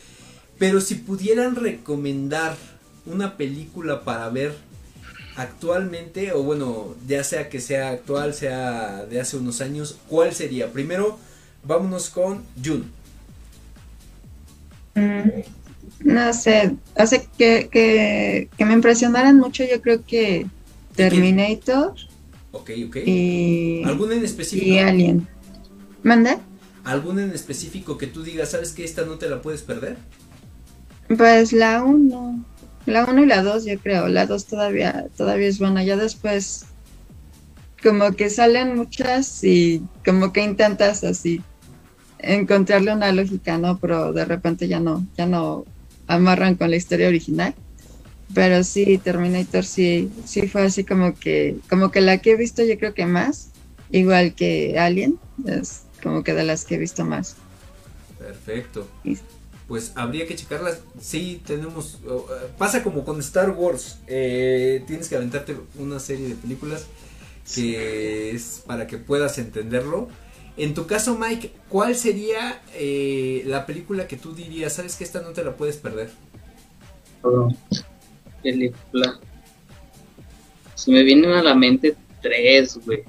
pero 0.58 0.80
si 0.80 0.94
pudieran 0.96 1.56
recomendar 1.56 2.56
una 3.04 3.36
película 3.36 4.04
para 4.04 4.28
ver 4.28 4.54
actualmente, 5.36 6.32
o 6.32 6.42
bueno, 6.42 6.94
ya 7.06 7.24
sea 7.24 7.48
que 7.48 7.60
sea 7.60 7.90
actual, 7.90 8.34
sea 8.34 9.04
de 9.06 9.20
hace 9.20 9.36
unos 9.36 9.60
años, 9.60 9.96
¿cuál 10.08 10.32
sería? 10.34 10.72
Primero, 10.72 11.18
vámonos 11.64 12.08
con 12.10 12.42
June. 12.64 12.84
Mm, 14.96 15.30
No 16.04 16.32
sé, 16.32 16.74
hace 16.96 17.28
que, 17.38 17.68
que, 17.70 18.48
que 18.56 18.64
me 18.64 18.72
impresionaran 18.72 19.38
mucho, 19.38 19.64
yo 19.64 19.80
creo 19.80 20.04
que 20.04 20.46
Terminator 20.94 21.94
Ok, 22.52 22.70
ok. 22.88 22.96
y, 23.06 23.82
¿Alguna 23.84 24.14
en 24.14 24.22
y 24.22 24.24
específico? 24.24 24.80
Alien. 24.86 25.28
¿Manda? 26.02 26.38
¿Alguna 26.84 27.24
en 27.24 27.32
específico 27.32 27.98
que 27.98 28.06
tú 28.06 28.22
digas, 28.22 28.50
sabes 28.50 28.72
que 28.72 28.84
esta 28.84 29.04
no 29.04 29.18
te 29.18 29.28
la 29.28 29.42
puedes 29.42 29.62
perder? 29.62 29.96
Pues 31.16 31.52
la 31.52 31.82
1, 31.84 32.44
la 32.86 33.04
1 33.04 33.22
y 33.22 33.26
la 33.26 33.42
2 33.42 33.64
yo 33.64 33.78
creo, 33.78 34.08
la 34.08 34.26
2 34.26 34.46
todavía, 34.46 35.06
todavía 35.16 35.48
es 35.48 35.58
buena, 35.58 35.84
ya 35.84 35.96
después 35.96 36.66
como 37.82 38.12
que 38.12 38.30
salen 38.30 38.76
muchas 38.76 39.44
y 39.44 39.82
como 40.04 40.32
que 40.32 40.42
intentas 40.42 41.04
así 41.04 41.42
encontrarle 42.18 42.92
una 42.92 43.12
lógica, 43.12 43.58
¿no? 43.58 43.78
Pero 43.78 44.12
de 44.12 44.24
repente 44.24 44.68
ya 44.68 44.80
no, 44.80 45.06
ya 45.16 45.26
no 45.26 45.64
amarran 46.06 46.56
con 46.56 46.70
la 46.70 46.76
historia 46.76 47.08
original. 47.08 47.54
Pero 48.34 48.64
sí, 48.64 48.98
Terminator 48.98 49.64
sí, 49.64 50.10
sí 50.24 50.48
fue 50.48 50.62
así 50.62 50.84
como 50.84 51.14
que, 51.14 51.58
como 51.70 51.90
que 51.90 52.00
la 52.00 52.18
que 52.18 52.32
he 52.32 52.36
visto 52.36 52.64
yo 52.64 52.76
creo 52.76 52.92
que 52.92 53.06
más, 53.06 53.50
igual 53.90 54.34
que 54.34 54.78
Alien, 54.78 55.18
es 55.46 55.82
como 56.02 56.24
que 56.24 56.34
de 56.34 56.44
las 56.44 56.64
que 56.64 56.74
he 56.74 56.78
visto 56.78 57.04
más. 57.04 57.36
Perfecto. 58.18 58.88
Pues 59.68 59.92
habría 59.94 60.26
que 60.26 60.36
checarlas. 60.36 60.80
Sí, 61.00 61.40
tenemos. 61.46 61.98
eh, 62.04 62.48
pasa 62.58 62.82
como 62.82 63.04
con 63.04 63.20
Star 63.20 63.50
Wars. 63.50 63.98
eh, 64.06 64.82
tienes 64.86 65.08
que 65.08 65.16
aventarte 65.16 65.56
una 65.78 65.98
serie 66.00 66.28
de 66.28 66.34
películas 66.34 66.86
que 67.54 68.30
es 68.30 68.62
para 68.66 68.86
que 68.86 68.98
puedas 68.98 69.38
entenderlo. 69.38 70.08
En 70.56 70.72
tu 70.74 70.86
caso, 70.86 71.18
Mike, 71.18 71.52
¿cuál 71.68 71.94
sería 71.96 72.60
eh, 72.74 73.42
la 73.46 73.66
película 73.66 74.06
que 74.08 74.16
tú 74.16 74.32
dirías? 74.34 74.72
Sabes 74.72 74.96
que 74.96 75.04
esta 75.04 75.20
no 75.20 75.30
te 75.30 75.44
la 75.44 75.54
puedes 75.54 75.76
perder. 75.76 76.10
Película. 78.42 79.18
Se 80.74 80.90
me 80.90 81.02
vienen 81.02 81.32
a 81.32 81.42
la 81.42 81.54
mente 81.54 81.96
tres, 82.22 82.78
güey. 82.84 83.02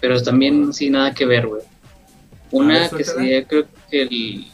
pero 0.00 0.22
también 0.22 0.72
sin 0.72 0.92
nada 0.92 1.14
que 1.14 1.24
ver, 1.26 1.46
güey. 1.46 1.62
Una 2.50 2.80
ver, 2.80 2.90
que 2.90 3.04
sería, 3.04 3.44
creo 3.46 3.66
que 3.90 4.02
el, 4.02 4.46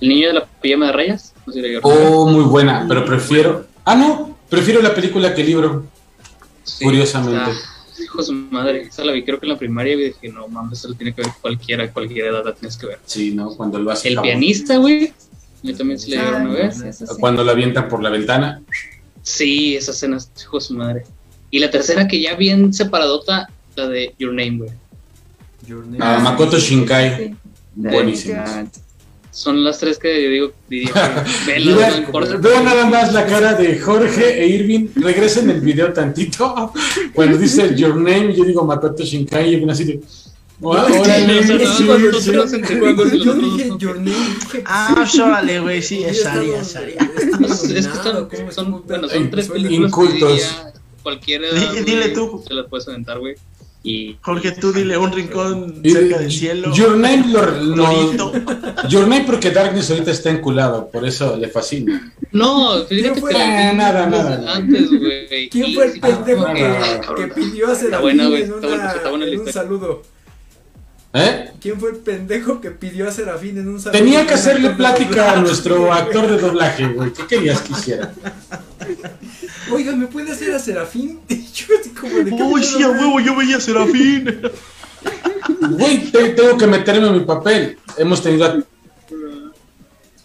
el 0.00 0.08
niño 0.08 0.28
de 0.28 0.34
la 0.34 0.46
pijama 0.46 0.86
de 0.86 0.92
rayas. 0.92 1.34
No 1.46 1.52
sé 1.52 1.62
si 1.62 1.68
la 1.72 1.80
Oh, 1.82 2.26
muy 2.28 2.44
buena, 2.44 2.84
pero 2.88 3.04
prefiero. 3.04 3.66
Ah, 3.84 3.94
no, 3.96 4.36
prefiero 4.48 4.82
la 4.82 4.94
película 4.94 5.34
que 5.34 5.40
el 5.40 5.46
libro. 5.46 5.86
Sí, 6.64 6.84
curiosamente. 6.84 7.50
está- 7.52 7.75
hijo 8.00 8.18
de 8.18 8.24
su 8.24 8.32
madre, 8.32 8.82
esa 8.82 9.04
la 9.04 9.12
vi 9.12 9.24
creo 9.24 9.38
que 9.40 9.46
en 9.46 9.52
la 9.52 9.58
primaria 9.58 9.94
y 9.94 10.04
dije, 10.04 10.28
no 10.28 10.48
mames, 10.48 10.78
eso 10.78 10.88
lo 10.88 10.94
tiene 10.94 11.14
que 11.14 11.22
ver 11.22 11.30
cualquiera, 11.40 11.92
cualquier 11.92 12.26
edad 12.26 12.44
la 12.44 12.54
tienes 12.54 12.76
que 12.76 12.86
ver. 12.86 12.98
Sí, 13.06 13.32
¿no? 13.32 13.50
Cuando 13.56 13.78
lo 13.78 13.90
hace. 13.90 14.08
El 14.08 14.14
cabrón. 14.16 14.30
pianista, 14.30 14.76
güey. 14.76 15.12
Yo 15.62 15.76
también 15.76 15.98
se 15.98 16.10
le 16.10 16.18
Ah, 16.18 16.20
llegaron 16.24 16.42
a 16.42 16.44
no, 16.44 16.52
ver. 16.52 16.72
sí, 16.74 16.82
eso 16.88 17.06
sí. 17.06 17.14
Cuando 17.18 17.42
lo 17.44 17.50
avientan 17.50 17.88
por 17.88 18.02
la 18.02 18.10
ventana. 18.10 18.62
Sí, 19.22 19.74
esa 19.76 19.90
escena, 19.90 20.18
hijo 20.40 20.58
de 20.58 20.64
su 20.64 20.74
madre. 20.74 21.04
Y 21.50 21.58
la 21.58 21.70
tercera 21.70 22.06
que 22.06 22.20
ya 22.20 22.34
bien 22.34 22.72
separadota, 22.72 23.48
la 23.74 23.88
de 23.88 24.14
Your 24.18 24.30
Name, 24.32 24.58
güey. 24.58 24.70
Your 25.66 25.84
Name. 25.86 25.98
Ah, 26.00 26.18
Makoto 26.20 26.58
Shinkai. 26.58 27.16
Sí, 27.28 27.34
Buenísimas. 27.74 28.68
Son 29.36 29.62
las 29.62 29.78
tres 29.78 29.98
que 29.98 30.22
yo 30.24 30.30
digo, 30.30 30.52
diría 30.66 30.92
velas, 31.46 31.74
no 31.74 31.76
Veo, 31.76 31.96
importa. 31.98 32.36
veo 32.38 32.62
nada 32.62 32.86
más 32.86 33.12
la 33.12 33.26
cara 33.26 33.52
de 33.52 33.78
Jorge 33.78 34.42
e 34.42 34.46
Irving. 34.48 34.88
Regresen 34.96 35.50
el 35.50 35.60
video 35.60 35.92
tantito. 35.92 36.72
Cuando 37.12 37.36
dice 37.36 37.74
Your 37.76 37.96
Name, 37.96 38.34
yo 38.34 38.44
digo 38.44 38.64
Makoto 38.64 39.02
Shinkai 39.04 39.50
y 39.50 39.52
Irving 39.56 39.68
así 39.68 39.84
de. 39.84 40.00
Ah, 44.64 45.04
órale, 45.22 45.60
güey, 45.60 45.82
sí, 45.82 46.02
es 46.04 46.22
Sharia, 46.24 46.60
Es, 46.60 46.74
es 47.64 47.86
que 47.88 47.94
son, 48.02 48.28
¿cómo 48.28 48.52
son, 48.52 48.82
bueno, 48.86 49.08
son 49.08 49.30
tres 49.30 49.48
películas 49.48 49.88
Incultos. 49.90 50.18
que 50.18 50.26
diría 50.28 50.72
cualquiera 51.02 51.48
Di- 51.52 51.80
dile 51.84 52.08
tú. 52.08 52.42
se 52.46 52.54
las 52.54 52.66
puedes 52.66 52.88
aventar, 52.88 53.18
güey. 53.18 53.34
Y 53.86 54.18
Jorge, 54.20 54.50
tú 54.50 54.72
dile 54.72 54.98
un 54.98 55.12
rincón 55.12 55.80
Y- 55.84 55.90
cerca 55.90 56.18
del 56.18 56.32
cielo. 56.32 56.74
Your 56.74 56.96
Name 56.96 57.28
lo. 57.28 58.32
Your 58.88 59.06
Name 59.06 59.22
porque 59.24 59.52
Darkness 59.52 59.88
ahorita 59.92 60.10
está 60.10 60.30
enculado, 60.30 60.88
por 60.90 61.06
eso 61.06 61.36
le 61.36 61.46
fascina. 61.46 62.12
no, 62.32 62.84
fíjate 62.84 63.20
nada, 63.74 64.06
nada. 64.06 64.54
antes, 64.54 64.88
güey. 64.90 65.48
¿Quién 65.50 65.72
fue 65.72 65.86
el 65.86 66.00
pendejo 66.00 66.46
que, 67.14 67.28
pidió 67.28 67.68
buena 68.00 68.28
la 68.28 69.12
un 69.12 69.52
saludo? 69.52 70.02
¿Eh? 71.14 71.50
¿Quién 71.60 71.78
fue 71.78 71.90
el 71.90 71.96
pendejo 71.98 72.60
que 72.60 72.72
pidió 72.72 73.08
a 73.08 73.12
Serafín 73.12 73.56
en 73.56 73.68
un 73.68 73.80
saludo? 73.80 73.98
Tenía 74.00 74.26
que 74.26 74.34
hacerle 74.34 74.70
plática 74.70 75.32
a 75.32 75.36
nuestro 75.36 75.92
actor 75.92 76.26
de 76.26 76.38
doblaje, 76.38 76.88
güey. 76.88 77.12
¿Qué 77.12 77.24
querías 77.28 77.60
que 77.60 77.72
hiciera? 77.72 78.12
Oiga, 79.72 79.92
¿me 79.96 80.06
puede 80.06 80.32
hacer 80.32 80.52
a 80.54 80.58
Serafín? 80.58 81.20
Y 81.28 81.46
yo 81.52 81.66
así 81.80 81.90
como 81.90 82.10
de 82.16 82.24
¿qué 82.36 82.42
Uy, 82.42 82.62
sí, 82.62 82.82
a 82.82 82.88
huevo, 82.90 83.20
yo 83.20 83.34
veía 83.36 83.56
a 83.56 83.60
Serafín. 83.60 84.40
Güey, 85.70 86.10
te- 86.10 86.30
tengo 86.30 86.56
que 86.58 86.66
meterme 86.66 87.06
en 87.08 87.14
mi 87.14 87.20
papel. 87.24 87.78
Hemos 87.96 88.22
tenido 88.22 88.44
a 88.44 88.58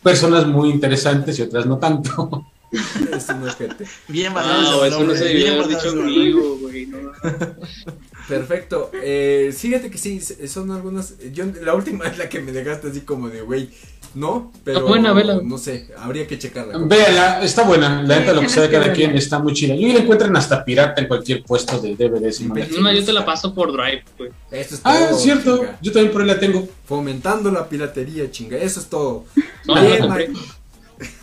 personas 0.04 0.46
muy 0.48 0.70
interesantes 0.70 1.38
y 1.40 1.44
otras 1.44 1.66
no 1.66 1.78
tanto. 1.78 2.46
Es 3.16 3.30
un 3.30 3.48
ojete. 3.48 3.86
Bien 4.08 4.34
No, 4.34 4.86
eso 4.86 5.04
no 5.04 5.16
se 5.16 5.26
haber 5.30 5.58
basado 5.58 5.70
dicho 5.70 5.96
conmigo, 5.96 6.58
güey. 6.62 6.86
No. 6.86 7.12
Perfecto. 8.28 8.92
Eh, 8.94 9.54
fíjate 9.58 9.92
que 9.92 9.98
sí, 9.98 10.22
son 10.48 10.72
algunas. 10.72 11.16
Yo, 11.34 11.46
la 11.62 11.74
última 11.74 12.06
es 12.08 12.18
la 12.18 12.30
que 12.30 12.40
me 12.40 12.52
dejaste 12.52 12.90
así 12.90 13.02
como 13.02 13.30
de, 13.30 13.42
güey, 13.42 13.70
no, 14.14 14.52
pero. 14.64 14.80
Está 14.80 14.90
buena, 14.90 15.14
vela. 15.14 15.40
No 15.44 15.58
sé, 15.58 15.90
habría 15.98 16.28
que 16.28 16.38
checarla. 16.38 16.78
Véala, 16.80 17.42
está 17.44 17.64
buena. 17.64 18.04
La 18.04 18.20
neta, 18.20 18.34
lo 18.34 18.42
que 18.42 18.50
sea 18.50 18.64
de 18.64 18.70
cada 18.70 18.92
quien 18.94 19.16
está 19.16 19.40
muy 19.40 19.54
chida. 19.54 19.76
Y 19.76 19.92
la 19.94 20.00
encuentran 20.00 20.36
hasta 20.36 20.64
pirata 20.64 21.02
en 21.02 21.08
cualquier 21.08 21.44
puesto 21.44 21.80
de 21.80 21.96
DVDs. 21.96 22.42
No, 22.42 22.92
yo 22.92 23.04
te 23.04 23.14
la 23.14 23.26
paso 23.26 23.54
por 23.54 23.72
Drive, 23.72 24.04
güey. 24.18 24.32
Eso 24.52 24.76
es 24.76 24.82
Ah, 24.84 24.98
todo, 25.08 25.18
es 25.18 25.24
cierto. 25.24 25.58
chinga. 25.58 25.80
Yo 25.82 25.92
también 25.92 26.12
por 26.12 26.22
ahí 26.22 26.28
la 26.28 26.40
tengo. 26.40 26.68
Fomentando 26.86 27.52
la 27.52 27.68
piratería, 27.68 28.30
chinga. 28.30 28.58
Eso 28.58 28.80
es 28.82 28.88
todo. 28.88 29.26
No, 29.66 29.82
Bien, 29.82 30.00
compré 30.00 30.28
Mike. 30.30 30.40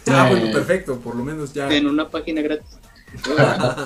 Ah, 0.07 0.29
Eh. 0.31 0.35
bueno, 0.35 0.53
perfecto. 0.53 0.99
Por 0.99 1.15
lo 1.17 1.25
menos 1.25 1.53
ya. 1.53 1.69
en 1.73 1.87
una 1.87 2.09
página 2.09 2.43
gratis. 2.43 2.67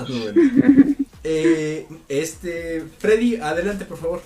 Bueno. 0.09 0.95
Eh, 1.23 1.87
este. 2.09 2.83
Freddy, 2.99 3.37
adelante, 3.37 3.85
por 3.85 3.97
favor. 3.97 4.21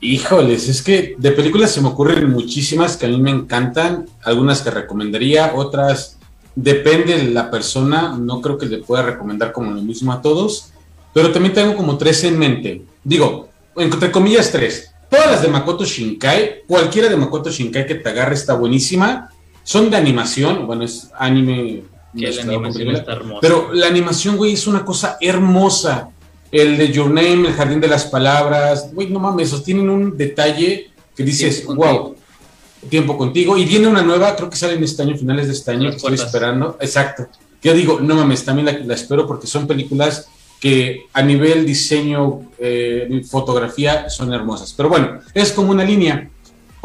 Híjoles, 0.00 0.68
es 0.68 0.82
que 0.82 1.14
de 1.18 1.30
películas 1.32 1.70
se 1.72 1.80
me 1.80 1.88
ocurren 1.88 2.30
muchísimas 2.30 2.96
que 2.96 3.06
a 3.06 3.08
mí 3.08 3.20
me 3.20 3.30
encantan. 3.30 4.06
Algunas 4.22 4.60
que 4.62 4.70
recomendaría, 4.70 5.52
otras 5.54 6.18
depende 6.54 7.16
de 7.16 7.24
la 7.30 7.50
persona. 7.50 8.16
No 8.18 8.40
creo 8.40 8.58
que 8.58 8.66
le 8.66 8.78
pueda 8.78 9.02
recomendar 9.02 9.52
como 9.52 9.70
lo 9.72 9.82
mismo 9.82 10.12
a 10.12 10.20
todos. 10.22 10.70
Pero 11.12 11.30
también 11.32 11.54
tengo 11.54 11.76
como 11.76 11.96
tres 11.98 12.24
en 12.24 12.38
mente. 12.38 12.82
Digo, 13.02 13.48
entre 13.76 14.10
comillas, 14.10 14.50
tres. 14.50 14.90
Todas 15.10 15.30
las 15.30 15.42
de 15.42 15.48
Makoto 15.48 15.84
Shinkai, 15.84 16.62
cualquiera 16.66 17.08
de 17.08 17.16
Makoto 17.16 17.50
Shinkai 17.50 17.86
que 17.86 17.94
te 17.94 18.08
agarre 18.08 18.34
está 18.34 18.54
buenísima. 18.54 19.30
Son 19.64 19.90
de 19.90 19.96
animación, 19.96 20.66
bueno, 20.66 20.84
es 20.84 21.10
anime. 21.18 21.82
Que 22.16 22.30
la 22.30 22.42
animación 22.42 22.94
está 22.94 23.12
hermosa. 23.12 23.40
Pero 23.40 23.72
la 23.72 23.88
animación, 23.88 24.36
güey, 24.36 24.52
es 24.52 24.68
una 24.68 24.84
cosa 24.84 25.16
hermosa. 25.20 26.10
El 26.52 26.78
de 26.78 26.92
Your 26.92 27.08
Name, 27.08 27.48
el 27.48 27.54
Jardín 27.54 27.80
de 27.80 27.88
las 27.88 28.04
Palabras, 28.04 28.90
güey, 28.92 29.08
no 29.08 29.18
mames, 29.18 29.48
esos 29.48 29.64
tienen 29.64 29.90
un 29.90 30.16
detalle 30.16 30.92
que 31.16 31.24
dices, 31.24 31.66
wow, 31.66 32.14
tiempo 32.88 33.18
contigo. 33.18 33.56
Y 33.56 33.64
viene 33.64 33.88
una 33.88 34.02
nueva, 34.02 34.36
creo 34.36 34.48
que 34.48 34.56
sale 34.56 34.74
en 34.74 34.84
este 34.84 35.02
año, 35.02 35.16
finales 35.16 35.48
de 35.48 35.54
este 35.54 35.72
año, 35.72 35.90
que 35.90 35.96
estoy 35.96 36.14
esperando. 36.14 36.76
Exacto. 36.80 37.26
Yo 37.60 37.74
digo, 37.74 37.98
no 38.00 38.14
mames, 38.14 38.44
también 38.44 38.66
la, 38.66 38.78
la 38.78 38.94
espero 38.94 39.26
porque 39.26 39.48
son 39.48 39.66
películas 39.66 40.28
que 40.60 41.08
a 41.12 41.22
nivel 41.22 41.66
diseño, 41.66 42.40
eh, 42.58 43.22
fotografía, 43.28 44.08
son 44.08 44.32
hermosas. 44.32 44.72
Pero 44.74 44.88
bueno, 44.88 45.20
es 45.34 45.52
como 45.52 45.70
una 45.70 45.84
línea. 45.84 46.30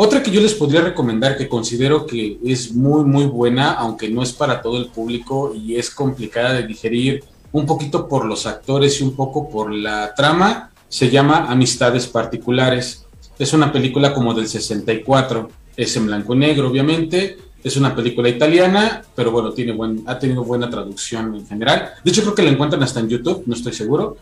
Otra 0.01 0.23
que 0.23 0.31
yo 0.31 0.39
les 0.39 0.53
podría 0.53 0.79
recomendar 0.79 1.35
que 1.35 1.49
considero 1.49 2.05
que 2.05 2.39
es 2.45 2.73
muy 2.73 3.03
muy 3.03 3.25
buena, 3.25 3.73
aunque 3.73 4.07
no 4.07 4.23
es 4.23 4.31
para 4.31 4.61
todo 4.61 4.77
el 4.77 4.85
público 4.85 5.53
y 5.53 5.75
es 5.75 5.89
complicada 5.89 6.53
de 6.53 6.65
digerir, 6.65 7.25
un 7.51 7.65
poquito 7.65 8.07
por 8.07 8.23
los 8.23 8.45
actores 8.45 9.01
y 9.01 9.03
un 9.03 9.13
poco 9.13 9.49
por 9.49 9.73
la 9.73 10.13
trama, 10.15 10.71
se 10.87 11.09
llama 11.09 11.47
Amistades 11.49 12.07
Particulares. 12.07 13.05
Es 13.37 13.51
una 13.51 13.73
película 13.73 14.13
como 14.13 14.33
del 14.33 14.47
64, 14.47 15.49
es 15.75 15.97
en 15.97 16.05
blanco 16.05 16.33
y 16.33 16.37
negro 16.37 16.69
obviamente, 16.69 17.37
es 17.61 17.75
una 17.75 17.93
película 17.93 18.29
italiana, 18.29 19.01
pero 19.13 19.31
bueno, 19.31 19.51
tiene 19.51 19.73
buen, 19.73 20.03
ha 20.05 20.17
tenido 20.17 20.45
buena 20.45 20.69
traducción 20.69 21.35
en 21.35 21.45
general. 21.45 21.89
De 22.05 22.11
hecho 22.11 22.21
creo 22.21 22.35
que 22.35 22.43
la 22.43 22.51
encuentran 22.51 22.81
hasta 22.83 23.01
en 23.01 23.09
YouTube, 23.09 23.43
no 23.47 23.53
estoy 23.53 23.73
seguro. 23.73 24.15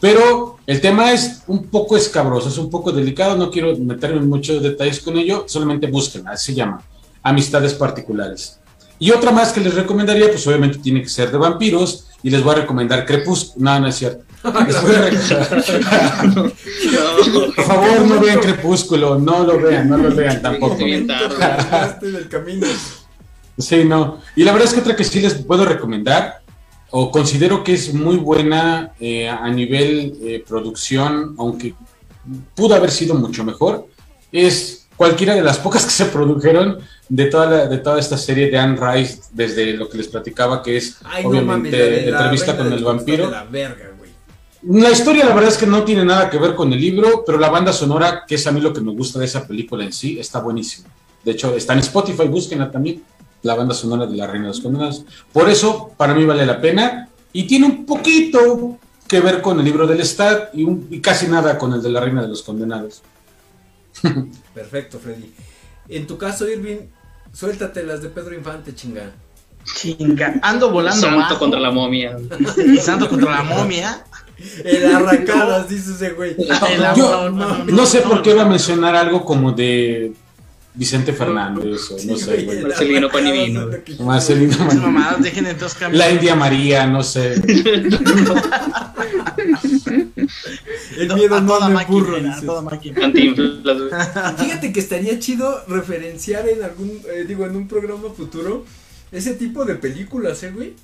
Pero 0.00 0.56
el 0.66 0.80
tema 0.80 1.12
es 1.12 1.42
un 1.46 1.64
poco 1.66 1.96
escabroso, 1.96 2.48
es 2.48 2.58
un 2.58 2.70
poco 2.70 2.90
delicado, 2.92 3.36
no 3.36 3.50
quiero 3.50 3.76
meterme 3.76 4.18
en 4.18 4.28
muchos 4.28 4.62
detalles 4.62 5.00
con 5.00 5.18
ello, 5.18 5.44
solamente 5.46 5.86
busquen, 5.88 6.26
así 6.28 6.52
se 6.52 6.54
llama, 6.58 6.82
Amistades 7.22 7.74
Particulares. 7.74 8.58
Y 8.98 9.10
otra 9.10 9.30
más 9.30 9.52
que 9.52 9.60
les 9.60 9.74
recomendaría, 9.74 10.28
pues 10.28 10.46
obviamente 10.46 10.78
tiene 10.78 11.02
que 11.02 11.08
ser 11.08 11.30
de 11.30 11.38
vampiros, 11.38 12.06
y 12.22 12.28
les 12.30 12.42
voy 12.42 12.52
a 12.52 12.58
recomendar 12.58 13.06
Crepúsculo. 13.06 13.64
No, 13.64 13.80
no 13.80 13.86
es 13.88 13.96
cierto. 13.96 14.24
Les 14.44 14.82
voy 14.82 14.94
a 14.94 15.00
recomendar- 15.10 16.52
Por 17.56 17.64
favor, 17.64 18.00
no 18.06 18.20
vean 18.20 18.40
Crepúsculo, 18.40 19.18
no 19.18 19.44
lo 19.44 19.58
vean, 19.58 19.88
no 19.88 19.96
lo 19.96 20.14
vean 20.14 20.42
tampoco. 20.42 20.76
Sí, 23.58 23.84
no. 23.84 24.18
Y 24.36 24.44
la 24.44 24.52
verdad 24.52 24.68
es 24.68 24.74
que 24.74 24.80
otra 24.80 24.96
que 24.96 25.04
sí 25.04 25.20
les 25.20 25.34
puedo 25.34 25.64
recomendar, 25.66 26.39
o 26.92 27.10
considero 27.10 27.62
que 27.64 27.74
es 27.74 27.94
muy 27.94 28.16
buena 28.16 28.92
eh, 29.00 29.28
a 29.28 29.48
nivel 29.50 30.18
eh, 30.22 30.44
producción, 30.46 31.34
aunque 31.38 31.74
pudo 32.54 32.74
haber 32.74 32.90
sido 32.90 33.14
mucho 33.14 33.44
mejor, 33.44 33.86
es 34.32 34.86
cualquiera 34.96 35.34
de 35.34 35.42
las 35.42 35.58
pocas 35.58 35.84
que 35.84 35.90
se 35.92 36.06
produjeron 36.06 36.78
de 37.08 37.26
toda, 37.26 37.46
la- 37.46 37.66
de 37.66 37.78
toda 37.78 37.98
esta 37.98 38.16
serie 38.18 38.50
de 38.50 38.58
Anne 38.58 38.78
Rice, 38.78 39.20
desde 39.32 39.72
lo 39.74 39.88
que 39.88 39.98
les 39.98 40.08
platicaba, 40.08 40.62
que 40.62 40.76
es 40.76 40.98
Ay, 41.04 41.24
no 41.24 41.30
mames. 41.30 41.72
obviamente 41.72 41.78
la 41.78 41.84
de 41.86 42.10
la 42.10 42.18
entrevista 42.18 42.56
con 42.56 42.72
el 42.72 42.84
vampiro. 42.84 43.30
La 43.30 43.44
verga. 43.44 43.86
La 44.62 44.90
historia, 44.90 45.24
la 45.24 45.32
verdad 45.34 45.48
es 45.50 45.56
que 45.56 45.66
no 45.66 45.84
tiene 45.84 46.04
nada 46.04 46.28
que 46.28 46.36
ver 46.36 46.54
con 46.54 46.70
el 46.70 46.78
libro, 46.78 47.22
pero 47.24 47.38
la 47.38 47.48
banda 47.48 47.72
sonora, 47.72 48.24
que 48.28 48.34
es 48.34 48.46
a 48.46 48.52
mí 48.52 48.60
lo 48.60 48.74
que 48.74 48.82
me 48.82 48.92
gusta 48.92 49.18
de 49.18 49.24
esa 49.24 49.46
película 49.46 49.84
en 49.84 49.92
sí, 49.92 50.18
está 50.20 50.38
buenísima. 50.40 50.86
De 51.24 51.30
hecho, 51.32 51.56
está 51.56 51.72
en 51.72 51.78
Spotify, 51.78 52.28
búsquenla 52.28 52.70
también, 52.70 53.02
la 53.42 53.54
banda 53.54 53.74
sonora 53.74 54.06
de 54.06 54.16
La 54.16 54.26
Reina 54.26 54.44
de 54.46 54.48
los 54.50 54.60
Condenados. 54.60 55.04
Por 55.32 55.48
eso, 55.48 55.92
para 55.96 56.14
mí 56.14 56.24
vale 56.24 56.44
la 56.46 56.60
pena 56.60 57.08
y 57.32 57.44
tiene 57.44 57.66
un 57.66 57.86
poquito 57.86 58.78
que 59.08 59.20
ver 59.20 59.40
con 59.42 59.58
el 59.58 59.64
libro 59.64 59.86
del 59.86 60.04
Stat 60.04 60.54
y, 60.54 60.62
un- 60.64 60.86
y 60.90 61.00
casi 61.00 61.26
nada 61.26 61.58
con 61.58 61.72
el 61.72 61.82
de 61.82 61.90
La 61.90 62.00
Reina 62.00 62.22
de 62.22 62.28
los 62.28 62.42
Condenados. 62.42 63.02
Perfecto, 64.54 64.98
Freddy. 64.98 65.32
En 65.88 66.06
tu 66.06 66.16
caso, 66.16 66.48
Irving, 66.48 66.78
suéltate 67.32 67.82
las 67.82 68.02
de 68.02 68.08
Pedro 68.08 68.34
Infante, 68.34 68.74
chinga. 68.74 69.10
Chinga, 69.76 70.34
ando 70.42 70.70
volando 70.70 71.00
Santo 71.00 71.18
bajo. 71.18 71.38
contra 71.38 71.60
la 71.60 71.70
momia. 71.70 72.16
Santo 72.80 73.08
contra 73.08 73.30
la 73.30 73.42
momia. 73.42 74.04
El 74.64 74.94
arrancadas, 74.94 75.68
dice 75.68 75.92
ese 75.92 76.10
güey. 76.12 76.34
No, 76.38 76.96
no, 76.96 77.30
no, 77.30 77.64
No 77.64 77.86
sé 77.86 78.00
no, 78.02 78.08
por 78.10 78.22
qué 78.22 78.30
no. 78.30 78.36
iba 78.36 78.44
a 78.44 78.48
mencionar 78.48 78.96
algo 78.96 79.24
como 79.24 79.52
de 79.52 80.12
Vicente 80.72 81.12
Fernández, 81.12 81.90
o 81.90 81.94
no 81.94 82.16
Sí, 82.16 82.24
sé, 82.24 82.44
güey, 82.44 82.62
Marcelino 82.62 83.10
Panivino. 83.10 83.68
Marcelino 84.00 84.56
María. 84.58 84.80
mamadas, 84.80 85.22
dejen 85.22 85.46
entonces 85.46 85.76
cambiar. 85.78 86.06
La 86.06 86.12
India 86.14 86.34
María, 86.36 86.86
no 86.86 87.02
sé. 87.02 87.34
El 90.96 91.08
No, 91.08 91.16
miedo 91.16 91.36
a 91.36 91.40
no 91.40 91.46
toda 91.54 91.68
me 91.68 91.74
máquina, 91.74 91.98
burro, 91.98 92.16
a 92.16 92.40
toda 92.40 92.62
máquina. 92.62 93.10
Fíjate 94.38 94.72
que 94.72 94.80
estaría 94.80 95.18
chido 95.18 95.62
referenciar 95.66 96.48
en 96.48 96.62
algún, 96.62 97.00
eh, 97.12 97.24
digo, 97.26 97.44
en 97.46 97.56
un 97.56 97.66
programa 97.68 98.10
futuro 98.16 98.64
ese 99.12 99.34
tipo 99.34 99.64
de 99.64 99.74
películas, 99.76 100.42
eh, 100.42 100.50
güey. 100.54 100.74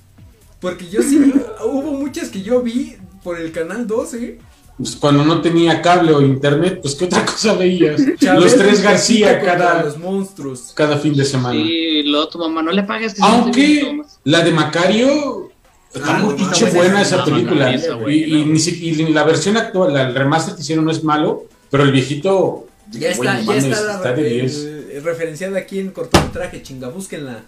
Porque 0.59 0.89
yo 0.89 1.01
sí, 1.01 1.17
hubo 1.63 1.93
muchas 1.93 2.29
que 2.29 2.41
yo 2.41 2.61
vi 2.61 2.97
por 3.23 3.39
el 3.39 3.51
canal 3.51 3.87
12. 3.87 4.39
Pues 4.77 4.95
cuando 4.95 5.25
no 5.25 5.41
tenía 5.41 5.81
cable 5.81 6.11
o 6.13 6.21
internet, 6.21 6.79
pues 6.81 6.93
qué 6.95 7.05
otra 7.05 7.25
cosa 7.25 7.53
veías. 7.55 7.99
Chávez 8.19 8.43
Los 8.43 8.55
tres 8.57 8.79
y 8.79 8.83
García 8.83 9.41
cada, 9.41 9.83
Los 9.83 9.97
monstruos. 9.97 10.71
cada 10.75 10.97
fin 10.97 11.15
de 11.15 11.25
semana. 11.25 11.59
Sí, 11.59 12.03
luego 12.03 12.27
tu 12.29 12.37
mamá 12.37 12.61
no 12.61 12.71
le 12.71 12.83
pagues. 12.83 13.17
no 13.17 13.25
Aunque 13.25 13.79
todo. 13.81 14.05
la 14.25 14.43
de 14.43 14.51
Macario 14.51 15.51
está 15.93 16.17
Ah, 16.17 16.19
muy 16.19 16.35
buena 16.73 17.01
esa, 17.01 17.25
película. 17.25 17.73
Y, 17.73 17.77
buena. 17.89 18.11
y 18.11 18.87
y 18.87 19.13
la 19.13 19.23
versión 19.23 19.57
actual, 19.57 19.93
la- 19.93 20.03
el 20.09 20.13
remaster 20.15 20.53
que 20.55 20.61
hicieron 20.61 20.85
no 20.85 20.91
es 20.91 21.03
malo, 21.03 21.45
pero 21.71 21.81
el 21.83 21.91
viejito. 21.91 22.67
Ya 22.91 23.09
está, 23.09 23.41
ya 23.41 23.55
está, 23.55 23.81
la, 23.81 23.95
está 23.95 24.13
de 24.13 24.23
10. 24.29 24.57
eh, 24.65 25.01
referenciada 25.03 25.57
aquí 25.57 25.79
en 25.79 25.89
cortometraje, 25.89 26.61
chinga, 26.61 26.87
búsquenla. 26.89 27.43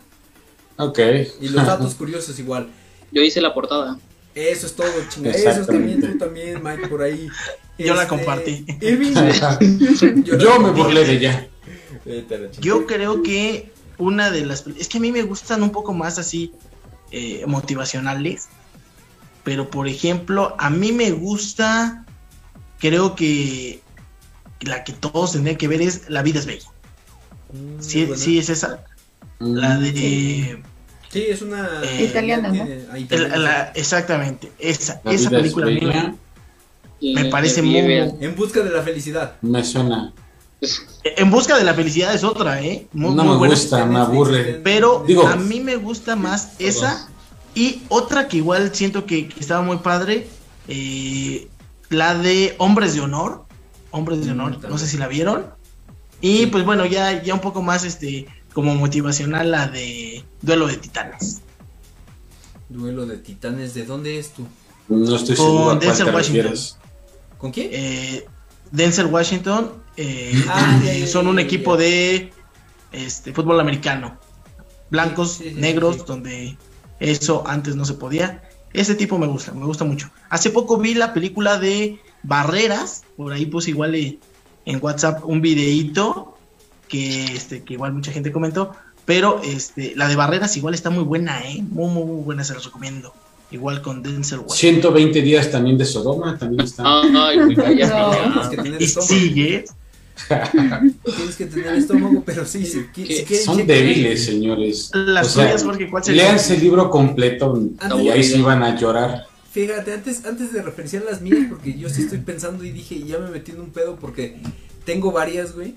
Ok. 0.78 1.00
Y 1.42 1.50
los 1.50 1.64
datos 1.68 1.94
curiosos 1.96 2.38
igual. 2.40 2.68
Yo 3.12 3.22
hice 3.22 3.40
la 3.40 3.54
portada. 3.54 3.98
Eso 4.36 4.68
es 4.68 4.76
todo, 4.76 4.88
chinga. 5.10 5.32
Eso 5.32 5.62
es 5.62 5.68
también, 5.68 6.02
tú 6.02 6.18
también, 6.18 6.62
Mike, 6.64 6.88
por 6.88 7.02
ahí. 7.02 7.28
Yo 7.78 7.94
la 7.96 8.04
Este, 8.04 8.16
compartí. 8.16 8.66
Irving, 8.82 9.14
Yo 10.40 10.60
me 10.60 10.72
burlé 10.72 11.04
de 11.06 11.12
ella. 11.14 11.48
Chingada. 12.06 12.50
Yo 12.60 12.86
creo 12.86 13.24
que 13.24 13.72
una 13.98 14.32
de 14.32 14.46
las... 14.46 14.66
Es 14.78 14.88
que 14.88 14.98
a 14.98 15.02
mí 15.02 15.12
me 15.12 15.24
gustan 15.24 15.64
un 15.64 15.72
poco 15.72 15.94
más 15.94 16.18
así 16.20 16.54
eh, 17.12 17.44
motivacionales. 17.48 18.48
Pero, 19.44 19.70
por 19.70 19.88
ejemplo, 19.88 20.56
a 20.60 20.70
mí 20.70 20.92
me 20.92 21.12
gusta... 21.12 22.06
Creo 22.80 23.16
que 23.16 23.82
la 24.62 24.84
que 24.84 24.94
todos 24.94 25.34
tendrían 25.34 25.58
que 25.58 25.68
ver 25.68 25.82
es 25.82 26.10
La 26.10 26.22
vida 26.22 26.40
es 26.40 26.46
bella. 26.46 26.68
Mm, 27.52 27.82
Sí, 27.82 28.06
bueno. 28.06 28.22
sí 28.22 28.40
es 28.40 28.50
esa. 28.50 28.84
La 29.40 29.78
de... 29.78 30.62
Sí, 31.12 31.26
es 31.28 31.42
una. 31.42 31.68
Eh, 31.84 32.06
Italiana, 32.10 32.50
¿no? 32.50 32.68
la- 33.10 33.38
la- 33.38 33.64
exactamente, 33.76 34.52
esa, 34.60 35.02
La 35.04 35.12
esa 35.12 35.24
es 35.24 35.30
película 35.30 35.66
a 35.66 35.70
mí 35.70 35.80
me- 35.82 35.88
bella. 35.88 36.16
me 37.02 37.26
parece 37.26 37.62
muy. 37.62 37.78
En 37.78 38.36
busca 38.36 38.62
de 38.62 38.70
la 38.70 38.82
felicidad. 38.84 39.36
Me 39.42 39.64
suena. 39.64 40.14
En 41.04 41.32
busca 41.32 41.58
de 41.58 41.64
la 41.64 41.74
felicidad 41.74 42.14
es 42.14 42.24
otra, 42.24 42.62
¿eh? 42.62 42.88
Muy, 42.94 43.16
no 43.16 43.24
muy 43.24 43.32
me 43.34 43.38
buena. 43.40 43.54
gusta, 43.56 43.86
me 43.86 44.00
aburre. 44.00 44.60
Pero 44.64 45.04
Digo- 45.08 45.26
a 45.28 45.36
mí 45.36 45.62
me 45.62 45.78
gusta 45.78 46.16
más 46.16 46.52
esa 46.60 47.08
y 47.56 47.82
otra 47.90 48.28
que 48.28 48.38
igual 48.38 48.76
siento 48.76 49.06
que, 49.06 49.28
que 49.30 49.40
estaba 49.40 49.62
muy 49.62 49.78
padre, 49.78 50.28
eh, 50.68 51.48
la 51.90 52.14
de 52.14 52.54
Hombres 52.60 52.94
de 52.94 53.02
Honor. 53.02 53.46
Hombres 53.92 54.20
de 54.24 54.28
Mm, 54.28 54.40
Honor, 54.40 54.70
no 54.70 54.78
sé 54.78 54.86
si 54.86 54.98
la 54.98 55.08
vieron. 55.08 55.48
Y 56.22 56.46
pues 56.48 56.64
bueno, 56.66 56.86
ya, 56.86 57.24
ya 57.24 57.34
un 57.34 57.40
poco 57.40 57.64
más 57.64 57.84
este 57.86 58.28
como 58.60 58.76
motivacional 58.76 59.52
la 59.52 59.68
de 59.70 60.22
Duelo 60.42 60.68
de 60.68 60.76
Titanes. 60.76 61.42
Duelo 62.68 63.06
de 63.06 63.18
titanes, 63.18 63.74
¿de 63.74 63.86
dónde 63.86 64.20
es 64.20 64.32
tú? 64.32 64.46
No 64.90 65.16
estoy 65.16 65.36
Con 65.38 65.46
seguro 65.46 65.60
a 65.64 65.66
cuál 65.68 65.80
Denzel 65.80 66.06
Washington. 66.14 66.36
refieres. 66.44 66.78
¿Con 67.38 67.52
quién? 67.52 67.70
Eh, 67.72 68.26
Denzel 68.72 69.06
Washington 69.08 69.72
eh, 69.98 70.34
Ah, 70.50 70.82
son 71.08 71.28
un 71.28 71.40
equipo 71.40 71.78
de 71.78 72.32
este 72.92 73.34
fútbol 73.34 73.60
americano. 73.62 74.20
Blancos, 74.92 75.34
Sí, 75.36 75.46
sí, 75.46 75.50
sí, 75.56 75.62
negros, 75.62 75.96
sí. 75.96 76.04
donde 76.06 76.58
eso 77.00 77.44
antes 77.48 77.76
no 77.78 77.86
se 77.86 77.94
podía. 77.94 78.44
Ese 78.74 78.94
tipo 78.94 79.18
me 79.18 79.28
gusta, 79.28 79.54
me 79.54 79.66
gusta 79.66 79.86
mucho. 79.86 80.12
Hace 80.30 80.50
poco 80.50 80.78
vi 80.78 80.94
la 80.96 81.14
película 81.14 81.58
de 81.60 82.00
Barreras, 82.24 83.04
por 83.16 83.32
ahí 83.32 83.46
puse 83.46 83.70
igual 83.72 83.96
eh, 83.96 84.20
en 84.66 84.80
WhatsApp 84.84 85.24
un 85.26 85.42
videíto 85.42 86.38
que 86.90 87.24
este 87.26 87.64
que 87.64 87.76
igual 87.76 87.94
mucha 87.94 88.12
gente 88.12 88.32
comentó, 88.34 88.72
pero 89.06 89.42
este 89.44 89.94
la 89.96 90.08
de 90.10 90.16
Barreras 90.18 90.58
igual 90.58 90.74
está 90.74 90.90
muy 90.90 91.04
buena, 91.06 91.40
eh, 91.50 91.62
muy 91.62 91.90
muy, 91.90 92.04
muy 92.04 92.24
buena, 92.24 92.44
se 92.44 92.54
los 92.54 92.66
recomiendo. 92.66 93.14
Igual 93.52 93.82
con 93.82 94.04
Denzel 94.04 94.40
Washington. 94.40 94.94
120 94.94 95.22
días 95.24 95.50
también 95.50 95.76
de 95.78 95.84
Sodoma, 95.86 96.38
también 96.38 96.62
está. 96.66 96.84
Ay, 96.86 97.38
No. 97.38 97.56
Tienes 97.56 98.48
que 98.52 98.58
tener 98.58 98.88
sigue. 98.88 99.66
Tienes 100.28 101.36
que 101.38 101.46
tener 101.46 101.74
estómago, 101.76 102.22
pero 102.26 102.46
sí, 102.46 102.66
si, 102.66 102.80
qui- 102.94 103.08
¿Qué? 103.08 103.16
si 103.16 103.24
quieren. 103.26 103.46
Son 103.46 103.66
débiles, 103.66 104.26
señores. 104.26 104.92
Las 104.94 105.28
O 105.28 105.30
sea, 105.42 105.58
Jorge, 105.58 105.90
¿cuál 105.90 106.04
sería? 106.04 106.24
Léanse 106.24 106.56
el 106.56 106.62
libro 106.62 106.90
completo 106.90 107.58
y 108.02 108.10
ahí 108.10 108.24
sí 108.24 108.34
aburrido. 108.36 108.46
van 108.46 108.64
a 108.64 108.78
llorar. 108.80 109.24
Fíjate, 109.52 109.94
antes, 109.94 110.26
antes 110.26 110.54
de 110.54 110.62
referenciar 110.62 111.04
las 111.10 111.22
mías, 111.22 111.40
porque 111.50 111.76
yo 111.78 111.90
sí 111.90 112.04
estoy 112.04 112.20
pensando 112.20 112.64
y 112.64 112.72
dije, 112.72 113.02
ya 113.04 113.18
me 113.18 113.32
metí 113.32 113.52
en 113.52 113.62
un 113.62 113.72
pedo 113.72 113.96
porque 113.96 114.40
tengo 114.86 115.12
varias, 115.12 115.56
güey. 115.56 115.74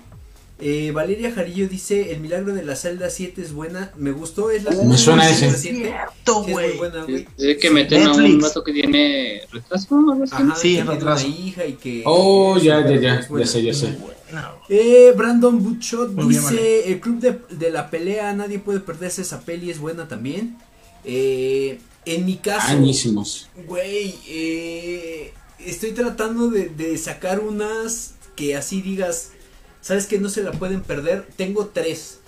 Eh, 0.59 0.91
Valeria 0.91 1.31
Jarillo 1.33 1.67
dice, 1.67 2.13
El 2.13 2.21
milagro 2.21 2.53
de 2.53 2.63
la 2.63 2.75
celda 2.75 3.09
7 3.09 3.41
es 3.41 3.51
buena, 3.53 3.91
me 3.97 4.11
gustó, 4.11 4.49
es 4.51 4.63
la 4.63 4.71
Me 4.71 4.97
suena 4.97 5.29
ese. 5.29 5.49
reciente. 5.49 5.89
Cierto, 5.89 6.45
Sí, 6.45 6.51
es 6.51 6.77
buena, 6.77 7.03
güey. 7.03 7.27
Dice 7.37 7.57
que 7.57 7.69
meten 7.71 8.03
a 8.03 8.11
un 8.13 8.21
Netflix. 8.21 8.43
vato 8.43 8.63
que 8.63 8.71
tiene 8.73 9.41
retraso. 9.51 9.87
Ajá, 10.31 10.55
Sí, 10.55 10.75
que 10.75 10.79
en 10.79 10.85
tiene 10.85 10.91
retraso. 10.91 11.27
una 11.27 11.35
hija 11.35 11.65
y 11.65 11.73
que... 11.73 12.03
Oh, 12.05 12.55
es 12.57 12.63
ya, 12.63 12.87
ya, 12.87 12.95
ya, 12.99 13.15
es 13.15 13.27
buena. 13.27 13.45
ya 13.45 13.51
sé, 13.51 13.63
ya 13.63 13.73
sé. 13.73 13.97
Eh, 14.69 15.13
Brandon 15.17 15.61
Butchot 15.61 16.11
Muy 16.13 16.27
bien, 16.27 16.41
dice, 16.41 16.55
vale. 16.55 16.91
el 16.93 16.99
club 17.01 17.19
de, 17.19 17.39
de 17.55 17.69
la 17.71 17.89
pelea, 17.89 18.33
nadie 18.33 18.59
puede 18.59 18.79
perderse 18.79 19.21
esa 19.23 19.41
peli, 19.41 19.69
es 19.69 19.79
buena 19.79 20.07
también. 20.07 20.57
Eh, 21.03 21.79
en 22.05 22.25
mi 22.25 22.37
caso, 22.37 22.71
Añísimos. 22.71 23.49
güey, 23.67 24.15
eh, 24.27 25.33
estoy 25.59 25.91
tratando 25.91 26.49
de, 26.49 26.69
de 26.69 26.97
sacar 26.97 27.39
unas 27.41 28.13
que 28.35 28.55
así 28.55 28.81
digas, 28.81 29.31
sabes 29.83 30.07
que 30.07 30.17
no 30.17 30.29
se 30.29 30.41
la 30.41 30.51
pueden 30.53 30.81
perder. 30.81 31.27
Tengo 31.37 31.67
tres. 31.67 32.19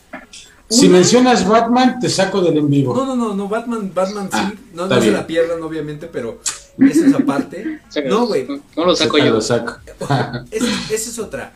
Si 0.70 0.86
Una- 0.88 0.98
mencionas 1.00 1.48
Batman, 1.48 2.00
te 2.00 2.10
saco 2.10 2.42
del 2.42 2.58
en 2.58 2.70
vivo. 2.70 2.96
No, 2.96 3.06
no, 3.06 3.16
no, 3.16 3.34
no, 3.36 3.48
Batman, 3.48 3.92
Batman 3.94 4.30
Ah, 4.32 4.52
sí, 4.52 4.60
no, 4.74 4.88
no 4.88 5.02
se 5.02 5.12
la 5.12 5.26
pierdan 5.26 5.62
obviamente, 5.64 6.06
pero 6.08 6.40
eso 6.80 7.06
es 7.06 7.14
aparte. 7.16 7.80
No, 8.06 8.28
güey. 8.28 8.46
¿Cómo 8.46 8.88
lo 8.88 8.96
saco 8.96 9.18
yo? 9.18 9.32
lo 9.32 9.42
saco. 9.42 9.78
Esa, 10.52 10.68
esa 10.94 11.10
es 11.10 11.18
otra. 11.20 11.54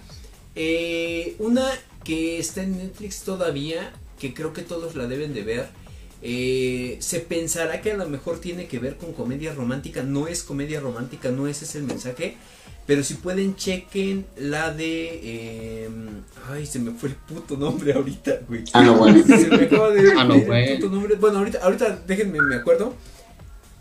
Eh, 0.56 1.36
una 1.40 1.70
que 2.04 2.40
está 2.40 2.64
en 2.64 2.78
Netflix 2.78 3.22
todavía, 3.22 3.92
que 4.20 4.34
creo 4.34 4.54
que 4.54 4.62
todos 4.64 4.96
la 4.96 5.06
deben 5.08 5.34
de 5.34 5.44
ver. 5.44 5.68
Eh, 6.22 6.98
se 7.00 7.22
pensará 7.22 7.82
que 7.82 7.94
a 7.94 7.98
lo 7.98 8.08
mejor 8.10 8.40
tiene 8.40 8.68
que 8.68 8.78
ver 8.80 8.98
con 8.98 9.14
comedia 9.14 9.54
romántica. 9.54 10.04
No 10.04 10.28
es 10.28 10.44
comedia 10.44 10.80
romántica, 10.82 11.32
no 11.32 11.48
ese 11.48 11.66
es 11.66 11.76
el 11.76 11.84
mensaje. 11.84 12.38
Pero 12.90 13.04
si 13.04 13.14
pueden, 13.14 13.56
chequen 13.56 14.26
la 14.36 14.74
de. 14.74 15.20
eh, 15.24 15.90
ay, 16.50 16.66
se 16.66 16.80
me 16.80 16.90
fue 16.92 17.10
el 17.10 17.16
puto 17.16 17.56
nombre 17.56 17.94
ahorita, 17.94 18.40
güey. 18.48 18.64
Ah, 18.74 18.82
no, 18.82 18.96
bueno. 18.96 19.24
Se 19.28 19.48
me 19.48 19.66
acaba 19.66 19.92
de 19.92 20.12
Ah, 20.18 20.24
no, 20.24 20.40
güey. 20.40 20.80
puto 20.80 20.90
nombre. 20.90 21.14
Bueno, 21.16 21.38
ahorita, 21.38 21.60
ahorita 21.62 22.02
déjenme, 22.08 22.42
me 22.42 22.56
acuerdo. 22.56 22.96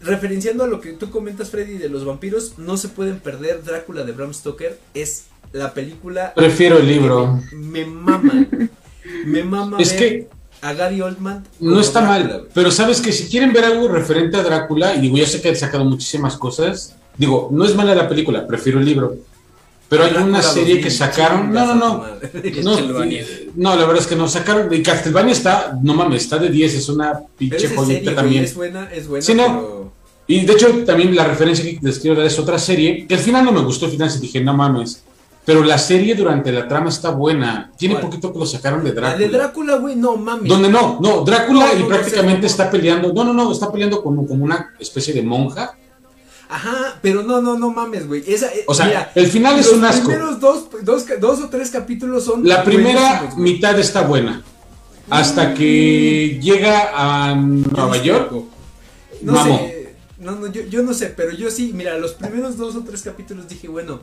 Referenciando 0.03 0.65
a 0.65 0.67
lo 0.67 0.83
que 0.83 0.93
tú 0.93 1.11
comentas, 1.11 1.49
Freddy, 1.51 1.79
de 1.79 1.89
los 1.89 2.05
vampiros, 2.05 2.59
no 2.59 2.77
se 2.77 2.89
pueden 2.89 3.19
perder 3.19 3.65
Drácula 3.65 4.05
de 4.05 4.13
Bram 4.13 4.35
Stoker. 4.35 4.79
Es 4.93 5.25
la 5.53 5.73
película. 5.73 6.35
Prefiero 6.35 6.77
el 6.79 6.87
libro. 6.87 7.41
Me, 7.53 7.85
me 7.85 7.87
mama. 7.87 8.47
Me 9.25 9.43
mama 9.43 9.79
Es 9.81 9.93
ver 9.93 9.99
que 9.99 10.29
a 10.61 10.75
Gary 10.75 11.01
Oldman. 11.01 11.45
no 11.61 11.81
está 11.81 12.01
Drácula, 12.03 12.19
mal, 12.29 12.39
güey. 12.41 12.51
pero 12.53 12.71
sabes 12.71 13.01
que 13.01 13.11
si 13.13 13.27
quieren 13.29 13.55
ver 13.55 13.65
algo 13.65 13.89
referente 13.89 14.37
a 14.37 14.43
Drácula, 14.43 14.95
y 14.95 15.01
digo, 15.01 15.17
yo 15.17 15.25
sé 15.25 15.41
que 15.41 15.49
han 15.49 15.57
sacado 15.57 15.85
muchísimas 15.87 16.37
cosas, 16.37 16.95
digo, 17.19 17.49
no 17.53 17.65
es 17.65 17.75
mala 17.75 17.95
la 17.95 18.09
película, 18.09 18.47
prefiero 18.47 18.79
el 18.79 18.87
libro. 18.87 19.17
Pero 19.89 20.05
hay 20.05 20.13
una 20.15 20.43
serie 20.43 20.75
2000, 20.75 20.85
que 20.85 20.91
sacaron, 20.91 21.53
no, 21.53 21.67
no, 21.67 21.75
no, 21.75 22.05
no, 22.63 22.81
no, 23.57 23.77
la 23.77 23.87
verdad 23.87 24.03
es 24.03 24.07
que 24.07 24.17
no 24.17 24.29
sacaron, 24.29 24.73
y 24.73 24.83
Castlevania 24.83 25.33
está, 25.33 25.79
no 25.83 25.95
mames, 25.95 26.23
está 26.25 26.39
de 26.39 26.51
10, 26.51 26.75
es 26.75 26.89
una 26.91 27.21
pinche 27.39 27.69
joyita 27.75 28.15
también. 28.15 28.45
es 28.45 28.55
buena, 28.55 28.91
es 28.93 29.09
buena, 29.09 29.25
Sí, 29.25 29.35
no. 29.35 29.45
pero... 29.45 29.93
Y 30.31 30.45
de 30.45 30.53
hecho, 30.53 30.69
también 30.85 31.17
la 31.17 31.25
referencia 31.25 31.65
que 31.65 31.79
les 31.81 31.99
quiero 31.99 32.15
dar 32.15 32.27
es 32.27 32.39
otra 32.39 32.59
serie, 32.59 33.07
que 33.07 33.15
al 33.15 33.21
final 33.21 33.47
no 33.47 33.51
me 33.53 33.63
gustó, 33.63 33.87
al 33.87 33.93
final 33.93 34.11
sí 34.11 34.21
dije, 34.21 34.43
no 34.43 34.53
mames. 34.55 35.03
Pero 35.47 35.65
la 35.65 35.79
serie 35.79 36.15
durante 36.15 36.53
la 36.53 36.69
trama 36.69 36.91
está 36.91 37.09
buena. 37.09 37.73
Tiene 37.79 37.95
¿Cuál? 37.95 38.05
poquito 38.05 38.31
que 38.31 38.39
lo 38.39 38.45
sacaron 38.45 38.85
de 38.85 38.91
La 38.91 39.01
Drácula. 39.01 39.27
de 39.27 39.29
Drácula, 39.33 39.77
güey, 39.77 39.97
no 39.97 40.19
mames. 40.19 40.47
Donde 40.47 40.69
no, 40.69 40.99
no, 41.01 41.23
Drácula 41.23 41.73
No, 41.73 41.81
y 41.81 41.85
prácticamente 41.85 42.47
está 42.47 42.71
peleando. 42.71 43.11
No, 43.15 43.25
no, 43.25 43.33
no, 43.33 43.51
está 43.51 43.73
peleando 43.73 44.03
como, 44.03 44.27
como 44.27 44.45
una 44.45 44.75
especie 44.79 45.15
de 45.15 45.23
monja. 45.23 45.78
Ajá, 46.49 46.99
pero 47.03 47.23
no, 47.23 47.43
no, 47.43 47.59
no 47.59 47.71
mames, 47.71 48.07
güey. 48.07 48.25
Esa, 48.27 48.47
eh, 48.47 48.65
O 48.67 48.75
sea, 48.75 48.87
mira, 48.87 49.13
el 49.15 49.27
final 49.29 49.59
es 49.59 49.67
los 49.67 49.75
un 49.77 49.85
asco. 49.85 50.07
primeros 50.07 50.41
dos, 50.41 50.69
dos, 50.83 51.05
dos 51.21 51.41
o 51.41 51.49
tres 51.49 51.71
capítulos 51.71 52.25
son. 52.25 52.47
La 52.49 52.65
primera 52.65 53.31
mitad 53.37 53.79
está 53.79 54.03
buena. 54.03 54.43
Hasta 55.11 55.55
que 55.55 56.39
llega 56.43 56.91
a 56.95 57.35
Nueva 57.35 57.97
York. 57.99 58.33
No 59.23 59.45
sé, 59.45 59.95
no, 60.19 60.33
no, 60.37 60.47
yo, 60.49 60.63
yo 60.63 60.83
no 60.83 60.95
sé, 60.95 61.07
pero 61.17 61.33
yo 61.33 61.51
sí, 61.51 61.73
mira, 61.75 61.97
los 61.99 62.13
primeros 62.15 62.57
dos 62.57 62.77
o 62.77 62.81
tres 62.83 63.03
capítulos 63.03 63.49
dije, 63.49 63.69
bueno, 63.69 64.01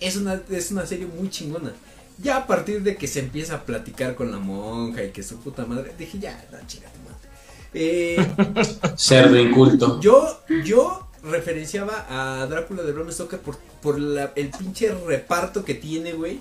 es 0.00 0.16
una, 0.16 0.40
es 0.50 0.70
una 0.70 0.86
serie 0.86 1.06
muy 1.06 1.28
chingona. 1.30 1.72
Ya 2.20 2.36
a 2.38 2.46
partir 2.46 2.82
de 2.82 2.96
que 2.96 3.06
se 3.06 3.20
empieza 3.20 3.54
a 3.56 3.62
platicar 3.64 4.14
con 4.14 4.30
la 4.32 4.38
monja 4.38 5.04
y 5.04 5.10
que 5.10 5.22
su 5.22 5.36
puta 5.38 5.64
madre, 5.66 5.92
dije, 5.98 6.18
ya, 6.18 6.44
no, 6.50 6.58
chica 6.66 6.88
tu 6.88 7.00
madre. 7.08 7.28
Eh, 7.74 8.16
Cerdo 8.96 9.36
inculto. 9.38 10.00
yo, 10.00 10.40
yo 10.64 11.07
referenciaba 11.30 12.06
a 12.08 12.46
Drácula 12.46 12.82
de 12.82 12.92
Bram 12.92 13.10
Stoker 13.12 13.40
por, 13.40 13.56
por 13.82 13.98
la- 13.98 14.32
el 14.36 14.50
pinche 14.50 14.92
reparto 15.06 15.64
que 15.64 15.74
tiene, 15.74 16.12
güey. 16.12 16.40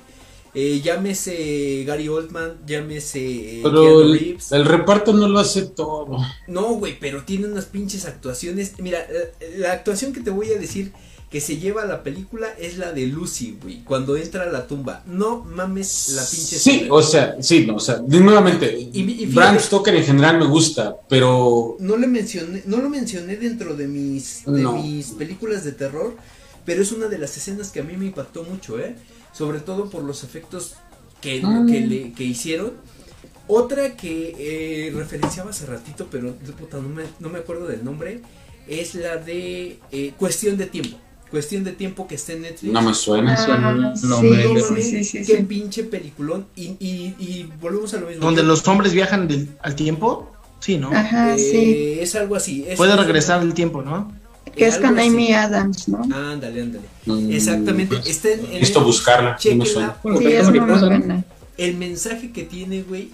Eh, 0.53 0.81
llámese 0.83 1.83
Gary 1.85 2.07
Oldman, 2.07 2.57
llámese 2.65 3.59
eh, 3.59 3.61
Pero 3.63 4.01
el 4.01 4.65
reparto 4.65 5.13
no 5.13 5.27
lo 5.27 5.39
hace 5.39 5.63
todo. 5.63 6.17
No, 6.47 6.63
güey, 6.75 6.97
pero 6.99 7.23
tiene 7.23 7.45
unas 7.47 7.65
pinches 7.65 8.05
actuaciones. 8.05 8.73
Mira, 8.79 8.99
eh, 9.01 9.55
la 9.57 9.73
actuación 9.73 10.13
que 10.13 10.21
te 10.21 10.31
voy 10.31 10.51
a 10.51 10.57
decir 10.57 10.93
que 11.29 11.41
se 11.41 11.57
lleva 11.57 11.81
a 11.81 11.85
la 11.85 12.03
película 12.03 12.47
es 12.57 12.77
la 12.77 12.93
de 12.93 13.05
Lucy, 13.07 13.57
güey, 13.61 13.83
cuando 13.83 14.15
entra 14.15 14.43
a 14.43 14.45
la 14.51 14.65
tumba. 14.65 15.03
No 15.05 15.43
mames 15.43 16.09
la 16.15 16.21
pinche 16.21 16.57
Sí, 16.57 16.69
escena. 16.71 16.93
o 16.93 17.01
sea, 17.03 17.35
sí, 17.41 17.65
no, 17.65 17.75
o 17.75 17.79
sea, 17.81 18.01
nuevamente, 18.07 18.77
Y- 18.93 19.23
y 19.23 19.25
Bram 19.25 19.59
Stoker 19.59 19.93
en 19.95 20.05
general 20.05 20.39
me 20.39 20.45
gusta, 20.45 20.95
pero 21.09 21.75
no 21.79 21.97
le 21.97 22.07
mencioné, 22.07 22.63
no 22.65 22.77
lo 22.77 22.89
mencioné 22.89 23.35
dentro 23.35 23.75
de 23.75 23.87
mis, 23.87 24.43
de 24.45 24.61
No. 24.61 24.81
mis 24.81 25.07
películas 25.11 25.65
de 25.65 25.73
terror, 25.73 26.15
pero 26.65 26.81
es 26.81 26.91
una 26.93 27.07
de 27.07 27.17
las 27.17 27.35
escenas 27.35 27.71
que 27.71 27.81
a 27.81 27.83
mí 27.83 27.97
me 27.97 28.05
impactó 28.05 28.43
mucho, 28.43 28.79
¿eh? 28.79 28.95
Sobre 29.33 29.59
todo 29.59 29.89
por 29.89 30.03
los 30.03 30.23
efectos 30.23 30.75
que, 31.21 31.41
Ah. 31.43 31.65
que, 31.67 31.81
le, 31.81 32.13
que 32.13 32.23
hicieron. 32.23 32.71
Otra 33.49 33.95
que 33.97 34.35
eh, 34.37 34.91
referenciaba 34.93 35.49
hace 35.51 35.65
ratito, 35.65 36.07
pero 36.11 36.33
puta, 36.57 36.77
no, 36.77 36.87
me, 36.89 37.03
no 37.19 37.29
me 37.29 37.39
acuerdo 37.39 37.67
del 37.67 37.83
nombre, 37.83 38.21
es 38.67 38.95
la 38.95 39.17
de 39.17 39.79
eh, 39.91 40.13
Cuestión 40.17 40.57
de 40.57 40.65
Tiempo. 40.67 40.97
Cuestión 41.29 41.63
de 41.63 41.71
Tiempo 41.73 42.07
que 42.07 42.15
está 42.15 42.33
en 42.33 42.41
Netflix. 42.43 42.71
no 42.73 42.81
me 42.81 42.93
suena. 42.93 43.35
suena 43.37 43.91
Ah, 43.91 43.93
sí, 43.95 44.05
pero- 44.31 44.75
sí, 44.75 44.81
sí, 44.81 45.03
sí, 45.03 45.23
Qué 45.25 45.37
pinche 45.43 45.83
peliculón. 45.83 46.45
Y, 46.55 46.75
y, 46.79 47.15
y 47.19 47.49
volvemos 47.61 47.93
a 47.93 47.99
lo 47.99 48.07
mismo. 48.07 48.23
Donde 48.23 48.43
los 48.43 48.65
hombres 48.67 48.93
viajan 48.93 49.27
del- 49.27 49.49
al 49.61 49.75
tiempo. 49.75 50.31
Sí, 50.59 50.77
¿no? 50.77 50.89
Ajá, 50.91 51.35
eh, 51.35 51.39
sí. 51.39 51.97
Es 52.01 52.15
algo 52.15 52.35
así. 52.35 52.65
es- 52.67 52.77
Puede 52.77 52.95
regresar 52.95 53.41
el 53.41 53.53
tiempo, 53.53 53.81
¿no? 53.81 54.11
Que 54.55 54.67
es 54.67 54.77
con 54.77 54.85
algo 54.87 54.99
así. 55.01 55.09
Amy 55.09 55.33
Adams, 55.33 55.87
¿no? 55.89 56.01
Ándale, 56.03 56.61
ándale. 56.61 56.85
Mm, 57.05 57.31
Exactamente. 57.31 57.95
Está 58.05 58.29
en, 58.31 58.39
en 58.45 58.51
Necesito 58.53 58.83
buscarla, 58.83 59.37
no 59.51 59.55
me 59.55 59.65
suena. 59.65 59.97
Bueno, 60.01 60.17
Sí, 60.19 60.25
efecto 60.25 60.41
es 60.43 60.49
muy 60.49 60.59
mariposa, 60.61 60.89
¿no? 60.89 60.97
buena. 60.97 61.25
El 61.57 61.75
mensaje 61.77 62.31
que 62.31 62.43
tiene, 62.43 62.83
güey, 62.83 63.09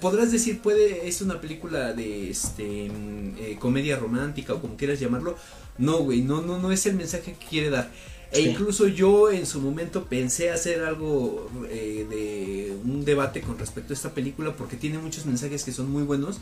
podrás 0.00 0.32
decir, 0.32 0.60
puede, 0.60 1.06
es 1.08 1.20
una 1.20 1.40
película 1.40 1.92
de 1.92 2.30
este 2.30 2.88
mm, 2.90 3.34
eh, 3.38 3.56
comedia 3.60 3.96
romántica 3.96 4.54
o 4.54 4.60
como 4.60 4.76
quieras 4.76 4.98
llamarlo. 5.00 5.36
No, 5.78 5.98
güey, 5.98 6.22
no, 6.22 6.42
no, 6.42 6.58
no 6.58 6.72
es 6.72 6.86
el 6.86 6.96
mensaje 6.96 7.34
que 7.38 7.46
quiere 7.46 7.70
dar. 7.70 7.90
E 8.30 8.42
Sí. 8.42 8.48
incluso 8.50 8.86
yo 8.88 9.30
en 9.30 9.46
su 9.46 9.60
momento 9.60 10.04
pensé 10.04 10.50
hacer 10.50 10.84
algo 10.84 11.48
eh, 11.70 12.06
de 12.10 12.76
un 12.84 13.04
debate 13.04 13.40
con 13.40 13.58
respecto 13.58 13.92
a 13.92 13.96
esta 13.96 14.10
película 14.10 14.54
porque 14.54 14.76
tiene 14.76 14.98
muchos 14.98 15.24
mensajes 15.24 15.64
que 15.64 15.72
son 15.72 15.90
muy 15.90 16.02
buenos. 16.02 16.38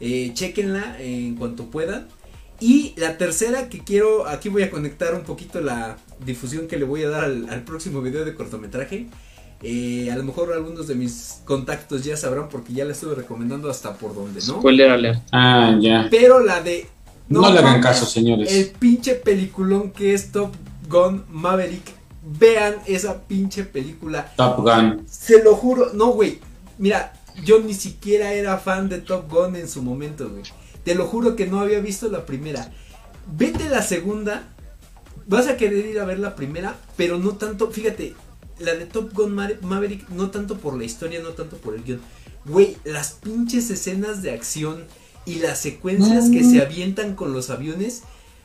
Eh, 0.00 0.30
chequenla 0.34 0.96
en 1.00 1.34
cuanto 1.34 1.66
puedan. 1.66 2.06
Y 2.60 2.92
la 2.96 3.18
tercera 3.18 3.68
que 3.68 3.80
quiero, 3.80 4.28
aquí 4.28 4.48
voy 4.48 4.62
a 4.62 4.70
conectar 4.70 5.12
un 5.14 5.22
poquito 5.24 5.60
la 5.60 5.96
difusión 6.24 6.68
que 6.68 6.76
le 6.76 6.84
voy 6.84 7.02
a 7.02 7.08
dar 7.08 7.24
al, 7.24 7.48
al 7.50 7.64
próximo 7.64 8.00
video 8.00 8.24
de 8.24 8.34
cortometraje. 8.34 9.08
Eh, 9.62 10.10
a 10.12 10.16
lo 10.16 10.22
mejor 10.24 10.52
algunos 10.52 10.86
de 10.86 10.94
mis 10.94 11.40
contactos 11.44 12.04
ya 12.04 12.16
sabrán 12.16 12.48
porque 12.50 12.72
ya 12.74 12.84
la 12.84 12.92
estuve 12.92 13.14
recomendando 13.14 13.70
hasta 13.70 13.94
por 13.94 14.14
donde, 14.14 14.40
¿no? 14.46 14.58
Spoiler 14.60 14.90
alert. 14.90 15.22
Ah, 15.32 15.76
ya. 15.80 16.06
Pero 16.10 16.40
la 16.40 16.60
de... 16.60 16.86
No, 17.28 17.50
le 17.52 17.58
hagan 17.58 17.80
caso, 17.80 18.06
señores. 18.06 18.52
El 18.52 18.70
pinche 18.70 19.14
peliculón 19.14 19.90
que 19.92 20.14
es 20.14 20.30
Top 20.32 20.52
Gun 20.88 21.24
Maverick. 21.30 21.92
Vean 22.22 22.76
esa 22.86 23.22
pinche 23.22 23.64
película. 23.64 24.32
Top 24.36 24.58
Gun. 24.60 25.04
Se 25.10 25.42
lo 25.42 25.54
juro. 25.54 25.92
No, 25.94 26.08
güey. 26.12 26.38
Mira, 26.78 27.12
yo 27.44 27.60
ni 27.60 27.74
siquiera 27.74 28.32
era 28.32 28.58
fan 28.58 28.88
de 28.88 28.98
Top 28.98 29.30
Gun 29.30 29.56
en 29.56 29.68
su 29.68 29.82
momento, 29.82 30.28
güey. 30.28 30.42
Te 30.84 30.94
lo 30.94 31.06
juro 31.06 31.34
que 31.36 31.46
no 31.46 31.60
había 31.60 31.80
visto 31.80 32.08
la 32.08 32.26
primera. 32.26 32.72
Vete 33.36 33.68
la 33.68 33.82
segunda. 33.82 34.48
Vas 35.26 35.46
a 35.48 35.56
querer 35.56 35.86
ir 35.86 35.98
a 36.00 36.04
ver 36.04 36.18
la 36.18 36.34
primera, 36.36 36.76
pero 36.96 37.18
no 37.18 37.30
tanto. 37.36 37.70
Fíjate, 37.70 38.14
la 38.58 38.74
de 38.74 38.84
Top 38.86 39.12
Gun 39.14 39.34
Ma- 39.34 39.48
Maverick, 39.62 40.08
no 40.10 40.30
tanto 40.30 40.56
por 40.58 40.76
la 40.76 40.84
historia, 40.84 41.20
no 41.22 41.30
tanto 41.30 41.56
por 41.56 41.74
el 41.74 41.82
guion. 41.84 42.00
Güey, 42.44 42.76
las 42.84 43.12
pinches 43.12 43.70
escenas 43.70 44.22
de 44.22 44.32
acción 44.32 44.84
y 45.26 45.36
las 45.36 45.58
secuencias 45.60 46.30
que 46.30 46.44
se 46.44 46.60
avientan 46.60 47.14
con 47.14 47.32
los 47.32 47.50
aviones. 47.50 48.02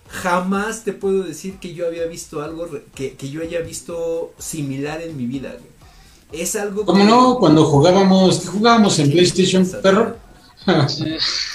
Jamás 0.08 0.84
te 0.84 0.94
puedo 0.94 1.22
decir 1.24 1.56
que 1.60 1.74
yo 1.76 1.86
había 1.86 2.06
visto 2.08 2.42
algo 2.42 2.68
que, 2.96 3.14
que 3.14 3.30
yo 3.30 3.42
haya 3.44 3.60
visto 3.62 4.34
similar 4.40 5.02
en 5.02 5.16
mi 5.16 5.28
vida. 5.28 5.52
güey. 5.52 6.42
Es 6.42 6.56
algo 6.56 6.84
¿Cómo 6.86 6.98
que- 7.04 7.10
no? 7.10 7.38
Cuando 7.38 7.64
jugábamos, 7.66 8.40
¿qué 8.40 8.48
jugábamos 8.48 8.98
en 9.00 9.12
PlayStation, 9.12 9.68
perro? 9.84 10.18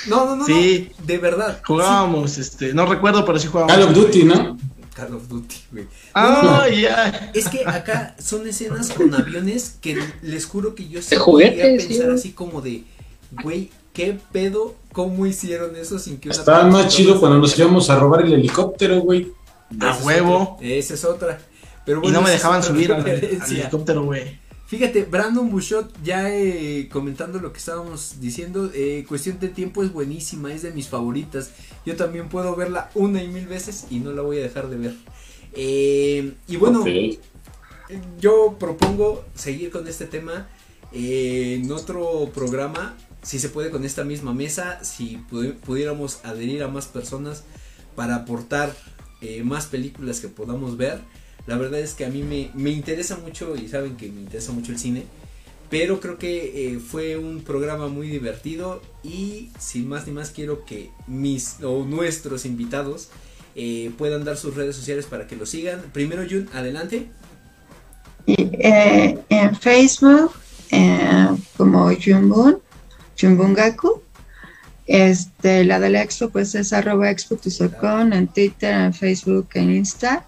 No, 0.08 0.24
no, 0.26 0.36
no, 0.36 0.46
Sí. 0.46 0.90
no, 0.98 1.06
de 1.06 1.18
verdad. 1.18 1.60
Jugábamos, 1.66 2.38
este, 2.38 2.72
no 2.74 2.86
recuerdo, 2.86 3.24
pero 3.24 3.38
sí 3.38 3.48
jugábamos. 3.48 3.76
Call 3.76 3.84
of 3.88 3.94
Duty, 3.94 4.24
¿no? 4.24 4.58
Call 4.94 5.14
of 5.14 5.28
Duty, 5.28 5.56
güey. 5.72 5.86
Ah, 6.14 6.66
ya. 6.68 7.30
Es 7.34 7.48
que 7.48 7.64
acá 7.66 8.16
son 8.18 8.46
escenas 8.48 8.90
con 8.90 9.12
aviones 9.14 9.76
que 9.80 9.98
les 10.22 10.46
juro 10.46 10.74
que 10.74 10.88
yo 10.88 11.02
sí 11.02 11.10
De 11.10 11.16
juguete, 11.18 11.56
llegué 11.56 11.76
a 11.76 11.80
sí, 11.80 11.86
pensar 11.88 12.10
así 12.10 12.30
como 12.32 12.60
de, 12.60 12.84
güey, 13.42 13.70
¿qué 13.92 14.18
pedo? 14.32 14.74
¿Cómo 14.94 15.26
hicieron 15.26 15.76
eso 15.76 15.98
sin 15.98 16.18
que 16.18 16.28
una 16.28 16.38
Estaba 16.38 16.64
más 16.66 16.88
chido 16.88 17.18
cuando 17.18 17.38
nos 17.38 17.58
íbamos 17.58 17.90
a 17.90 17.98
robar 17.98 18.24
el 18.24 18.32
helicóptero, 18.32 19.00
güey. 19.00 19.32
A 19.80 19.98
huevo. 19.98 20.56
Esa 20.62 20.94
es 20.94 21.04
otra. 21.04 21.38
Pero 21.84 22.00
Y 22.04 22.12
no 22.12 22.22
me 22.22 22.30
dejaban 22.30 22.62
subir 22.62 22.92
al, 22.92 23.06
helicóptero, 23.06 24.04
güey. 24.04 24.38
Fíjate, 24.66 25.02
Brandon 25.02 25.50
Bouchot, 25.50 25.92
ya 26.02 26.30
eh, 26.30 26.88
comentando 26.90 27.40
lo 27.40 27.52
que 27.52 27.58
estábamos 27.58 28.20
diciendo, 28.20 28.70
eh, 28.72 29.04
Cuestión 29.06 29.38
de 29.40 29.48
Tiempo 29.48 29.82
es 29.82 29.92
buenísima, 29.92 30.54
es 30.54 30.62
de 30.62 30.70
mis 30.70 30.88
favoritas. 30.88 31.50
Yo 31.84 31.96
también 31.96 32.28
puedo 32.28 32.54
verla 32.54 32.90
una 32.94 33.22
y 33.22 33.28
mil 33.28 33.46
veces 33.46 33.88
y 33.90 33.98
no 33.98 34.12
la 34.12 34.22
voy 34.22 34.38
a 34.38 34.42
dejar 34.42 34.68
de 34.68 34.76
ver. 34.76 34.94
Eh, 35.54 36.34
y 36.46 36.56
bueno, 36.56 36.84
yo 38.20 38.56
propongo 38.60 39.24
seguir 39.34 39.70
con 39.70 39.86
este 39.88 40.06
tema 40.06 40.48
eh, 40.92 41.60
en 41.60 41.72
otro 41.72 42.30
programa, 42.32 42.96
si 43.24 43.40
se 43.40 43.48
puede 43.48 43.70
con 43.70 43.84
esta 43.84 44.04
misma 44.04 44.32
mesa, 44.32 44.78
si 44.84 45.18
pudi- 45.30 45.54
pudiéramos 45.54 46.20
adherir 46.24 46.62
a 46.62 46.68
más 46.68 46.86
personas 46.86 47.42
para 47.96 48.14
aportar 48.14 48.72
eh, 49.20 49.42
más 49.42 49.66
películas 49.66 50.20
que 50.20 50.28
podamos 50.28 50.76
ver. 50.76 51.00
La 51.46 51.56
verdad 51.56 51.80
es 51.80 51.94
que 51.94 52.04
a 52.04 52.08
mí 52.08 52.22
me, 52.22 52.50
me 52.54 52.70
interesa 52.70 53.16
mucho 53.16 53.56
y 53.56 53.68
saben 53.68 53.96
que 53.96 54.10
me 54.12 54.20
interesa 54.20 54.52
mucho 54.52 54.70
el 54.70 54.78
cine. 54.78 55.04
Pero 55.70 55.98
creo 55.98 56.18
que 56.18 56.74
eh, 56.74 56.78
fue 56.78 57.16
un 57.16 57.40
programa 57.40 57.88
muy 57.88 58.08
divertido 58.08 58.80
y 59.02 59.50
sin 59.58 59.88
más 59.88 60.06
ni 60.06 60.12
más 60.12 60.30
quiero 60.30 60.64
que 60.64 60.90
mis 61.08 61.56
o 61.64 61.84
nuestros 61.84 62.44
invitados 62.44 63.08
eh, 63.56 63.90
puedan 63.98 64.24
dar 64.24 64.36
sus 64.36 64.54
redes 64.54 64.76
sociales 64.76 65.06
para 65.06 65.26
que 65.26 65.36
lo 65.36 65.46
sigan. 65.46 65.82
Primero 65.92 66.22
Jun, 66.30 66.48
adelante. 66.52 67.08
En 68.26 69.56
Facebook, 69.56 70.32
como 71.56 71.90
Jumbun, 71.94 72.58
Jumbungaku. 73.20 74.02
Este, 74.86 75.64
la 75.64 75.80
del 75.80 75.96
expo, 75.96 76.28
pues 76.28 76.54
es 76.54 76.72
arroba 76.72 77.10
expo 77.10 77.38
en 78.12 78.26
Twitter, 78.28 78.74
en 78.74 78.92
Facebook, 78.92 79.48
en 79.54 79.70
Insta. 79.74 80.24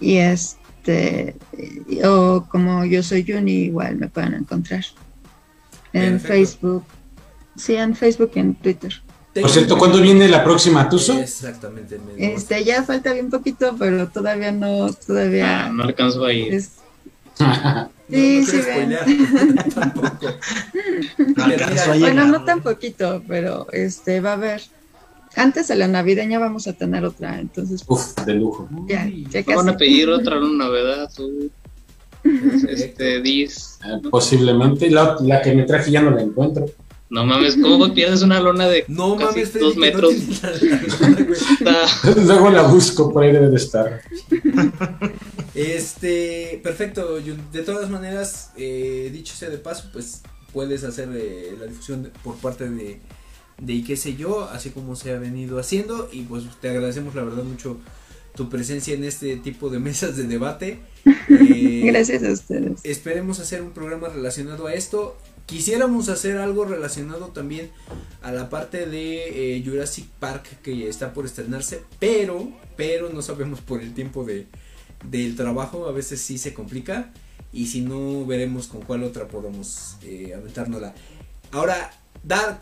Y 0.00 0.16
este, 0.18 1.34
o 2.04 2.46
como 2.48 2.84
yo 2.84 3.02
soy 3.02 3.24
Juni, 3.26 3.64
igual 3.64 3.96
me 3.96 4.08
pueden 4.08 4.34
encontrar. 4.34 4.84
En 5.92 6.12
Perfecto. 6.20 6.28
Facebook. 6.28 6.84
Sí, 7.56 7.74
en 7.74 7.96
Facebook 7.96 8.30
y 8.34 8.38
en 8.40 8.54
Twitter. 8.54 8.92
Por 9.40 9.50
cierto, 9.50 9.76
¿cuándo 9.76 10.00
viene 10.00 10.28
la 10.28 10.42
próxima 10.44 10.88
Tuzo? 10.88 11.18
Exactamente. 11.20 11.98
de 11.98 12.34
Este, 12.34 12.64
ya 12.64 12.82
falta 12.84 13.12
bien 13.12 13.28
poquito, 13.30 13.74
pero 13.78 14.08
todavía 14.08 14.52
no, 14.52 14.92
todavía 14.92 15.66
Ah, 15.66 15.68
no 15.70 15.82
alcanzo 15.84 16.24
a 16.24 16.32
ir. 16.32 16.54
es- 16.54 16.72
No, 18.08 18.16
Sí, 18.18 18.40
no 18.40 18.46
sí, 18.46 18.62
spoilear, 18.62 19.04
tampoco. 19.74 20.26
No 21.36 21.46
Mira, 21.46 21.68
Bueno, 21.98 22.26
no 22.26 22.44
tan 22.44 22.62
poquito, 22.62 23.22
pero 23.26 23.66
este 23.72 24.20
va 24.20 24.30
a 24.30 24.34
haber. 24.34 24.62
Antes 25.34 25.68
de 25.68 25.76
la 25.76 25.86
navideña 25.88 26.38
vamos 26.38 26.66
a 26.66 26.72
tener 26.72 27.04
otra, 27.04 27.38
entonces 27.40 27.84
Uf, 27.86 28.14
de 28.24 28.34
lujo. 28.34 28.68
ya, 28.88 29.04
Uy, 29.06 29.26
ya 29.30 29.42
Me 29.46 29.54
van 29.56 29.68
a 29.68 29.72
casi. 29.72 29.78
pedir 29.84 30.08
otra 30.08 30.38
novedad, 30.40 31.10
tú. 31.14 31.50
Este, 32.68 33.20
dis. 33.20 33.78
Eh, 33.84 34.00
posiblemente. 34.10 34.90
La, 34.90 35.16
la 35.20 35.40
que 35.42 35.54
me 35.54 35.62
traje 35.64 35.90
ya 35.92 36.02
no 36.02 36.10
la 36.10 36.22
encuentro. 36.22 36.66
No 37.08 37.24
mames, 37.24 37.56
¿cómo 37.56 37.92
pierdes 37.94 38.22
una 38.22 38.40
lona 38.40 38.66
de 38.68 38.84
No 38.88 39.16
casi 39.16 39.40
mames, 39.40 39.54
dos 39.60 39.76
metros? 39.76 40.12
No 40.42 40.50
la-. 41.70 41.84
Está- 41.84 42.20
Luego 42.24 42.50
la 42.50 42.62
busco, 42.62 43.12
por 43.12 43.22
ahí 43.24 43.32
debe 43.32 43.48
de 43.48 43.56
estar. 43.56 44.00
Este, 45.54 46.60
perfecto. 46.62 47.18
De 47.52 47.62
todas 47.62 47.90
maneras, 47.90 48.50
eh, 48.56 49.10
dicho 49.12 49.34
sea 49.34 49.50
de 49.50 49.58
paso, 49.58 49.88
pues 49.92 50.22
puedes 50.52 50.84
hacer 50.84 51.08
eh, 51.14 51.54
la 51.58 51.66
difusión 51.66 52.04
de- 52.04 52.08
por 52.22 52.36
parte 52.36 52.68
de, 52.68 53.00
de 53.60 53.72
y 53.72 53.82
qué 53.84 53.96
sé 53.96 54.16
yo, 54.16 54.48
así 54.50 54.70
como 54.70 54.96
se 54.96 55.12
ha 55.12 55.18
venido 55.18 55.58
haciendo. 55.58 56.08
Y 56.12 56.22
pues 56.22 56.44
te 56.60 56.68
agradecemos 56.70 57.14
la 57.14 57.22
verdad 57.24 57.44
mucho 57.44 57.78
tu 58.34 58.48
presencia 58.50 58.94
en 58.94 59.04
este 59.04 59.36
tipo 59.36 59.70
de 59.70 59.78
mesas 59.78 60.16
de 60.16 60.24
debate. 60.24 60.78
Eh, 61.28 61.82
Gracias 61.86 62.22
a 62.22 62.30
ustedes. 62.32 62.80
Esperemos 62.84 63.38
hacer 63.40 63.60
un 63.62 63.70
programa 63.70 64.08
relacionado 64.08 64.66
a 64.66 64.74
esto. 64.74 65.16
Quisiéramos 65.46 66.08
hacer 66.08 66.38
algo 66.38 66.64
relacionado 66.64 67.28
también 67.28 67.70
a 68.20 68.32
la 68.32 68.50
parte 68.50 68.86
de 68.86 69.56
eh, 69.56 69.62
Jurassic 69.64 70.06
Park 70.18 70.60
que 70.62 70.88
está 70.88 71.12
por 71.12 71.24
estrenarse, 71.24 71.82
pero, 72.00 72.50
pero 72.76 73.10
no 73.10 73.22
sabemos 73.22 73.60
por 73.60 73.80
el 73.80 73.94
tiempo 73.94 74.24
de, 74.24 74.46
del 75.08 75.36
trabajo, 75.36 75.86
a 75.86 75.92
veces 75.92 76.20
sí 76.20 76.36
se 76.36 76.52
complica 76.52 77.12
y 77.52 77.68
si 77.68 77.80
no 77.80 78.26
veremos 78.26 78.66
con 78.66 78.82
cuál 78.82 79.04
otra 79.04 79.28
podemos 79.28 79.96
eh, 80.02 80.34
aventárnosla. 80.34 80.94
Ahora, 81.52 81.92
Dark, 82.24 82.60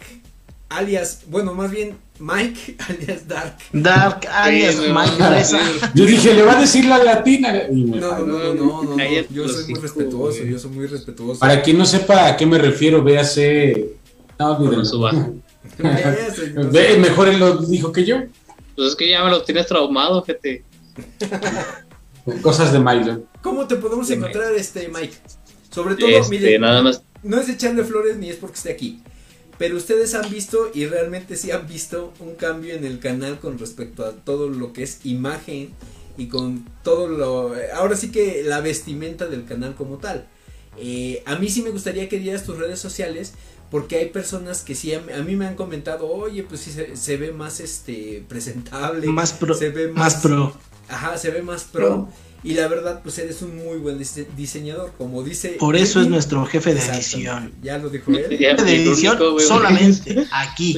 alias, 0.69 1.23
bueno, 1.29 1.55
más 1.55 1.71
bien 1.71 1.97
Mike, 2.19 2.77
alias 2.89 3.27
Dark. 3.27 3.57
Dark 3.73 4.27
alias 4.31 4.77
Sí, 4.77 4.83
Mike 4.93 5.29
Reza. 5.31 5.59
Yo 5.95 6.07
dije, 6.07 6.33
le 6.35 6.43
va 6.43 6.57
a 6.57 6.61
decir 6.61 6.85
la 6.85 7.03
latina. 7.03 7.53
No, 7.71 8.19
no, 8.19 8.27
no, 8.27 8.55
no, 8.55 8.83
no, 8.85 8.97
yo 9.31 9.49
soy 9.49 9.73
muy 9.73 9.81
respetuoso, 9.81 10.45
yo 10.45 10.59
soy 10.59 10.71
muy 10.71 10.87
respetuoso. 10.87 11.41
Para 11.41 11.61
quien 11.63 11.77
no 11.79 11.85
sepa 11.85 12.29
a 12.29 12.37
qué 12.37 12.47
me 12.47 12.59
refiero, 12.59 13.03
véase. 13.03 13.97
No, 14.39 14.59
Ve, 16.71 16.99
mejor 16.99 17.29
él 17.29 17.39
lo 17.41 17.57
dijo 17.59 17.91
que 17.91 18.05
yo. 18.05 18.19
Pues 18.77 18.89
es 18.91 18.97
que 18.97 19.09
ya 19.09 19.25
me 19.25 19.31
lo 19.31 19.43
tienes 19.43 19.67
traumado, 19.67 20.23
gente. 20.23 20.65
Cosas 22.43 22.73
de 22.73 22.79
Milo. 22.81 23.25
¿Cómo 23.43 23.67
te 23.67 23.77
podemos 23.77 24.11
encontrar 24.11 24.55
este 24.55 24.89
Mike? 24.89 25.15
Sobre 25.71 25.97
todo, 25.97 26.09
Este, 26.09 26.31
mire, 26.31 26.59
nada 26.59 26.83
más. 26.83 27.03
no 27.23 27.41
es 27.41 27.49
echarle 27.49 27.83
flores 27.85 28.17
ni 28.17 28.31
es 28.31 28.37
porque 28.37 28.57
esté 28.57 28.71
aquí. 28.73 29.03
Pero 29.59 29.77
ustedes 29.77 30.15
han 30.15 30.29
visto 30.31 30.71
y 30.75 30.87
realmente 30.87 31.37
sí 31.37 31.51
han 31.51 31.67
visto 31.67 32.13
un 32.21 32.35
cambio 32.35 32.75
en 32.75 32.85
el 32.85 32.99
canal 32.99 33.39
con 33.39 33.59
respecto 33.59 34.05
a 34.05 34.13
todo 34.13 34.49
lo 34.49 34.73
que 34.73 34.83
es 34.83 35.01
imagen 35.05 35.71
y 36.17 36.27
con 36.29 36.65
todo 36.83 37.09
lo... 37.09 37.55
Ahora 37.75 37.97
sí 37.97 38.11
que 38.11 38.43
la 38.45 38.61
vestimenta 38.61 39.27
del 39.27 39.45
canal 39.45 39.75
como 39.75 39.99
tal. 39.99 40.27
Eh, 40.77 41.23
a 41.27 41.37
mí 41.37 41.49
sí 41.49 41.63
me 41.63 41.71
gustaría 41.71 42.09
que 42.09 42.19
dieras 42.19 42.45
tus 42.45 42.59
redes 42.59 42.81
sociales 42.81 43.35
porque 43.71 43.97
hay 43.97 44.09
personas 44.11 44.63
que 44.63 44.75
sí 44.75 44.93
a, 44.95 45.01
mí 45.01 45.37
me 45.37 45.47
han 45.47 45.55
comentado, 45.55 46.09
oye, 46.09 46.43
pues 46.43 46.61
sí 46.61 46.71
se, 46.71 46.97
se 46.97 47.17
ve 47.17 47.33
más 47.33 47.61
este 47.61 48.25
presentable, 48.29 49.07
Más 49.09 49.33
pro. 49.33 49.55
se 49.55 49.71
ve 49.71 49.89
Más 49.89 50.17
pro. 50.17 50.55
Ajá, 50.89 51.17
se 51.17 51.31
ve 51.31 51.43
más 51.43 51.65
pro. 51.65 52.09
Y 52.45 52.53
la 52.55 52.69
verdad, 52.69 53.01
pues 53.03 53.19
eres 53.19 53.41
un 53.41 53.57
muy 53.57 53.79
buen 53.79 53.99
dise- 53.99 54.27
diseñador, 54.37 54.93
como 54.99 55.23
dice. 55.23 55.57
Por 55.59 55.77
eso 55.77 56.01
es 56.03 56.09
nuestro 56.09 56.45
jefe 56.45 56.75
de 56.75 56.81
edición. 56.81 57.53
Ya 57.63 57.79
lo 57.79 57.89
dijo 57.89 58.11
él. 58.13 58.37
Ya, 58.39 58.55
De 58.55 58.83
edición 58.85 59.19
solamente 59.41 60.27
aquí. 60.31 60.77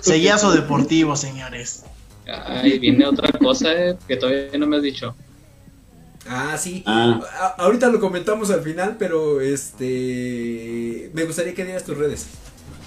Sellazo 0.00 0.52
deportivo, 0.52 1.14
señores. 1.14 1.82
Ay, 2.26 2.78
viene 2.78 3.06
otra 3.06 3.30
cosa 3.38 3.72
eh, 3.72 3.96
que 4.08 4.16
todavía 4.16 4.48
no 4.58 4.66
me 4.66 4.78
has 4.78 4.82
dicho. 4.82 5.14
Ah, 6.28 6.56
sí. 6.58 6.82
Ah, 6.86 7.20
A- 7.40 7.62
ahorita 7.62 7.88
lo 7.88 8.00
comentamos 8.00 8.50
al 8.50 8.62
final, 8.62 8.96
pero 8.98 9.40
este. 9.42 11.10
Me 11.12 11.24
gustaría 11.24 11.54
que 11.54 11.64
dieras 11.64 11.84
tus 11.84 11.96
redes. 11.96 12.26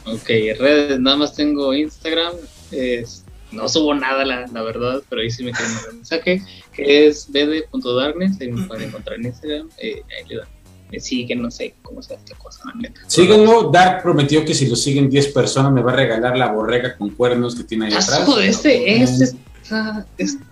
Ok, 0.06 0.28
redes, 0.60 1.00
nada 1.00 1.16
más 1.16 1.36
tengo 1.36 1.74
Instagram. 1.74 2.34
Es, 2.72 3.19
no 3.52 3.68
subo 3.68 3.94
nada, 3.94 4.26
la, 4.26 4.46
la 4.48 4.62
verdad, 4.62 5.02
pero 5.10 5.22
ahí 5.22 5.30
sí 5.30 5.44
me 5.44 5.52
quieren 5.52 5.74
mandar 5.74 5.92
un 5.92 5.98
mensaje. 5.98 6.42
Que 6.74 7.08
es 7.08 7.32
bd.darkness. 7.32 8.40
Ahí 8.42 8.52
me 8.52 8.66
pueden 8.68 8.90
encontrar 8.90 9.20
en 9.20 9.26
Instagram. 9.26 9.70
Eh, 9.78 10.02
ahí 10.18 10.30
le 10.30 10.38
dan. 10.38 10.48
Me 10.92 11.00
siguen, 11.00 11.44
no 11.44 11.52
sé 11.52 11.76
cómo 11.84 12.02
sea 12.02 12.18
esta 12.18 12.36
cosa, 12.36 12.64
la 12.66 12.74
neta. 12.82 13.02
síganlo. 13.06 13.70
Dark 13.72 14.02
prometió 14.02 14.44
que 14.44 14.56
si 14.56 14.68
lo 14.68 14.76
siguen 14.76 15.08
10 15.08 15.28
personas 15.28 15.72
me 15.72 15.84
va 15.84 15.92
a 15.92 15.96
regalar 15.96 16.36
la 16.36 16.52
borrega 16.52 16.98
con 16.98 17.12
cuernos 17.12 17.56
que 17.56 17.64
tiene 17.64 17.86
ahí 17.86 17.92
atrás. 17.94 18.10
Asco, 18.10 18.40
este, 18.40 19.02
este, 19.02 19.38
ah, 19.72 20.06
este, 20.18 20.44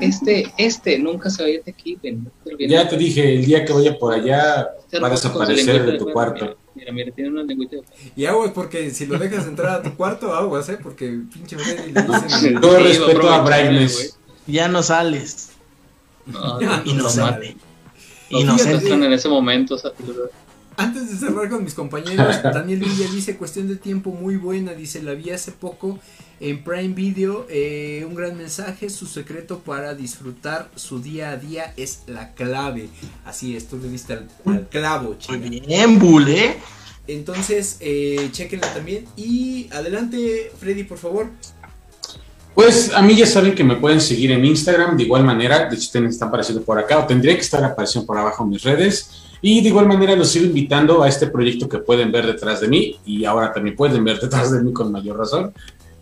este, 0.00 0.52
este, 0.58 0.98
nunca 0.98 1.30
se 1.30 1.42
vaya 1.42 1.60
de 1.64 1.70
aquí, 1.70 1.98
ven, 2.02 2.24
no 2.24 2.30
te 2.44 2.54
olvides. 2.54 2.70
Ya 2.70 2.88
te 2.88 2.96
dije, 2.96 3.34
el 3.34 3.44
día 3.44 3.64
que 3.64 3.72
vaya 3.72 3.98
por 3.98 4.14
allá 4.14 4.68
va 5.02 5.06
a 5.06 5.10
desaparecer 5.10 5.84
de 5.86 5.98
tu 5.98 6.10
cuarto. 6.12 6.56
Mira, 6.74 6.92
mira, 6.92 7.10
tiene 7.10 7.30
una 7.30 7.42
lengüita 7.42 7.76
de 7.76 7.82
Y 8.14 8.26
aguas, 8.26 8.52
porque 8.54 8.90
si 8.90 9.06
lo 9.06 9.18
dejas 9.18 9.46
entrar 9.46 9.80
a 9.80 9.82
tu 9.82 9.96
cuarto, 9.96 10.34
aguas, 10.34 10.68
¿eh? 10.68 10.78
Porque 10.82 11.20
pinche 11.32 11.56
Freddy 11.56 11.92
le 11.92 12.02
dicen. 12.02 12.60
Todo 12.60 12.76
Sí, 12.78 12.84
respeto 12.84 13.30
a 13.30 13.42
Brightness. 13.42 14.18
Ya 14.46 14.68
no 14.68 14.82
sales. 14.82 15.50
No, 16.26 16.40
no, 16.60 16.76
no, 16.76 16.82
Inocente. 16.84 17.56
no, 18.30 18.40
Inocente. 18.40 18.92
en 18.92 19.12
ese 19.12 19.28
momento, 19.28 19.76
o 19.76 19.78
sea. 19.78 19.92
Antes 20.76 21.10
de 21.10 21.16
cerrar 21.26 21.48
con 21.48 21.64
mis 21.64 21.74
compañeros, 21.74 22.42
Daniel 22.42 22.80
Villa 22.80 23.06
dice 23.10 23.36
cuestión 23.36 23.68
de 23.68 23.76
tiempo 23.76 24.10
muy 24.10 24.36
buena, 24.36 24.72
dice 24.74 25.02
la 25.02 25.14
vi 25.14 25.30
hace 25.30 25.52
poco 25.52 25.98
en 26.38 26.62
Prime 26.62 26.94
Video, 26.94 27.46
eh, 27.48 28.04
un 28.06 28.14
gran 28.14 28.36
mensaje, 28.36 28.90
su 28.90 29.06
secreto 29.06 29.60
para 29.60 29.94
disfrutar 29.94 30.68
su 30.74 31.00
día 31.00 31.30
a 31.30 31.36
día 31.38 31.72
es 31.78 32.02
la 32.06 32.34
clave, 32.34 32.90
así 33.24 33.56
es, 33.56 33.68
tú 33.68 33.78
le 33.78 33.88
diste 33.88 34.12
al, 34.12 34.28
al 34.44 34.68
clavo, 34.68 35.08
Muy 35.10 35.18
china. 35.18 35.48
bien, 35.66 35.98
Bull, 35.98 36.28
¿eh? 36.28 36.56
Entonces, 37.08 37.76
eh, 37.80 38.28
chequenla 38.32 38.74
también 38.74 39.06
y 39.16 39.68
adelante 39.72 40.50
Freddy, 40.58 40.82
por 40.84 40.98
favor. 40.98 41.30
Pues 42.56 42.90
a 42.94 43.02
mí 43.02 43.14
ya 43.14 43.26
saben 43.26 43.54
que 43.54 43.62
me 43.62 43.76
pueden 43.76 44.00
seguir 44.00 44.32
en 44.32 44.42
Instagram 44.44 44.96
de 44.96 45.02
igual 45.04 45.22
manera, 45.24 45.68
de 45.68 45.76
hecho 45.76 45.98
están 46.08 46.28
apareciendo 46.28 46.62
por 46.64 46.78
acá 46.78 46.98
o 46.98 47.06
tendría 47.06 47.34
que 47.34 47.42
estar 47.42 47.62
apareciendo 47.62 48.06
por 48.06 48.16
abajo 48.16 48.42
en 48.44 48.48
mis 48.50 48.62
redes 48.62 49.10
y 49.42 49.60
de 49.60 49.68
igual 49.68 49.86
manera 49.86 50.16
los 50.16 50.30
sigo 50.30 50.46
invitando 50.46 51.02
a 51.02 51.08
este 51.08 51.26
proyecto 51.26 51.68
que 51.68 51.76
pueden 51.78 52.10
ver 52.10 52.26
detrás 52.26 52.62
de 52.62 52.68
mí 52.68 52.96
y 53.04 53.26
ahora 53.26 53.52
también 53.52 53.76
pueden 53.76 54.02
ver 54.02 54.18
detrás 54.18 54.50
de 54.52 54.62
mí 54.62 54.72
con 54.72 54.90
mayor 54.90 55.18
razón, 55.18 55.52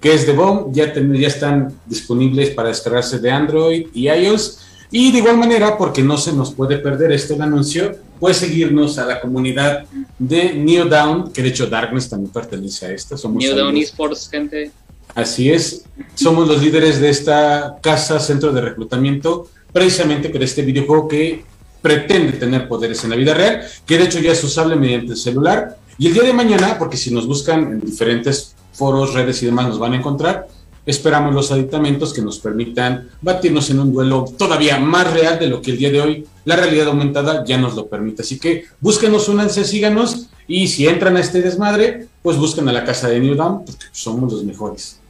que 0.01 0.15
es 0.15 0.25
The 0.27 0.33
Bomb, 0.33 0.73
ya, 0.73 0.93
ten- 0.93 1.13
ya 1.15 1.27
están 1.27 1.73
disponibles 1.87 2.51
para 2.51 2.69
descargarse 2.69 3.19
de 3.19 3.31
Android 3.33 3.87
y 3.93 4.09
iOS 4.09 4.61
y 4.93 5.11
de 5.11 5.19
igual 5.19 5.37
manera 5.37 5.77
porque 5.77 6.03
no 6.05 6.17
se 6.17 6.33
nos 6.33 6.55
puede 6.55 6.79
perder 6.79 7.11
este 7.11 7.35
anuncio, 7.43 7.97
puedes 8.21 8.37
seguirnos 8.37 8.97
a 8.99 9.07
la 9.07 9.21
comunidad 9.21 9.87
de 10.21 10.55
Neo 10.55 10.85
Down, 10.85 11.33
que 11.33 11.43
de 11.43 11.49
hecho 11.49 11.67
Darkness 11.67 12.09
también 12.09 12.33
pertenece 12.33 12.87
a 12.87 12.93
esta, 12.93 13.17
somos 13.17 13.43
New 13.43 13.57
Down 13.57 13.71
amigos. 13.71 13.91
Esports, 13.91 14.29
gente. 14.31 14.71
Así 15.15 15.51
es, 15.51 15.85
somos 16.15 16.49
los 16.49 16.63
líderes 16.63 17.01
de 17.01 17.11
esta 17.11 17.79
casa, 17.81 18.19
centro 18.19 18.53
de 18.53 18.61
reclutamiento, 18.61 19.49
precisamente 19.73 20.29
para 20.29 20.45
este 20.45 20.63
videojuego 20.63 21.09
que 21.09 21.45
pretende 21.81 22.33
tener 22.33 22.67
poderes 22.67 23.05
en 23.05 23.11
la 23.11 23.17
vida 23.17 23.35
real, 23.35 23.63
que 23.85 23.99
de 23.99 24.05
hecho 24.05 24.19
ya 24.19 24.33
es 24.33 24.43
usable 24.43 24.75
mediante 24.75 25.13
el 25.13 25.19
celular. 25.19 25.77
Y 25.99 26.09
el 26.09 26.15
día 26.15 26.23
de 26.23 26.33
mañana, 26.33 26.79
porque 26.79 26.97
si 26.97 27.13
nos 27.13 27.27
buscan 27.27 27.63
en 27.65 27.81
diferentes 27.81 28.55
foros, 28.73 29.15
redes 29.15 29.43
y 29.43 29.47
demás, 29.47 29.69
nos 29.69 29.79
van 29.79 29.93
a 29.93 29.97
encontrar, 29.97 30.49
esperamos 30.87 31.35
los 31.35 31.53
aditamentos 31.53 32.13
que 32.13 32.23
nos 32.23 32.39
permitan 32.39 33.09
batirnos 33.21 33.71
en 33.71 33.81
un 33.81 33.93
duelo 33.93 34.25
todavía 34.37 34.79
más 34.79 35.13
real 35.13 35.39
de 35.39 35.49
lo 35.49 35.63
que 35.63 35.71
el 35.73 35.79
día 35.79 35.91
de 35.91 36.01
hoy 36.01 36.27
la 36.45 36.57
realidad 36.57 36.89
aumentada 36.89 37.45
ya 37.45 37.59
nos 37.59 37.75
lo 37.75 37.87
permite. 37.89 38.23
Así 38.23 38.39
que 38.39 38.65
búsquenos, 38.81 39.29
únanse, 39.29 39.65
síganos 39.65 40.29
y 40.47 40.69
si 40.69 40.87
entran 40.87 41.17
a 41.17 41.21
este 41.21 41.41
desmadre, 41.41 42.09
pues 42.23 42.37
busquen 42.37 42.69
a 42.69 42.73
la 42.73 42.85
casa 42.85 43.09
de 43.09 43.21
New 43.21 43.35
Dawn, 43.35 43.65
porque 43.65 43.87
somos 43.93 44.33
los 44.33 44.45
mejores. 44.45 45.01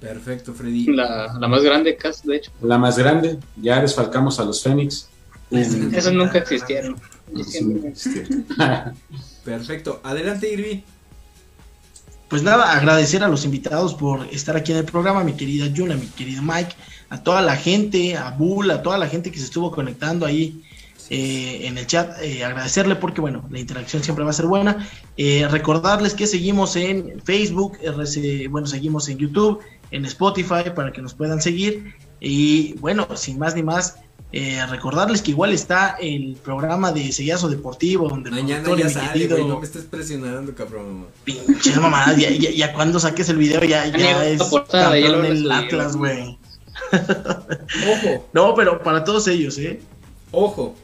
Perfecto, 0.00 0.52
Freddy. 0.52 0.86
La, 0.86 1.36
la 1.38 1.46
más 1.46 1.62
grande 1.62 1.96
cast, 1.96 2.24
de 2.24 2.36
hecho. 2.36 2.50
La 2.60 2.76
más 2.76 2.98
grande, 2.98 3.38
ya 3.56 3.80
desfalcamos 3.80 4.40
a 4.40 4.44
los 4.44 4.62
Fénix. 4.62 5.08
Esos 5.50 6.12
nunca 6.12 6.38
existieron. 6.38 6.96
Perfecto. 9.44 10.00
Adelante, 10.02 10.52
Irvi. 10.52 10.84
Pues 12.28 12.42
nada, 12.42 12.72
agradecer 12.72 13.22
a 13.22 13.28
los 13.28 13.44
invitados 13.44 13.94
por 13.94 14.26
estar 14.32 14.56
aquí 14.56 14.72
en 14.72 14.78
el 14.78 14.84
programa, 14.86 15.22
mi 15.22 15.34
querida 15.34 15.66
Juna, 15.74 15.96
mi 15.96 16.06
querido 16.06 16.42
Mike, 16.42 16.74
a 17.12 17.22
toda 17.22 17.42
la 17.42 17.56
gente, 17.56 18.16
a 18.16 18.30
Bull, 18.30 18.70
a 18.70 18.82
toda 18.82 18.96
la 18.96 19.06
gente 19.06 19.30
que 19.30 19.38
se 19.38 19.44
estuvo 19.44 19.70
conectando 19.70 20.24
ahí 20.24 20.62
eh, 21.10 21.66
en 21.66 21.76
el 21.76 21.86
chat, 21.86 22.16
eh, 22.22 22.42
agradecerle 22.42 22.96
porque 22.96 23.20
bueno, 23.20 23.44
la 23.50 23.58
interacción 23.60 24.02
siempre 24.02 24.24
va 24.24 24.30
a 24.30 24.32
ser 24.32 24.46
buena. 24.46 24.88
Eh, 25.18 25.46
recordarles 25.50 26.14
que 26.14 26.26
seguimos 26.26 26.74
en 26.76 27.20
Facebook, 27.22 27.76
RC, 27.82 28.48
bueno, 28.48 28.66
seguimos 28.66 29.08
en 29.10 29.18
YouTube, 29.18 29.58
en 29.90 30.06
Spotify 30.06 30.70
para 30.74 30.90
que 30.90 31.02
nos 31.02 31.12
puedan 31.12 31.42
seguir. 31.42 31.92
Y 32.18 32.74
bueno, 32.80 33.06
sin 33.14 33.38
más 33.38 33.54
ni 33.54 33.62
más, 33.62 33.96
eh, 34.32 34.64
recordarles 34.70 35.20
que 35.20 35.32
igual 35.32 35.52
está 35.52 35.96
el 36.00 36.36
programa 36.42 36.92
de 36.92 37.12
Sellazo 37.12 37.50
Deportivo, 37.50 38.08
donde 38.08 38.30
Mañana 38.30 38.70
ya 38.78 38.88
sale, 38.88 39.12
querido- 39.28 39.36
güey. 39.36 39.48
No 39.48 39.58
me 39.60 39.66
estés 39.66 39.82
presionando, 39.84 40.54
cabrón. 40.54 41.08
Pinches 41.24 41.76
mamadas, 41.78 42.16
ya, 42.16 42.30
ya, 42.30 42.50
ya 42.50 42.72
cuando 42.72 42.98
saques 42.98 43.28
el 43.28 43.36
video 43.36 43.62
ya, 43.64 43.84
ya 43.88 43.98
Ya 43.98 44.26
es 44.26 44.40
campeón 44.40 45.12
lo 45.12 45.24
el 45.24 45.38
subieron. 45.40 45.52
Atlas, 45.52 45.96
güey. 45.96 46.38
Ojo, 46.92 48.28
No, 48.32 48.54
pero 48.54 48.82
para 48.82 49.04
todos 49.04 49.28
ellos, 49.28 49.58
¿eh? 49.58 49.80
ojo. 50.30 50.74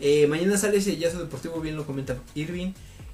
Eh, 0.00 0.26
mañana 0.26 0.58
sale 0.58 0.76
ese 0.78 0.96
Yazo 0.98 1.18
Deportivo, 1.18 1.60
bien 1.60 1.76
lo 1.76 1.86
comenta 1.86 2.16
Irving. 2.34 2.72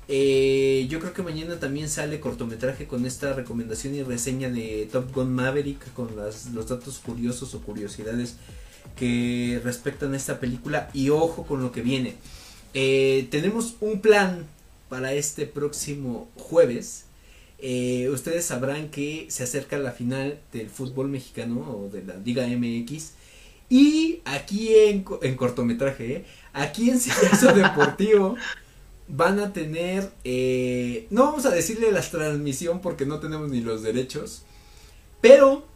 Eh, 0.08 0.86
yo 0.90 0.98
creo 0.98 1.12
que 1.12 1.22
mañana 1.22 1.58
también 1.60 1.88
sale 1.88 2.18
cortometraje 2.18 2.86
con 2.88 3.06
esta 3.06 3.32
recomendación 3.34 3.94
y 3.94 4.02
reseña 4.02 4.50
de 4.50 4.88
Top 4.90 5.14
Gun 5.14 5.32
Maverick 5.32 5.92
con 5.94 6.16
las- 6.16 6.46
los 6.52 6.68
datos 6.68 6.98
curiosos 6.98 7.54
o 7.54 7.60
curiosidades 7.60 8.34
que 8.96 9.60
respectan 9.64 10.12
a 10.12 10.16
esta 10.16 10.40
película 10.40 10.90
y 10.92 11.10
ojo 11.10 11.44
con 11.46 11.62
lo 11.62 11.70
que 11.70 11.82
viene. 11.82 12.14
Eh, 12.74 13.28
tenemos 13.30 13.76
un 13.80 14.00
plan 14.00 14.44
para 14.88 15.12
este 15.14 15.46
próximo 15.46 16.28
jueves. 16.36 17.04
Eh, 17.64 18.10
ustedes 18.10 18.44
sabrán 18.44 18.90
que 18.90 19.26
se 19.30 19.44
acerca 19.44 19.78
la 19.78 19.92
final 19.92 20.40
del 20.52 20.68
fútbol 20.68 21.08
mexicano 21.08 21.60
o 21.60 21.88
de 21.88 22.02
la 22.02 22.16
Liga 22.16 22.44
MX 22.44 23.12
Y 23.70 24.20
aquí 24.24 24.74
en, 24.74 25.04
en 25.22 25.36
cortometraje, 25.36 26.12
¿eh? 26.12 26.24
aquí 26.52 26.90
en 26.90 26.98
Silencio 26.98 27.52
Deportivo 27.54 28.36
van 29.08 29.40
a 29.40 29.52
tener, 29.52 30.10
eh, 30.24 31.06
no 31.10 31.24
vamos 31.24 31.46
a 31.46 31.50
decirle 31.50 31.92
la 31.92 32.00
transmisión 32.00 32.80
porque 32.80 33.06
no 33.06 33.20
tenemos 33.20 33.50
ni 33.50 33.60
los 33.60 33.82
derechos, 33.82 34.42
pero 35.20 35.66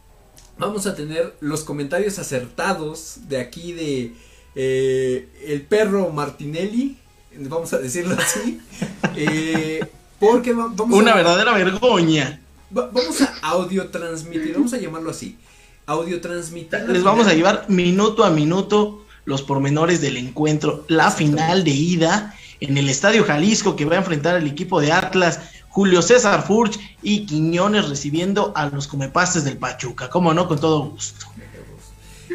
vamos 0.57 0.87
a 0.87 0.95
tener 0.95 1.35
los 1.39 1.63
comentarios 1.63 2.19
acertados 2.19 3.29
de 3.29 3.39
aquí 3.39 3.73
de 3.73 4.13
eh, 4.55 5.29
el 5.45 5.61
perro 5.61 6.09
Martinelli, 6.09 6.97
vamos 7.41 7.73
a 7.73 7.77
decirlo 7.77 8.15
así, 8.15 8.59
eh, 9.15 9.85
porque 10.19 10.53
va- 10.53 10.67
vamos 10.73 10.97
Una 10.97 11.13
a, 11.13 11.15
verdadera 11.15 11.53
vergüenza. 11.53 12.39
va- 12.75 12.89
vamos 12.93 13.21
a 13.21 13.33
audio 13.41 13.87
transmitir, 13.89 14.53
vamos 14.53 14.73
a 14.73 14.77
llamarlo 14.77 15.09
así, 15.11 15.37
audio 15.85 16.19
transmitir. 16.21 16.79
Les 16.89 17.03
vamos 17.03 17.27
a 17.27 17.33
llevar 17.33 17.65
minuto 17.69 18.23
a 18.23 18.29
minuto 18.29 19.03
los 19.25 19.41
pormenores 19.41 19.99
del 20.01 20.17
encuentro, 20.17 20.85
la 20.87 21.11
final 21.11 21.63
de 21.63 21.71
ida 21.71 22.33
en 22.59 22.77
el 22.77 22.89
Estadio 22.89 23.23
Jalisco 23.25 23.75
que 23.75 23.85
va 23.85 23.95
a 23.95 23.99
enfrentar 23.99 24.35
al 24.35 24.47
equipo 24.47 24.79
de 24.81 24.91
Atlas, 24.91 25.39
Julio 25.69 26.01
César 26.01 26.45
Furch 26.47 26.79
y 27.03 27.25
Quiñones 27.25 27.87
recibiendo 27.89 28.51
a 28.55 28.67
los 28.67 28.87
comepastes 28.87 29.43
del 29.43 29.57
Pachuca. 29.57 30.09
Como 30.09 30.33
no, 30.33 30.47
con 30.47 30.59
todo 30.59 30.81
gusto. 30.85 31.27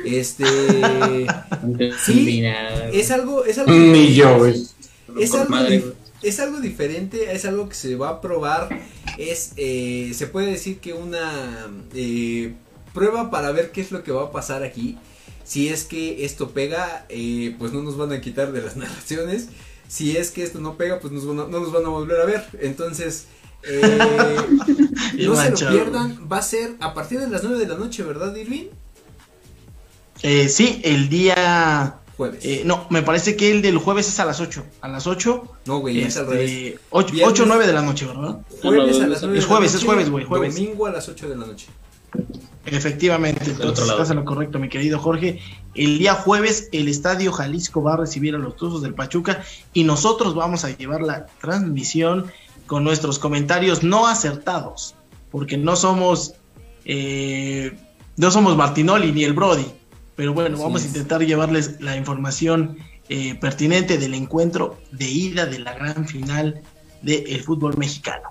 Este 0.05 0.45
Sí, 2.05 2.43
es 2.93 3.11
algo, 3.11 3.45
es 3.45 3.59
algo 3.59 3.73
Ni 3.73 4.15
yo, 4.15 4.39
güey. 4.39 4.63
es 5.19 5.35
algo, 5.35 5.55
dif- 5.57 5.81
güey. 5.83 5.93
Es 6.23 6.41
algo 6.41 6.61
diferente, 6.61 7.33
es 7.33 7.45
algo 7.45 7.69
que 7.69 7.75
se 7.75 7.97
va 7.97 8.09
a 8.09 8.21
probar, 8.21 8.69
es, 9.19 9.53
eh, 9.57 10.13
se 10.15 10.27
puede 10.27 10.49
decir 10.49 10.79
que 10.79 10.93
una 10.93 11.71
eh, 11.95 12.55
prueba 12.95 13.31
para 13.31 13.53
ver 13.53 13.73
qué 13.73 13.81
es 13.81 13.91
lo 13.93 14.03
que 14.03 14.13
va 14.13 14.25
a 14.25 14.33
pasar 14.33 14.63
aquí. 14.63 14.99
Si 15.45 15.69
es 15.69 15.85
que 15.85 16.25
esto 16.25 16.51
pega, 16.51 17.05
eh, 17.09 17.57
pues 17.59 17.73
no 17.73 17.83
nos 17.83 17.97
van 17.97 18.13
a 18.13 18.21
quitar 18.21 18.53
de 18.53 18.63
las 18.63 18.77
narraciones. 18.77 19.49
Si 19.89 20.17
es 20.17 20.31
que 20.31 20.43
esto 20.43 20.61
no 20.61 20.77
pega, 20.77 21.01
pues 21.01 21.13
nos 21.13 21.25
no 21.25 21.49
nos 21.49 21.73
van 21.73 21.85
a 21.85 21.89
volver 21.89 22.21
a 22.21 22.25
ver. 22.25 22.45
Entonces, 22.61 23.27
eh, 23.63 24.37
no 25.27 25.37
se 25.37 25.51
lo 25.51 25.57
pierdan. 25.57 26.29
Va 26.31 26.39
a 26.39 26.43
ser 26.43 26.77
a 26.81 26.95
partir 26.95 27.21
de 27.21 27.29
las 27.29 27.43
9 27.43 27.59
de 27.59 27.67
la 27.67 27.77
noche, 27.77 28.03
¿verdad, 28.03 28.35
Irving? 28.35 28.69
Eh, 30.23 30.49
sí, 30.49 30.81
el 30.85 31.09
día... 31.09 31.99
Jueves. 32.17 32.45
eh, 32.45 32.63
no, 32.65 32.87
me 32.91 33.03
parece 33.03 33.37
que 33.37 33.51
el 33.51 33.63
del 33.63 33.79
jueves 33.79 34.09
es 34.09 34.21
a 34.21 34.25
las 34.25 34.41
8. 34.41 34.65
A 34.83 34.89
las 34.89 35.07
8. 35.07 35.45
no, 35.67 35.79
güey, 35.79 36.03
es 36.03 36.17
al 36.17 36.27
revés. 36.27 36.51
Este, 36.51 36.79
8 36.91 37.13
Viernes. 37.13 37.41
o 37.41 37.47
9 37.47 37.67
de 37.67 37.73
la 37.73 37.83
noche, 37.83 38.07
¿verdad? 38.07 38.39
Jueves 38.61 39.01
a 39.01 39.07
las 39.07 39.23
no, 39.23 39.29
9 39.29 39.39
es 39.39 39.45
de 39.45 39.49
la 39.49 39.55
jueves, 39.55 39.75
es 39.75 39.85
jueves, 39.85 40.11
güey, 40.11 40.25
jueves. 40.25 40.55
Domingo 40.55 40.87
a 40.87 40.91
las 40.93 41.09
8 41.09 41.29
de 41.29 41.37
la 41.37 41.47
noche. 41.47 41.67
Efectivamente, 42.65 43.41
Del 43.41 43.51
entonces 43.55 43.71
otro 43.73 43.87
lado. 43.87 43.99
estás 44.03 44.11
en 44.11 44.17
lo 44.19 44.25
correcto, 44.25 44.59
mi 44.59 44.69
querido 44.69 44.99
Jorge. 44.99 45.41
El 45.75 45.99
día 45.99 46.15
jueves 46.15 46.69
el 46.73 46.89
Estadio 46.89 47.33
Jalisco 47.33 47.83
va 47.83 47.95
a 47.95 47.97
recibir 47.97 48.35
a 48.35 48.39
los 48.39 48.57
Tuzos 48.57 48.83
del 48.83 48.95
Pachuca 48.95 49.43
y 49.73 49.85
nosotros 49.85 50.35
vamos 50.35 50.65
a 50.65 50.71
llevar 50.71 51.01
la 51.03 51.27
transmisión 51.41 52.27
con 52.67 52.85
nuestros 52.85 53.19
comentarios 53.19 53.83
no 53.83 54.07
acertados, 54.07 54.95
porque 55.31 55.57
no 55.57 55.75
somos 55.75 56.35
eh, 56.85 57.77
no 58.17 58.31
somos 58.31 58.57
Martinoli 58.57 59.11
ni 59.13 59.25
el 59.25 59.33
Brody, 59.33 59.67
pero 60.17 60.35
bueno, 60.35 60.55
Así 60.55 60.63
vamos 60.63 60.81
es. 60.81 60.87
a 60.87 60.89
intentar 60.89 61.25
llevarles 61.25 61.81
la 61.81 61.97
información 61.97 62.77
eh, 63.09 63.35
pertinente 63.41 63.99
del 63.99 64.15
encuentro 64.15 64.79
de 64.93 65.09
ida 65.11 65.47
de 65.47 65.59
la 65.59 65.75
gran 65.75 66.07
final 66.07 66.63
del 67.03 67.43
fútbol 67.43 67.77
mexicano. 67.77 68.31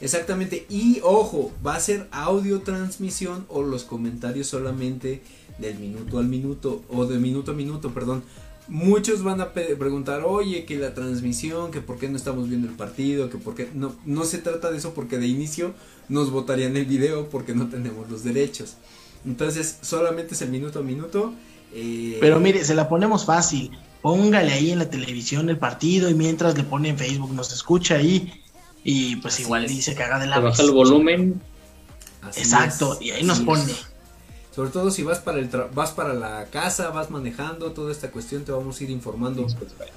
Exactamente, 0.00 0.66
y 0.70 1.00
ojo, 1.02 1.52
va 1.64 1.76
a 1.76 1.80
ser 1.80 2.08
audio 2.10 2.60
transmisión 2.62 3.44
o 3.48 3.62
los 3.62 3.84
comentarios 3.84 4.46
solamente 4.46 5.22
del 5.58 5.78
minuto 5.78 6.18
al 6.18 6.26
minuto 6.26 6.82
o 6.88 7.04
de 7.04 7.18
minuto 7.18 7.52
a 7.52 7.54
minuto, 7.54 7.90
perdón. 7.90 8.22
Muchos 8.66 9.22
van 9.22 9.40
a 9.40 9.52
preguntar, 9.52 10.22
oye, 10.24 10.64
que 10.64 10.76
la 10.76 10.94
transmisión, 10.94 11.70
que 11.70 11.80
por 11.80 11.98
qué 11.98 12.08
no 12.08 12.16
estamos 12.16 12.48
viendo 12.48 12.68
el 12.68 12.74
partido, 12.74 13.28
que 13.28 13.36
por 13.36 13.54
qué 13.54 13.68
no, 13.74 13.94
no 14.06 14.24
se 14.24 14.38
trata 14.38 14.70
de 14.70 14.78
eso 14.78 14.94
porque 14.94 15.18
de 15.18 15.26
inicio 15.26 15.74
nos 16.08 16.30
votarían 16.30 16.76
el 16.76 16.86
video 16.86 17.28
porque 17.28 17.52
no 17.54 17.68
tenemos 17.68 18.08
los 18.10 18.24
derechos. 18.24 18.76
Entonces, 19.24 19.78
solamente 19.82 20.34
es 20.34 20.42
el 20.42 20.50
minuto 20.50 20.80
a 20.80 20.82
minuto. 20.82 21.34
eh, 21.72 22.18
Pero 22.20 22.40
mire, 22.40 22.64
se 22.64 22.74
la 22.74 22.88
ponemos 22.88 23.24
fácil. 23.24 23.70
Póngale 24.00 24.52
ahí 24.52 24.70
en 24.70 24.78
la 24.78 24.90
televisión 24.90 25.50
el 25.50 25.58
partido 25.58 26.08
y 26.10 26.14
mientras 26.14 26.56
le 26.56 26.64
pone 26.64 26.88
en 26.90 26.98
Facebook, 26.98 27.32
nos 27.34 27.52
escucha 27.52 27.96
ahí 27.96 28.32
y 28.82 29.16
pues 29.16 29.38
Así 29.38 29.40
igual 29.40 29.64
es. 29.64 29.68
dice 29.68 29.94
caga 29.94 30.18
de 30.18 30.26
Te 30.32 30.38
la 30.38 30.40
baja 30.40 30.62
el 30.62 30.70
volumen. 30.72 31.42
así 32.20 32.40
Exacto, 32.40 32.98
es, 32.98 33.00
y 33.00 33.10
ahí 33.12 33.24
nos 33.24 33.40
así 33.40 33.44
pone. 33.44 33.72
es. 33.72 33.89
Sobre 34.54 34.70
todo 34.70 34.90
si 34.90 35.04
vas 35.04 35.20
para 35.20 35.38
el 35.38 35.48
tra- 35.48 35.68
vas 35.72 35.92
para 35.92 36.12
la 36.12 36.44
casa, 36.46 36.90
vas 36.90 37.08
manejando 37.08 37.70
toda 37.70 37.92
esta 37.92 38.10
cuestión, 38.10 38.42
te 38.44 38.50
vamos 38.50 38.80
a 38.80 38.84
ir 38.84 38.90
informando. 38.90 39.46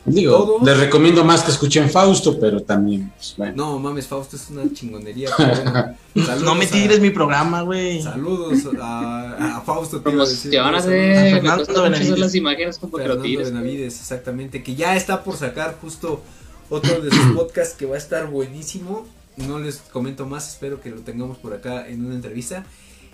Digo, 0.06 0.38
Todo. 0.60 0.60
les 0.66 0.78
recomiendo 0.80 1.24
más 1.26 1.42
que 1.42 1.50
escuchen 1.50 1.90
Fausto, 1.90 2.40
pero 2.40 2.62
también, 2.62 3.12
pues, 3.18 3.34
bueno. 3.36 3.54
No 3.56 3.80
mames, 3.80 4.06
Fausto 4.08 4.36
es 4.36 4.50
una 4.52 4.64
chingonería. 4.72 5.30
No 6.44 6.54
me 6.54 6.66
a- 6.66 6.70
tires 6.70 7.00
mi 7.00 7.10
programa, 7.10 7.64
güey. 7.64 8.02
Saludos 8.04 8.60
a, 8.80 9.58
a 9.58 9.62
Fausto. 9.62 10.00
te 10.02 10.12
iba 10.12 10.24
a 10.24 10.28
decir, 10.28 10.52
Promoción 10.52 10.84
saludos 10.84 10.86
a- 10.86 11.32
Fernando 11.34 11.66
Benavides. 11.84 12.02
hacer 12.12 12.20
las 12.20 12.36
imágenes 12.36 12.78
como 12.78 12.92
que 12.94 12.98
lo 13.00 13.04
Fernando 13.06 13.24
tires. 13.24 13.48
Benavides, 13.52 14.00
exactamente, 14.00 14.62
que 14.62 14.76
ya 14.76 14.96
está 14.96 15.24
por 15.24 15.36
sacar 15.36 15.78
justo 15.82 16.22
otro 16.70 17.02
de 17.02 17.10
sus 17.10 17.26
podcasts 17.36 17.74
que 17.76 17.88
va 17.88 17.96
a 17.96 17.98
estar 17.98 18.28
buenísimo. 18.30 19.08
No 19.38 19.58
les 19.58 19.78
comento 19.92 20.28
más, 20.28 20.48
espero 20.50 20.80
que 20.80 20.92
lo 20.92 20.98
tengamos 21.02 21.40
por 21.40 21.56
acá 21.56 21.88
en 21.88 22.06
una 22.06 22.14
entrevista. 22.14 22.64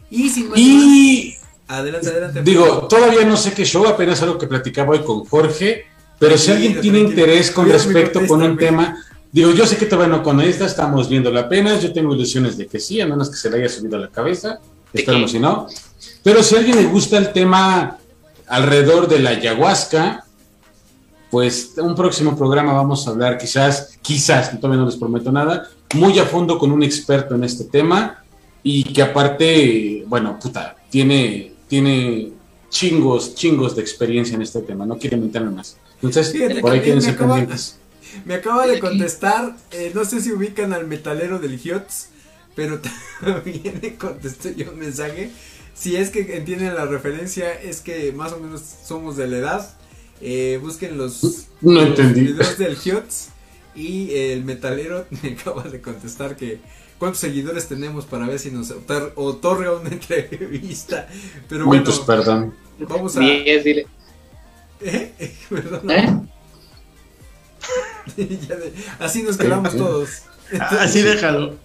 Y 0.10 0.30
sin 0.30 0.49
más, 0.49 0.57
Y 0.57 1.36
adelante, 1.68 2.10
adelante. 2.10 2.41
digo, 2.41 2.88
todavía 2.88 3.23
no 3.26 3.38
sé 3.38 3.53
qué 3.53 3.65
show, 3.65 3.86
apenas 3.88 4.22
algo 4.22 4.38
que 4.38 4.48
platicaba 4.48 4.91
hoy 4.91 4.99
con 4.99 5.26
Jorge, 5.26 5.86
pero 6.18 6.38
si 6.38 6.52
alguien 6.52 6.81
tiene 6.81 6.99
tranquilo. 6.99 7.10
interés 7.10 7.52
con 7.52 7.69
respecto 7.69 8.26
con 8.27 8.41
un 8.41 8.57
tema, 8.57 9.03
digo, 9.31 9.52
yo 9.52 9.65
sé 9.65 9.77
que 9.77 9.86
todavía 9.86 10.18
no 10.18 10.23
con 10.23 10.41
esta, 10.41 10.65
estamos 10.65 11.07
viéndolo 11.10 11.40
apenas, 11.40 11.81
yo 11.81 11.94
tengo 11.94 12.14
ilusiones 12.15 12.57
de 12.57 12.68
que 12.68 12.80
sí, 12.80 12.99
a 12.99 13.07
menos 13.07 13.30
que 13.30 13.38
se 13.38 13.49
le 13.49 13.57
haya 13.57 13.69
subido 13.69 13.98
a 13.98 13.99
la 14.02 14.10
cabeza, 14.10 14.60
¿De 14.91 15.02
esperemos 15.02 15.31
si 15.31 15.40
no. 15.40 15.68
Pero 16.23 16.41
si 16.41 16.56
a 16.56 16.60
alguien 16.60 16.77
le 16.77 16.86
gusta 16.86 17.18
el 17.18 17.31
tema 17.31 17.98
alrededor 18.48 19.07
de 19.07 19.19
la 19.19 19.30
ayahuasca, 19.31 20.26
pues 21.30 21.73
un 21.77 21.94
próximo 21.94 22.36
programa 22.36 22.73
vamos 22.73 23.07
a 23.07 23.11
hablar 23.11 23.38
quizás, 23.38 23.98
quizás, 24.02 24.60
todavía 24.60 24.80
no 24.80 24.88
les 24.88 24.98
prometo 24.98 25.31
nada, 25.31 25.69
muy 25.94 26.18
a 26.18 26.26
fondo 26.26 26.57
con 26.57 26.72
un 26.72 26.81
experto 26.81 27.36
en 27.36 27.44
este 27.44 27.65
tema 27.65 28.23
y 28.64 28.84
que 28.94 29.02
aparte, 29.02 30.03
bueno, 30.07 30.38
puta, 30.40 30.76
tiene, 30.90 31.53
tiene 31.68 32.31
chingos, 32.69 33.36
chingos 33.36 33.76
de 33.76 33.81
experiencia 33.81 34.36
en 34.36 34.41
este 34.41 34.61
tema, 34.61 34.86
no 34.86 34.98
quiero 34.98 35.15
inventarme 35.18 35.52
más. 35.52 35.77
Entonces, 35.95 36.31
Fíjate 36.31 36.61
por 36.61 36.72
ahí 36.72 36.81
quédense 36.81 37.10
me 37.10 37.14
acaba- 37.15 37.36
pendientes. 37.36 37.76
Me 38.26 38.34
acaba 38.34 38.65
de 38.65 38.80
contestar, 38.80 39.56
eh, 39.72 39.91
no 39.94 40.03
sé 40.03 40.19
si 40.22 40.31
ubican 40.31 40.73
al 40.73 40.88
metalero 40.88 41.38
del 41.40 41.60
Hiots, 41.60 42.10
pero 42.56 42.80
también 43.22 43.80
le 43.81 43.95
contesté 43.95 44.56
yo 44.56 44.72
un 44.72 44.80
mensaje. 44.80 45.30
Si 45.76 45.95
es 45.95 46.10
que 46.10 46.36
entienden 46.38 46.76
la 46.76 46.86
referencia, 46.86 47.53
es 47.53 47.81
que 47.81 48.11
más 48.11 48.34
o 48.34 48.40
menos 48.40 48.61
somos 48.86 49.15
de 49.15 49.27
la 49.27 49.38
edad. 49.38 49.77
Eh, 50.22 50.60
busquen 50.61 50.98
los, 50.98 51.48
No 51.61 51.81
los 51.86 52.14
videos 52.14 52.57
del 52.57 52.76
Hiots 52.84 53.30
y 53.76 54.14
el 54.14 54.44
metalero 54.44 55.06
me 55.23 55.31
acaba 55.31 55.64
de 55.64 55.80
contestar 55.80 56.36
que 56.36 56.60
cuántos 56.99 57.19
seguidores 57.19 57.67
tenemos 57.67 58.05
para 58.05 58.27
ver 58.27 58.38
si 58.38 58.51
nos 58.51 58.69
otor- 58.71 59.13
otorga 59.15 59.73
una 59.73 59.89
entrevista. 59.91 61.07
Pero 61.47 61.65
bueno, 61.65 61.84
pues 61.85 61.99
perdón. 61.99 62.53
vamos 62.80 63.17
a... 63.17 63.21
10, 63.21 63.63
dile. 63.63 63.88
¿Eh? 64.81 65.35
Perdón. 65.49 65.89
¿Eh? 65.91 66.19
Así 68.99 69.23
nos 69.23 69.38
quedamos 69.38 69.76
todos. 69.76 70.09
Así 70.59 71.01
déjalo. 71.01 71.55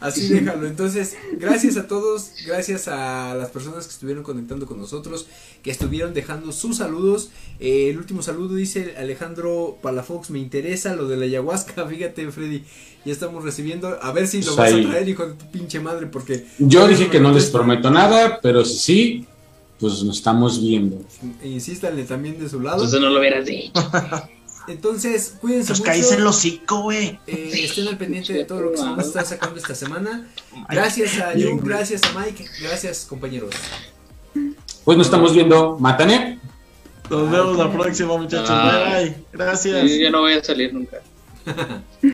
Así 0.00 0.28
déjalo. 0.28 0.66
Entonces, 0.66 1.16
gracias 1.38 1.76
a 1.76 1.86
todos, 1.86 2.30
gracias 2.46 2.88
a 2.88 3.34
las 3.34 3.50
personas 3.50 3.86
que 3.86 3.92
estuvieron 3.92 4.22
conectando 4.22 4.66
con 4.66 4.78
nosotros, 4.78 5.26
que 5.62 5.70
estuvieron 5.70 6.14
dejando 6.14 6.52
sus 6.52 6.78
saludos. 6.78 7.30
Eh, 7.60 7.90
el 7.90 7.98
último 7.98 8.22
saludo 8.22 8.54
dice 8.54 8.94
Alejandro 8.98 9.78
Palafox, 9.82 10.30
me 10.30 10.38
interesa 10.38 10.94
lo 10.96 11.08
de 11.08 11.16
la 11.16 11.24
ayahuasca, 11.26 11.86
fíjate 11.88 12.30
Freddy, 12.30 12.64
ya 13.04 13.12
estamos 13.12 13.44
recibiendo, 13.44 13.98
a 14.02 14.12
ver 14.12 14.26
si 14.26 14.38
lo 14.42 14.46
Pues 14.46 14.56
vas 14.56 14.72
ahí. 14.72 14.84
a 14.84 14.88
traer, 14.90 15.08
hijo 15.08 15.26
de 15.26 15.34
tu 15.34 15.50
pinche 15.50 15.80
madre, 15.80 16.06
porque 16.06 16.46
Yo 16.58 16.86
dije 16.88 17.08
que 17.08 17.20
no 17.20 17.32
les 17.32 17.50
prometo 17.50 17.90
nada, 17.90 18.40
pero 18.42 18.64
si 18.64 18.78
sí, 18.78 19.26
pues 19.78 20.02
nos 20.04 20.16
estamos 20.18 20.60
viendo. 20.62 21.00
insístanle 21.44 22.04
también 22.04 22.38
de 22.38 22.48
su 22.48 22.60
lado. 22.60 22.76
Entonces 22.76 23.00
no 23.00 23.08
lo 23.10 23.18
hubieras 23.18 23.44
dicho. 23.46 23.72
Entonces, 24.68 25.34
cuídense 25.40 25.68
Pues 25.68 25.80
mucho. 25.80 25.90
caíse 25.90 26.14
el 26.16 26.26
hocico, 26.26 26.82
güey. 26.82 27.18
Eh, 27.26 27.50
estén 27.64 27.88
al 27.88 27.96
pendiente 27.98 28.32
de 28.32 28.44
todo 28.44 28.60
lo 28.60 28.70
que 28.72 28.78
se 28.78 28.84
nos 28.84 29.06
está 29.06 29.24
sacando 29.24 29.58
esta 29.58 29.74
semana. 29.74 30.26
Gracias 30.70 31.18
a 31.18 31.34
Yu, 31.34 31.58
gracias 31.62 32.02
a 32.04 32.18
Mike, 32.18 32.46
gracias 32.60 33.06
compañeros. 33.08 33.50
Pues 34.84 34.96
nos 34.98 35.06
estamos 35.06 35.34
viendo. 35.34 35.76
Matané. 35.78 36.38
Nos 37.10 37.30
vemos 37.30 37.56
la 37.58 37.70
próxima, 37.72 38.16
muchachos. 38.16 38.48
Bye, 38.48 39.04
bye. 39.04 39.16
Gracias. 39.32 39.90
Yo 39.92 40.10
no 40.10 40.20
voy 40.20 40.34
a 40.34 40.42
salir 40.44 40.72
nunca. 40.72 40.98